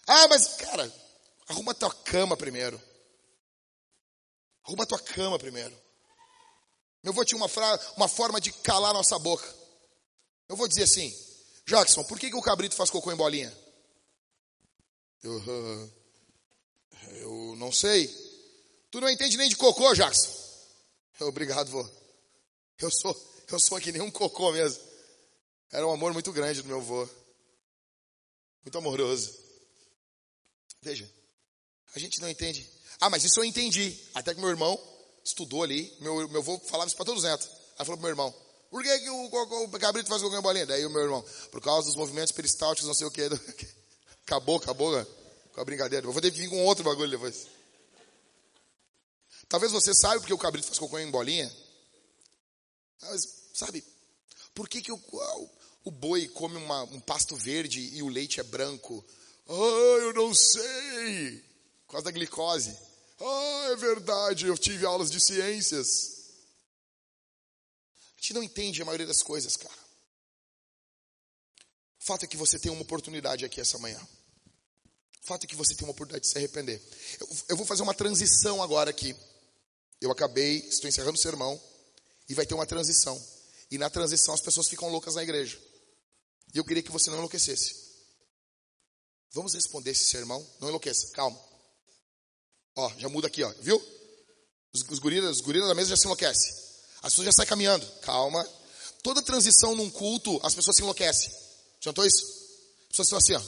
Ah, 0.07 0.29
mas, 0.29 0.49
cara, 0.57 0.91
arruma 1.47 1.75
tua 1.75 1.93
cama 1.93 2.39
primeiro. 2.39 2.81
Arruma 4.65 4.87
tua 4.87 4.99
cama 4.99 5.39
primeiro. 5.39 5.90
Meu 7.03 7.13
avô 7.13 7.25
tinha 7.25 7.39
uma, 7.39 7.49
uma 7.97 8.09
forma 8.09 8.41
de 8.41 8.53
calar 8.53 8.93
nossa 8.93 9.19
boca. 9.19 9.55
Eu 10.49 10.57
vou 10.57 10.69
dizer 10.69 10.83
assim, 10.83 11.15
Jackson, 11.67 12.05
por 12.05 12.19
que, 12.19 12.29
que 12.29 12.37
o 12.37 12.43
cabrito 12.43 12.75
faz 12.75 12.91
cocô 12.91 13.11
em 13.13 13.17
bolinha? 13.17 13.57
Eu, 15.23 15.41
eu 17.21 17.57
não 17.57 17.73
sei. 17.73 18.09
Tu 18.91 19.01
não 19.01 19.09
entende 19.09 19.37
nem 19.37 19.49
de 19.49 19.57
cocô, 19.57 19.95
Jackson. 19.95 20.31
Obrigado, 21.21 21.71
vô. 21.71 21.89
Eu 22.79 22.91
sou, 22.91 23.45
eu 23.49 23.61
sou 23.61 23.79
aqui 23.79 23.93
nem 23.93 24.03
um 24.03 24.11
cocô 24.11 24.53
mesmo. 24.53 24.83
Era 25.71 25.87
um 25.87 25.93
amor 25.93 26.13
muito 26.13 26.33
grande 26.33 26.63
do 26.63 26.69
meu 26.69 26.79
avô. 26.79 27.09
Muito 28.63 28.77
amoroso. 28.77 29.39
Veja, 30.83 31.11
a 31.95 31.99
gente 31.99 32.21
não 32.21 32.29
entende. 32.29 32.69
Ah, 33.01 33.09
mas 33.09 33.25
isso 33.25 33.39
eu 33.41 33.45
entendi. 33.45 33.99
Até 34.15 34.35
que 34.35 34.41
meu 34.41 34.51
irmão 34.51 34.79
estudou 35.25 35.63
ali. 35.63 35.95
Meu, 36.01 36.29
meu 36.29 36.41
avô 36.41 36.59
falava 36.59 36.89
isso 36.89 36.97
para 36.97 37.07
todos 37.07 37.25
os 37.25 37.29
netos. 37.29 37.49
Aí 37.79 37.85
falou 37.85 37.97
pro 37.97 38.03
meu 38.03 38.11
irmão, 38.11 38.35
por 38.71 38.83
que, 38.83 38.99
que 39.01 39.11
o, 39.11 39.15
o, 39.15 39.65
o 39.65 39.79
cabrito 39.79 40.09
faz 40.09 40.23
cocô 40.23 40.37
em 40.37 40.43
bolinha? 40.43 40.67
Daí 40.67 40.87
o 40.87 40.91
meu 40.91 41.03
irmão, 41.03 41.25
por 41.51 41.61
causa 41.61 41.89
dos 41.89 41.97
movimentos 41.97 42.33
peristálticos, 42.33 42.87
não 42.87 42.95
sei 42.95 43.07
o 43.07 43.11
que. 43.11 43.23
Acabou, 44.25 44.59
acabou 44.59 44.97
né? 44.97 45.05
com 45.53 45.61
a 45.61 45.65
brincadeira. 45.65 46.07
Vou 46.07 46.23
ter 46.23 46.31
que 46.31 46.39
vir 46.39 46.49
com 46.49 46.65
outro 46.65 46.85
bagulho 46.85 47.11
depois. 47.11 47.49
Talvez 49.49 49.73
você 49.73 49.93
saiba 49.93 50.21
porque 50.21 50.33
o 50.33 50.39
cabrito 50.39 50.69
faz 50.69 50.79
cocô 50.79 50.99
em 50.99 51.11
bolinha. 51.11 51.51
Mas, 53.03 53.21
sabe, 53.53 53.85
por 54.55 54.69
que, 54.69 54.81
que 54.81 54.93
o, 54.93 55.01
o 55.85 55.91
boi 55.91 56.29
come 56.29 56.57
uma, 56.57 56.85
um 56.85 57.01
pasto 57.01 57.35
verde 57.35 57.81
e 57.81 58.03
o 58.03 58.09
leite 58.09 58.39
é 58.39 58.45
branco? 58.45 59.05
Ah, 59.49 59.99
eu 60.03 60.13
não 60.13 60.33
sei. 60.33 61.45
Por 61.87 61.93
causa 61.93 62.05
da 62.05 62.13
glicose. 62.13 62.77
Ah, 63.21 63.69
é 63.73 63.77
verdade, 63.77 64.47
eu 64.47 64.57
tive 64.57 64.87
aulas 64.87 65.11
de 65.11 65.21
ciências. 65.21 66.21
A 68.17 68.21
gente 68.21 68.35
não 68.35 68.43
entende 68.43 68.81
a 68.81 68.85
maioria 68.85 69.07
das 69.07 69.23
coisas, 69.23 69.57
cara. 69.57 69.81
O 72.01 72.05
fato 72.05 72.25
é 72.25 72.27
que 72.29 72.37
você 72.37 72.59
tem 72.59 72.73
uma 72.73 72.83
oportunidade 72.83 73.45
aqui 73.45 73.61
essa 73.61 73.79
manhã. 73.79 74.01
O 75.23 75.27
fato 75.27 75.45
é 75.45 75.47
que 75.47 75.57
você 75.57 75.75
tem 75.75 75.87
uma 75.87 75.93
oportunidade 75.93 76.25
de 76.25 76.31
se 76.31 76.39
arrepender. 76.39 76.83
Eu, 77.21 77.29
eu 77.51 77.57
vou 77.57 77.67
fazer 77.67 77.83
uma 77.83 77.95
transição 77.95 78.63
agora 78.63 78.89
aqui. 78.89 79.15
Eu 80.01 80.11
acabei, 80.11 80.57
estou 80.69 80.89
encerrando 80.89 81.19
o 81.19 81.21
sermão, 81.21 81.61
e 82.29 82.35
vai 82.35 82.47
ter 82.47 82.55
uma 82.55 82.67
transição. 82.67 83.21
E 83.71 83.77
na 83.77 83.91
transição 83.91 84.33
as 84.33 84.41
pessoas 84.41 84.69
ficam 84.69 84.89
loucas 84.89 85.15
na 85.15 85.23
igreja. 85.23 85.61
E 86.55 86.59
eu 86.59 86.65
queria 86.65 86.83
que 86.83 86.91
você 86.91 87.11
não 87.11 87.19
enlouquecesse. 87.19 87.91
Vamos 89.33 89.55
responder 89.55 89.91
esse 89.91 90.07
sermão? 90.07 90.45
Não 90.59 90.69
enlouqueça, 90.69 91.11
calma. 91.11 91.50
Ó, 92.77 92.91
já 92.99 93.09
muda 93.09 93.27
aqui, 93.27 93.43
ó, 93.43 93.53
viu? 93.61 93.81
Os, 94.73 94.83
os 94.89 94.99
gorilas, 94.99 95.37
os 95.37 95.43
gorilas 95.43 95.69
da 95.69 95.75
mesa 95.75 95.91
já 95.91 95.97
se 95.97 96.05
enlouquecem. 96.05 96.53
As 97.03 97.13
pessoas 97.13 97.27
já 97.27 97.33
saem 97.33 97.49
caminhando. 97.49 97.87
Calma. 98.01 98.47
Toda 99.03 99.23
transição 99.23 99.75
num 99.75 99.91
culto, 99.91 100.39
as 100.45 100.55
pessoas 100.55 100.77
se 100.77 100.83
enlouquecem. 100.83 101.31
Já 101.81 101.91
notou 101.91 102.05
isso? 102.05 102.23
As 102.83 102.89
pessoas 102.89 103.07
estão 103.07 103.19
assim, 103.19 103.35
ó. 103.35 103.43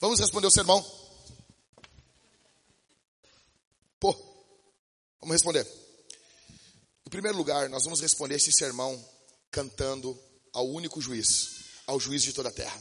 Vamos 0.00 0.20
responder 0.20 0.46
o 0.46 0.50
sermão? 0.50 0.84
Pô, 4.00 4.12
vamos 5.20 5.34
responder. 5.34 5.66
Em 7.06 7.10
primeiro 7.10 7.36
lugar, 7.36 7.68
nós 7.68 7.84
vamos 7.84 8.00
responder 8.00 8.36
esse 8.36 8.52
sermão 8.52 9.02
cantando 9.50 10.18
ao 10.52 10.68
único 10.68 11.00
juiz, 11.00 11.64
ao 11.86 11.98
juiz 11.98 12.22
de 12.22 12.32
toda 12.32 12.48
a 12.48 12.52
terra. 12.52 12.80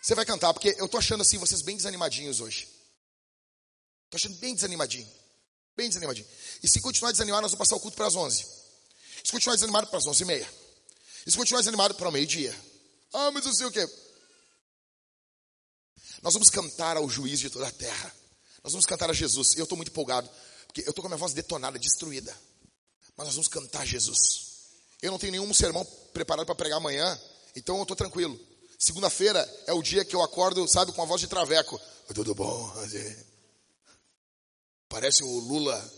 Você 0.00 0.14
vai 0.14 0.24
cantar, 0.24 0.52
porque 0.54 0.74
eu 0.78 0.88
tô 0.88 0.96
achando 0.96 1.20
assim 1.20 1.38
vocês 1.38 1.62
bem 1.62 1.76
desanimadinhos 1.76 2.40
hoje. 2.40 2.77
Tô 4.10 4.16
achando 4.16 4.36
bem 4.36 4.54
desanimadinho. 4.54 5.08
Bem 5.76 5.88
desanimadinho. 5.88 6.26
E 6.62 6.68
se 6.68 6.80
continuar 6.80 7.12
desanimado, 7.12 7.42
nós 7.42 7.52
vamos 7.52 7.66
passar 7.66 7.76
o 7.76 7.80
culto 7.80 7.96
para 7.96 8.06
as 8.06 8.16
11. 8.16 8.46
Se 9.24 9.30
continuar 9.30 9.54
desanimado, 9.54 9.86
para 9.86 9.98
as 9.98 10.06
11 10.06 10.22
e 10.22 10.26
meia. 10.26 10.54
E 11.26 11.30
se 11.30 11.36
continuar 11.36 11.60
desanimado, 11.60 11.94
para 11.94 12.08
o 12.08 12.12
meio-dia. 12.12 12.54
Ah, 13.12 13.30
mas 13.30 13.44
eu 13.46 13.52
sei 13.52 13.66
o 13.66 13.70
quê? 13.70 13.88
Nós 16.22 16.32
vamos 16.32 16.50
cantar 16.50 16.96
ao 16.96 17.08
juiz 17.08 17.38
de 17.38 17.50
toda 17.50 17.66
a 17.66 17.70
terra. 17.70 18.14
Nós 18.62 18.72
vamos 18.72 18.86
cantar 18.86 19.10
a 19.10 19.12
Jesus. 19.12 19.56
Eu 19.56 19.64
estou 19.64 19.76
muito 19.76 19.90
empolgado, 19.90 20.28
porque 20.66 20.80
eu 20.80 20.90
estou 20.90 21.02
com 21.02 21.06
a 21.06 21.10
minha 21.10 21.18
voz 21.18 21.32
detonada, 21.32 21.78
destruída. 21.78 22.36
Mas 23.16 23.26
nós 23.26 23.34
vamos 23.34 23.48
cantar 23.48 23.82
a 23.82 23.86
Jesus. 23.86 24.48
Eu 25.00 25.12
não 25.12 25.18
tenho 25.18 25.32
nenhum 25.32 25.52
sermão 25.54 25.84
preparado 26.12 26.46
para 26.46 26.54
pregar 26.54 26.78
amanhã, 26.78 27.20
então 27.54 27.76
eu 27.76 27.82
estou 27.82 27.96
tranquilo. 27.96 28.38
Segunda-feira 28.78 29.48
é 29.66 29.72
o 29.72 29.82
dia 29.82 30.04
que 30.04 30.14
eu 30.14 30.22
acordo, 30.22 30.66
sabe, 30.68 30.92
com 30.92 31.02
a 31.02 31.04
voz 31.04 31.20
de 31.20 31.26
traveco. 31.26 31.80
Tudo 32.14 32.34
bom? 32.34 32.72
Parece 34.88 35.22
o 35.22 35.38
Lula 35.40 35.94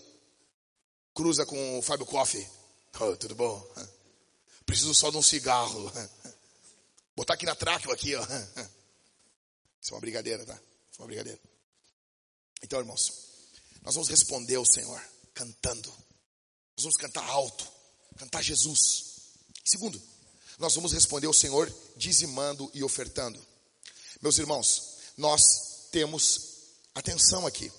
cruza 1.14 1.46
com 1.46 1.78
o 1.78 1.82
Fábio 1.82 2.06
Koff. 2.06 2.48
Oh, 3.00 3.16
tudo 3.16 3.34
bom? 3.34 3.74
Preciso 4.66 4.94
só 4.94 5.10
de 5.10 5.16
um 5.16 5.22
cigarro. 5.22 5.92
Botar 7.14 7.34
aqui 7.34 7.46
na 7.46 7.54
tráqueo 7.54 7.92
aqui, 7.92 8.14
ó. 8.16 8.22
Isso 9.80 9.92
é 9.92 9.94
uma 9.94 10.00
brigadeira, 10.00 10.44
tá? 10.44 10.54
Isso 10.90 11.00
é 11.00 11.02
uma 11.02 11.06
brigadeira. 11.06 11.40
Então, 12.62 12.80
irmãos, 12.80 13.12
nós 13.82 13.94
vamos 13.94 14.08
responder 14.08 14.56
ao 14.56 14.66
Senhor 14.66 15.00
cantando. 15.32 15.88
Nós 15.88 16.82
vamos 16.82 16.96
cantar 16.96 17.24
alto, 17.28 17.66
cantar 18.18 18.42
Jesus. 18.42 19.32
Segundo, 19.64 20.00
nós 20.58 20.74
vamos 20.74 20.92
responder 20.92 21.26
ao 21.26 21.32
Senhor 21.32 21.72
dizimando 21.96 22.70
e 22.74 22.82
ofertando. 22.82 23.40
Meus 24.20 24.38
irmãos, 24.38 24.98
nós 25.16 25.88
temos 25.90 26.58
atenção 26.94 27.46
aqui 27.46 27.72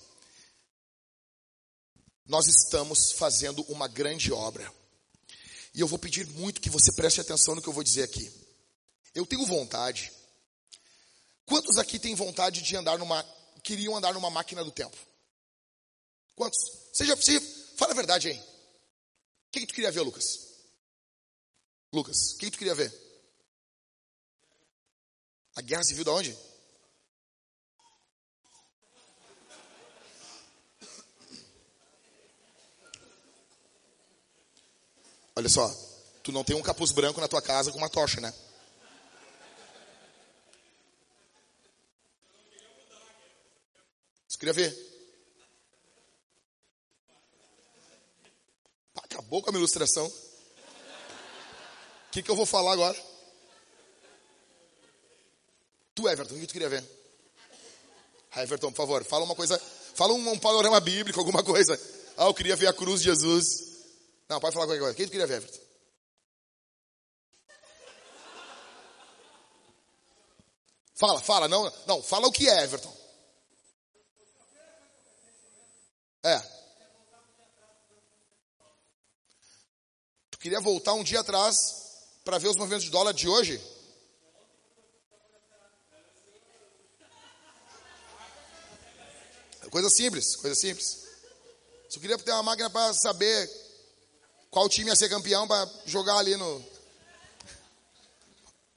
nós 2.26 2.48
estamos 2.48 3.12
fazendo 3.14 3.62
uma 3.64 3.88
grande 3.88 4.32
obra. 4.32 4.72
E 5.74 5.80
eu 5.80 5.88
vou 5.88 6.00
pedir 6.00 6.28
muito 6.28 6.62
que 6.62 6.70
você 6.70 6.92
preste 6.94 7.22
atenção 7.22 7.56
no 7.56 7.62
que 7.62 7.68
eu 7.68 7.74
vou 7.74 7.84
dizer 7.84 8.04
aqui. 8.04 8.32
Eu 9.14 9.26
tenho 9.26 9.46
vontade. 9.46 10.12
Quantos 11.46 11.78
aqui 11.78 12.00
têm 12.00 12.16
vontade 12.16 12.62
de 12.62 12.76
andar 12.76 12.98
numa. 12.98 13.24
queriam 13.64 13.96
andar 13.96 14.14
numa 14.14 14.30
máquina 14.30 14.64
do 14.64 14.72
tempo? 14.72 14.98
Quantos? 16.36 16.60
Seja, 16.94 17.16
seja 17.22 17.42
fala 17.78 17.92
a 17.92 17.96
verdade 17.96 18.30
aí. 18.30 18.38
O 18.38 19.52
que, 19.52 19.62
que 19.62 19.68
tu 19.68 19.74
queria 19.74 19.92
ver, 19.92 20.02
Lucas? 20.02 20.52
Lucas, 21.92 22.34
o 22.34 22.38
que, 22.38 22.46
que 22.46 22.52
tu 22.52 22.58
queria 22.58 22.76
ver? 22.76 22.94
A 25.56 25.62
guerra 25.62 25.84
civil 25.84 26.06
da 26.06 26.14
onde? 26.14 26.38
Olha 35.36 35.50
só, 35.50 35.70
tu 36.24 36.32
não 36.32 36.44
tem 36.44 36.56
um 36.56 36.62
capuz 36.62 36.92
branco 36.92 37.22
na 37.22 37.28
tua 37.28 37.42
casa 37.42 37.72
com 37.72 37.78
uma 37.78 37.90
tocha, 37.90 38.20
né? 38.20 38.34
Você 44.28 44.38
queria 44.38 44.54
ver? 44.54 44.92
Acabou 48.96 49.42
com 49.42 49.50
a 49.50 49.52
minha 49.52 49.62
ilustração. 49.62 50.08
O 50.08 50.12
que, 52.12 52.22
que 52.22 52.30
eu 52.30 52.36
vou 52.36 52.46
falar 52.46 52.74
agora? 52.74 52.98
Tu, 55.96 56.10
Everton, 56.10 56.36
o 56.36 56.40
que 56.40 56.48
tu 56.48 56.54
queria 56.54 56.70
ver? 56.70 56.84
Ah, 58.32 58.44
Everton, 58.44 58.72
por 58.72 58.78
favor, 58.78 59.04
fala 59.06 59.24
uma 59.24 59.36
coisa. 59.36 59.58
Fala 59.96 60.14
um, 60.14 60.32
um 60.32 60.40
panorama 60.40 60.80
bíblico, 60.80 61.20
alguma 61.20 61.44
coisa. 61.44 61.80
Ah, 62.18 62.26
eu 62.26 62.34
queria 62.34 62.56
ver 62.56 62.68
a 62.68 62.74
cruz 62.74 63.02
de 63.02 63.06
Jesus. 63.06 63.71
Não, 64.32 64.40
pode 64.40 64.54
falar 64.54 64.66
qualquer 64.66 64.80
coisa. 64.80 64.96
Quem 64.96 65.06
tu 65.06 65.12
queria 65.12 65.28
ver, 65.28 65.42
Everton? 65.42 65.60
Fala, 70.96 71.20
fala, 71.20 71.48
não, 71.50 71.70
não, 71.86 72.02
fala 72.02 72.28
o 72.28 72.32
que 72.32 72.48
é, 72.48 72.64
Everton. 72.64 72.98
É. 76.24 76.40
Tu 80.30 80.38
queria 80.40 80.62
voltar 80.62 80.94
um 80.94 81.04
dia 81.04 81.20
atrás 81.20 81.58
para 82.24 82.38
ver 82.38 82.48
os 82.48 82.56
movimentos 82.56 82.86
de 82.86 82.92
dólar 82.92 83.14
de 83.14 83.28
hoje? 83.28 83.62
Coisa 89.70 89.90
simples, 89.90 90.38
coisa 90.38 90.56
simples. 90.56 91.06
Só 91.90 92.00
queria 92.00 92.18
ter 92.18 92.32
uma 92.32 92.44
máquina 92.44 92.70
para 92.70 92.94
saber 92.94 93.71
qual 94.52 94.68
time 94.68 94.90
ia 94.90 94.96
ser 94.96 95.08
campeão 95.08 95.48
para 95.48 95.68
jogar 95.86 96.18
ali 96.18 96.36
no. 96.36 96.64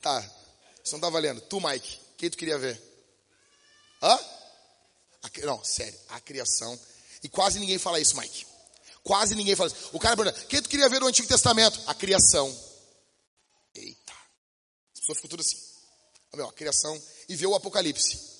Tá, 0.00 0.20
isso 0.82 0.94
não 0.94 1.00
tá 1.00 1.10
valendo. 1.10 1.40
Tu, 1.40 1.60
Mike, 1.60 2.00
quem 2.16 2.30
tu 2.30 2.38
queria 2.38 2.56
ver? 2.56 2.80
Hã? 4.00 4.18
A, 5.22 5.46
não, 5.46 5.62
sério, 5.64 5.98
a 6.10 6.20
criação. 6.20 6.78
E 7.22 7.28
quase 7.28 7.58
ninguém 7.58 7.78
fala 7.78 7.98
isso, 7.98 8.16
Mike. 8.16 8.46
Quase 9.02 9.34
ninguém 9.34 9.56
fala 9.56 9.70
isso. 9.70 9.90
O 9.92 9.98
cara 9.98 10.16
pergunta, 10.16 10.46
quem 10.46 10.62
tu 10.62 10.68
queria 10.68 10.88
ver 10.88 11.00
no 11.00 11.06
Antigo 11.06 11.26
Testamento? 11.26 11.80
A 11.86 11.94
criação. 11.94 12.48
Eita. 13.74 14.12
As 14.92 15.00
pessoas 15.00 15.18
ficam 15.18 15.30
tudo 15.30 15.40
assim. 15.40 15.58
Meu, 16.34 16.48
a 16.48 16.52
criação. 16.52 17.00
E 17.28 17.34
vê 17.34 17.46
o 17.46 17.54
Apocalipse. 17.54 18.32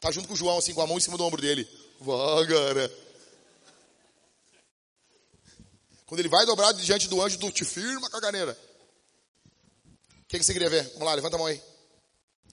Tá 0.00 0.10
junto 0.10 0.28
com 0.28 0.34
o 0.34 0.36
João, 0.36 0.58
assim, 0.58 0.72
com 0.72 0.80
a 0.80 0.86
mão 0.86 0.96
em 0.96 1.00
cima 1.00 1.18
do 1.18 1.24
ombro 1.24 1.42
dele. 1.42 1.68
Vá, 2.00 2.46
cara. 2.46 3.09
Quando 6.10 6.18
ele 6.18 6.28
vai 6.28 6.44
dobrado 6.44 6.82
diante 6.82 7.06
do 7.06 7.22
anjo, 7.22 7.38
tu 7.38 7.52
te 7.52 7.64
firma, 7.64 8.10
caganeira. 8.10 8.58
O 9.84 10.24
que, 10.26 10.40
que 10.40 10.44
você 10.44 10.52
queria 10.52 10.68
ver? 10.68 10.82
Vamos 10.94 11.04
lá, 11.04 11.14
levanta 11.14 11.36
a 11.36 11.38
mão 11.38 11.46
aí. 11.46 11.62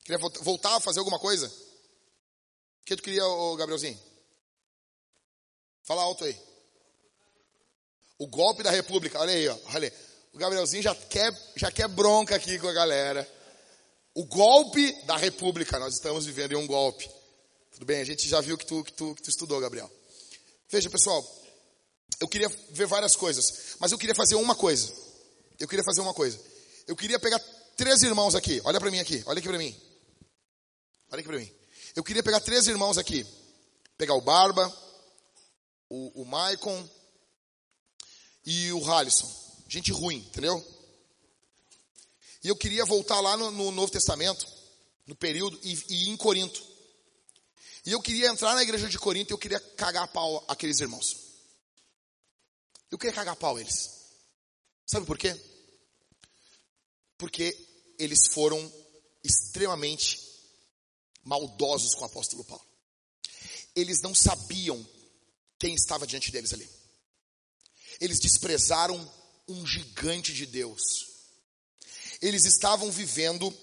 Queria 0.04 0.20
voltar 0.44 0.76
a 0.76 0.80
fazer 0.80 1.00
alguma 1.00 1.18
coisa? 1.18 1.48
O 1.48 2.86
que 2.86 2.96
tu 2.96 3.02
queria, 3.02 3.24
Gabrielzinho? 3.58 4.00
Fala 5.82 6.04
alto 6.04 6.24
aí. 6.24 6.40
O 8.20 8.28
golpe 8.28 8.62
da 8.62 8.70
República. 8.70 9.20
Olha 9.20 9.34
aí, 9.34 9.48
ó. 9.48 9.58
Olha 9.74 9.88
aí. 9.88 9.94
O 10.34 10.38
Gabrielzinho 10.38 10.84
já 10.84 10.94
quer, 10.94 11.34
já 11.56 11.72
quer 11.72 11.88
bronca 11.88 12.36
aqui 12.36 12.60
com 12.60 12.68
a 12.68 12.74
galera. 12.74 13.28
O 14.14 14.24
golpe 14.24 15.04
da 15.08 15.18
República. 15.18 15.80
Nós 15.80 15.96
estamos 15.96 16.28
vivendo 16.28 16.52
em 16.52 16.58
um 16.58 16.68
golpe. 16.68 17.10
Tudo 17.72 17.88
bem? 17.88 18.02
A 18.02 18.06
gente 18.06 18.30
já 18.30 18.40
viu 18.40 18.56
que 18.56 18.68
tu, 18.68 18.84
que 18.84 18.94
tu, 18.94 19.16
que 19.16 19.24
tu 19.24 19.32
estudou, 19.32 19.60
Gabriel. 19.60 19.92
Veja, 20.70 20.92
pessoal. 20.92 21.26
Eu 22.20 22.28
queria 22.28 22.50
ver 22.72 22.88
várias 22.88 23.16
coisas. 23.16 23.76
Mas 23.80 23.92
eu 23.92 23.98
queria 23.98 24.16
fazer 24.16 24.36
uma 24.36 24.56
coisa. 24.56 24.92
Eu 25.60 25.68
queria 25.68 25.84
fazer 25.84 26.02
uma 26.02 26.14
coisa. 26.14 26.40
Eu 26.88 26.96
queria 26.96 27.20
pegar 27.20 27.40
três 27.76 28.02
irmãos 28.02 28.36
aqui. 28.36 28.62
Olha 28.64 28.80
para 28.80 28.90
mim 28.90 29.00
aqui. 29.00 29.24
Olha 29.26 29.40
aqui 29.40 29.48
para 29.48 29.58
mim. 29.58 29.76
Olha 31.12 31.20
aqui 31.20 31.30
para 31.30 31.38
mim. 31.38 31.52
Eu 31.96 32.04
queria 32.04 32.24
pegar 32.24 32.40
três 32.40 32.68
irmãos 32.68 32.98
aqui. 32.98 33.26
Pegar 33.98 34.14
o 34.14 34.22
Barba, 34.22 34.72
o, 35.90 36.22
o 36.22 36.26
Maicon 36.26 36.88
e 38.46 38.72
o 38.72 38.92
Halisson. 38.92 39.28
Gente 39.68 39.92
ruim, 39.92 40.18
entendeu? 40.18 40.66
E 42.44 42.48
eu 42.48 42.56
queria 42.56 42.86
voltar 42.86 43.20
lá 43.20 43.36
no, 43.36 43.52
no 43.52 43.72
Novo 43.72 43.92
Testamento, 43.92 44.48
no 45.06 45.16
período, 45.16 45.60
e, 45.64 45.74
e 45.90 46.04
ir 46.06 46.10
em 46.10 46.18
Corinto. 46.18 46.64
E 47.86 47.92
eu 47.92 48.02
queria 48.02 48.30
entrar 48.30 48.54
na 48.54 48.64
igreja 48.64 48.88
de 48.88 49.00
Corinto 49.00 49.32
e 49.32 49.34
eu 49.34 49.38
queria 49.38 49.60
cagar 49.60 50.04
a 50.04 50.08
pau 50.08 50.44
aqueles 50.48 50.80
irmãos. 50.80 51.27
Eu 52.90 52.98
queria 52.98 53.14
cagar 53.14 53.36
pau 53.36 53.60
eles. 53.60 53.98
Sabe 54.86 55.06
por 55.06 55.18
quê? 55.18 55.36
Porque 57.18 57.56
eles 58.00 58.28
foram 58.28 58.72
extremamente 59.24 60.20
maldosos 61.24 61.94
com 61.94 62.02
o 62.02 62.06
apóstolo 62.06 62.44
Paulo. 62.46 62.66
Eles 63.76 64.02
não 64.02 64.16
sabiam 64.16 64.86
quem 65.60 65.74
estava 65.74 66.08
diante 66.08 66.32
deles 66.32 66.54
ali. 66.54 66.70
Eles 68.00 68.20
desprezaram 68.20 68.98
um 69.48 69.66
gigante 69.66 70.34
de 70.34 70.46
Deus. 70.46 71.08
Eles 72.22 72.46
estavam 72.46 72.92
vivendo 72.92 73.54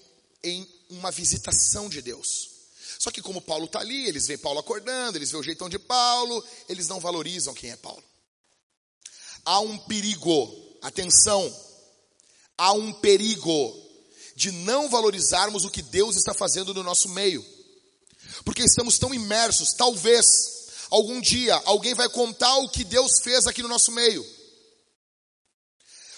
em 0.43 0.67
uma 0.89 1.11
visitação 1.11 1.89
de 1.89 2.01
Deus. 2.01 2.51
Só 2.99 3.11
que 3.11 3.21
como 3.21 3.41
Paulo 3.41 3.65
está 3.65 3.79
ali, 3.79 4.07
eles 4.07 4.27
veem 4.27 4.37
Paulo 4.37 4.59
acordando, 4.59 5.17
eles 5.17 5.31
veem 5.31 5.41
o 5.41 5.43
jeitão 5.43 5.67
de 5.67 5.79
Paulo, 5.79 6.43
eles 6.69 6.87
não 6.87 6.99
valorizam 6.99 7.53
quem 7.53 7.71
é 7.71 7.75
Paulo. 7.75 8.03
Há 9.45 9.59
um 9.59 9.77
perigo, 9.77 10.77
atenção, 10.81 11.55
há 12.57 12.73
um 12.73 12.91
perigo 12.93 13.81
de 14.35 14.51
não 14.51 14.89
valorizarmos 14.89 15.63
o 15.63 15.69
que 15.69 15.81
Deus 15.81 16.15
está 16.15 16.33
fazendo 16.33 16.73
no 16.73 16.83
nosso 16.83 17.09
meio. 17.09 17.45
Porque 18.43 18.63
estamos 18.63 18.97
tão 18.97 19.13
imersos, 19.13 19.73
talvez, 19.73 20.25
Algum 20.89 21.19
dia 21.19 21.55
alguém 21.65 21.93
vai 21.93 22.09
contar 22.09 22.55
o 22.57 22.69
que 22.69 22.83
Deus 22.83 23.19
fez 23.23 23.47
aqui 23.47 23.61
no 23.61 23.67
nosso 23.67 23.91
meio. 23.91 24.25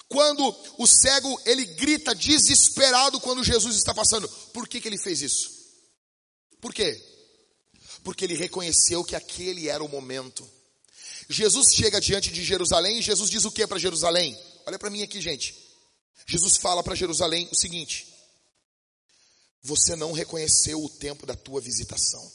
Quando 0.10 0.56
o 0.78 0.88
cego 0.88 1.42
ele 1.46 1.66
grita 1.66 2.16
desesperado 2.16 3.20
quando 3.20 3.44
Jesus 3.44 3.76
está 3.76 3.94
passando, 3.94 4.28
por 4.54 4.68
que, 4.68 4.80
que 4.80 4.88
ele 4.88 4.98
fez 4.98 5.22
isso? 5.22 5.50
Por 6.62 6.74
quê? 6.74 6.96
Porque 8.04 8.24
ele 8.24 8.36
reconheceu 8.36 9.04
que 9.04 9.16
aquele 9.16 9.68
era 9.68 9.84
o 9.84 9.90
momento. 9.90 10.48
Jesus 11.30 11.74
chega 11.74 12.00
diante 12.00 12.32
de 12.32 12.44
Jerusalém 12.44 13.00
e 13.00 13.02
Jesus 13.02 13.30
diz 13.30 13.44
o 13.44 13.52
que 13.52 13.68
para 13.68 13.80
Jerusalém? 13.80 14.38
Olha 14.66 14.80
para 14.80 14.90
mim 14.90 15.04
aqui, 15.04 15.20
gente. 15.20 15.56
Jesus 16.26 16.58
fala 16.58 16.84
para 16.84 16.96
Jerusalém 16.96 17.50
o 17.52 17.56
seguinte: 17.56 18.08
Você 19.62 19.96
não 19.96 20.12
reconheceu 20.14 20.84
o 20.84 20.90
tempo 20.90 21.26
da 21.26 21.36
tua 21.36 21.60
visitação. 21.60 22.32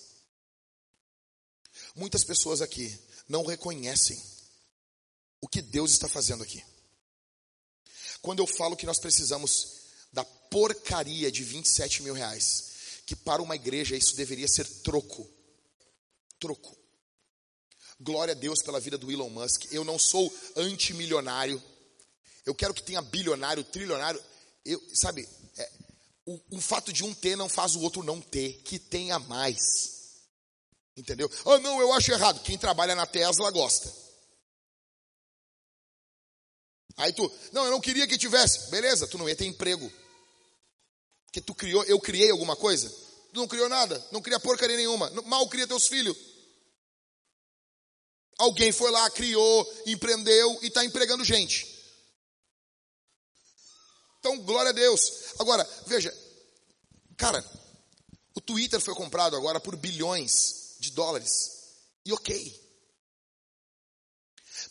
Muitas 1.95 2.25
pessoas 2.25 2.61
aqui 2.61 2.99
não 3.29 3.45
reconhecem 3.45 4.21
o 5.41 5.49
que 5.49 5.63
Deus 5.63 5.93
está 5.93 6.09
fazendo 6.09 6.43
aqui. 6.43 6.63
Quando 8.21 8.41
eu 8.41 8.47
falo 8.47 8.77
que 8.77 8.87
nós 8.87 8.99
precisamos 8.99 9.81
da 10.13 10.25
porcaria 10.25 11.33
de 11.33 11.43
27 11.43 12.03
mil 12.03 12.15
reais, 12.15 12.73
que 13.07 13.17
para 13.17 13.43
uma 13.43 13.57
igreja 13.57 13.97
isso 13.97 14.15
deveria 14.17 14.49
ser 14.49 14.67
troco. 14.83 15.29
Troco. 16.39 16.82
Glória 18.03 18.33
a 18.33 18.35
Deus 18.35 18.61
pela 18.63 18.81
vida 18.81 18.99
do 18.99 19.11
Elon 19.13 19.31
Musk. 19.31 19.73
Eu 19.73 19.85
não 19.85 19.99
sou 19.99 20.33
antimilionário. 20.57 21.63
Eu 22.45 22.55
quero 22.55 22.75
que 22.75 22.83
tenha 22.83 23.01
bilionário, 23.01 23.63
trilionário. 23.63 24.21
Eu, 24.65 24.83
sabe, 24.93 25.29
é, 25.57 25.71
o, 26.27 26.41
o 26.57 26.61
fato 26.61 26.93
de 26.93 27.05
um 27.05 27.15
ter 27.15 27.37
não 27.37 27.49
faz 27.49 27.77
o 27.77 27.81
outro 27.81 28.03
não 28.03 28.21
ter. 28.21 28.61
Que 28.65 28.79
tenha 28.79 29.21
mais. 29.21 29.61
Entendeu? 30.97 31.31
Ah, 31.47 31.59
não, 31.61 31.81
eu 31.81 31.93
acho 31.93 32.11
errado. 32.11 32.43
Quem 32.43 32.59
trabalha 32.59 32.97
na 32.97 33.07
Tesla 33.07 33.51
gosta. 33.53 33.93
Aí 36.97 37.13
tu, 37.13 37.31
não, 37.53 37.65
eu 37.65 37.71
não 37.71 37.81
queria 37.81 38.07
que 38.09 38.19
tivesse. 38.19 38.69
Beleza, 38.71 39.07
tu 39.07 39.17
não 39.17 39.29
ia 39.29 39.37
ter 39.37 39.47
emprego. 39.47 39.91
Porque 41.27 41.41
tu 41.41 41.55
criou, 41.55 41.85
eu 41.85 42.01
criei 42.01 42.31
alguma 42.31 42.57
coisa? 42.57 42.91
Tu 43.33 43.41
não 43.41 43.49
criou 43.49 43.69
nada, 43.69 44.05
não 44.11 44.21
cria 44.21 44.41
porcaria 44.41 44.77
nenhuma. 44.77 45.09
Mal 45.23 45.49
cria 45.49 45.69
teus 45.69 45.87
filhos. 45.87 46.32
Alguém 48.43 48.73
foi 48.73 48.91
lá, 48.91 49.09
criou, 49.09 49.73
empreendeu 49.87 50.59
e 50.63 50.67
está 50.67 50.85
empregando 50.85 51.25
gente. 51.25 51.65
Então, 54.19 54.37
glória 54.41 54.71
a 54.71 54.73
Deus. 54.73 55.13
Agora, 55.39 55.65
veja, 55.87 56.13
cara, 57.17 57.45
o 58.35 58.41
Twitter 58.41 58.81
foi 58.81 58.97
comprado 58.97 59.37
agora 59.37 59.61
por 59.61 59.77
bilhões 59.77 60.75
de 60.81 60.91
dólares. 60.91 61.53
E 62.05 62.13
ok. 62.13 62.61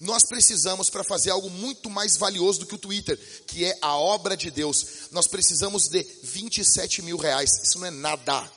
Nós 0.01 0.25
precisamos, 0.25 0.89
para 0.89 1.05
fazer 1.05 1.29
algo 1.29 1.49
muito 1.49 1.89
mais 1.89 2.17
valioso 2.17 2.59
do 2.59 2.65
que 2.65 2.75
o 2.75 2.79
Twitter, 2.79 3.17
que 3.45 3.63
é 3.63 3.77
a 3.81 3.95
obra 3.97 4.35
de 4.35 4.51
Deus, 4.51 5.09
nós 5.11 5.27
precisamos 5.27 5.87
de 5.87 6.03
27 6.23 7.03
mil 7.03 7.15
reais. 7.15 7.51
Isso 7.63 7.79
não 7.79 7.87
é 7.87 7.91
nada. 7.91 8.51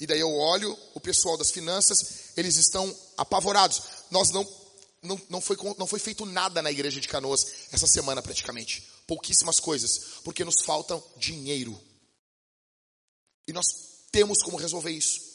E 0.00 0.06
daí 0.06 0.18
eu 0.18 0.34
olho 0.34 0.76
o 0.94 1.00
pessoal 1.00 1.36
das 1.36 1.50
finanças, 1.50 2.30
eles 2.34 2.56
estão 2.56 2.96
apavorados. 3.18 3.82
Nós 4.10 4.30
não, 4.30 4.48
não, 5.02 5.20
não, 5.28 5.40
foi, 5.42 5.58
não 5.76 5.86
foi 5.86 6.00
feito 6.00 6.24
nada 6.24 6.62
na 6.62 6.72
igreja 6.72 6.98
de 6.98 7.06
Canoas 7.06 7.46
essa 7.70 7.86
semana 7.86 8.22
praticamente. 8.22 8.88
Pouquíssimas 9.06 9.60
coisas, 9.60 10.20
porque 10.24 10.42
nos 10.42 10.62
falta 10.62 11.00
dinheiro. 11.18 11.78
E 13.46 13.52
nós 13.52 13.66
temos 14.10 14.42
como 14.42 14.56
resolver 14.56 14.90
isso. 14.90 15.28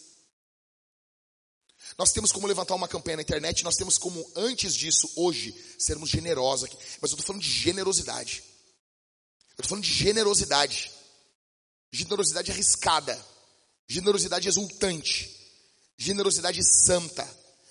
Nós 1.98 2.12
temos 2.12 2.32
como 2.32 2.48
levantar 2.48 2.74
uma 2.74 2.88
campanha 2.88 3.18
na 3.18 3.22
internet, 3.22 3.64
nós 3.64 3.76
temos 3.76 4.00
como, 4.00 4.26
antes 4.36 4.74
disso, 4.74 5.10
hoje, 5.16 5.54
sermos 5.78 6.10
generosos 6.10 6.66
aqui. 6.66 6.78
Mas 7.00 7.12
eu 7.12 7.16
estou 7.16 7.28
falando 7.28 7.44
de 7.44 7.52
generosidade. 7.52 8.44
Eu 9.58 9.62
estou 9.62 9.70
falando 9.70 9.84
de 9.84 9.94
generosidade. 9.94 10.92
Generosidade 11.92 12.52
arriscada. 12.52 13.35
Generosidade 13.88 14.48
exultante. 14.48 15.30
Generosidade 15.98 16.62
santa. 16.64 17.28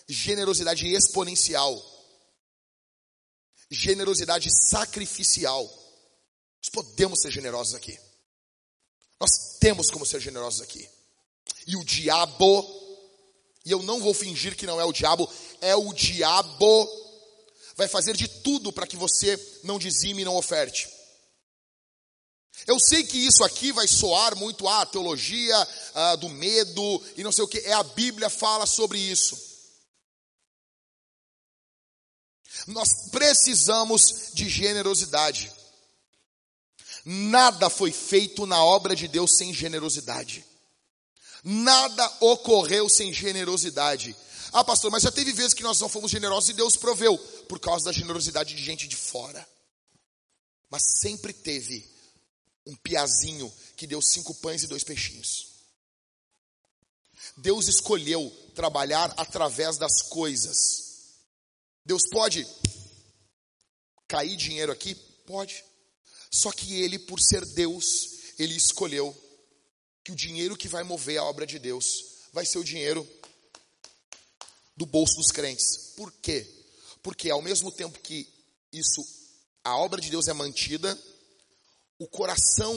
Generosidade 0.08 0.86
exponencial. 0.86 1.82
Generosidade 3.70 4.48
sacrificial. 4.50 5.64
Nós 5.64 6.70
podemos 6.70 7.20
ser 7.20 7.30
generosos 7.30 7.74
aqui. 7.74 7.98
Nós 9.20 9.58
temos 9.58 9.90
como 9.90 10.06
ser 10.06 10.20
generosos 10.20 10.60
aqui. 10.60 10.88
E 11.66 11.76
o 11.76 11.84
diabo, 11.84 12.62
e 13.64 13.70
eu 13.70 13.82
não 13.82 14.00
vou 14.00 14.14
fingir 14.14 14.56
que 14.56 14.66
não 14.66 14.80
é 14.80 14.84
o 14.84 14.92
diabo, 14.92 15.30
é 15.60 15.74
o 15.74 15.92
diabo, 15.92 16.88
vai 17.76 17.88
fazer 17.88 18.16
de 18.16 18.28
tudo 18.28 18.72
para 18.72 18.86
que 18.86 18.96
você 18.96 19.38
não 19.62 19.78
dizime 19.78 20.22
e 20.22 20.24
não 20.24 20.36
oferte. 20.36 20.88
Eu 22.66 22.78
sei 22.80 23.04
que 23.04 23.18
isso 23.18 23.44
aqui 23.44 23.72
vai 23.72 23.86
soar 23.86 24.36
muito 24.36 24.66
a 24.66 24.82
ah, 24.82 24.86
teologia 24.86 25.68
do 26.18 26.28
medo 26.28 27.02
e 27.16 27.22
não 27.22 27.30
sei 27.30 27.44
o 27.44 27.48
que. 27.48 27.58
É 27.58 27.72
a 27.72 27.82
Bíblia 27.82 28.30
fala 28.30 28.64
sobre 28.66 28.98
isso. 28.98 29.36
Nós 32.66 33.10
precisamos 33.10 34.30
de 34.32 34.48
generosidade. 34.48 35.52
Nada 37.04 37.68
foi 37.68 37.92
feito 37.92 38.46
na 38.46 38.64
obra 38.64 38.96
de 38.96 39.08
Deus 39.08 39.36
sem 39.36 39.52
generosidade. 39.52 40.44
Nada 41.42 42.10
ocorreu 42.20 42.88
sem 42.88 43.12
generosidade. 43.12 44.16
Ah, 44.50 44.64
pastor, 44.64 44.90
mas 44.90 45.02
já 45.02 45.10
teve 45.10 45.32
vezes 45.32 45.52
que 45.52 45.62
nós 45.62 45.78
não 45.80 45.88
fomos 45.88 46.10
generosos 46.10 46.48
e 46.48 46.54
Deus 46.54 46.76
proveu 46.76 47.18
por 47.48 47.60
causa 47.60 47.84
da 47.84 47.92
generosidade 47.92 48.54
de 48.54 48.64
gente 48.64 48.88
de 48.88 48.96
fora. 48.96 49.46
Mas 50.70 50.82
sempre 51.00 51.34
teve 51.34 51.93
um 52.66 52.74
piazinho 52.76 53.52
que 53.76 53.86
deu 53.86 54.00
cinco 54.00 54.34
pães 54.34 54.62
e 54.62 54.66
dois 54.66 54.84
peixinhos. 54.84 55.54
Deus 57.36 57.68
escolheu 57.68 58.30
trabalhar 58.54 59.12
através 59.16 59.76
das 59.76 60.02
coisas. 60.02 61.16
Deus 61.84 62.02
pode 62.10 62.46
cair 64.06 64.36
dinheiro 64.36 64.72
aqui? 64.72 64.94
Pode. 65.26 65.64
Só 66.30 66.50
que 66.52 66.80
ele, 66.80 66.98
por 66.98 67.20
ser 67.20 67.44
Deus, 67.46 68.34
ele 68.38 68.54
escolheu 68.54 69.14
que 70.02 70.12
o 70.12 70.16
dinheiro 70.16 70.56
que 70.56 70.68
vai 70.68 70.82
mover 70.82 71.18
a 71.18 71.24
obra 71.24 71.46
de 71.46 71.58
Deus 71.58 72.04
vai 72.32 72.44
ser 72.44 72.58
o 72.58 72.64
dinheiro 72.64 73.08
do 74.76 74.86
bolso 74.86 75.16
dos 75.16 75.30
crentes. 75.30 75.92
Por 75.96 76.12
quê? 76.12 76.46
Porque 77.02 77.30
ao 77.30 77.40
mesmo 77.40 77.70
tempo 77.70 77.98
que 78.00 78.28
isso, 78.72 79.06
a 79.62 79.76
obra 79.76 80.00
de 80.00 80.10
Deus 80.10 80.26
é 80.26 80.32
mantida, 80.32 80.98
o 82.04 82.06
coração 82.06 82.76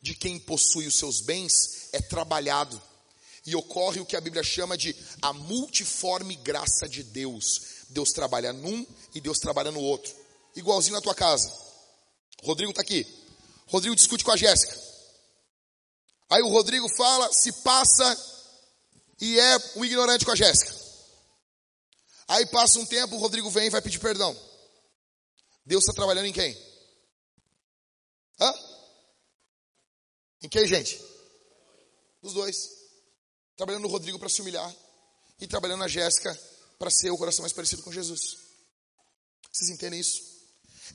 de 0.00 0.14
quem 0.14 0.38
possui 0.38 0.86
os 0.86 0.96
seus 0.96 1.20
bens 1.20 1.88
é 1.92 2.00
trabalhado. 2.00 2.80
E 3.44 3.56
ocorre 3.56 4.00
o 4.00 4.06
que 4.06 4.16
a 4.16 4.20
Bíblia 4.20 4.44
chama 4.44 4.78
de 4.78 4.94
a 5.20 5.32
multiforme 5.32 6.36
graça 6.36 6.88
de 6.88 7.02
Deus. 7.02 7.86
Deus 7.88 8.10
trabalha 8.12 8.52
num 8.52 8.86
e 9.12 9.20
Deus 9.20 9.38
trabalha 9.38 9.72
no 9.72 9.80
outro. 9.80 10.14
Igualzinho 10.54 10.94
na 10.94 11.00
tua 11.00 11.16
casa. 11.16 11.52
Rodrigo 12.44 12.70
está 12.70 12.82
aqui. 12.82 13.04
Rodrigo 13.66 13.96
discute 13.96 14.22
com 14.22 14.30
a 14.30 14.36
Jéssica. 14.36 14.78
Aí 16.30 16.42
o 16.42 16.48
Rodrigo 16.48 16.88
fala, 16.90 17.32
se 17.32 17.50
passa 17.62 18.16
e 19.20 19.40
é 19.40 19.58
um 19.76 19.84
ignorante 19.84 20.24
com 20.24 20.30
a 20.30 20.36
Jéssica. 20.36 20.72
Aí 22.28 22.46
passa 22.46 22.78
um 22.78 22.86
tempo, 22.86 23.16
o 23.16 23.18
Rodrigo 23.18 23.50
vem 23.50 23.66
e 23.66 23.70
vai 23.70 23.82
pedir 23.82 23.98
perdão. 23.98 24.36
Deus 25.64 25.82
está 25.82 25.92
trabalhando 25.92 26.26
em 26.26 26.32
quem? 26.32 26.68
Hã? 28.40 28.54
Em 30.42 30.48
quem, 30.48 30.66
gente? 30.66 31.00
Os 32.22 32.32
dois. 32.32 32.70
Trabalhando 33.56 33.82
no 33.82 33.88
Rodrigo 33.88 34.18
para 34.18 34.28
se 34.28 34.40
humilhar 34.40 34.74
e 35.40 35.46
trabalhando 35.46 35.80
na 35.80 35.88
Jéssica 35.88 36.38
para 36.78 36.90
ser 36.90 37.10
o 37.10 37.18
coração 37.18 37.42
mais 37.42 37.52
parecido 37.52 37.82
com 37.82 37.92
Jesus. 37.92 38.38
Vocês 39.52 39.70
entendem 39.70 39.98
isso? 39.98 40.22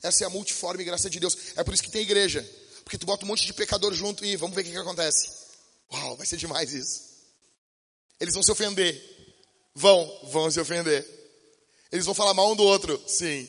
Essa 0.02 0.24
é 0.24 0.26
a 0.26 0.30
multiforme 0.30 0.84
graça 0.84 1.10
de 1.10 1.20
Deus. 1.20 1.36
É 1.56 1.62
por 1.62 1.74
isso 1.74 1.82
que 1.82 1.90
tem 1.90 2.02
igreja. 2.02 2.42
Porque 2.82 2.98
tu 2.98 3.06
bota 3.06 3.24
um 3.24 3.28
monte 3.28 3.46
de 3.46 3.52
pecador 3.52 3.94
junto 3.94 4.24
e 4.24 4.36
vamos 4.36 4.54
ver 4.54 4.62
o 4.62 4.64
que, 4.64 4.70
que 4.70 4.76
acontece. 4.76 5.30
Uau, 5.92 6.16
vai 6.16 6.26
ser 6.26 6.36
demais 6.36 6.72
isso. 6.72 7.02
Eles 8.20 8.34
vão 8.34 8.42
se 8.42 8.50
ofender. 8.50 9.02
Vão, 9.74 10.20
vão 10.24 10.50
se 10.50 10.60
ofender. 10.60 11.06
Eles 11.90 12.04
vão 12.04 12.14
falar 12.14 12.34
mal 12.34 12.50
um 12.50 12.56
do 12.56 12.62
outro. 12.62 13.02
Sim. 13.06 13.48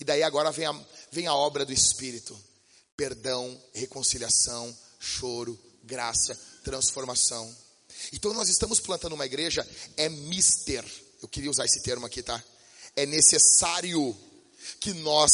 E 0.00 0.04
daí 0.04 0.22
agora 0.22 0.50
vem 0.52 0.66
a, 0.66 0.86
vem 1.10 1.26
a 1.26 1.34
obra 1.34 1.64
do 1.64 1.72
Espírito: 1.72 2.38
perdão, 2.96 3.60
reconciliação, 3.72 4.76
choro, 4.98 5.58
graça, 5.84 6.34
transformação. 6.64 7.54
Então 8.12 8.32
nós 8.32 8.48
estamos 8.48 8.80
plantando 8.80 9.14
uma 9.14 9.26
igreja, 9.26 9.66
é 9.96 10.08
mister. 10.08 10.84
Eu 11.22 11.28
queria 11.28 11.50
usar 11.50 11.64
esse 11.64 11.82
termo 11.82 12.06
aqui, 12.06 12.22
tá? 12.22 12.42
É 12.94 13.06
necessário 13.06 14.16
que 14.80 14.92
nós 14.94 15.32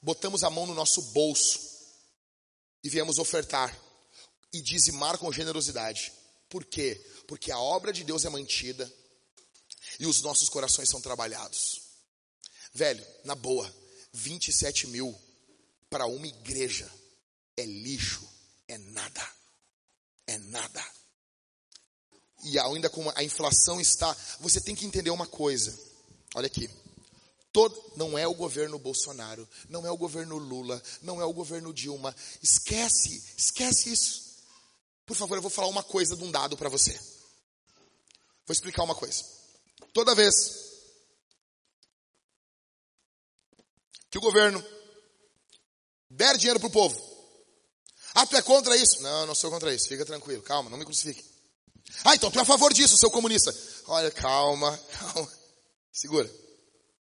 botamos 0.00 0.42
a 0.44 0.50
mão 0.50 0.66
no 0.66 0.74
nosso 0.74 1.00
bolso 1.12 1.60
e 2.82 2.88
viemos 2.88 3.18
ofertar 3.18 3.76
e 4.52 4.60
dizimar 4.60 5.16
com 5.18 5.32
generosidade. 5.32 6.12
Por 6.48 6.64
quê? 6.64 7.00
Porque 7.26 7.50
a 7.50 7.58
obra 7.58 7.92
de 7.92 8.04
Deus 8.04 8.24
é 8.24 8.28
mantida 8.28 8.92
e 9.98 10.06
os 10.06 10.20
nossos 10.20 10.48
corações 10.48 10.88
são 10.88 11.00
trabalhados. 11.00 11.80
Velho, 12.74 13.04
na 13.24 13.34
boa, 13.34 13.72
27 14.12 14.88
mil 14.88 15.18
para 15.88 16.06
uma 16.06 16.26
igreja 16.26 16.90
é 17.56 17.64
lixo, 17.64 18.26
é 18.72 18.78
nada, 18.78 19.28
é 20.26 20.38
nada. 20.38 20.84
E 22.44 22.58
ainda 22.58 22.88
como 22.88 23.12
a 23.14 23.22
inflação 23.22 23.78
está, 23.80 24.16
você 24.40 24.60
tem 24.60 24.74
que 24.74 24.86
entender 24.86 25.10
uma 25.10 25.26
coisa. 25.26 25.78
Olha 26.34 26.46
aqui. 26.46 26.70
Todo, 27.52 27.92
não 27.96 28.16
é 28.16 28.26
o 28.26 28.34
governo 28.34 28.78
Bolsonaro, 28.78 29.46
não 29.68 29.86
é 29.86 29.90
o 29.90 29.96
governo 29.96 30.38
Lula, 30.38 30.82
não 31.02 31.20
é 31.20 31.24
o 31.24 31.34
governo 31.34 31.72
Dilma. 31.72 32.16
Esquece, 32.42 33.22
esquece 33.36 33.92
isso. 33.92 34.38
Por 35.04 35.14
favor, 35.14 35.36
eu 35.36 35.42
vou 35.42 35.50
falar 35.50 35.68
uma 35.68 35.82
coisa 35.82 36.16
de 36.16 36.24
um 36.24 36.30
dado 36.30 36.56
para 36.56 36.70
você. 36.70 36.98
Vou 38.46 38.52
explicar 38.54 38.84
uma 38.84 38.94
coisa. 38.94 39.22
Toda 39.92 40.14
vez 40.14 40.72
que 44.10 44.16
o 44.16 44.22
governo 44.22 44.64
der 46.08 46.38
dinheiro 46.38 46.58
para 46.58 46.68
o 46.68 46.72
povo, 46.72 47.11
ah, 48.14 48.26
tu 48.26 48.36
é 48.36 48.42
contra 48.42 48.76
isso? 48.76 49.02
Não, 49.02 49.26
não 49.26 49.34
sou 49.34 49.50
contra 49.50 49.74
isso. 49.74 49.88
Fica 49.88 50.04
tranquilo, 50.04 50.42
calma, 50.42 50.68
não 50.68 50.78
me 50.78 50.84
crucifique. 50.84 51.24
Ah, 52.04 52.14
então 52.14 52.30
tu 52.30 52.38
é 52.38 52.42
a 52.42 52.46
favor 52.46 52.72
disso, 52.72 52.96
seu 52.96 53.10
comunista. 53.10 53.54
Olha, 53.86 54.10
calma, 54.10 54.76
calma. 54.98 55.32
Segura. 55.92 56.30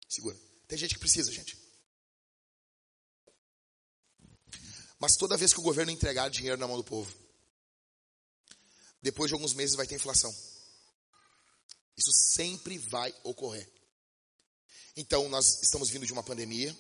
Segura. 0.08 0.36
Tem 0.68 0.78
gente 0.78 0.94
que 0.94 1.00
precisa, 1.00 1.30
gente. 1.32 1.56
Mas 4.98 5.16
toda 5.16 5.36
vez 5.36 5.52
que 5.52 5.58
o 5.58 5.64
governo 5.64 5.90
entregar 5.90 6.30
dinheiro 6.30 6.56
na 6.56 6.68
mão 6.68 6.76
do 6.76 6.84
povo, 6.84 7.12
depois 9.02 9.28
de 9.28 9.34
alguns 9.34 9.52
meses 9.52 9.74
vai 9.74 9.86
ter 9.86 9.96
inflação. 9.96 10.32
Isso 11.96 12.12
sempre 12.12 12.78
vai 12.78 13.12
ocorrer. 13.24 13.68
Então, 14.96 15.28
nós 15.28 15.60
estamos 15.62 15.90
vindo 15.90 16.06
de 16.06 16.12
uma 16.12 16.22
pandemia 16.22 16.76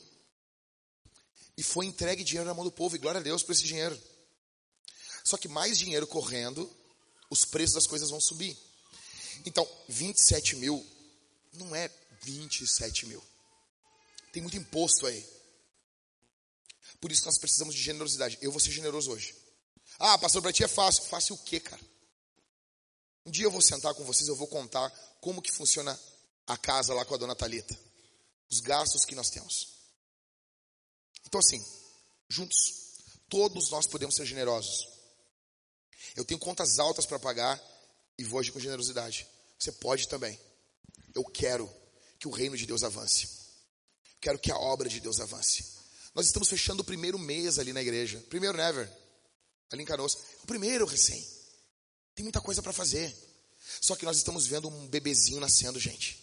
e 1.56 1.62
foi 1.62 1.86
entregue 1.86 2.24
dinheiro 2.24 2.46
na 2.46 2.54
mão 2.54 2.64
do 2.64 2.72
povo, 2.72 2.94
e 2.94 2.98
glória 2.98 3.20
a 3.20 3.22
Deus 3.22 3.42
por 3.42 3.52
esse 3.52 3.64
dinheiro. 3.64 4.00
Só 5.24 5.36
que 5.36 5.48
mais 5.48 5.78
dinheiro 5.78 6.06
correndo, 6.06 6.70
os 7.30 7.44
preços 7.44 7.74
das 7.74 7.86
coisas 7.86 8.10
vão 8.10 8.20
subir. 8.20 8.56
Então, 9.44 9.68
27 9.88 10.56
mil 10.56 10.84
não 11.54 11.74
é 11.74 11.90
27 12.22 13.06
mil. 13.06 13.22
Tem 14.32 14.42
muito 14.42 14.56
imposto 14.56 15.06
aí. 15.06 15.26
Por 17.00 17.10
isso 17.10 17.24
nós 17.24 17.38
precisamos 17.38 17.74
de 17.74 17.82
generosidade. 17.82 18.38
Eu 18.40 18.50
vou 18.50 18.60
ser 18.60 18.70
generoso 18.70 19.10
hoje. 19.10 19.34
Ah, 19.98 20.16
pastor, 20.18 20.40
para 20.40 20.52
ti 20.52 20.64
é 20.64 20.68
fácil. 20.68 21.04
Fácil 21.04 21.34
o 21.34 21.38
quê, 21.38 21.60
cara? 21.60 21.82
Um 23.26 23.30
dia 23.30 23.44
eu 23.44 23.50
vou 23.50 23.62
sentar 23.62 23.94
com 23.94 24.04
vocês, 24.04 24.28
eu 24.28 24.36
vou 24.36 24.46
contar 24.46 24.90
como 25.20 25.42
que 25.42 25.52
funciona 25.52 25.98
a 26.46 26.56
casa 26.56 26.94
lá 26.94 27.04
com 27.04 27.14
a 27.14 27.18
dona 27.18 27.36
Talita. 27.36 27.78
Os 28.50 28.60
gastos 28.60 29.04
que 29.04 29.14
nós 29.14 29.30
temos. 29.30 29.68
Então 31.26 31.38
assim, 31.40 31.64
juntos, 32.28 32.56
todos 33.28 33.70
nós 33.70 33.86
podemos 33.86 34.14
ser 34.14 34.26
generosos. 34.26 34.91
Eu 36.16 36.24
tenho 36.24 36.38
contas 36.38 36.78
altas 36.78 37.06
para 37.06 37.18
pagar 37.18 37.60
e 38.18 38.24
vou 38.24 38.38
agir 38.38 38.52
com 38.52 38.60
generosidade. 38.60 39.26
Você 39.58 39.72
pode 39.72 40.08
também. 40.08 40.38
Eu 41.14 41.24
quero 41.24 41.72
que 42.18 42.28
o 42.28 42.30
reino 42.30 42.56
de 42.56 42.66
Deus 42.66 42.82
avance. 42.82 43.28
Quero 44.20 44.38
que 44.38 44.52
a 44.52 44.56
obra 44.56 44.88
de 44.88 45.00
Deus 45.00 45.20
avance. 45.20 45.64
Nós 46.14 46.26
estamos 46.26 46.48
fechando 46.48 46.82
o 46.82 46.84
primeiro 46.84 47.18
mês 47.18 47.58
ali 47.58 47.72
na 47.72 47.80
igreja. 47.80 48.22
Primeiro 48.28 48.56
never. 48.56 48.90
Ali 49.70 49.82
em 49.82 49.86
Canoas. 49.86 50.16
O 50.42 50.46
primeiro 50.46 50.84
recém. 50.84 51.26
Tem 52.14 52.22
muita 52.22 52.40
coisa 52.40 52.62
para 52.62 52.72
fazer. 52.72 53.14
Só 53.80 53.96
que 53.96 54.04
nós 54.04 54.18
estamos 54.18 54.46
vendo 54.46 54.68
um 54.68 54.86
bebezinho 54.88 55.40
nascendo, 55.40 55.80
gente. 55.80 56.22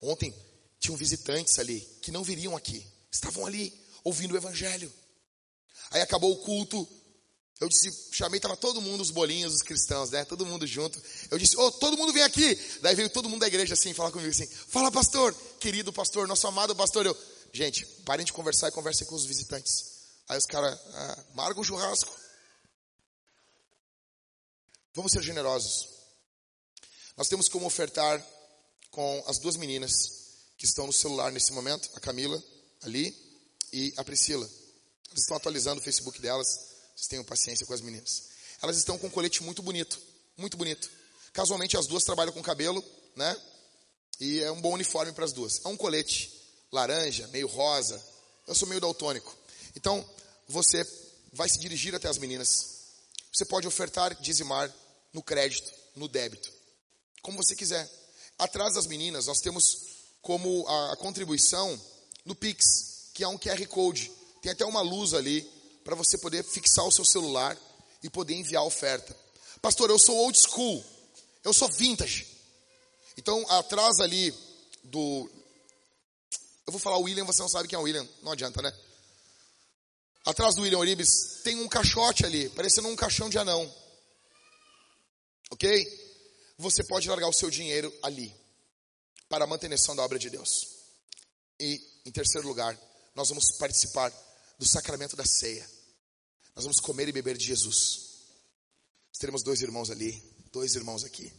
Ontem 0.00 0.34
tinham 0.78 0.96
visitantes 0.96 1.58
ali 1.58 1.80
que 2.02 2.10
não 2.10 2.24
viriam 2.24 2.56
aqui. 2.56 2.86
Estavam 3.10 3.46
ali 3.46 3.72
ouvindo 4.04 4.32
o 4.32 4.36
evangelho. 4.36 4.92
Aí 5.90 6.00
acabou 6.00 6.32
o 6.32 6.38
culto, 6.38 6.88
eu 7.60 7.68
disse, 7.68 7.92
chamei, 8.12 8.38
estava 8.38 8.56
todo 8.56 8.80
mundo, 8.80 9.00
os 9.00 9.10
bolinhos, 9.10 9.52
os 9.52 9.62
cristãos, 9.62 10.10
né? 10.10 10.24
Todo 10.24 10.46
mundo 10.46 10.64
junto. 10.64 11.02
Eu 11.28 11.38
disse, 11.38 11.56
oh, 11.56 11.72
todo 11.72 11.96
mundo 11.96 12.12
vem 12.12 12.22
aqui. 12.22 12.54
Daí 12.80 12.94
veio 12.94 13.10
todo 13.10 13.28
mundo 13.28 13.40
da 13.40 13.48
igreja 13.48 13.74
assim, 13.74 13.92
falar 13.92 14.12
comigo 14.12 14.30
assim, 14.30 14.46
fala 14.46 14.92
pastor, 14.92 15.34
querido 15.58 15.92
pastor, 15.92 16.28
nosso 16.28 16.46
amado 16.46 16.74
pastor. 16.76 17.04
Eu, 17.04 17.16
gente, 17.52 17.84
parem 18.04 18.24
de 18.24 18.32
conversar 18.32 18.68
e 18.68 18.72
conversem 18.72 19.06
com 19.08 19.14
os 19.16 19.24
visitantes. 19.24 19.98
Aí 20.28 20.38
os 20.38 20.46
caras, 20.46 20.78
ah, 20.94 21.24
um 21.56 21.64
churrasco. 21.64 22.16
Vamos 24.94 25.10
ser 25.10 25.22
generosos. 25.22 25.88
Nós 27.16 27.28
temos 27.28 27.48
como 27.48 27.66
ofertar 27.66 28.24
com 28.92 29.24
as 29.26 29.38
duas 29.38 29.56
meninas 29.56 29.92
que 30.56 30.64
estão 30.64 30.86
no 30.86 30.92
celular 30.92 31.32
nesse 31.32 31.52
momento, 31.52 31.90
a 31.94 32.00
Camila 32.00 32.40
ali 32.82 33.12
e 33.72 33.92
a 33.96 34.04
Priscila. 34.04 34.48
Elas 35.08 35.20
estão 35.20 35.36
atualizando 35.36 35.80
o 35.80 35.84
Facebook 35.84 36.20
delas. 36.20 36.67
Vocês 36.98 37.06
tenham 37.06 37.22
paciência 37.22 37.64
com 37.64 37.72
as 37.72 37.80
meninas. 37.80 38.24
Elas 38.60 38.76
estão 38.76 38.98
com 38.98 39.06
um 39.06 39.10
colete 39.10 39.40
muito 39.44 39.62
bonito. 39.62 40.00
Muito 40.36 40.56
bonito. 40.56 40.90
Casualmente 41.32 41.76
as 41.76 41.86
duas 41.86 42.02
trabalham 42.02 42.32
com 42.32 42.42
cabelo, 42.42 42.84
né? 43.14 43.40
E 44.18 44.40
é 44.40 44.50
um 44.50 44.60
bom 44.60 44.72
uniforme 44.72 45.12
para 45.12 45.24
as 45.24 45.32
duas. 45.32 45.64
É 45.64 45.68
um 45.68 45.76
colete 45.76 46.28
laranja, 46.72 47.28
meio 47.28 47.46
rosa. 47.46 48.04
Eu 48.48 48.54
sou 48.56 48.66
meio 48.66 48.80
daltônico. 48.80 49.32
Então, 49.76 50.04
você 50.48 50.84
vai 51.32 51.48
se 51.48 51.60
dirigir 51.60 51.94
até 51.94 52.08
as 52.08 52.18
meninas. 52.18 52.78
Você 53.32 53.44
pode 53.44 53.68
ofertar, 53.68 54.20
dizimar 54.20 54.68
no 55.12 55.22
crédito, 55.22 55.72
no 55.94 56.08
débito, 56.08 56.52
como 57.22 57.40
você 57.40 57.54
quiser. 57.54 57.88
Atrás 58.36 58.74
das 58.74 58.88
meninas, 58.88 59.26
nós 59.26 59.38
temos 59.38 59.82
como 60.20 60.66
a 60.66 60.96
contribuição 60.96 61.80
no 62.24 62.34
Pix, 62.34 63.10
que 63.14 63.22
é 63.22 63.28
um 63.28 63.38
QR 63.38 63.64
Code. 63.68 64.10
Tem 64.42 64.50
até 64.50 64.64
uma 64.64 64.80
luz 64.80 65.14
ali 65.14 65.57
para 65.88 65.96
você 65.96 66.18
poder 66.18 66.44
fixar 66.44 66.84
o 66.84 66.92
seu 66.92 67.02
celular 67.02 67.56
e 68.02 68.10
poder 68.10 68.34
enviar 68.34 68.62
a 68.62 68.66
oferta. 68.66 69.16
Pastor, 69.62 69.88
eu 69.88 69.98
sou 69.98 70.14
old 70.18 70.38
school. 70.38 70.84
Eu 71.42 71.54
sou 71.54 71.66
vintage. 71.66 72.26
Então, 73.16 73.42
atrás 73.48 73.98
ali 73.98 74.30
do. 74.84 75.30
Eu 76.66 76.72
vou 76.72 76.78
falar 76.78 76.98
William, 76.98 77.24
você 77.24 77.40
não 77.40 77.48
sabe 77.48 77.66
quem 77.66 77.74
é 77.74 77.80
o 77.80 77.84
William. 77.84 78.06
Não 78.22 78.32
adianta, 78.32 78.60
né? 78.60 78.70
Atrás 80.26 80.54
do 80.54 80.60
William 80.60 80.76
Oribes 80.76 81.40
tem 81.42 81.56
um 81.56 81.66
caixote 81.66 82.26
ali, 82.26 82.50
parecendo 82.50 82.88
um 82.88 82.94
caixão 82.94 83.30
de 83.30 83.38
anão. 83.38 83.74
Ok? 85.52 86.52
Você 86.58 86.84
pode 86.84 87.08
largar 87.08 87.28
o 87.28 87.32
seu 87.32 87.48
dinheiro 87.48 87.90
ali 88.02 88.30
para 89.26 89.44
a 89.44 89.46
manutenção 89.46 89.96
da 89.96 90.02
obra 90.02 90.18
de 90.18 90.28
Deus. 90.28 90.68
E, 91.58 91.80
em 92.04 92.12
terceiro 92.12 92.46
lugar, 92.46 92.78
nós 93.14 93.30
vamos 93.30 93.52
participar 93.52 94.12
do 94.58 94.68
sacramento 94.68 95.16
da 95.16 95.24
ceia. 95.24 95.77
Nós 96.58 96.64
vamos 96.64 96.80
comer 96.80 97.08
e 97.08 97.12
beber 97.12 97.38
de 97.38 97.46
Jesus. 97.46 98.00
Nós 99.10 99.18
teremos 99.20 99.44
dois 99.44 99.62
irmãos 99.62 99.92
ali, 99.92 100.20
dois 100.50 100.74
irmãos 100.74 101.04
aqui. 101.04 101.32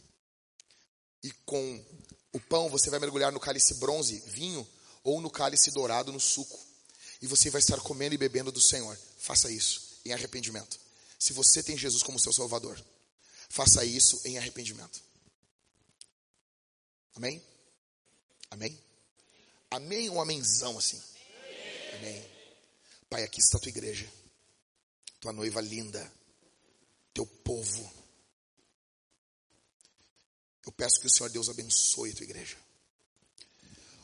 E 1.22 1.30
com 1.44 1.84
o 2.32 2.40
pão 2.40 2.70
você 2.70 2.88
vai 2.88 2.98
mergulhar 2.98 3.30
no 3.30 3.38
cálice 3.38 3.74
bronze, 3.74 4.18
vinho, 4.20 4.66
ou 5.04 5.20
no 5.20 5.30
cálice 5.30 5.70
dourado, 5.72 6.10
no 6.10 6.18
suco. 6.18 6.58
E 7.20 7.26
você 7.26 7.50
vai 7.50 7.58
estar 7.58 7.78
comendo 7.80 8.14
e 8.14 8.16
bebendo 8.16 8.50
do 8.50 8.62
Senhor. 8.62 8.98
Faça 9.18 9.50
isso 9.50 10.00
em 10.06 10.12
arrependimento. 10.14 10.80
Se 11.18 11.34
você 11.34 11.62
tem 11.62 11.76
Jesus 11.76 12.02
como 12.02 12.18
seu 12.18 12.32
Salvador, 12.32 12.82
faça 13.50 13.84
isso 13.84 14.18
em 14.24 14.38
arrependimento. 14.38 15.02
Amém? 17.14 17.44
Amém? 18.50 18.80
Amém 19.70 20.08
um 20.08 20.18
amenzão 20.18 20.78
assim? 20.78 20.98
Amém. 21.98 22.26
Pai, 23.10 23.22
aqui 23.22 23.40
está 23.40 23.58
a 23.58 23.60
tua 23.60 23.68
igreja, 23.68 24.10
tua 25.20 25.32
noiva 25.32 25.60
linda, 25.60 26.12
teu 27.12 27.26
povo. 27.26 27.92
Eu 30.64 30.72
peço 30.72 31.00
que 31.00 31.06
o 31.06 31.10
Senhor 31.10 31.30
Deus 31.30 31.48
abençoe 31.48 32.10
a 32.10 32.14
tua 32.14 32.24
igreja. 32.24 32.56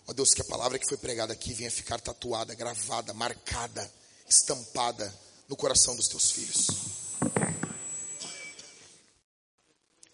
Ó 0.06 0.12
Deus, 0.12 0.34
que 0.34 0.42
a 0.42 0.44
palavra 0.44 0.78
que 0.78 0.86
foi 0.86 0.96
pregada 0.96 1.32
aqui 1.32 1.52
venha 1.52 1.70
ficar 1.70 2.00
tatuada, 2.00 2.54
gravada, 2.54 3.12
marcada, 3.12 3.92
estampada 4.28 5.12
no 5.48 5.56
coração 5.56 5.96
dos 5.96 6.08
teus 6.08 6.30
filhos. 6.30 6.66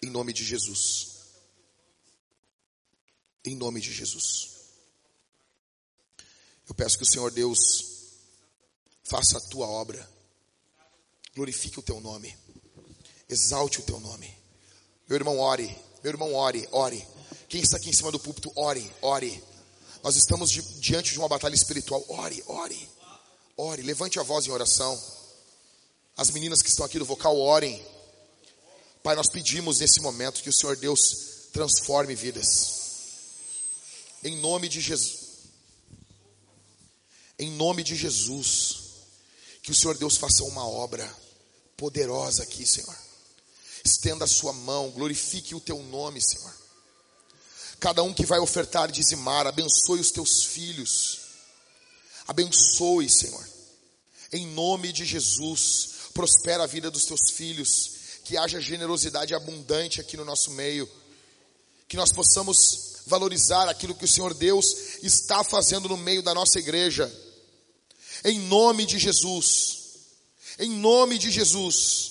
Em 0.02 0.10
nome 0.10 0.32
de 0.32 0.44
Jesus. 0.44 1.12
Em 3.44 3.54
nome 3.56 3.80
de 3.80 3.92
Jesus. 3.92 4.50
Eu 6.68 6.74
peço 6.74 6.96
que 6.96 7.02
o 7.04 7.06
Senhor 7.06 7.30
Deus 7.30 7.84
faça 9.04 9.36
a 9.36 9.40
tua 9.40 9.66
obra, 9.66 10.08
glorifique 11.34 11.78
o 11.78 11.82
teu 11.82 12.00
nome, 12.00 12.36
exalte 13.28 13.80
o 13.80 13.82
teu 13.82 13.98
nome. 14.00 14.32
Meu 15.08 15.16
irmão, 15.16 15.38
ore, 15.38 15.66
meu 16.02 16.12
irmão, 16.12 16.34
ore, 16.34 16.68
ore. 16.72 17.06
Quem 17.48 17.60
está 17.60 17.76
aqui 17.76 17.90
em 17.90 17.92
cima 17.92 18.10
do 18.10 18.18
púlpito, 18.18 18.52
ore, 18.56 18.90
ore. 19.02 19.42
Nós 20.02 20.16
estamos 20.16 20.50
di 20.50 20.62
diante 20.80 21.12
de 21.12 21.18
uma 21.18 21.28
batalha 21.28 21.54
espiritual, 21.54 22.04
ore, 22.08 22.42
ore, 22.46 22.88
ore. 23.56 23.82
Levante 23.82 24.18
a 24.18 24.22
voz 24.22 24.46
em 24.46 24.50
oração. 24.50 25.00
As 26.16 26.30
meninas 26.30 26.60
que 26.62 26.68
estão 26.68 26.84
aqui 26.84 26.98
do 26.98 27.04
vocal, 27.04 27.38
orem. 27.38 27.82
Pai, 29.02 29.16
nós 29.16 29.28
pedimos 29.28 29.80
nesse 29.80 30.00
momento 30.00 30.42
que 30.42 30.48
o 30.48 30.52
Senhor 30.52 30.76
Deus 30.76 31.48
transforme 31.52 32.14
vidas. 32.14 32.80
Em 34.22 34.36
nome 34.36 34.68
de 34.68 34.80
Jesus. 34.80 35.20
Em 37.38 37.50
nome 37.50 37.82
de 37.82 37.96
Jesus. 37.96 38.81
Que 39.62 39.70
o 39.70 39.74
Senhor 39.74 39.96
Deus 39.96 40.16
faça 40.16 40.42
uma 40.44 40.66
obra 40.66 41.08
poderosa 41.76 42.42
aqui, 42.42 42.66
Senhor. 42.66 42.96
Estenda 43.84 44.24
a 44.24 44.28
sua 44.28 44.52
mão, 44.52 44.90
glorifique 44.90 45.54
o 45.54 45.60
teu 45.60 45.82
nome, 45.82 46.20
Senhor. 46.20 46.52
Cada 47.78 48.02
um 48.02 48.14
que 48.14 48.26
vai 48.26 48.38
ofertar 48.38 48.88
e 48.88 48.92
dizimar, 48.92 49.46
abençoe 49.46 50.00
os 50.00 50.10
teus 50.10 50.44
filhos. 50.44 51.20
Abençoe, 52.26 53.10
Senhor. 53.10 53.48
Em 54.32 54.46
nome 54.46 54.92
de 54.92 55.04
Jesus, 55.04 56.10
prospera 56.14 56.64
a 56.64 56.66
vida 56.66 56.90
dos 56.90 57.04
teus 57.04 57.30
filhos. 57.30 57.92
Que 58.24 58.36
haja 58.36 58.60
generosidade 58.60 59.34
abundante 59.34 60.00
aqui 60.00 60.16
no 60.16 60.24
nosso 60.24 60.52
meio. 60.52 60.88
Que 61.88 61.96
nós 61.96 62.12
possamos 62.12 63.02
valorizar 63.06 63.68
aquilo 63.68 63.94
que 63.94 64.04
o 64.04 64.08
Senhor 64.08 64.32
Deus 64.32 65.02
está 65.02 65.42
fazendo 65.42 65.88
no 65.88 65.96
meio 65.96 66.22
da 66.22 66.32
nossa 66.32 66.58
igreja. 66.58 67.12
Em 68.24 68.38
nome 68.38 68.86
de 68.86 68.98
Jesus. 68.98 69.78
Em 70.58 70.70
nome 70.70 71.18
de 71.18 71.30
Jesus. 71.30 72.10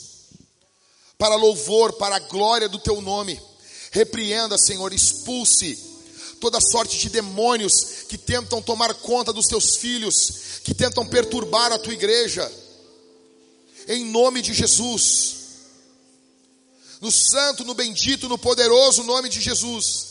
Para 1.18 1.36
louvor, 1.36 1.94
para 1.94 2.16
a 2.16 2.20
glória 2.20 2.68
do 2.68 2.80
teu 2.80 3.02
nome. 3.02 3.40
Repreenda, 3.92 4.58
Senhor, 4.58 4.94
expulse 4.94 5.78
toda 6.40 6.60
sorte 6.60 6.98
de 6.98 7.10
demônios 7.10 8.06
que 8.10 8.18
tentam 8.18 8.62
tomar 8.62 8.94
conta 8.96 9.32
dos 9.32 9.48
teus 9.48 9.76
filhos, 9.76 10.60
que 10.64 10.74
tentam 10.74 11.06
perturbar 11.06 11.72
a 11.72 11.78
tua 11.78 11.94
igreja. 11.94 12.52
Em 13.88 14.06
nome 14.06 14.42
de 14.42 14.54
Jesus. 14.54 15.36
No 17.00 17.12
santo, 17.12 17.64
no 17.64 17.74
bendito, 17.74 18.28
no 18.28 18.38
poderoso 18.38 19.04
nome 19.04 19.30
de 19.30 19.40
Jesus. 19.40 20.08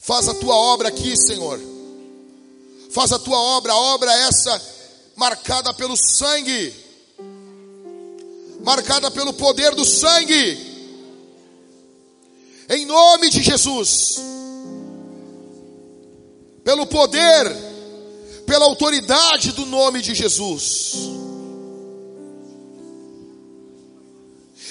Faz 0.00 0.28
a 0.28 0.34
tua 0.34 0.54
obra 0.54 0.88
aqui, 0.88 1.16
Senhor. 1.16 1.73
Faz 2.94 3.10
a 3.10 3.18
tua 3.18 3.36
obra, 3.36 3.72
a 3.72 3.76
obra 3.76 4.12
essa 4.12 4.62
marcada 5.16 5.74
pelo 5.74 5.96
sangue, 5.96 6.72
marcada 8.62 9.10
pelo 9.10 9.32
poder 9.32 9.74
do 9.74 9.84
sangue. 9.84 10.72
Em 12.68 12.86
nome 12.86 13.30
de 13.30 13.42
Jesus. 13.42 14.22
Pelo 16.62 16.86
poder, 16.86 17.44
pela 18.46 18.64
autoridade 18.66 19.50
do 19.50 19.66
nome 19.66 20.00
de 20.00 20.14
Jesus. 20.14 20.94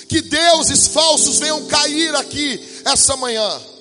Que 0.07 0.21
deuses 0.21 0.87
falsos 0.87 1.39
venham 1.39 1.67
cair 1.67 2.15
aqui 2.15 2.81
essa 2.85 3.17
manhã 3.17 3.72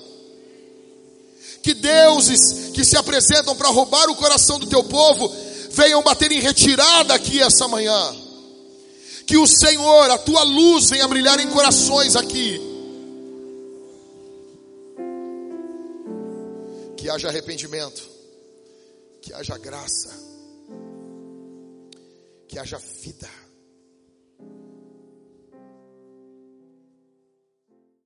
que 1.63 1.73
deuses 1.73 2.71
que 2.73 2.83
se 2.83 2.97
apresentam 2.97 3.55
para 3.55 3.69
roubar 3.69 4.09
o 4.09 4.15
coração 4.15 4.59
do 4.59 4.67
teu 4.67 4.83
povo 4.83 5.33
venham 5.71 6.03
bater 6.03 6.29
em 6.31 6.41
retirada 6.41 7.13
aqui 7.13 7.41
essa 7.41 7.67
manhã. 7.69 8.15
Que 9.25 9.37
o 9.37 9.47
Senhor, 9.47 10.11
a 10.11 10.17
tua 10.17 10.43
luz, 10.43 10.89
venha 10.89 11.07
brilhar 11.07 11.39
em 11.39 11.49
corações 11.49 12.17
aqui. 12.17 12.61
Que 16.97 17.09
haja 17.09 17.29
arrependimento, 17.29 18.03
que 19.21 19.33
haja 19.33 19.57
graça, 19.57 20.09
que 22.47 22.59
haja 22.59 22.77
vida. 23.01 23.42